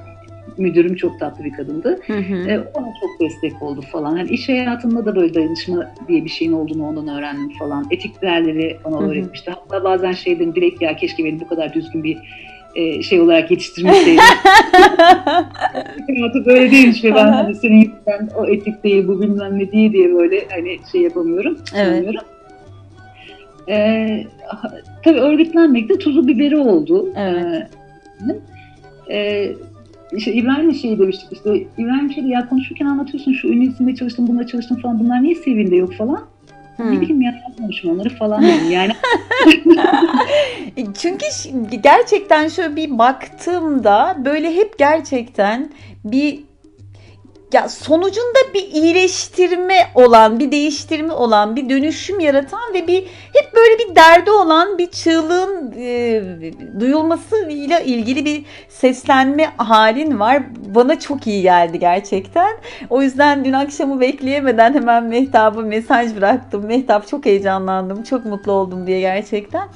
müdürüm 0.57 0.95
çok 0.95 1.19
tatlı 1.19 1.43
bir 1.43 1.53
kadındı. 1.53 1.99
Hı 2.07 2.13
hı. 2.13 2.49
E, 2.49 2.59
ona 2.59 2.87
çok 3.01 3.19
destek 3.19 3.61
oldu 3.61 3.81
falan. 3.91 4.17
Yani 4.17 4.29
iş 4.29 4.49
hayatında 4.49 5.05
da 5.05 5.15
böyle 5.15 5.33
dayanışma 5.33 5.93
diye 6.07 6.25
bir 6.25 6.29
şeyin 6.29 6.51
olduğunu 6.51 6.87
ondan 6.87 7.07
öğrendim 7.07 7.51
falan. 7.59 7.85
Etik 7.91 8.21
değerleri 8.21 8.77
bana 8.85 8.95
hı 8.95 8.99
hı. 8.99 9.09
öğretmişti. 9.09 9.51
Hatta 9.51 9.83
bazen 9.83 10.11
şey 10.11 10.35
dedim 10.35 10.55
direkt 10.55 10.81
ya 10.81 10.95
keşke 10.95 11.25
beni 11.25 11.39
bu 11.39 11.47
kadar 11.47 11.73
düzgün 11.73 12.03
bir 12.03 12.17
e, 12.75 13.01
şey 13.03 13.21
olarak 13.21 13.51
yetiştirmişseydim. 13.51 14.23
Hayatı 16.07 16.45
böyle 16.45 16.71
değilmiş 16.71 17.03
ve 17.03 17.15
ben 17.15 17.27
hani 17.27 17.55
senin 17.55 17.77
yüzünden 17.77 18.29
o 18.37 18.45
etik 18.45 18.83
değil 18.83 19.07
bu 19.07 19.21
bilmem 19.21 19.59
ne 19.59 19.71
diye 19.71 19.91
diye 19.91 20.15
böyle 20.15 20.47
hani 20.51 20.79
şey 20.91 21.01
yapamıyorum. 21.01 21.57
Evet. 21.75 22.15
Ee, 23.69 24.23
tabii 25.03 25.19
örgütlenmek 25.19 25.89
de 25.89 25.97
tuzu 25.97 26.27
biberi 26.27 26.57
oldu. 26.57 27.13
Evet. 27.15 27.67
Ee, 29.09 29.17
e, 29.17 29.55
işte 30.13 30.33
İbrahim'le 30.33 30.73
şey 30.73 30.99
demiştik 30.99 31.31
işte 31.31 31.67
İbrahim 31.77 32.11
şeydi 32.11 32.27
ya 32.27 32.49
konuşurken 32.49 32.85
anlatıyorsun 32.85 33.33
şu 33.33 33.47
ünlü 33.47 33.71
isimde 33.71 33.95
çalıştım 33.95 34.27
bununla 34.27 34.47
çalıştım 34.47 34.77
falan 34.81 34.99
bunlar 34.99 35.23
niye 35.23 35.35
CV'nde 35.35 35.75
yok 35.75 35.93
falan. 35.93 36.21
Hmm. 36.75 36.91
Ne 36.91 37.01
bileyim 37.01 37.21
ya 37.21 37.41
yazmamışım 37.47 37.91
onları 37.91 38.09
falan 38.09 38.43
dedim 38.43 38.71
yani. 38.71 38.91
Çünkü 41.01 41.25
gerçekten 41.83 42.47
şöyle 42.47 42.75
bir 42.75 42.97
baktığımda 42.97 44.17
böyle 44.25 44.55
hep 44.55 44.79
gerçekten 44.79 45.69
bir 46.03 46.39
ya 47.53 47.69
sonucunda 47.69 48.39
bir 48.53 48.67
iyileştirme 48.67 49.91
olan, 49.95 50.39
bir 50.39 50.51
değiştirme 50.51 51.13
olan, 51.13 51.55
bir 51.55 51.69
dönüşüm 51.69 52.19
yaratan 52.19 52.73
ve 52.73 52.87
bir 52.87 53.01
hep 53.33 53.53
böyle 53.55 53.79
bir 53.79 53.95
derdi 53.95 54.31
olan 54.31 54.77
bir 54.77 54.91
çığlığın 54.91 55.73
e, 55.77 56.21
duyulmasıyla 56.79 57.79
ilgili 57.79 58.25
bir 58.25 58.45
seslenme 58.69 59.51
halin 59.57 60.19
var. 60.19 60.43
Bana 60.75 60.99
çok 60.99 61.27
iyi 61.27 61.41
geldi 61.41 61.79
gerçekten. 61.79 62.57
O 62.89 63.01
yüzden 63.01 63.45
dün 63.45 63.53
akşamı 63.53 63.99
bekleyemeden 63.99 64.73
hemen 64.73 65.03
Mehtap'a 65.03 65.61
mesaj 65.61 66.15
bıraktım. 66.15 66.65
Mehtap 66.65 67.07
çok 67.07 67.25
heyecanlandım, 67.25 68.03
çok 68.03 68.25
mutlu 68.25 68.51
oldum 68.51 68.87
diye 68.87 68.99
gerçekten. 68.99 69.69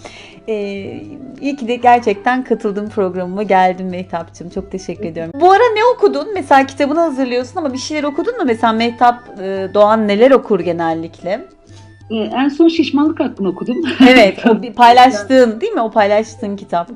Ee, 0.48 1.02
iyi 1.41 1.56
ki 1.56 1.68
de 1.68 1.76
gerçekten 1.76 2.44
katıldım 2.44 2.90
programıma 2.90 3.44
geldim 3.44 3.90
Mehtap'cığım. 3.90 4.49
Çok 4.49 4.72
teşekkür 4.72 5.06
ediyorum. 5.06 5.32
Bu 5.41 5.52
ara 5.52 5.64
ne 5.74 5.86
okudun? 5.95 6.28
Mesela 6.34 6.65
kitabını 6.65 6.99
hazırlıyorsun 6.99 7.60
ama 7.60 7.74
bir 7.74 7.78
şeyler 7.78 8.03
okudun 8.03 8.38
mu? 8.38 8.44
Mesela 8.45 8.74
Mehtap 8.74 9.40
e, 9.41 9.68
Doğan 9.74 10.07
neler 10.07 10.32
okur 10.32 10.60
genellikle? 10.60 11.45
Ee, 12.11 12.15
en 12.15 12.49
son 12.49 12.68
şişmanlık 12.68 13.20
hakkında 13.20 13.49
okudum. 13.49 13.78
Evet, 14.10 14.45
o 14.49 14.61
bir 14.61 14.74
paylaştığın 14.74 15.61
değil 15.61 15.74
mi? 15.74 15.82
O 15.82 15.91
paylaştığın 15.91 16.56
kitap. 16.56 16.91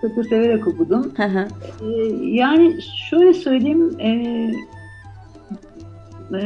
Çok 0.00 0.26
severek 0.26 0.66
okudum. 0.68 1.12
Hı 1.16 1.22
hı. 1.22 1.48
Ee, 1.82 1.86
yani 2.22 2.74
şöyle 3.10 3.34
söyleyeyim, 3.34 4.00
e, 4.00 4.10
e, 6.32 6.42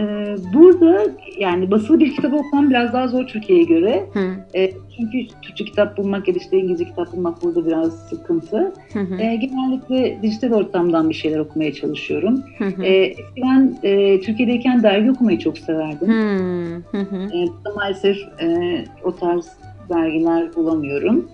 burada 0.55 1.07
yani 1.39 1.71
basılı 1.71 2.01
bir 2.01 2.15
kitap 2.15 2.33
okumam 2.35 2.71
biraz 2.71 2.93
daha 2.93 3.09
zor 3.09 3.27
Türkiye'ye 3.27 3.65
göre. 3.65 4.07
Hı 4.13 4.29
E, 4.55 4.71
çünkü 4.97 5.35
Türkçe 5.43 5.65
kitap 5.65 5.97
bulmak 5.99 6.29
ya 6.29 6.35
da 6.35 6.39
işte 6.39 6.59
İngilizce 6.59 6.85
kitap 6.85 7.13
bulmak 7.13 7.43
burada 7.43 7.67
biraz 7.67 8.09
sıkıntı. 8.09 8.73
hı 8.93 8.99
hı. 9.01 9.15
E, 9.15 9.37
genellikle 9.37 10.23
dijital 10.23 10.53
ortamdan 10.53 11.09
bir 11.09 11.15
şeyler 11.15 11.39
okumaya 11.39 11.73
çalışıyorum. 11.73 12.43
Hı 12.59 12.65
hı. 12.65 12.83
E, 12.83 13.05
eskiden 13.05 13.79
e, 13.83 14.21
Türkiye'deyken 14.21 14.83
dergi 14.83 15.11
okumayı 15.11 15.39
çok 15.39 15.59
severdim. 15.59 16.09
Hı 16.09 16.83
hı 16.91 16.99
hı. 16.99 17.17
E, 17.17 17.45
maalesef 17.77 18.17
e, 18.41 18.85
o 19.05 19.17
tarz 19.17 19.49
dergiler 19.89 20.55
bulamıyorum. 20.55 21.29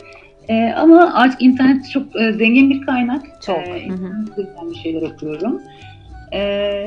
E, 0.49 0.73
ama 0.77 1.13
artık 1.15 1.43
internet 1.43 1.91
çok 1.91 2.17
e, 2.17 2.33
zengin 2.33 2.71
bir 2.71 2.87
kaynak. 2.87 3.23
Çok. 3.47 3.59
E, 3.59 3.89
Hı 3.89 3.95
hı. 3.95 4.71
bir 4.71 4.75
şeyler 4.77 5.03
okuyorum. 5.03 5.63
E, 6.35 6.87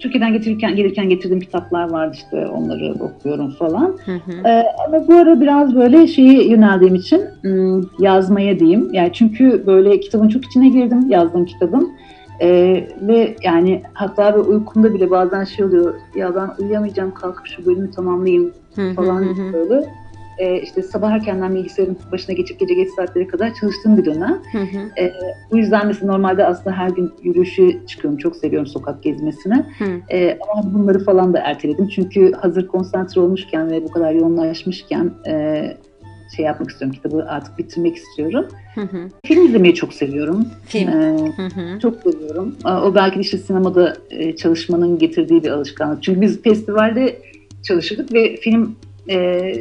Türkiye'den 0.00 0.32
getirirken 0.32 0.76
gelirken 0.76 1.08
getirdiğim 1.08 1.40
kitaplar 1.40 1.90
vardı 1.90 2.16
işte 2.16 2.46
onları 2.46 2.94
okuyorum 3.00 3.50
falan. 3.50 3.96
Hı 4.04 4.12
hı. 4.12 4.48
E, 4.48 4.64
ama 4.86 5.08
bu 5.08 5.14
ara 5.14 5.40
biraz 5.40 5.74
böyle 5.74 6.06
şeyi 6.06 6.50
yöneldiğim 6.50 6.94
için 6.94 7.22
hmm, 7.42 7.82
yazmaya 7.98 8.58
diyeyim. 8.58 8.88
Yani 8.92 9.10
çünkü 9.12 9.66
böyle 9.66 10.00
kitabın 10.00 10.28
çok 10.28 10.44
içine 10.44 10.68
girdim 10.68 11.08
yazdığım 11.08 11.44
kitabın. 11.44 11.92
E, 12.40 12.48
ve 13.02 13.36
yani 13.42 13.82
hatta 13.92 14.34
bir 14.34 14.40
uykumda 14.40 14.94
bile 14.94 15.10
bazen 15.10 15.44
şey 15.44 15.64
oluyor 15.64 15.94
ya 16.14 16.34
ben 16.34 16.64
uyuyamayacağım 16.64 17.14
kalkıp 17.14 17.46
şu 17.46 17.66
bölümü 17.66 17.90
tamamlayayım 17.90 18.52
falan 18.96 19.36
böyle. 19.52 19.84
E, 20.38 20.60
işte 20.60 20.82
sabah 20.82 21.10
erkenden 21.10 21.54
bilgisayarın 21.54 21.98
başına 22.12 22.34
geçip 22.34 22.60
gece 22.60 22.74
geç 22.74 22.88
saatlere 22.96 23.26
kadar 23.26 23.54
çalıştığım 23.54 23.96
bir 23.96 24.04
dönem. 24.04 24.42
Hı 24.52 24.58
hı. 24.58 25.10
Bu 25.50 25.58
yüzden 25.58 25.86
mesela 25.86 26.12
normalde 26.12 26.46
aslında 26.46 26.76
her 26.76 26.88
gün 26.88 27.12
yürüyüşe 27.22 27.86
çıkıyorum. 27.86 28.18
Çok 28.18 28.36
seviyorum 28.36 28.66
sokak 28.66 29.02
gezmesini. 29.02 29.64
Hı. 29.78 29.84
E, 30.10 30.38
ama 30.52 30.74
bunları 30.74 31.04
falan 31.04 31.34
da 31.34 31.38
erteledim. 31.38 31.88
Çünkü 31.88 32.32
hazır 32.32 32.66
konsantre 32.66 33.20
olmuşken 33.20 33.70
ve 33.70 33.84
bu 33.84 33.90
kadar 33.90 34.12
yoğunlaşmışken 34.12 35.10
e, 35.28 35.62
şey 36.36 36.44
yapmak 36.44 36.70
istiyorum. 36.70 36.96
Kitabı 36.96 37.24
artık 37.28 37.58
bitirmek 37.58 37.96
istiyorum. 37.96 38.46
Hı 38.74 38.80
hı. 38.80 39.08
Film 39.26 39.46
izlemeyi 39.46 39.74
çok 39.74 39.94
seviyorum. 39.94 40.48
Film. 40.66 40.88
E, 40.88 41.32
Hı 41.36 41.42
hı. 41.42 41.78
çok 41.80 41.96
seviyorum. 42.02 42.56
O 42.64 42.94
belki 42.94 43.16
de 43.16 43.20
işte 43.20 43.38
sinemada 43.38 43.96
e, 44.10 44.36
çalışmanın 44.36 44.98
getirdiği 44.98 45.42
bir 45.42 45.50
alışkanlık. 45.50 46.02
Çünkü 46.02 46.20
biz 46.20 46.42
festivalde 46.42 47.18
çalışırdık 47.62 48.12
ve 48.12 48.36
film 48.36 48.76
e, 49.10 49.52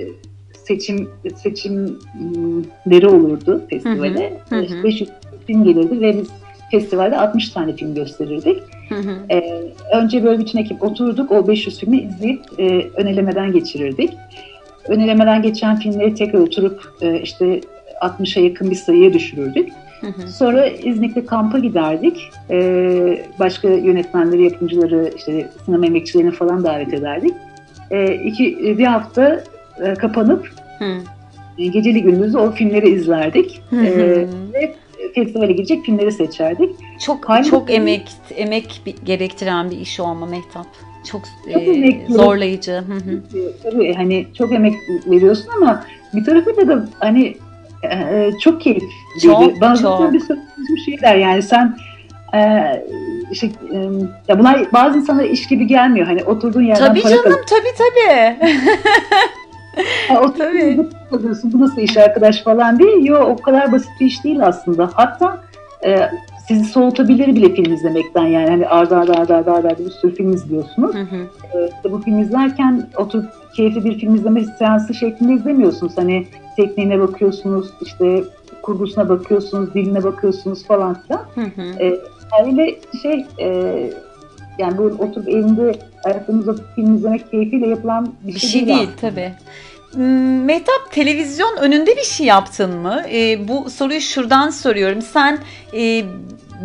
seçim 0.68 1.10
seçimleri 1.36 3.08
olurdu 3.08 3.62
festivale. 3.70 4.40
Hı 4.50 4.56
hı. 4.56 4.62
İşte 4.62 4.84
500 4.84 5.10
film 5.48 5.64
gelirdi 5.64 6.02
ve 6.02 6.18
biz 6.18 6.28
festivalde 6.72 7.18
60 7.18 7.50
tane 7.50 7.76
film 7.76 7.96
gösterirdik. 7.96 8.64
Hı 8.90 8.96
hı. 8.96 9.34
E, 9.34 9.64
önce 9.94 10.24
böyle 10.24 10.40
bütün 10.40 10.60
ekip 10.60 10.84
oturduk, 10.84 11.32
o 11.32 11.48
500 11.48 11.80
filmi 11.80 11.98
izleyip 11.98 12.42
e, 12.60 12.88
önelemeden 12.96 13.52
geçirirdik. 13.52 14.14
Önelemeden 14.88 15.42
geçen 15.42 15.80
filmleri 15.80 16.16
tekrar 16.16 16.40
oturup 16.40 16.94
e, 17.02 17.22
işte 17.22 17.62
60'a 18.02 18.44
yakın 18.44 18.70
bir 18.72 18.76
sayıya 18.76 19.14
düşürürdük. 19.14 19.70
Hı 20.02 20.08
hı. 20.08 20.28
Sonra 20.28 20.68
İznik'te 20.68 21.26
kampa 21.26 21.60
giderdik. 21.60 22.32
Ee, 22.50 23.26
başka 23.40 23.68
yönetmenleri, 23.68 24.44
yapımcıları, 24.44 25.12
işte 25.18 25.50
sinema 25.66 25.86
emekçilerini 25.86 26.32
falan 26.32 26.64
davet 26.64 26.94
ederdik. 26.94 27.34
Ee, 27.92 28.14
iki, 28.16 28.78
bir 28.78 28.86
hafta 28.86 29.44
e, 29.84 29.94
kapanıp 29.94 30.52
Hı. 30.80 30.98
e, 31.58 31.68
geceli 31.68 32.02
gündüz 32.04 32.36
o 32.36 32.52
filmleri 32.52 32.90
izlerdik. 32.90 33.62
Hı 33.70 33.76
hı. 33.76 33.86
Ee, 33.86 34.28
ve 34.54 34.76
festivale 35.16 35.52
girecek 35.54 35.86
filmleri 35.86 36.12
seçerdik. 36.12 36.76
Çok 37.06 37.30
Halbuki- 37.30 37.50
çok 37.50 37.72
emek 37.72 38.12
emek 38.36 38.82
gerektiren 39.04 39.72
bir 39.72 39.78
iş 39.78 40.00
o 40.00 40.04
ama 40.04 40.26
Mehtap. 40.26 40.68
Çok, 41.12 41.22
Çok 41.54 41.62
e, 41.62 41.66
emekli. 41.66 42.14
zorlayıcı. 42.14 42.72
Hı 42.72 42.94
hı. 42.94 43.22
Tabii 43.64 43.94
hani 43.94 44.28
çok 44.38 44.54
emek 44.54 44.76
veriyorsun 45.08 45.48
ama 45.58 45.84
bir 46.14 46.24
tarafıyla 46.24 46.68
da 46.68 46.90
hani 47.00 47.38
e, 47.92 48.32
çok 48.42 48.62
keyifli. 48.62 48.88
Çok, 49.22 49.62
Bazı 49.62 49.82
çok. 49.82 50.14
bir 50.14 50.20
sürü 50.20 50.40
bir 50.76 50.82
şeyler 50.82 51.16
yani 51.16 51.42
sen 51.42 51.78
e, 52.34 52.40
işte, 53.32 53.48
e, 53.74 53.78
ya 54.28 54.40
bunlar 54.40 54.74
bazı 54.74 54.98
insanlara 54.98 55.28
iş 55.28 55.48
gibi 55.48 55.68
gelmiyor. 55.68 56.08
Hani 56.08 56.24
oturduğun 56.24 56.62
yerden 56.62 56.88
Tabii 56.88 57.02
para 57.02 57.16
canım 57.16 57.40
tabii 57.50 57.74
tabii. 57.78 58.38
Oturup 60.12 60.38
Tabii. 60.38 60.88
bu 61.44 61.60
nasıl 61.60 61.82
iş 61.82 61.98
arkadaş 61.98 62.44
falan 62.44 62.80
diye. 62.80 63.00
Yok 63.00 63.28
o 63.28 63.42
kadar 63.42 63.72
basit 63.72 63.90
bir 64.00 64.06
iş 64.06 64.24
değil 64.24 64.48
aslında. 64.48 64.90
Hatta 64.94 65.42
e, 65.86 66.10
sizi 66.48 66.66
soğutabilir 66.66 67.28
bile 67.28 67.56
film 67.56 67.74
izlemekten 67.74 68.26
yani. 68.26 68.50
Hani 68.50 68.68
arda 68.68 68.98
arda 68.98 69.14
arda 69.14 69.36
arda 69.36 69.54
arda 69.54 69.78
bir 69.80 69.90
sürü 69.90 70.16
film 70.16 70.34
izliyorsunuz. 70.34 70.96
Hı 70.96 71.00
hı. 71.00 71.16
E, 71.54 71.70
işte 71.76 71.92
bu 71.92 72.02
film 72.02 72.20
izlerken 72.20 72.88
oturup 72.98 73.26
keyifli 73.56 73.86
bir 73.86 74.00
film 74.00 74.16
izleme 74.16 74.44
seansı 74.44 74.94
şeklinde 74.94 75.34
izlemiyorsunuz. 75.34 75.94
Hani 75.96 76.28
tekniğine 76.56 77.00
bakıyorsunuz, 77.00 77.70
işte 77.82 78.24
kurgusuna 78.62 79.10
bakıyorsunuz, 79.10 79.74
diline 79.74 80.04
bakıyorsunuz 80.04 80.66
falan 80.66 81.02
filan. 81.02 81.22
Hı 81.36 81.42
hı. 81.42 81.84
E, 81.84 82.00
öyle 82.46 82.76
şey 83.02 83.26
e, 83.40 83.74
yani 84.60 84.78
bu 84.78 84.84
oturup 84.84 85.28
elinde 85.30 85.80
ayaklarını 86.04 86.42
uzatıp 86.42 86.76
film 86.76 86.96
izlemek 86.96 87.32
keyfiyle 87.32 87.68
yapılan 87.68 88.14
bir 88.24 88.34
Bir 88.34 88.40
şey, 88.40 88.50
şey 88.50 88.68
değil 88.68 88.78
değil 88.78 88.90
tabii. 89.02 89.34
Hmm, 89.92 90.44
Mehtap 90.46 90.92
televizyon 90.92 91.58
önünde 91.58 91.98
bir 91.98 92.04
şey 92.04 92.26
yaptın 92.26 92.78
mı? 92.78 93.02
Ee, 93.12 93.48
bu 93.48 93.70
soruyu 93.70 94.02
şuradan 94.02 94.50
soruyorum. 94.50 95.02
Sen 95.02 95.40
e, 95.74 96.04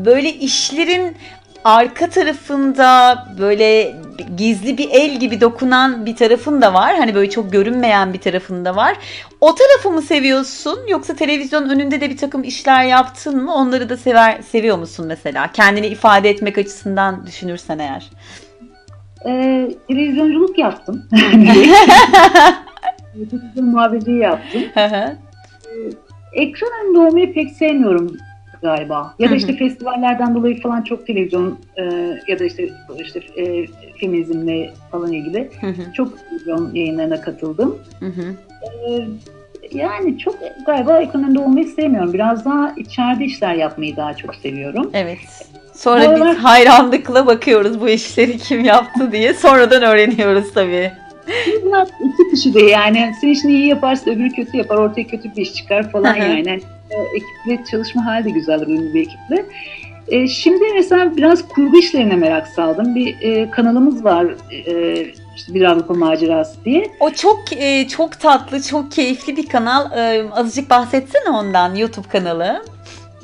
böyle 0.04 0.32
işlerin 0.32 1.16
arka 1.64 2.10
tarafında 2.10 3.18
böyle 3.38 3.96
gizli 4.36 4.78
bir 4.78 4.88
el 4.90 5.20
gibi 5.20 5.40
dokunan 5.40 6.06
bir 6.06 6.16
tarafın 6.16 6.62
da 6.62 6.74
var. 6.74 6.96
Hani 6.96 7.14
böyle 7.14 7.30
çok 7.30 7.52
görünmeyen 7.52 8.12
bir 8.12 8.20
tarafın 8.20 8.64
da 8.64 8.76
var. 8.76 8.96
O 9.40 9.54
tarafı 9.54 9.90
mı 9.90 10.02
seviyorsun 10.02 10.78
yoksa 10.88 11.14
televizyon 11.16 11.68
önünde 11.68 12.00
de 12.00 12.10
bir 12.10 12.16
takım 12.16 12.44
işler 12.44 12.84
yaptın 12.84 13.44
mı? 13.44 13.54
Onları 13.54 13.88
da 13.88 13.96
sever 13.96 14.42
seviyor 14.42 14.78
musun 14.78 15.06
mesela? 15.08 15.52
Kendini 15.52 15.86
ifade 15.86 16.30
etmek 16.30 16.58
açısından 16.58 17.26
düşünürsen 17.26 17.78
eğer. 17.78 18.10
Ee, 19.26 19.70
televizyonculuk 19.88 20.58
yaptım. 20.58 21.08
Televizyon 23.14 23.66
muhabirliği 23.66 24.18
yaptım. 24.18 24.62
Hı. 24.74 25.16
Ekran 26.32 26.70
önünde 26.84 26.98
olmayı 26.98 27.34
pek 27.34 27.50
sevmiyorum 27.50 28.16
galiba. 28.62 29.14
Ya 29.18 29.30
da 29.30 29.34
işte 29.34 29.56
festivallerden 29.56 30.34
dolayı 30.34 30.60
falan 30.60 30.82
çok 30.82 31.06
televizyon 31.06 31.58
e, 31.76 31.82
ya 32.28 32.38
da 32.38 32.44
işte 32.44 32.68
işte 32.98 33.20
e, 33.36 33.66
feminizmle 34.00 34.70
falan 34.90 35.12
ilgili 35.12 35.50
çok 35.94 36.18
televizyon 36.18 36.74
yayınlarına 36.74 37.20
katıldım. 37.20 37.78
Ee, 38.02 39.04
yani 39.72 40.18
çok 40.18 40.38
galiba 40.66 41.02
önünde 41.14 41.38
olmayı 41.38 41.66
sevmiyorum. 41.66 42.12
Biraz 42.12 42.44
daha 42.44 42.74
içeride 42.76 43.24
işler 43.24 43.54
yapmayı 43.54 43.96
daha 43.96 44.14
çok 44.14 44.34
seviyorum. 44.34 44.90
Evet. 44.94 45.18
Sonra 45.74 46.20
Bu 46.20 46.26
biz 46.26 46.36
hayranlıkla 46.36 47.26
bakıyoruz 47.26 47.80
bu 47.80 47.88
işleri 47.88 48.38
kim 48.38 48.64
yaptı 48.64 49.12
diye. 49.12 49.34
Sonradan 49.34 49.82
öğreniyoruz 49.82 50.52
tabii. 50.54 50.92
Biraz 51.66 51.88
iki 51.88 52.30
kişi 52.30 52.54
de 52.54 52.60
yani 52.60 53.12
sen 53.20 53.28
işini 53.28 53.52
iyi 53.52 53.66
yaparsa 53.66 54.10
öbürü 54.10 54.30
kötü 54.30 54.56
yapar 54.56 54.76
ortaya 54.76 55.04
kötü 55.04 55.36
bir 55.36 55.42
iş 55.42 55.54
çıkar 55.54 55.90
falan 55.90 56.14
yani. 56.14 56.60
O 56.96 57.06
ekiple 57.16 57.64
çalışma 57.70 58.06
hali 58.06 58.24
de 58.24 58.30
güzeldir 58.30 58.66
uyumlu 58.66 58.94
bir 58.94 59.00
ekiple. 59.00 59.44
E, 60.08 60.28
şimdi 60.28 60.64
mesela 60.74 61.16
biraz 61.16 61.48
kurgu 61.48 61.78
işlerine 61.78 62.16
merak 62.16 62.48
saldım. 62.48 62.94
Bir 62.94 63.16
e, 63.20 63.50
kanalımız 63.50 64.04
var 64.04 64.26
e, 64.66 65.06
işte 65.36 65.54
bir 65.54 65.62
Avrupa 65.62 65.94
macerası 65.94 66.64
diye. 66.64 66.90
O 67.00 67.10
çok 67.10 67.38
e, 67.52 67.88
çok 67.88 68.20
tatlı, 68.20 68.62
çok 68.62 68.92
keyifli 68.92 69.36
bir 69.36 69.46
kanal. 69.46 69.98
E, 69.98 70.30
azıcık 70.30 70.70
bahsetsene 70.70 71.30
ondan 71.30 71.74
YouTube 71.74 72.08
kanalı. 72.08 72.62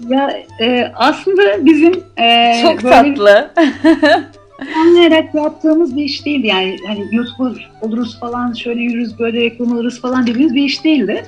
Ya 0.09 0.41
e, 0.61 0.93
aslında 0.95 1.67
bizim 1.67 2.05
e, 2.19 2.53
Çok 2.63 2.85
böyle 2.85 3.15
tatlı. 3.15 3.51
Anlayarak 4.77 5.35
yaptığımız 5.35 5.97
bir 5.97 6.05
iş 6.05 6.27
değildi. 6.27 6.47
Yani 6.47 6.77
hani 6.87 7.07
YouTuber 7.13 7.71
oluruz 7.81 8.21
falan, 8.21 8.53
şöyle 8.53 8.81
yürürüz, 8.81 9.19
böyle 9.19 9.41
reklam 9.41 9.73
alırız 9.73 10.01
falan 10.01 10.27
dediğimiz 10.27 10.55
bir 10.55 10.63
iş 10.63 10.85
değildi. 10.85 11.25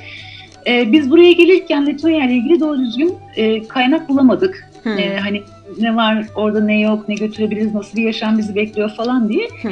Ee, 0.66 0.92
biz 0.92 1.10
buraya 1.10 1.32
gelirken 1.32 1.86
Letonya 1.86 2.24
ile 2.24 2.34
ilgili 2.34 2.60
doğru 2.60 2.78
düzgün 2.78 3.14
e, 3.36 3.68
kaynak 3.68 4.08
bulamadık. 4.08 4.70
Hı. 4.82 4.90
Ee, 4.90 5.16
hani 5.16 5.42
ne 5.80 5.96
var 5.96 6.26
orada 6.34 6.60
ne 6.60 6.80
yok, 6.80 7.08
ne 7.08 7.14
götürebiliriz, 7.14 7.74
nasıl 7.74 7.98
bir 7.98 8.02
yaşam 8.02 8.38
bizi 8.38 8.54
bekliyor 8.54 8.90
falan 8.90 9.28
diye. 9.28 9.48
Hı. 9.62 9.68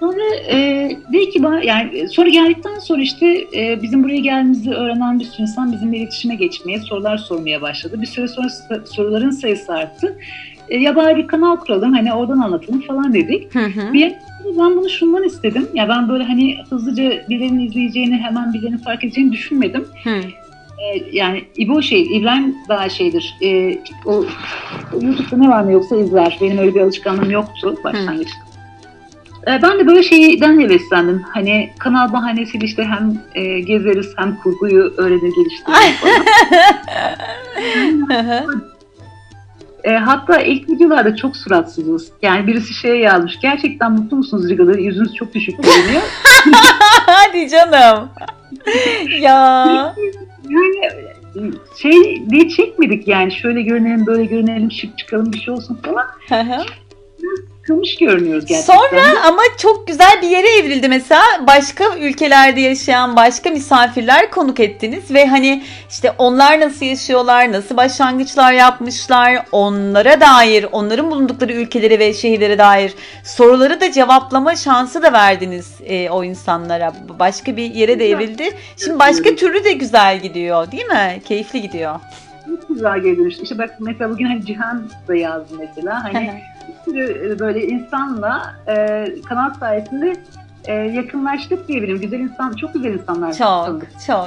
Sonra 0.00 0.34
e, 0.50 0.90
dedi 1.12 1.30
ki 1.30 1.42
bana, 1.42 1.62
yani 1.62 2.08
sonra 2.08 2.28
geldikten 2.28 2.78
sonra 2.78 3.02
işte 3.02 3.26
e, 3.56 3.82
bizim 3.82 4.04
buraya 4.04 4.18
geldiğimizi 4.18 4.70
öğrenen 4.70 5.20
bir 5.20 5.24
sürü 5.24 5.42
insan 5.42 5.72
bizimle 5.72 5.96
iletişime 5.98 6.34
geçmeye, 6.34 6.78
sorular 6.78 7.18
sormaya 7.18 7.62
başladı. 7.62 8.02
Bir 8.02 8.06
süre 8.06 8.28
sonra 8.28 8.48
soruların 8.84 9.30
sayısı 9.30 9.72
arttı. 9.72 10.18
E, 10.72 10.78
ya 10.78 10.96
bari 10.96 11.16
bir 11.16 11.26
kanal 11.26 11.56
kuralım, 11.56 11.92
hani 11.92 12.14
oradan 12.14 12.38
anlatalım 12.38 12.80
falan 12.80 13.14
dedik. 13.14 13.54
Hı 13.54 13.64
hı. 13.64 13.92
Bir 13.92 14.12
ben 14.58 14.76
bunu 14.76 14.90
şundan 14.90 15.24
istedim. 15.24 15.68
Ya 15.74 15.88
ben 15.88 16.08
böyle 16.08 16.24
hani 16.24 16.56
hızlıca 16.70 17.02
birilerinin 17.28 17.66
izleyeceğini, 17.66 18.16
hemen 18.16 18.52
birilerinin 18.52 18.78
fark 18.78 19.04
edeceğini 19.04 19.32
düşünmedim. 19.32 19.84
Hı. 20.04 20.10
Ee, 20.10 21.02
yani 21.12 21.44
İbo 21.56 21.82
şey, 21.82 22.16
İbrahim 22.16 22.56
daha 22.68 22.88
şeydir. 22.88 23.34
Ee, 23.42 23.78
o, 24.06 24.24
YouTube'da 25.02 25.36
ne 25.36 25.48
var 25.48 25.68
ne 25.68 25.72
yoksa 25.72 25.96
izler. 25.96 26.38
Benim 26.40 26.58
öyle 26.58 26.74
bir 26.74 26.80
alışkanlığım 26.80 27.30
yoktu 27.30 27.76
başlangıçta. 27.84 28.38
Ee, 29.46 29.62
ben 29.62 29.78
de 29.78 29.86
böyle 29.86 30.02
şeyden 30.02 30.60
heveslendim. 30.60 31.22
Hani 31.34 31.70
kanal 31.78 32.12
bahanesiyle 32.12 32.64
işte 32.64 32.84
hem 32.84 33.18
e, 33.34 33.60
gezeriz 33.60 34.14
hem 34.16 34.36
kurguyu 34.36 34.94
öğrenir 34.96 35.32
geliştiririz. 35.36 36.02
E, 39.84 39.90
hatta 39.90 40.40
ilk 40.40 40.68
videolarda 40.68 41.16
çok 41.16 41.36
suratsızız. 41.36 42.12
Yani 42.22 42.46
birisi 42.46 42.74
şey 42.74 43.00
yazmış. 43.00 43.38
Gerçekten 43.42 43.92
mutlu 43.92 44.16
musunuz 44.16 44.48
Riga'da? 44.48 44.72
Yüzünüz 44.72 45.14
çok 45.14 45.34
düşük 45.34 45.62
görünüyor. 45.62 46.02
Hadi 47.06 47.48
canım. 47.48 48.08
ya. 49.20 49.94
Yani 50.48 51.52
şey 51.78 52.22
diye 52.30 52.48
çekmedik 52.48 53.08
yani 53.08 53.32
şöyle 53.32 53.62
görünelim 53.62 54.06
böyle 54.06 54.24
görünelim 54.24 54.72
şık 54.72 54.98
çıkalım 54.98 55.32
bir 55.32 55.38
şey 55.40 55.54
olsun 55.54 55.78
falan. 55.84 56.06
Sıkılmış 57.62 57.96
görünüyoruz 57.96 58.46
gerçekten. 58.46 58.76
Sonra 58.76 59.02
ama 59.26 59.42
çok 59.58 59.86
güzel 59.86 60.22
bir 60.22 60.28
yere 60.28 60.48
evrildi 60.48 60.88
mesela 60.88 61.22
başka 61.46 61.84
ülkelerde 61.96 62.60
yaşayan 62.60 63.16
başka 63.16 63.50
misafirler 63.50 64.30
konuk 64.30 64.60
ettiniz 64.60 65.10
ve 65.10 65.26
hani 65.26 65.62
işte 65.90 66.14
onlar 66.18 66.60
nasıl 66.60 66.86
yaşıyorlar, 66.86 67.52
nasıl 67.52 67.76
başlangıçlar 67.76 68.52
yapmışlar, 68.52 69.46
onlara 69.52 70.20
dair, 70.20 70.66
onların 70.72 71.10
bulundukları 71.10 71.52
ülkelere 71.52 71.98
ve 71.98 72.14
şehirlere 72.14 72.58
dair 72.58 72.94
soruları 73.24 73.80
da 73.80 73.92
cevaplama 73.92 74.56
şansı 74.56 75.02
da 75.02 75.12
verdiniz 75.12 75.72
e, 75.84 76.10
o 76.10 76.24
insanlara. 76.24 76.92
Başka 77.18 77.56
bir 77.56 77.74
yere 77.74 77.98
de 77.98 78.10
evrildi. 78.10 78.56
Şimdi 78.84 78.98
başka 78.98 79.34
türlü 79.36 79.64
de 79.64 79.72
güzel 79.72 80.20
gidiyor 80.20 80.72
değil 80.72 80.86
mi? 80.86 81.22
Keyifli 81.28 81.62
gidiyor. 81.62 82.00
Çok 82.46 82.68
güzel 82.68 82.98
geri 83.00 83.18
dönüştü. 83.18 83.42
İşte 83.42 83.58
bak 83.58 83.70
mesela 83.80 84.10
bugün 84.10 84.26
hani 84.26 84.46
Cihan 84.46 84.90
da 85.08 85.14
yazdı 85.14 85.54
mesela. 85.58 86.04
Hani 86.04 86.42
sürü 86.84 87.32
e, 87.34 87.38
böyle 87.38 87.66
insanla 87.66 88.56
e, 88.68 89.06
kanal 89.28 89.54
sayesinde 89.54 90.16
e, 90.64 90.72
yakınlaştık 90.74 91.68
diyebilirim. 91.68 92.00
Güzel 92.00 92.18
insan, 92.20 92.52
çok 92.52 92.74
güzel 92.74 92.92
insanlar. 92.94 93.32
Çok, 93.32 93.38
tanıdık. 93.66 93.90
çok, 94.06 94.26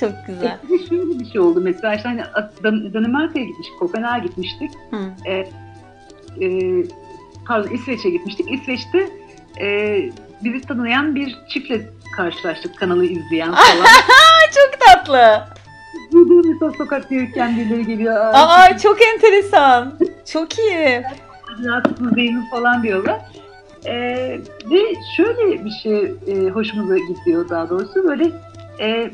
çok 0.00 0.12
güzel. 0.26 0.58
E, 0.74 0.88
şöyle 0.88 1.18
bir 1.20 1.24
şey 1.32 1.40
oldu 1.40 1.60
mesela 1.62 1.94
işte 1.94 2.08
hani 2.08 2.22
Dan- 2.64 2.94
Danimarka'ya 2.94 3.44
gitmiştik, 3.44 3.78
Kopenhag'a 3.78 4.18
gitmiştik. 4.18 4.70
Hı. 4.90 4.98
E, 5.30 5.32
e, 6.46 6.48
pardon 7.46 7.70
İsveç'e 7.70 8.10
gitmiştik. 8.10 8.52
İsveç'te 8.52 9.08
e, 9.60 9.98
bizi 10.44 10.60
tanıyan 10.60 11.14
bir 11.14 11.38
çiftle 11.48 11.80
karşılaştık 12.16 12.76
kanalı 12.78 13.04
izleyen 13.04 13.52
falan. 13.54 13.86
Çok 14.54 14.80
tatlı. 14.80 15.44
Burada 16.12 16.48
mesela 16.48 16.72
sokakta 16.78 17.14
yürürken 17.14 17.56
birileri 17.56 17.86
geliyor. 17.86 18.16
Aa 18.34 18.78
çok 18.78 18.98
enteresan. 19.02 19.98
Çok 20.32 20.58
iyi. 20.58 21.02
Rahatsız 21.64 22.16
değilim 22.16 22.42
falan 22.50 22.82
diyorlar. 22.82 23.20
Ee, 23.86 24.40
ve 24.70 24.78
şöyle 25.16 25.64
bir 25.64 25.70
şey 25.70 26.14
e, 26.26 26.48
hoşumuza 26.48 26.98
gidiyor 26.98 27.48
daha 27.48 27.70
doğrusu 27.70 28.04
böyle 28.04 28.30
e, 28.80 29.10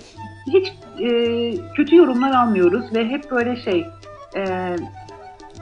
hiç 0.53 0.73
e, 1.01 1.11
kötü 1.77 1.97
yorumlar 1.97 2.33
almıyoruz 2.33 2.85
ve 2.95 3.09
hep 3.09 3.31
böyle 3.31 3.57
şey 3.57 3.87
e, 4.37 4.77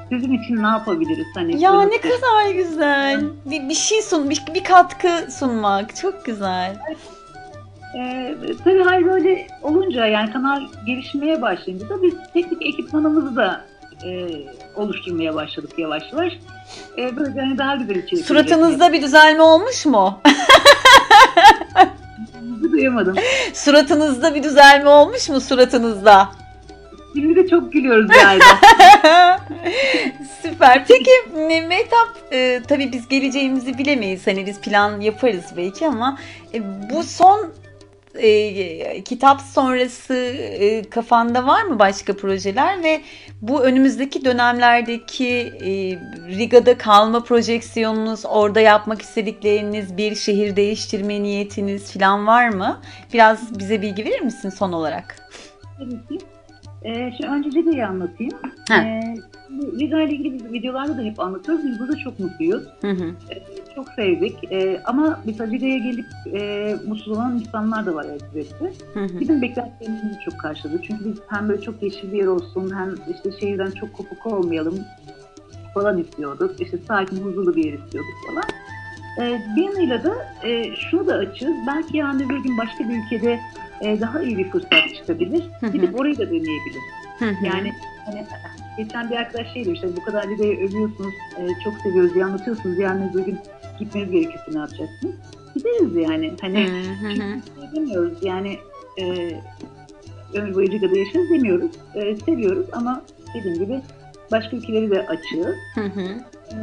sizin 0.08 0.32
için 0.32 0.62
ne 0.62 0.66
yapabiliriz 0.66 1.26
hani 1.34 1.62
Ya 1.62 1.82
ne 1.82 2.00
kadar 2.00 2.54
güzel. 2.54 3.24
Bir, 3.46 3.68
bir 3.68 3.74
şey 3.74 4.02
sun, 4.02 4.30
bir, 4.30 4.42
bir 4.54 4.64
katkı 4.64 5.32
sunmak. 5.32 5.96
Çok 5.96 6.24
güzel. 6.24 6.76
Ee, 7.96 8.36
tabii 8.64 8.82
hal 8.82 9.04
böyle 9.04 9.46
olunca 9.62 10.06
yani 10.06 10.32
kanal 10.32 10.62
gelişmeye 10.86 11.42
başlayınca 11.42 11.88
da 11.88 12.02
biz 12.02 12.14
teknik 12.34 12.66
ekipmanımızı 12.66 13.36
da 13.36 13.64
e, 14.04 14.28
oluşturmaya 14.74 15.34
başladık 15.34 15.70
yavaş 15.78 16.02
yavaş. 16.12 16.32
E, 16.98 17.16
böyle 17.16 17.40
hani 17.40 17.58
daha 17.58 17.76
güzel 17.76 17.94
içerik. 17.94 18.26
Suratınızda 18.26 18.92
bir 18.92 19.02
düzelme 19.02 19.42
olmuş 19.42 19.86
mu? 19.86 20.20
duyamadım. 22.72 23.16
Suratınızda 23.54 24.34
bir 24.34 24.42
düzelme 24.42 24.88
olmuş 24.88 25.28
mu 25.28 25.40
suratınızda? 25.40 26.28
Şimdi 27.14 27.36
de 27.36 27.48
çok 27.48 27.72
gülüyoruz 27.72 28.08
galiba. 28.08 28.44
Süper. 30.42 30.84
Peki 30.88 31.10
Mehtap 31.68 32.08
e, 32.32 32.60
tabii 32.68 32.92
biz 32.92 33.08
geleceğimizi 33.08 33.78
bilemeyiz. 33.78 34.26
Hani 34.26 34.46
biz 34.46 34.60
plan 34.60 35.00
yaparız 35.00 35.44
belki 35.56 35.86
ama 35.86 36.18
e, 36.54 36.62
bu 36.90 37.02
son 37.02 37.52
e, 38.14 39.02
kitap 39.02 39.40
sonrası 39.40 40.14
e, 40.14 40.82
kafanda 40.82 41.46
var 41.46 41.62
mı 41.62 41.78
başka 41.78 42.16
projeler 42.16 42.82
ve 42.84 43.00
bu 43.42 43.62
önümüzdeki 43.64 44.24
dönemlerdeki 44.24 45.28
e, 45.60 45.70
Riga'da 46.38 46.78
kalma 46.78 47.24
projeksiyonunuz, 47.24 48.24
orada 48.26 48.60
yapmak 48.60 49.02
istedikleriniz, 49.02 49.96
bir 49.96 50.14
şehir 50.14 50.56
değiştirme 50.56 51.22
niyetiniz 51.22 51.92
falan 51.92 52.26
var 52.26 52.48
mı? 52.48 52.80
Biraz 53.12 53.58
bize 53.58 53.82
bilgi 53.82 54.04
verir 54.04 54.20
misin 54.20 54.50
son 54.50 54.72
olarak? 54.72 55.16
Tabii 55.78 56.18
ki. 56.18 56.26
Ee, 56.84 57.12
şimdi 57.16 57.30
önce 57.30 57.50
Riga'yı 57.50 57.86
anlatayım. 57.86 58.32
Ha. 58.68 58.76
Ee, 58.76 59.14
Riga 59.80 60.00
ile 60.02 60.14
ilgili 60.14 60.52
videolarda 60.52 60.98
da 60.98 61.02
hep 61.02 61.20
anlatıyoruz. 61.20 61.64
Biz 61.66 61.80
burada 61.80 61.96
çok 61.96 62.18
mutluyuz. 62.18 62.62
Hı 62.80 62.90
hı. 62.90 63.14
Çok 63.74 63.88
sevdik. 63.88 64.52
Ee, 64.52 64.80
ama 64.84 65.20
mesela 65.24 65.50
Riga'ya 65.50 65.78
gelip 65.78 66.06
e, 66.32 66.74
mutsuz 66.86 67.08
olan 67.08 67.38
insanlar 67.38 67.86
da 67.86 67.94
var 67.94 68.04
elbette. 68.04 68.72
Bizim 69.20 69.42
beklentilerimizi 69.42 70.18
çok 70.24 70.40
karşıladı. 70.40 70.82
Çünkü 70.82 71.04
biz 71.04 71.18
hem 71.28 71.48
böyle 71.48 71.62
çok 71.62 71.82
yeşil 71.82 72.12
bir 72.12 72.18
yer 72.18 72.26
olsun 72.26 72.72
hem 72.76 72.94
işte 73.14 73.40
şehirden 73.40 73.70
çok 73.70 73.92
kopuk 73.92 74.26
olmayalım 74.26 74.78
falan 75.74 75.98
istiyorduk. 75.98 76.60
İşte 76.60 76.78
sakin, 76.88 77.16
huzurlu 77.16 77.56
bir 77.56 77.64
yer 77.64 77.72
istiyorduk 77.72 78.14
falan. 78.26 78.44
Ee, 79.20 79.40
bir 79.56 79.62
yanıyla 79.62 80.04
da 80.04 80.14
e, 80.44 80.76
şunu 80.76 81.06
da 81.06 81.14
açığız. 81.14 81.54
Belki 81.66 81.96
yarın 81.96 82.18
bir 82.18 82.36
gün 82.38 82.58
başka 82.58 82.88
bir 82.88 83.04
ülkede 83.04 83.40
e, 83.80 84.00
daha 84.00 84.22
iyi 84.22 84.38
bir 84.38 84.50
fırsat 84.50 84.94
çıkabilir. 84.96 85.44
Gidip 85.72 86.00
orayı 86.00 86.18
da 86.18 86.26
deneyebilir. 86.26 86.82
Yani 87.44 87.72
hani 88.04 88.24
geçen 88.76 89.10
bir 89.10 89.16
arkadaş 89.16 89.52
şey 89.52 89.64
demiş, 89.64 89.80
hani 89.82 89.96
bu 89.96 90.04
kadar 90.04 90.28
Liga'yı 90.28 90.56
övüyorsunuz, 90.56 91.14
e, 91.38 91.46
çok 91.64 91.74
seviyoruz 91.82 92.14
diye 92.14 92.24
anlatıyorsunuz. 92.24 92.78
Yarın 92.78 93.14
bir 93.14 93.24
gün 93.24 93.38
gitmeniz 93.78 94.10
gerekirse 94.10 94.44
ne 94.52 94.58
yapacaksınız? 94.58 95.14
Gideriz 95.54 95.96
yani. 95.96 96.34
Hani 96.40 96.66
demiyoruz 97.76 98.18
yani 98.22 98.58
e, 99.00 99.04
ömür 100.34 100.54
boyu 100.54 100.70
Riga'da 100.70 100.98
yaşarız 100.98 101.30
demiyoruz. 101.30 101.70
E, 101.94 102.16
seviyoruz 102.16 102.66
ama 102.72 103.02
dediğim 103.34 103.58
gibi 103.58 103.80
başka 104.32 104.56
ülkeleri 104.56 104.90
de 104.90 105.06
açığız. 105.06 105.56
Hı 105.74 105.80
hı. 105.80 106.02
E, 106.50 106.58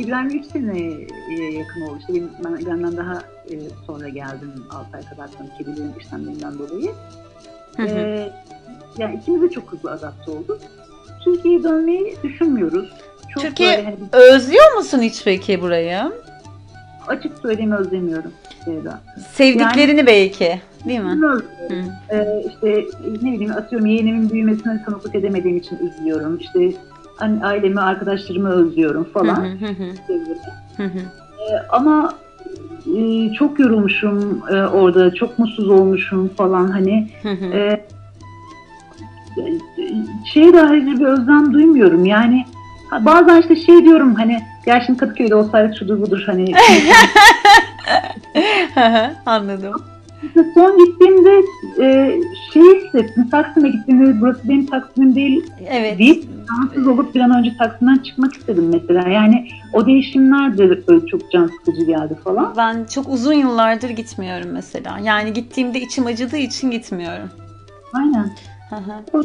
İbrahim 0.00 0.28
3 0.28 0.46
seneye 0.46 1.06
yakın 1.52 1.80
oldu. 1.80 1.96
İşte 2.00 2.14
benim, 2.14 2.30
ben, 2.44 2.66
benden 2.66 2.96
daha 2.96 3.22
e, 3.50 3.56
sonra 3.86 4.08
geldim 4.08 4.52
6 4.70 4.96
ay 4.96 5.02
kadar 5.02 5.28
sonra 5.28 5.48
kedilerin 5.58 5.92
işlemlerinden 6.00 6.58
dolayı. 6.58 6.90
Hı 7.76 7.82
hı. 7.82 7.86
E, 7.86 8.32
yani 8.98 9.16
ikimiz 9.16 9.42
de 9.42 9.50
çok 9.50 9.72
hızlı 9.72 9.90
adapte 9.90 10.30
olduk. 10.30 10.60
Türkiye'ye 11.24 11.62
dönmeyi 11.62 12.16
düşünmüyoruz. 12.22 12.92
Çok 13.34 13.42
Türkiye- 13.42 13.76
böyle 13.76 13.84
hani 13.84 13.96
Özlüyor 14.12 14.74
musun 14.76 14.98
hiç 15.02 15.24
peki 15.24 15.60
burayı? 15.60 16.12
açık 17.08 17.38
söyleyeyim 17.38 17.72
özlemiyorum. 17.72 18.32
Sevda. 18.64 19.00
Sevdiklerini 19.32 20.06
belki, 20.06 20.60
değil 20.84 21.00
mi? 21.00 21.10
Özlüyorum. 21.10 21.44
Hı. 21.68 21.74
Ee, 22.16 22.44
işte 22.48 22.84
ne 23.22 23.32
bileyim 23.32 23.52
atıyorum 23.52 23.86
yeğenimin 23.86 24.30
büyümesine 24.30 24.82
tanıklık 24.84 25.14
edemediğim 25.14 25.56
için 25.56 25.78
üzülüyorum. 25.78 26.38
İşte 26.40 26.72
hani 27.16 27.44
ailemi, 27.44 27.80
arkadaşlarımı 27.80 28.48
özlüyorum 28.48 29.04
falan. 29.04 29.44
hı 29.44 29.66
hı 29.66 29.66
hı. 29.66 29.84
Hı 30.76 30.82
hı. 30.82 30.98
Ee, 30.98 31.66
ama 31.70 32.14
e, 32.96 33.32
çok 33.32 33.58
yorulmuşum 33.60 34.42
e, 34.50 34.62
orada, 34.66 35.14
çok 35.14 35.38
mutsuz 35.38 35.68
olmuşum 35.68 36.28
falan 36.28 36.70
hani. 36.70 37.08
E, 37.52 37.86
şeye 40.32 40.52
dair 40.52 40.86
bir 40.86 41.06
özlem 41.06 41.52
duymuyorum. 41.52 42.06
Yani 42.06 42.44
Bazen 43.00 43.40
işte 43.40 43.56
şey 43.56 43.84
diyorum 43.84 44.14
hani 44.14 44.38
ya 44.66 44.82
şimdi 44.86 44.98
Kadıköy'de 44.98 45.34
olsaydık 45.34 45.78
şudur 45.78 46.00
budur 46.00 46.22
hani. 46.26 46.44
Anladım. 49.26 49.74
Son 50.54 50.86
gittiğimde 50.86 51.42
e, 51.80 52.18
şey 52.52 52.62
hissettim. 52.62 53.28
Taksim'e 53.30 53.68
gittiğimde 53.68 54.20
burası 54.20 54.48
benim 54.48 54.66
Taksim'im 54.66 55.14
değil. 55.14 55.50
Evet. 55.68 55.98
Değil. 55.98 56.28
Rahatsız 56.50 56.86
olup 56.86 57.14
bir 57.14 57.20
an 57.20 57.38
önce 57.38 57.56
Taksim'den 57.58 57.96
çıkmak 57.96 58.34
istedim 58.36 58.70
mesela. 58.72 59.08
Yani 59.08 59.48
o 59.72 59.86
değişimler 59.86 60.58
de 60.58 60.86
böyle 60.88 61.06
çok 61.06 61.32
can 61.32 61.46
sıkıcı 61.46 61.86
geldi 61.86 62.18
falan. 62.24 62.54
Ben 62.56 62.84
çok 62.84 63.08
uzun 63.08 63.32
yıllardır 63.32 63.90
gitmiyorum 63.90 64.50
mesela. 64.52 64.98
Yani 65.02 65.32
gittiğimde 65.32 65.80
içim 65.80 66.06
acıdığı 66.06 66.36
için 66.36 66.70
gitmiyorum. 66.70 67.30
Aynen. 67.92 68.30
Hı 68.70 68.76
hı. 68.76 69.24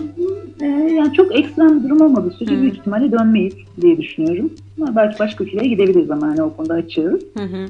E, 0.62 0.66
yani 0.66 1.14
çok 1.14 1.40
ekstrem 1.40 1.80
bir 1.80 1.90
durum 1.90 2.02
olmadı. 2.02 2.34
Sürece 2.40 2.56
Hı. 2.56 2.62
büyük 2.62 2.78
ihtimalle 2.78 3.12
dönmeyiz 3.12 3.54
diye 3.82 3.98
düşünüyorum. 3.98 4.54
Ama 4.82 4.96
belki 4.96 5.20
başka 5.20 5.44
ülkelere 5.44 5.68
gidebiliriz 5.68 6.12
ama 6.12 6.28
yani 6.28 6.44
o 6.44 6.56
konuda 6.56 6.74
açığız. 6.74 7.22
Hı 7.38 7.44
hı. 7.44 7.68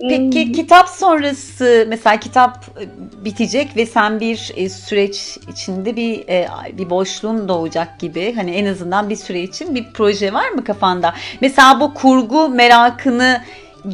E, 0.00 0.08
Peki 0.08 0.52
kitap 0.52 0.88
sonrası 0.88 1.86
mesela 1.88 2.20
kitap 2.20 2.64
e, 2.80 2.84
bitecek 3.24 3.76
ve 3.76 3.86
sen 3.86 4.20
bir 4.20 4.52
e, 4.56 4.68
süreç 4.68 5.38
içinde 5.52 5.96
bir 5.96 6.28
e, 6.28 6.48
bir 6.78 6.90
boşluğun 6.90 7.48
doğacak 7.48 8.00
gibi 8.00 8.34
hani 8.34 8.50
en 8.50 8.66
azından 8.66 9.10
bir 9.10 9.16
süre 9.16 9.42
için 9.42 9.74
bir 9.74 9.84
proje 9.94 10.32
var 10.32 10.48
mı 10.48 10.64
kafanda? 10.64 11.14
Mesela 11.40 11.80
bu 11.80 11.94
kurgu 11.94 12.48
merakını 12.48 13.40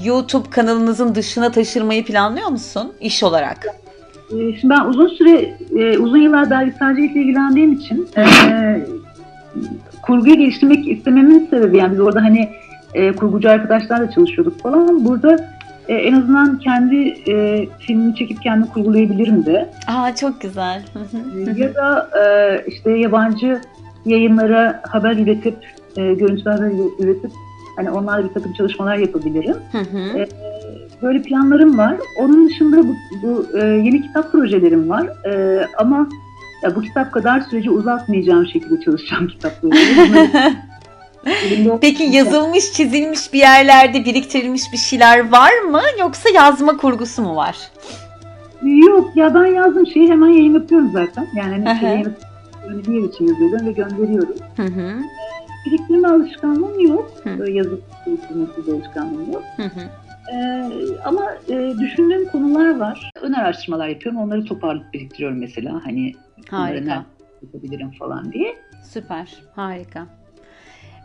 YouTube 0.05 0.51
kanalınızın 0.51 1.15
dışına 1.15 1.53
taşırmayı 1.53 2.05
planlıyor 2.05 2.49
musun 2.49 2.93
iş 3.01 3.23
olarak? 3.23 3.82
E, 4.33 4.57
şimdi 4.61 4.75
ben 4.75 4.85
uzun 4.85 5.09
süre, 5.09 5.57
e, 5.77 5.99
uzun 5.99 6.19
yıllar 6.19 6.51
belgeselcilikle 6.51 7.21
ilgilendiğim 7.21 7.73
için 7.73 8.09
e, 8.17 8.25
kurguyu 10.03 10.35
geliştirmek 10.35 10.89
istememin 10.89 11.47
sebebi 11.51 11.77
yani 11.77 11.93
biz 11.93 12.01
orada 12.01 12.23
hani 12.23 12.49
e, 12.95 13.13
kurgucu 13.13 13.51
arkadaşlarla 13.51 14.11
çalışıyorduk 14.11 14.61
falan. 14.63 15.05
Burada 15.05 15.37
en 15.89 16.13
azından 16.13 16.59
kendi 16.59 17.15
filmimi 17.79 18.15
çekip 18.15 18.43
kendim 18.43 18.67
kurgulayabilirim 18.67 19.47
de. 19.47 19.71
Aa 19.87 20.17
çok 20.17 20.41
güzel. 20.41 20.83
Hı. 20.93 21.61
ya 21.61 21.75
da 21.75 22.11
işte 22.67 22.91
yabancı 22.91 23.61
yayınlara 24.07 24.81
haber 24.89 25.17
üretip, 25.17 25.57
görüntüler 25.97 26.53
haber 26.53 26.71
üretip 26.99 27.31
hani 27.77 27.91
onlarla 27.91 28.29
bir 28.29 28.35
takım 28.35 28.53
çalışmalar 28.53 28.97
yapabilirim. 28.97 29.57
Hı 29.73 29.79
hı. 29.79 30.27
Böyle 31.03 31.23
planlarım 31.23 31.79
var. 31.79 31.97
Onun 32.19 32.49
dışında 32.49 32.89
bu, 32.89 32.97
bu 33.23 33.59
e, 33.59 33.65
yeni 33.67 34.03
kitap 34.03 34.33
projelerim 34.33 34.89
var. 34.91 35.07
E, 35.27 35.67
ama 35.79 36.09
ya, 36.63 36.77
bu 36.77 36.83
kitap 36.83 37.13
kadar 37.13 37.41
süreci 37.41 37.71
uzatmayacağım 37.71 38.47
şekilde 38.47 38.81
çalışacağım 38.85 39.29
kitapları. 39.29 39.73
Peki 41.81 42.03
yazılmış, 42.03 42.73
çizilmiş 42.73 43.33
bir 43.33 43.39
yerlerde 43.39 44.05
biriktirilmiş 44.05 44.63
bir 44.73 44.79
şeyler 44.79 45.33
var 45.33 45.61
mı 45.61 45.81
yoksa 46.01 46.29
yazma 46.35 46.77
kurgusu 46.77 47.23
mu 47.23 47.37
var? 47.37 47.57
Yok 48.63 49.17
ya 49.17 49.35
ben 49.35 49.47
yazdım 49.47 49.87
şeyi 49.87 50.11
hemen 50.11 50.29
yayın 50.29 50.55
yapıyorum 50.55 50.91
zaten. 50.93 51.27
Yani 51.37 51.65
hani 51.65 51.81
şey 51.81 51.89
yayın 51.89 52.05
yapıyorum, 52.05 52.85
bir 52.87 52.93
yer 52.93 53.09
için 53.09 53.27
yazıyorum 53.27 53.67
ve 53.67 53.73
gönderiyorum. 53.73 54.35
Hı 54.57 54.63
hı. 54.63 54.93
Biriktirme 55.67 56.09
alışkanlığım 56.09 56.81
yok. 56.81 57.13
Hı. 57.25 57.47
Bir 57.47 58.73
alışkanlığım 58.73 59.33
yok. 59.33 59.43
Hı 59.57 59.63
hı. 59.63 60.02
Ee, 60.33 60.71
ama 61.05 61.35
e, 61.49 61.73
düşündüğüm 61.79 62.29
konular 62.29 62.79
var. 62.79 63.13
Ön 63.23 63.33
araştırmalar 63.33 63.89
yapıyorum. 63.89 64.21
Onları 64.21 64.45
toparlayıp 64.45 64.93
biriktiriyorum 64.95 65.39
mesela. 65.39 65.81
Hani 65.85 66.13
Harika. 66.51 67.05
yapabilirim 67.43 67.91
falan 67.91 68.33
diye. 68.33 68.57
Süper, 68.85 69.43
harika. 69.55 70.07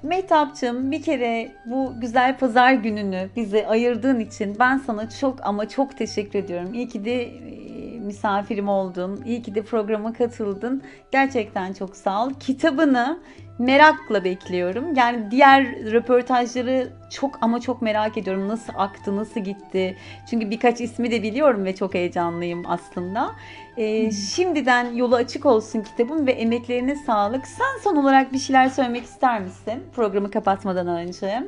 Mehtapçığım 0.04 0.92
bir 0.92 1.02
kere 1.02 1.52
bu 1.66 1.94
güzel 2.02 2.38
pazar 2.38 2.74
gününü 2.74 3.30
bize 3.36 3.68
ayırdığın 3.68 4.20
için 4.20 4.56
ben 4.60 4.78
sana 4.78 5.10
çok 5.10 5.40
ama 5.44 5.70
çok 5.70 5.98
teşekkür 5.98 6.40
ediyorum. 6.40 6.74
İyi 6.74 6.88
ki 6.88 7.06
de 7.06 7.24
e, 7.24 8.00
misafirim 8.00 8.70
oldun, 8.70 9.22
iyi 9.26 9.42
ki 9.42 9.56
de 9.56 9.62
programa 9.62 10.14
katıldın. 10.14 10.82
Gerçekten 11.12 11.74
çok 11.74 11.96
sağ 11.96 12.26
ol. 12.26 12.32
Kitabını 12.40 13.20
merakla 13.60 14.24
bekliyorum. 14.24 14.96
Yani 14.96 15.32
diğer 15.32 15.66
röportajları 15.92 16.88
çok 17.12 17.38
ama 17.42 17.60
çok 17.60 17.82
merak 17.82 18.18
ediyorum. 18.18 18.48
Nasıl 18.48 18.74
aktı, 18.78 19.16
nasıl 19.16 19.40
gitti? 19.40 19.96
Çünkü 20.30 20.52
birkaç 20.52 20.82
ismi 20.82 21.12
de 21.12 21.24
biliyorum 21.24 21.66
ve 21.66 21.76
çok 21.76 21.94
heyecanlıyım 21.94 22.64
aslında. 22.68 23.32
Ee, 23.78 24.12
şimdiden 24.12 24.94
yolu 24.94 25.16
açık 25.16 25.46
olsun 25.46 25.82
kitabın 25.82 26.28
ve 26.28 26.32
emeklerine 26.32 26.96
sağlık. 26.96 27.48
Sen 27.48 27.82
son 27.84 27.96
olarak 27.96 28.34
bir 28.34 28.40
şeyler 28.40 28.70
söylemek 28.70 29.04
ister 29.04 29.42
misin 29.42 29.84
programı 29.96 30.32
kapatmadan 30.32 30.88
önce? 30.88 31.44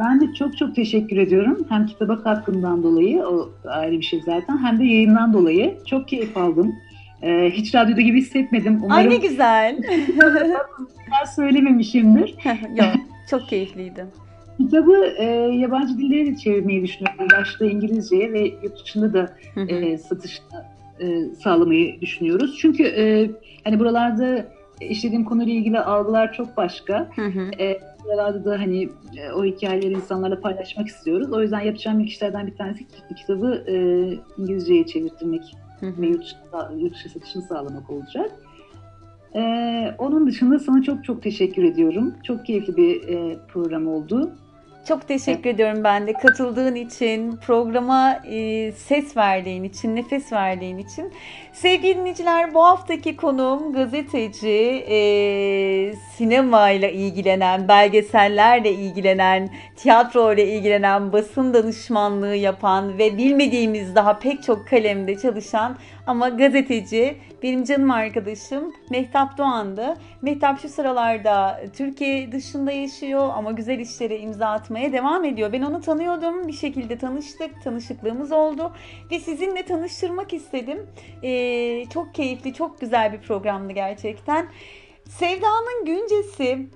Ben 0.00 0.20
de 0.20 0.34
çok 0.34 0.56
çok 0.56 0.74
teşekkür 0.74 1.16
ediyorum. 1.16 1.66
Hem 1.68 1.86
kitaba 1.86 2.22
katkından 2.22 2.82
dolayı, 2.82 3.22
o 3.26 3.50
ayrı 3.64 3.92
bir 3.92 4.02
şey 4.02 4.20
zaten, 4.20 4.58
hem 4.58 4.78
de 4.78 4.84
yayından 4.84 5.32
dolayı. 5.32 5.78
Çok 5.86 6.08
keyif 6.08 6.36
aldım. 6.36 6.74
Ee, 7.22 7.50
hiç 7.52 7.74
radyoda 7.74 8.00
gibi 8.00 8.20
hissetmedim. 8.20 8.72
Ay 8.72 8.84
Umarım 8.84 9.10
ne 9.10 9.16
güzel. 9.16 9.78
ben 11.12 11.24
söylememişimdir. 11.36 12.34
Yok, 12.76 12.88
çok 13.30 13.48
keyifliydi. 13.48 14.06
Kitabı 14.58 15.14
e, 15.18 15.24
yabancı 15.54 15.98
dillere 15.98 16.26
de 16.26 16.36
çevirmeyi 16.36 16.82
düşünüyorum. 16.82 17.26
Başta 17.32 17.66
İngilizceye 17.66 18.32
ve 18.32 18.40
yurt 18.40 18.84
dışında 18.84 19.12
da 19.12 19.36
e, 19.68 19.98
satışını 19.98 20.64
e, 21.00 21.24
sağlamayı 21.34 22.00
düşünüyoruz. 22.00 22.58
Çünkü 22.60 22.82
e, 22.82 23.30
hani 23.64 23.80
buralarda 23.80 24.46
işlediğim 24.80 25.24
konuyla 25.24 25.52
ilgili 25.52 25.80
algılar 25.80 26.32
çok 26.32 26.56
başka. 26.56 27.10
E, 27.58 27.80
buralarda 28.04 28.44
da 28.44 28.50
hani 28.50 28.88
e, 29.16 29.32
o 29.32 29.44
hikayeleri 29.44 29.92
insanlarla 29.92 30.40
paylaşmak 30.40 30.88
istiyoruz. 30.88 31.32
O 31.32 31.42
yüzden 31.42 31.60
yapacağım 31.60 32.00
ilk 32.00 32.08
işlerden 32.08 32.46
bir 32.46 32.56
tanesi 32.56 32.86
kitabı 33.16 33.64
e, 33.68 33.74
İngilizceye 34.42 34.86
çevirtmek 34.86 35.42
Ve 35.82 36.06
yurt 36.06 36.22
dışı, 36.22 36.36
yurt 36.76 36.94
dışı 36.94 37.08
satışını 37.08 37.42
sağlamak 37.42 37.90
olacak. 37.90 38.30
E, 39.34 39.40
onun 39.98 40.26
dışında 40.26 40.58
sana 40.58 40.82
çok 40.82 41.04
çok 41.04 41.22
teşekkür 41.22 41.64
ediyorum. 41.64 42.14
Çok 42.22 42.46
keyifli 42.46 42.76
bir 42.76 43.08
e, 43.08 43.38
program 43.48 43.86
oldu. 43.86 44.30
Çok 44.84 45.08
teşekkür 45.08 45.50
ediyorum 45.50 45.84
ben 45.84 46.06
de 46.06 46.12
katıldığın 46.12 46.74
için, 46.74 47.36
programa 47.36 48.12
e, 48.12 48.72
ses 48.72 49.16
verdiğin 49.16 49.64
için, 49.64 49.96
nefes 49.96 50.32
verdiğin 50.32 50.78
için. 50.78 51.12
Sevgili 51.52 51.96
dinleyiciler 51.96 52.54
bu 52.54 52.64
haftaki 52.64 53.16
konuğum 53.16 53.72
gazeteci, 53.72 54.84
e, 54.88 55.94
sinemayla 56.16 56.88
ilgilenen, 56.88 57.68
belgesellerle 57.68 58.72
ilgilenen, 58.72 59.50
tiyatro 59.76 60.32
ile 60.32 60.46
ilgilenen, 60.46 61.12
basın 61.12 61.54
danışmanlığı 61.54 62.34
yapan 62.34 62.98
ve 62.98 63.16
bilmediğimiz 63.16 63.94
daha 63.94 64.18
pek 64.18 64.42
çok 64.42 64.68
kalemde 64.68 65.18
çalışan 65.18 65.76
ama 66.08 66.28
gazeteci 66.28 67.16
benim 67.42 67.64
canım 67.64 67.90
arkadaşım 67.90 68.72
Mehtap 68.90 69.38
Doğan'dı. 69.38 69.96
Mehtap 70.22 70.60
şu 70.60 70.68
sıralarda 70.68 71.60
Türkiye 71.76 72.32
dışında 72.32 72.72
yaşıyor 72.72 73.30
ama 73.34 73.52
güzel 73.52 73.78
işlere 73.78 74.18
imza 74.18 74.46
atmaya 74.46 74.92
devam 74.92 75.24
ediyor. 75.24 75.52
Ben 75.52 75.62
onu 75.62 75.80
tanıyordum. 75.80 76.48
Bir 76.48 76.52
şekilde 76.52 76.98
tanıştık. 76.98 77.62
Tanışıklığımız 77.64 78.32
oldu. 78.32 78.72
Ve 79.10 79.20
sizinle 79.20 79.62
tanıştırmak 79.62 80.32
istedim. 80.32 80.86
Ee, 81.22 81.84
çok 81.92 82.14
keyifli, 82.14 82.54
çok 82.54 82.80
güzel 82.80 83.12
bir 83.12 83.18
programdı 83.18 83.72
gerçekten. 83.72 84.46
Sevda'nın 85.08 85.84
güncesi 85.84 86.66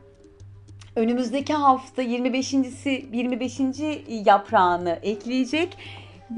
önümüzdeki 0.96 1.54
hafta 1.54 2.02
25.si 2.02 3.06
25. 3.12 3.60
yaprağını 4.09 4.98
ekleyecek. 5.02 5.76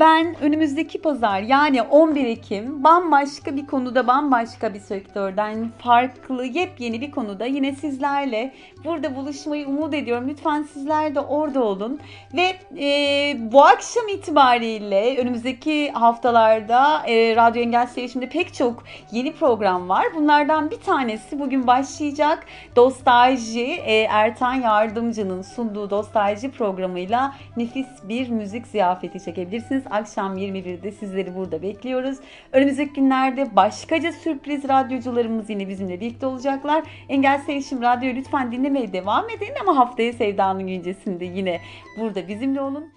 Ben 0.01 0.37
önümüzdeki 0.41 1.03
pazar 1.03 1.41
yani 1.41 1.83
11 1.83 2.25
Ekim 2.27 2.85
bambaşka 2.85 3.57
bir 3.57 3.67
konuda 3.67 4.07
bambaşka 4.07 4.75
bir 4.75 4.81
sektörden 4.81 5.71
farklı 5.79 6.45
yepyeni 6.45 7.01
bir 7.01 7.11
konuda 7.11 7.47
yine 7.47 7.73
sizlerle 7.73 8.53
burada 8.85 9.17
buluşmayı 9.17 9.67
umut 9.67 9.95
ediyorum. 9.95 10.29
Lütfen 10.29 10.63
sizler 10.63 11.15
de 11.15 11.21
orada 11.21 11.63
olun 11.65 12.01
ve 12.35 12.57
e, 12.85 13.37
bu 13.53 13.65
akşam 13.65 14.09
itibariyle 14.09 15.17
önümüzdeki 15.19 15.91
haftalarda 15.91 17.07
e, 17.07 17.37
Radyo 17.37 17.63
Engel 17.63 17.87
Sevişim'de 17.87 18.29
pek 18.29 18.55
çok 18.55 18.85
yeni 19.13 19.33
program 19.33 19.89
var. 19.89 20.07
Bunlardan 20.17 20.71
bir 20.71 20.81
tanesi 20.81 21.39
bugün 21.39 21.67
başlayacak. 21.67 22.47
Dostalji 22.77 23.65
e, 23.65 24.01
Ertan 24.03 24.55
Yardımcı'nın 24.55 25.43
sunduğu 25.43 25.91
Dostalji 25.91 26.51
programıyla 26.51 27.35
nefis 27.57 27.87
bir 28.09 28.29
müzik 28.29 28.67
ziyafeti 28.67 29.25
çekebilirsiniz. 29.25 29.84
Akşam 29.91 30.37
21'de 30.37 30.91
sizleri 30.91 31.35
burada 31.35 31.63
bekliyoruz. 31.63 32.19
Önümüzdeki 32.53 32.93
günlerde 32.93 33.57
başkaca 33.57 34.13
sürpriz 34.13 34.69
radyocularımız 34.69 35.51
yine 35.51 35.69
bizimle 35.69 36.01
birlikte 36.01 36.27
olacaklar. 36.27 36.85
Engel 37.09 37.39
Sevişim 37.39 37.83
Radyo'yu 37.83 38.17
lütfen 38.17 38.53
dinlemeye 38.53 38.93
devam 38.93 39.31
edin 39.31 39.55
ama 39.61 39.77
haftaya 39.77 40.13
Sevda'nın 40.13 40.67
güncesinde 40.67 41.25
yine 41.25 41.61
burada 41.99 42.29
bizimle 42.29 42.61
olun. 42.61 42.94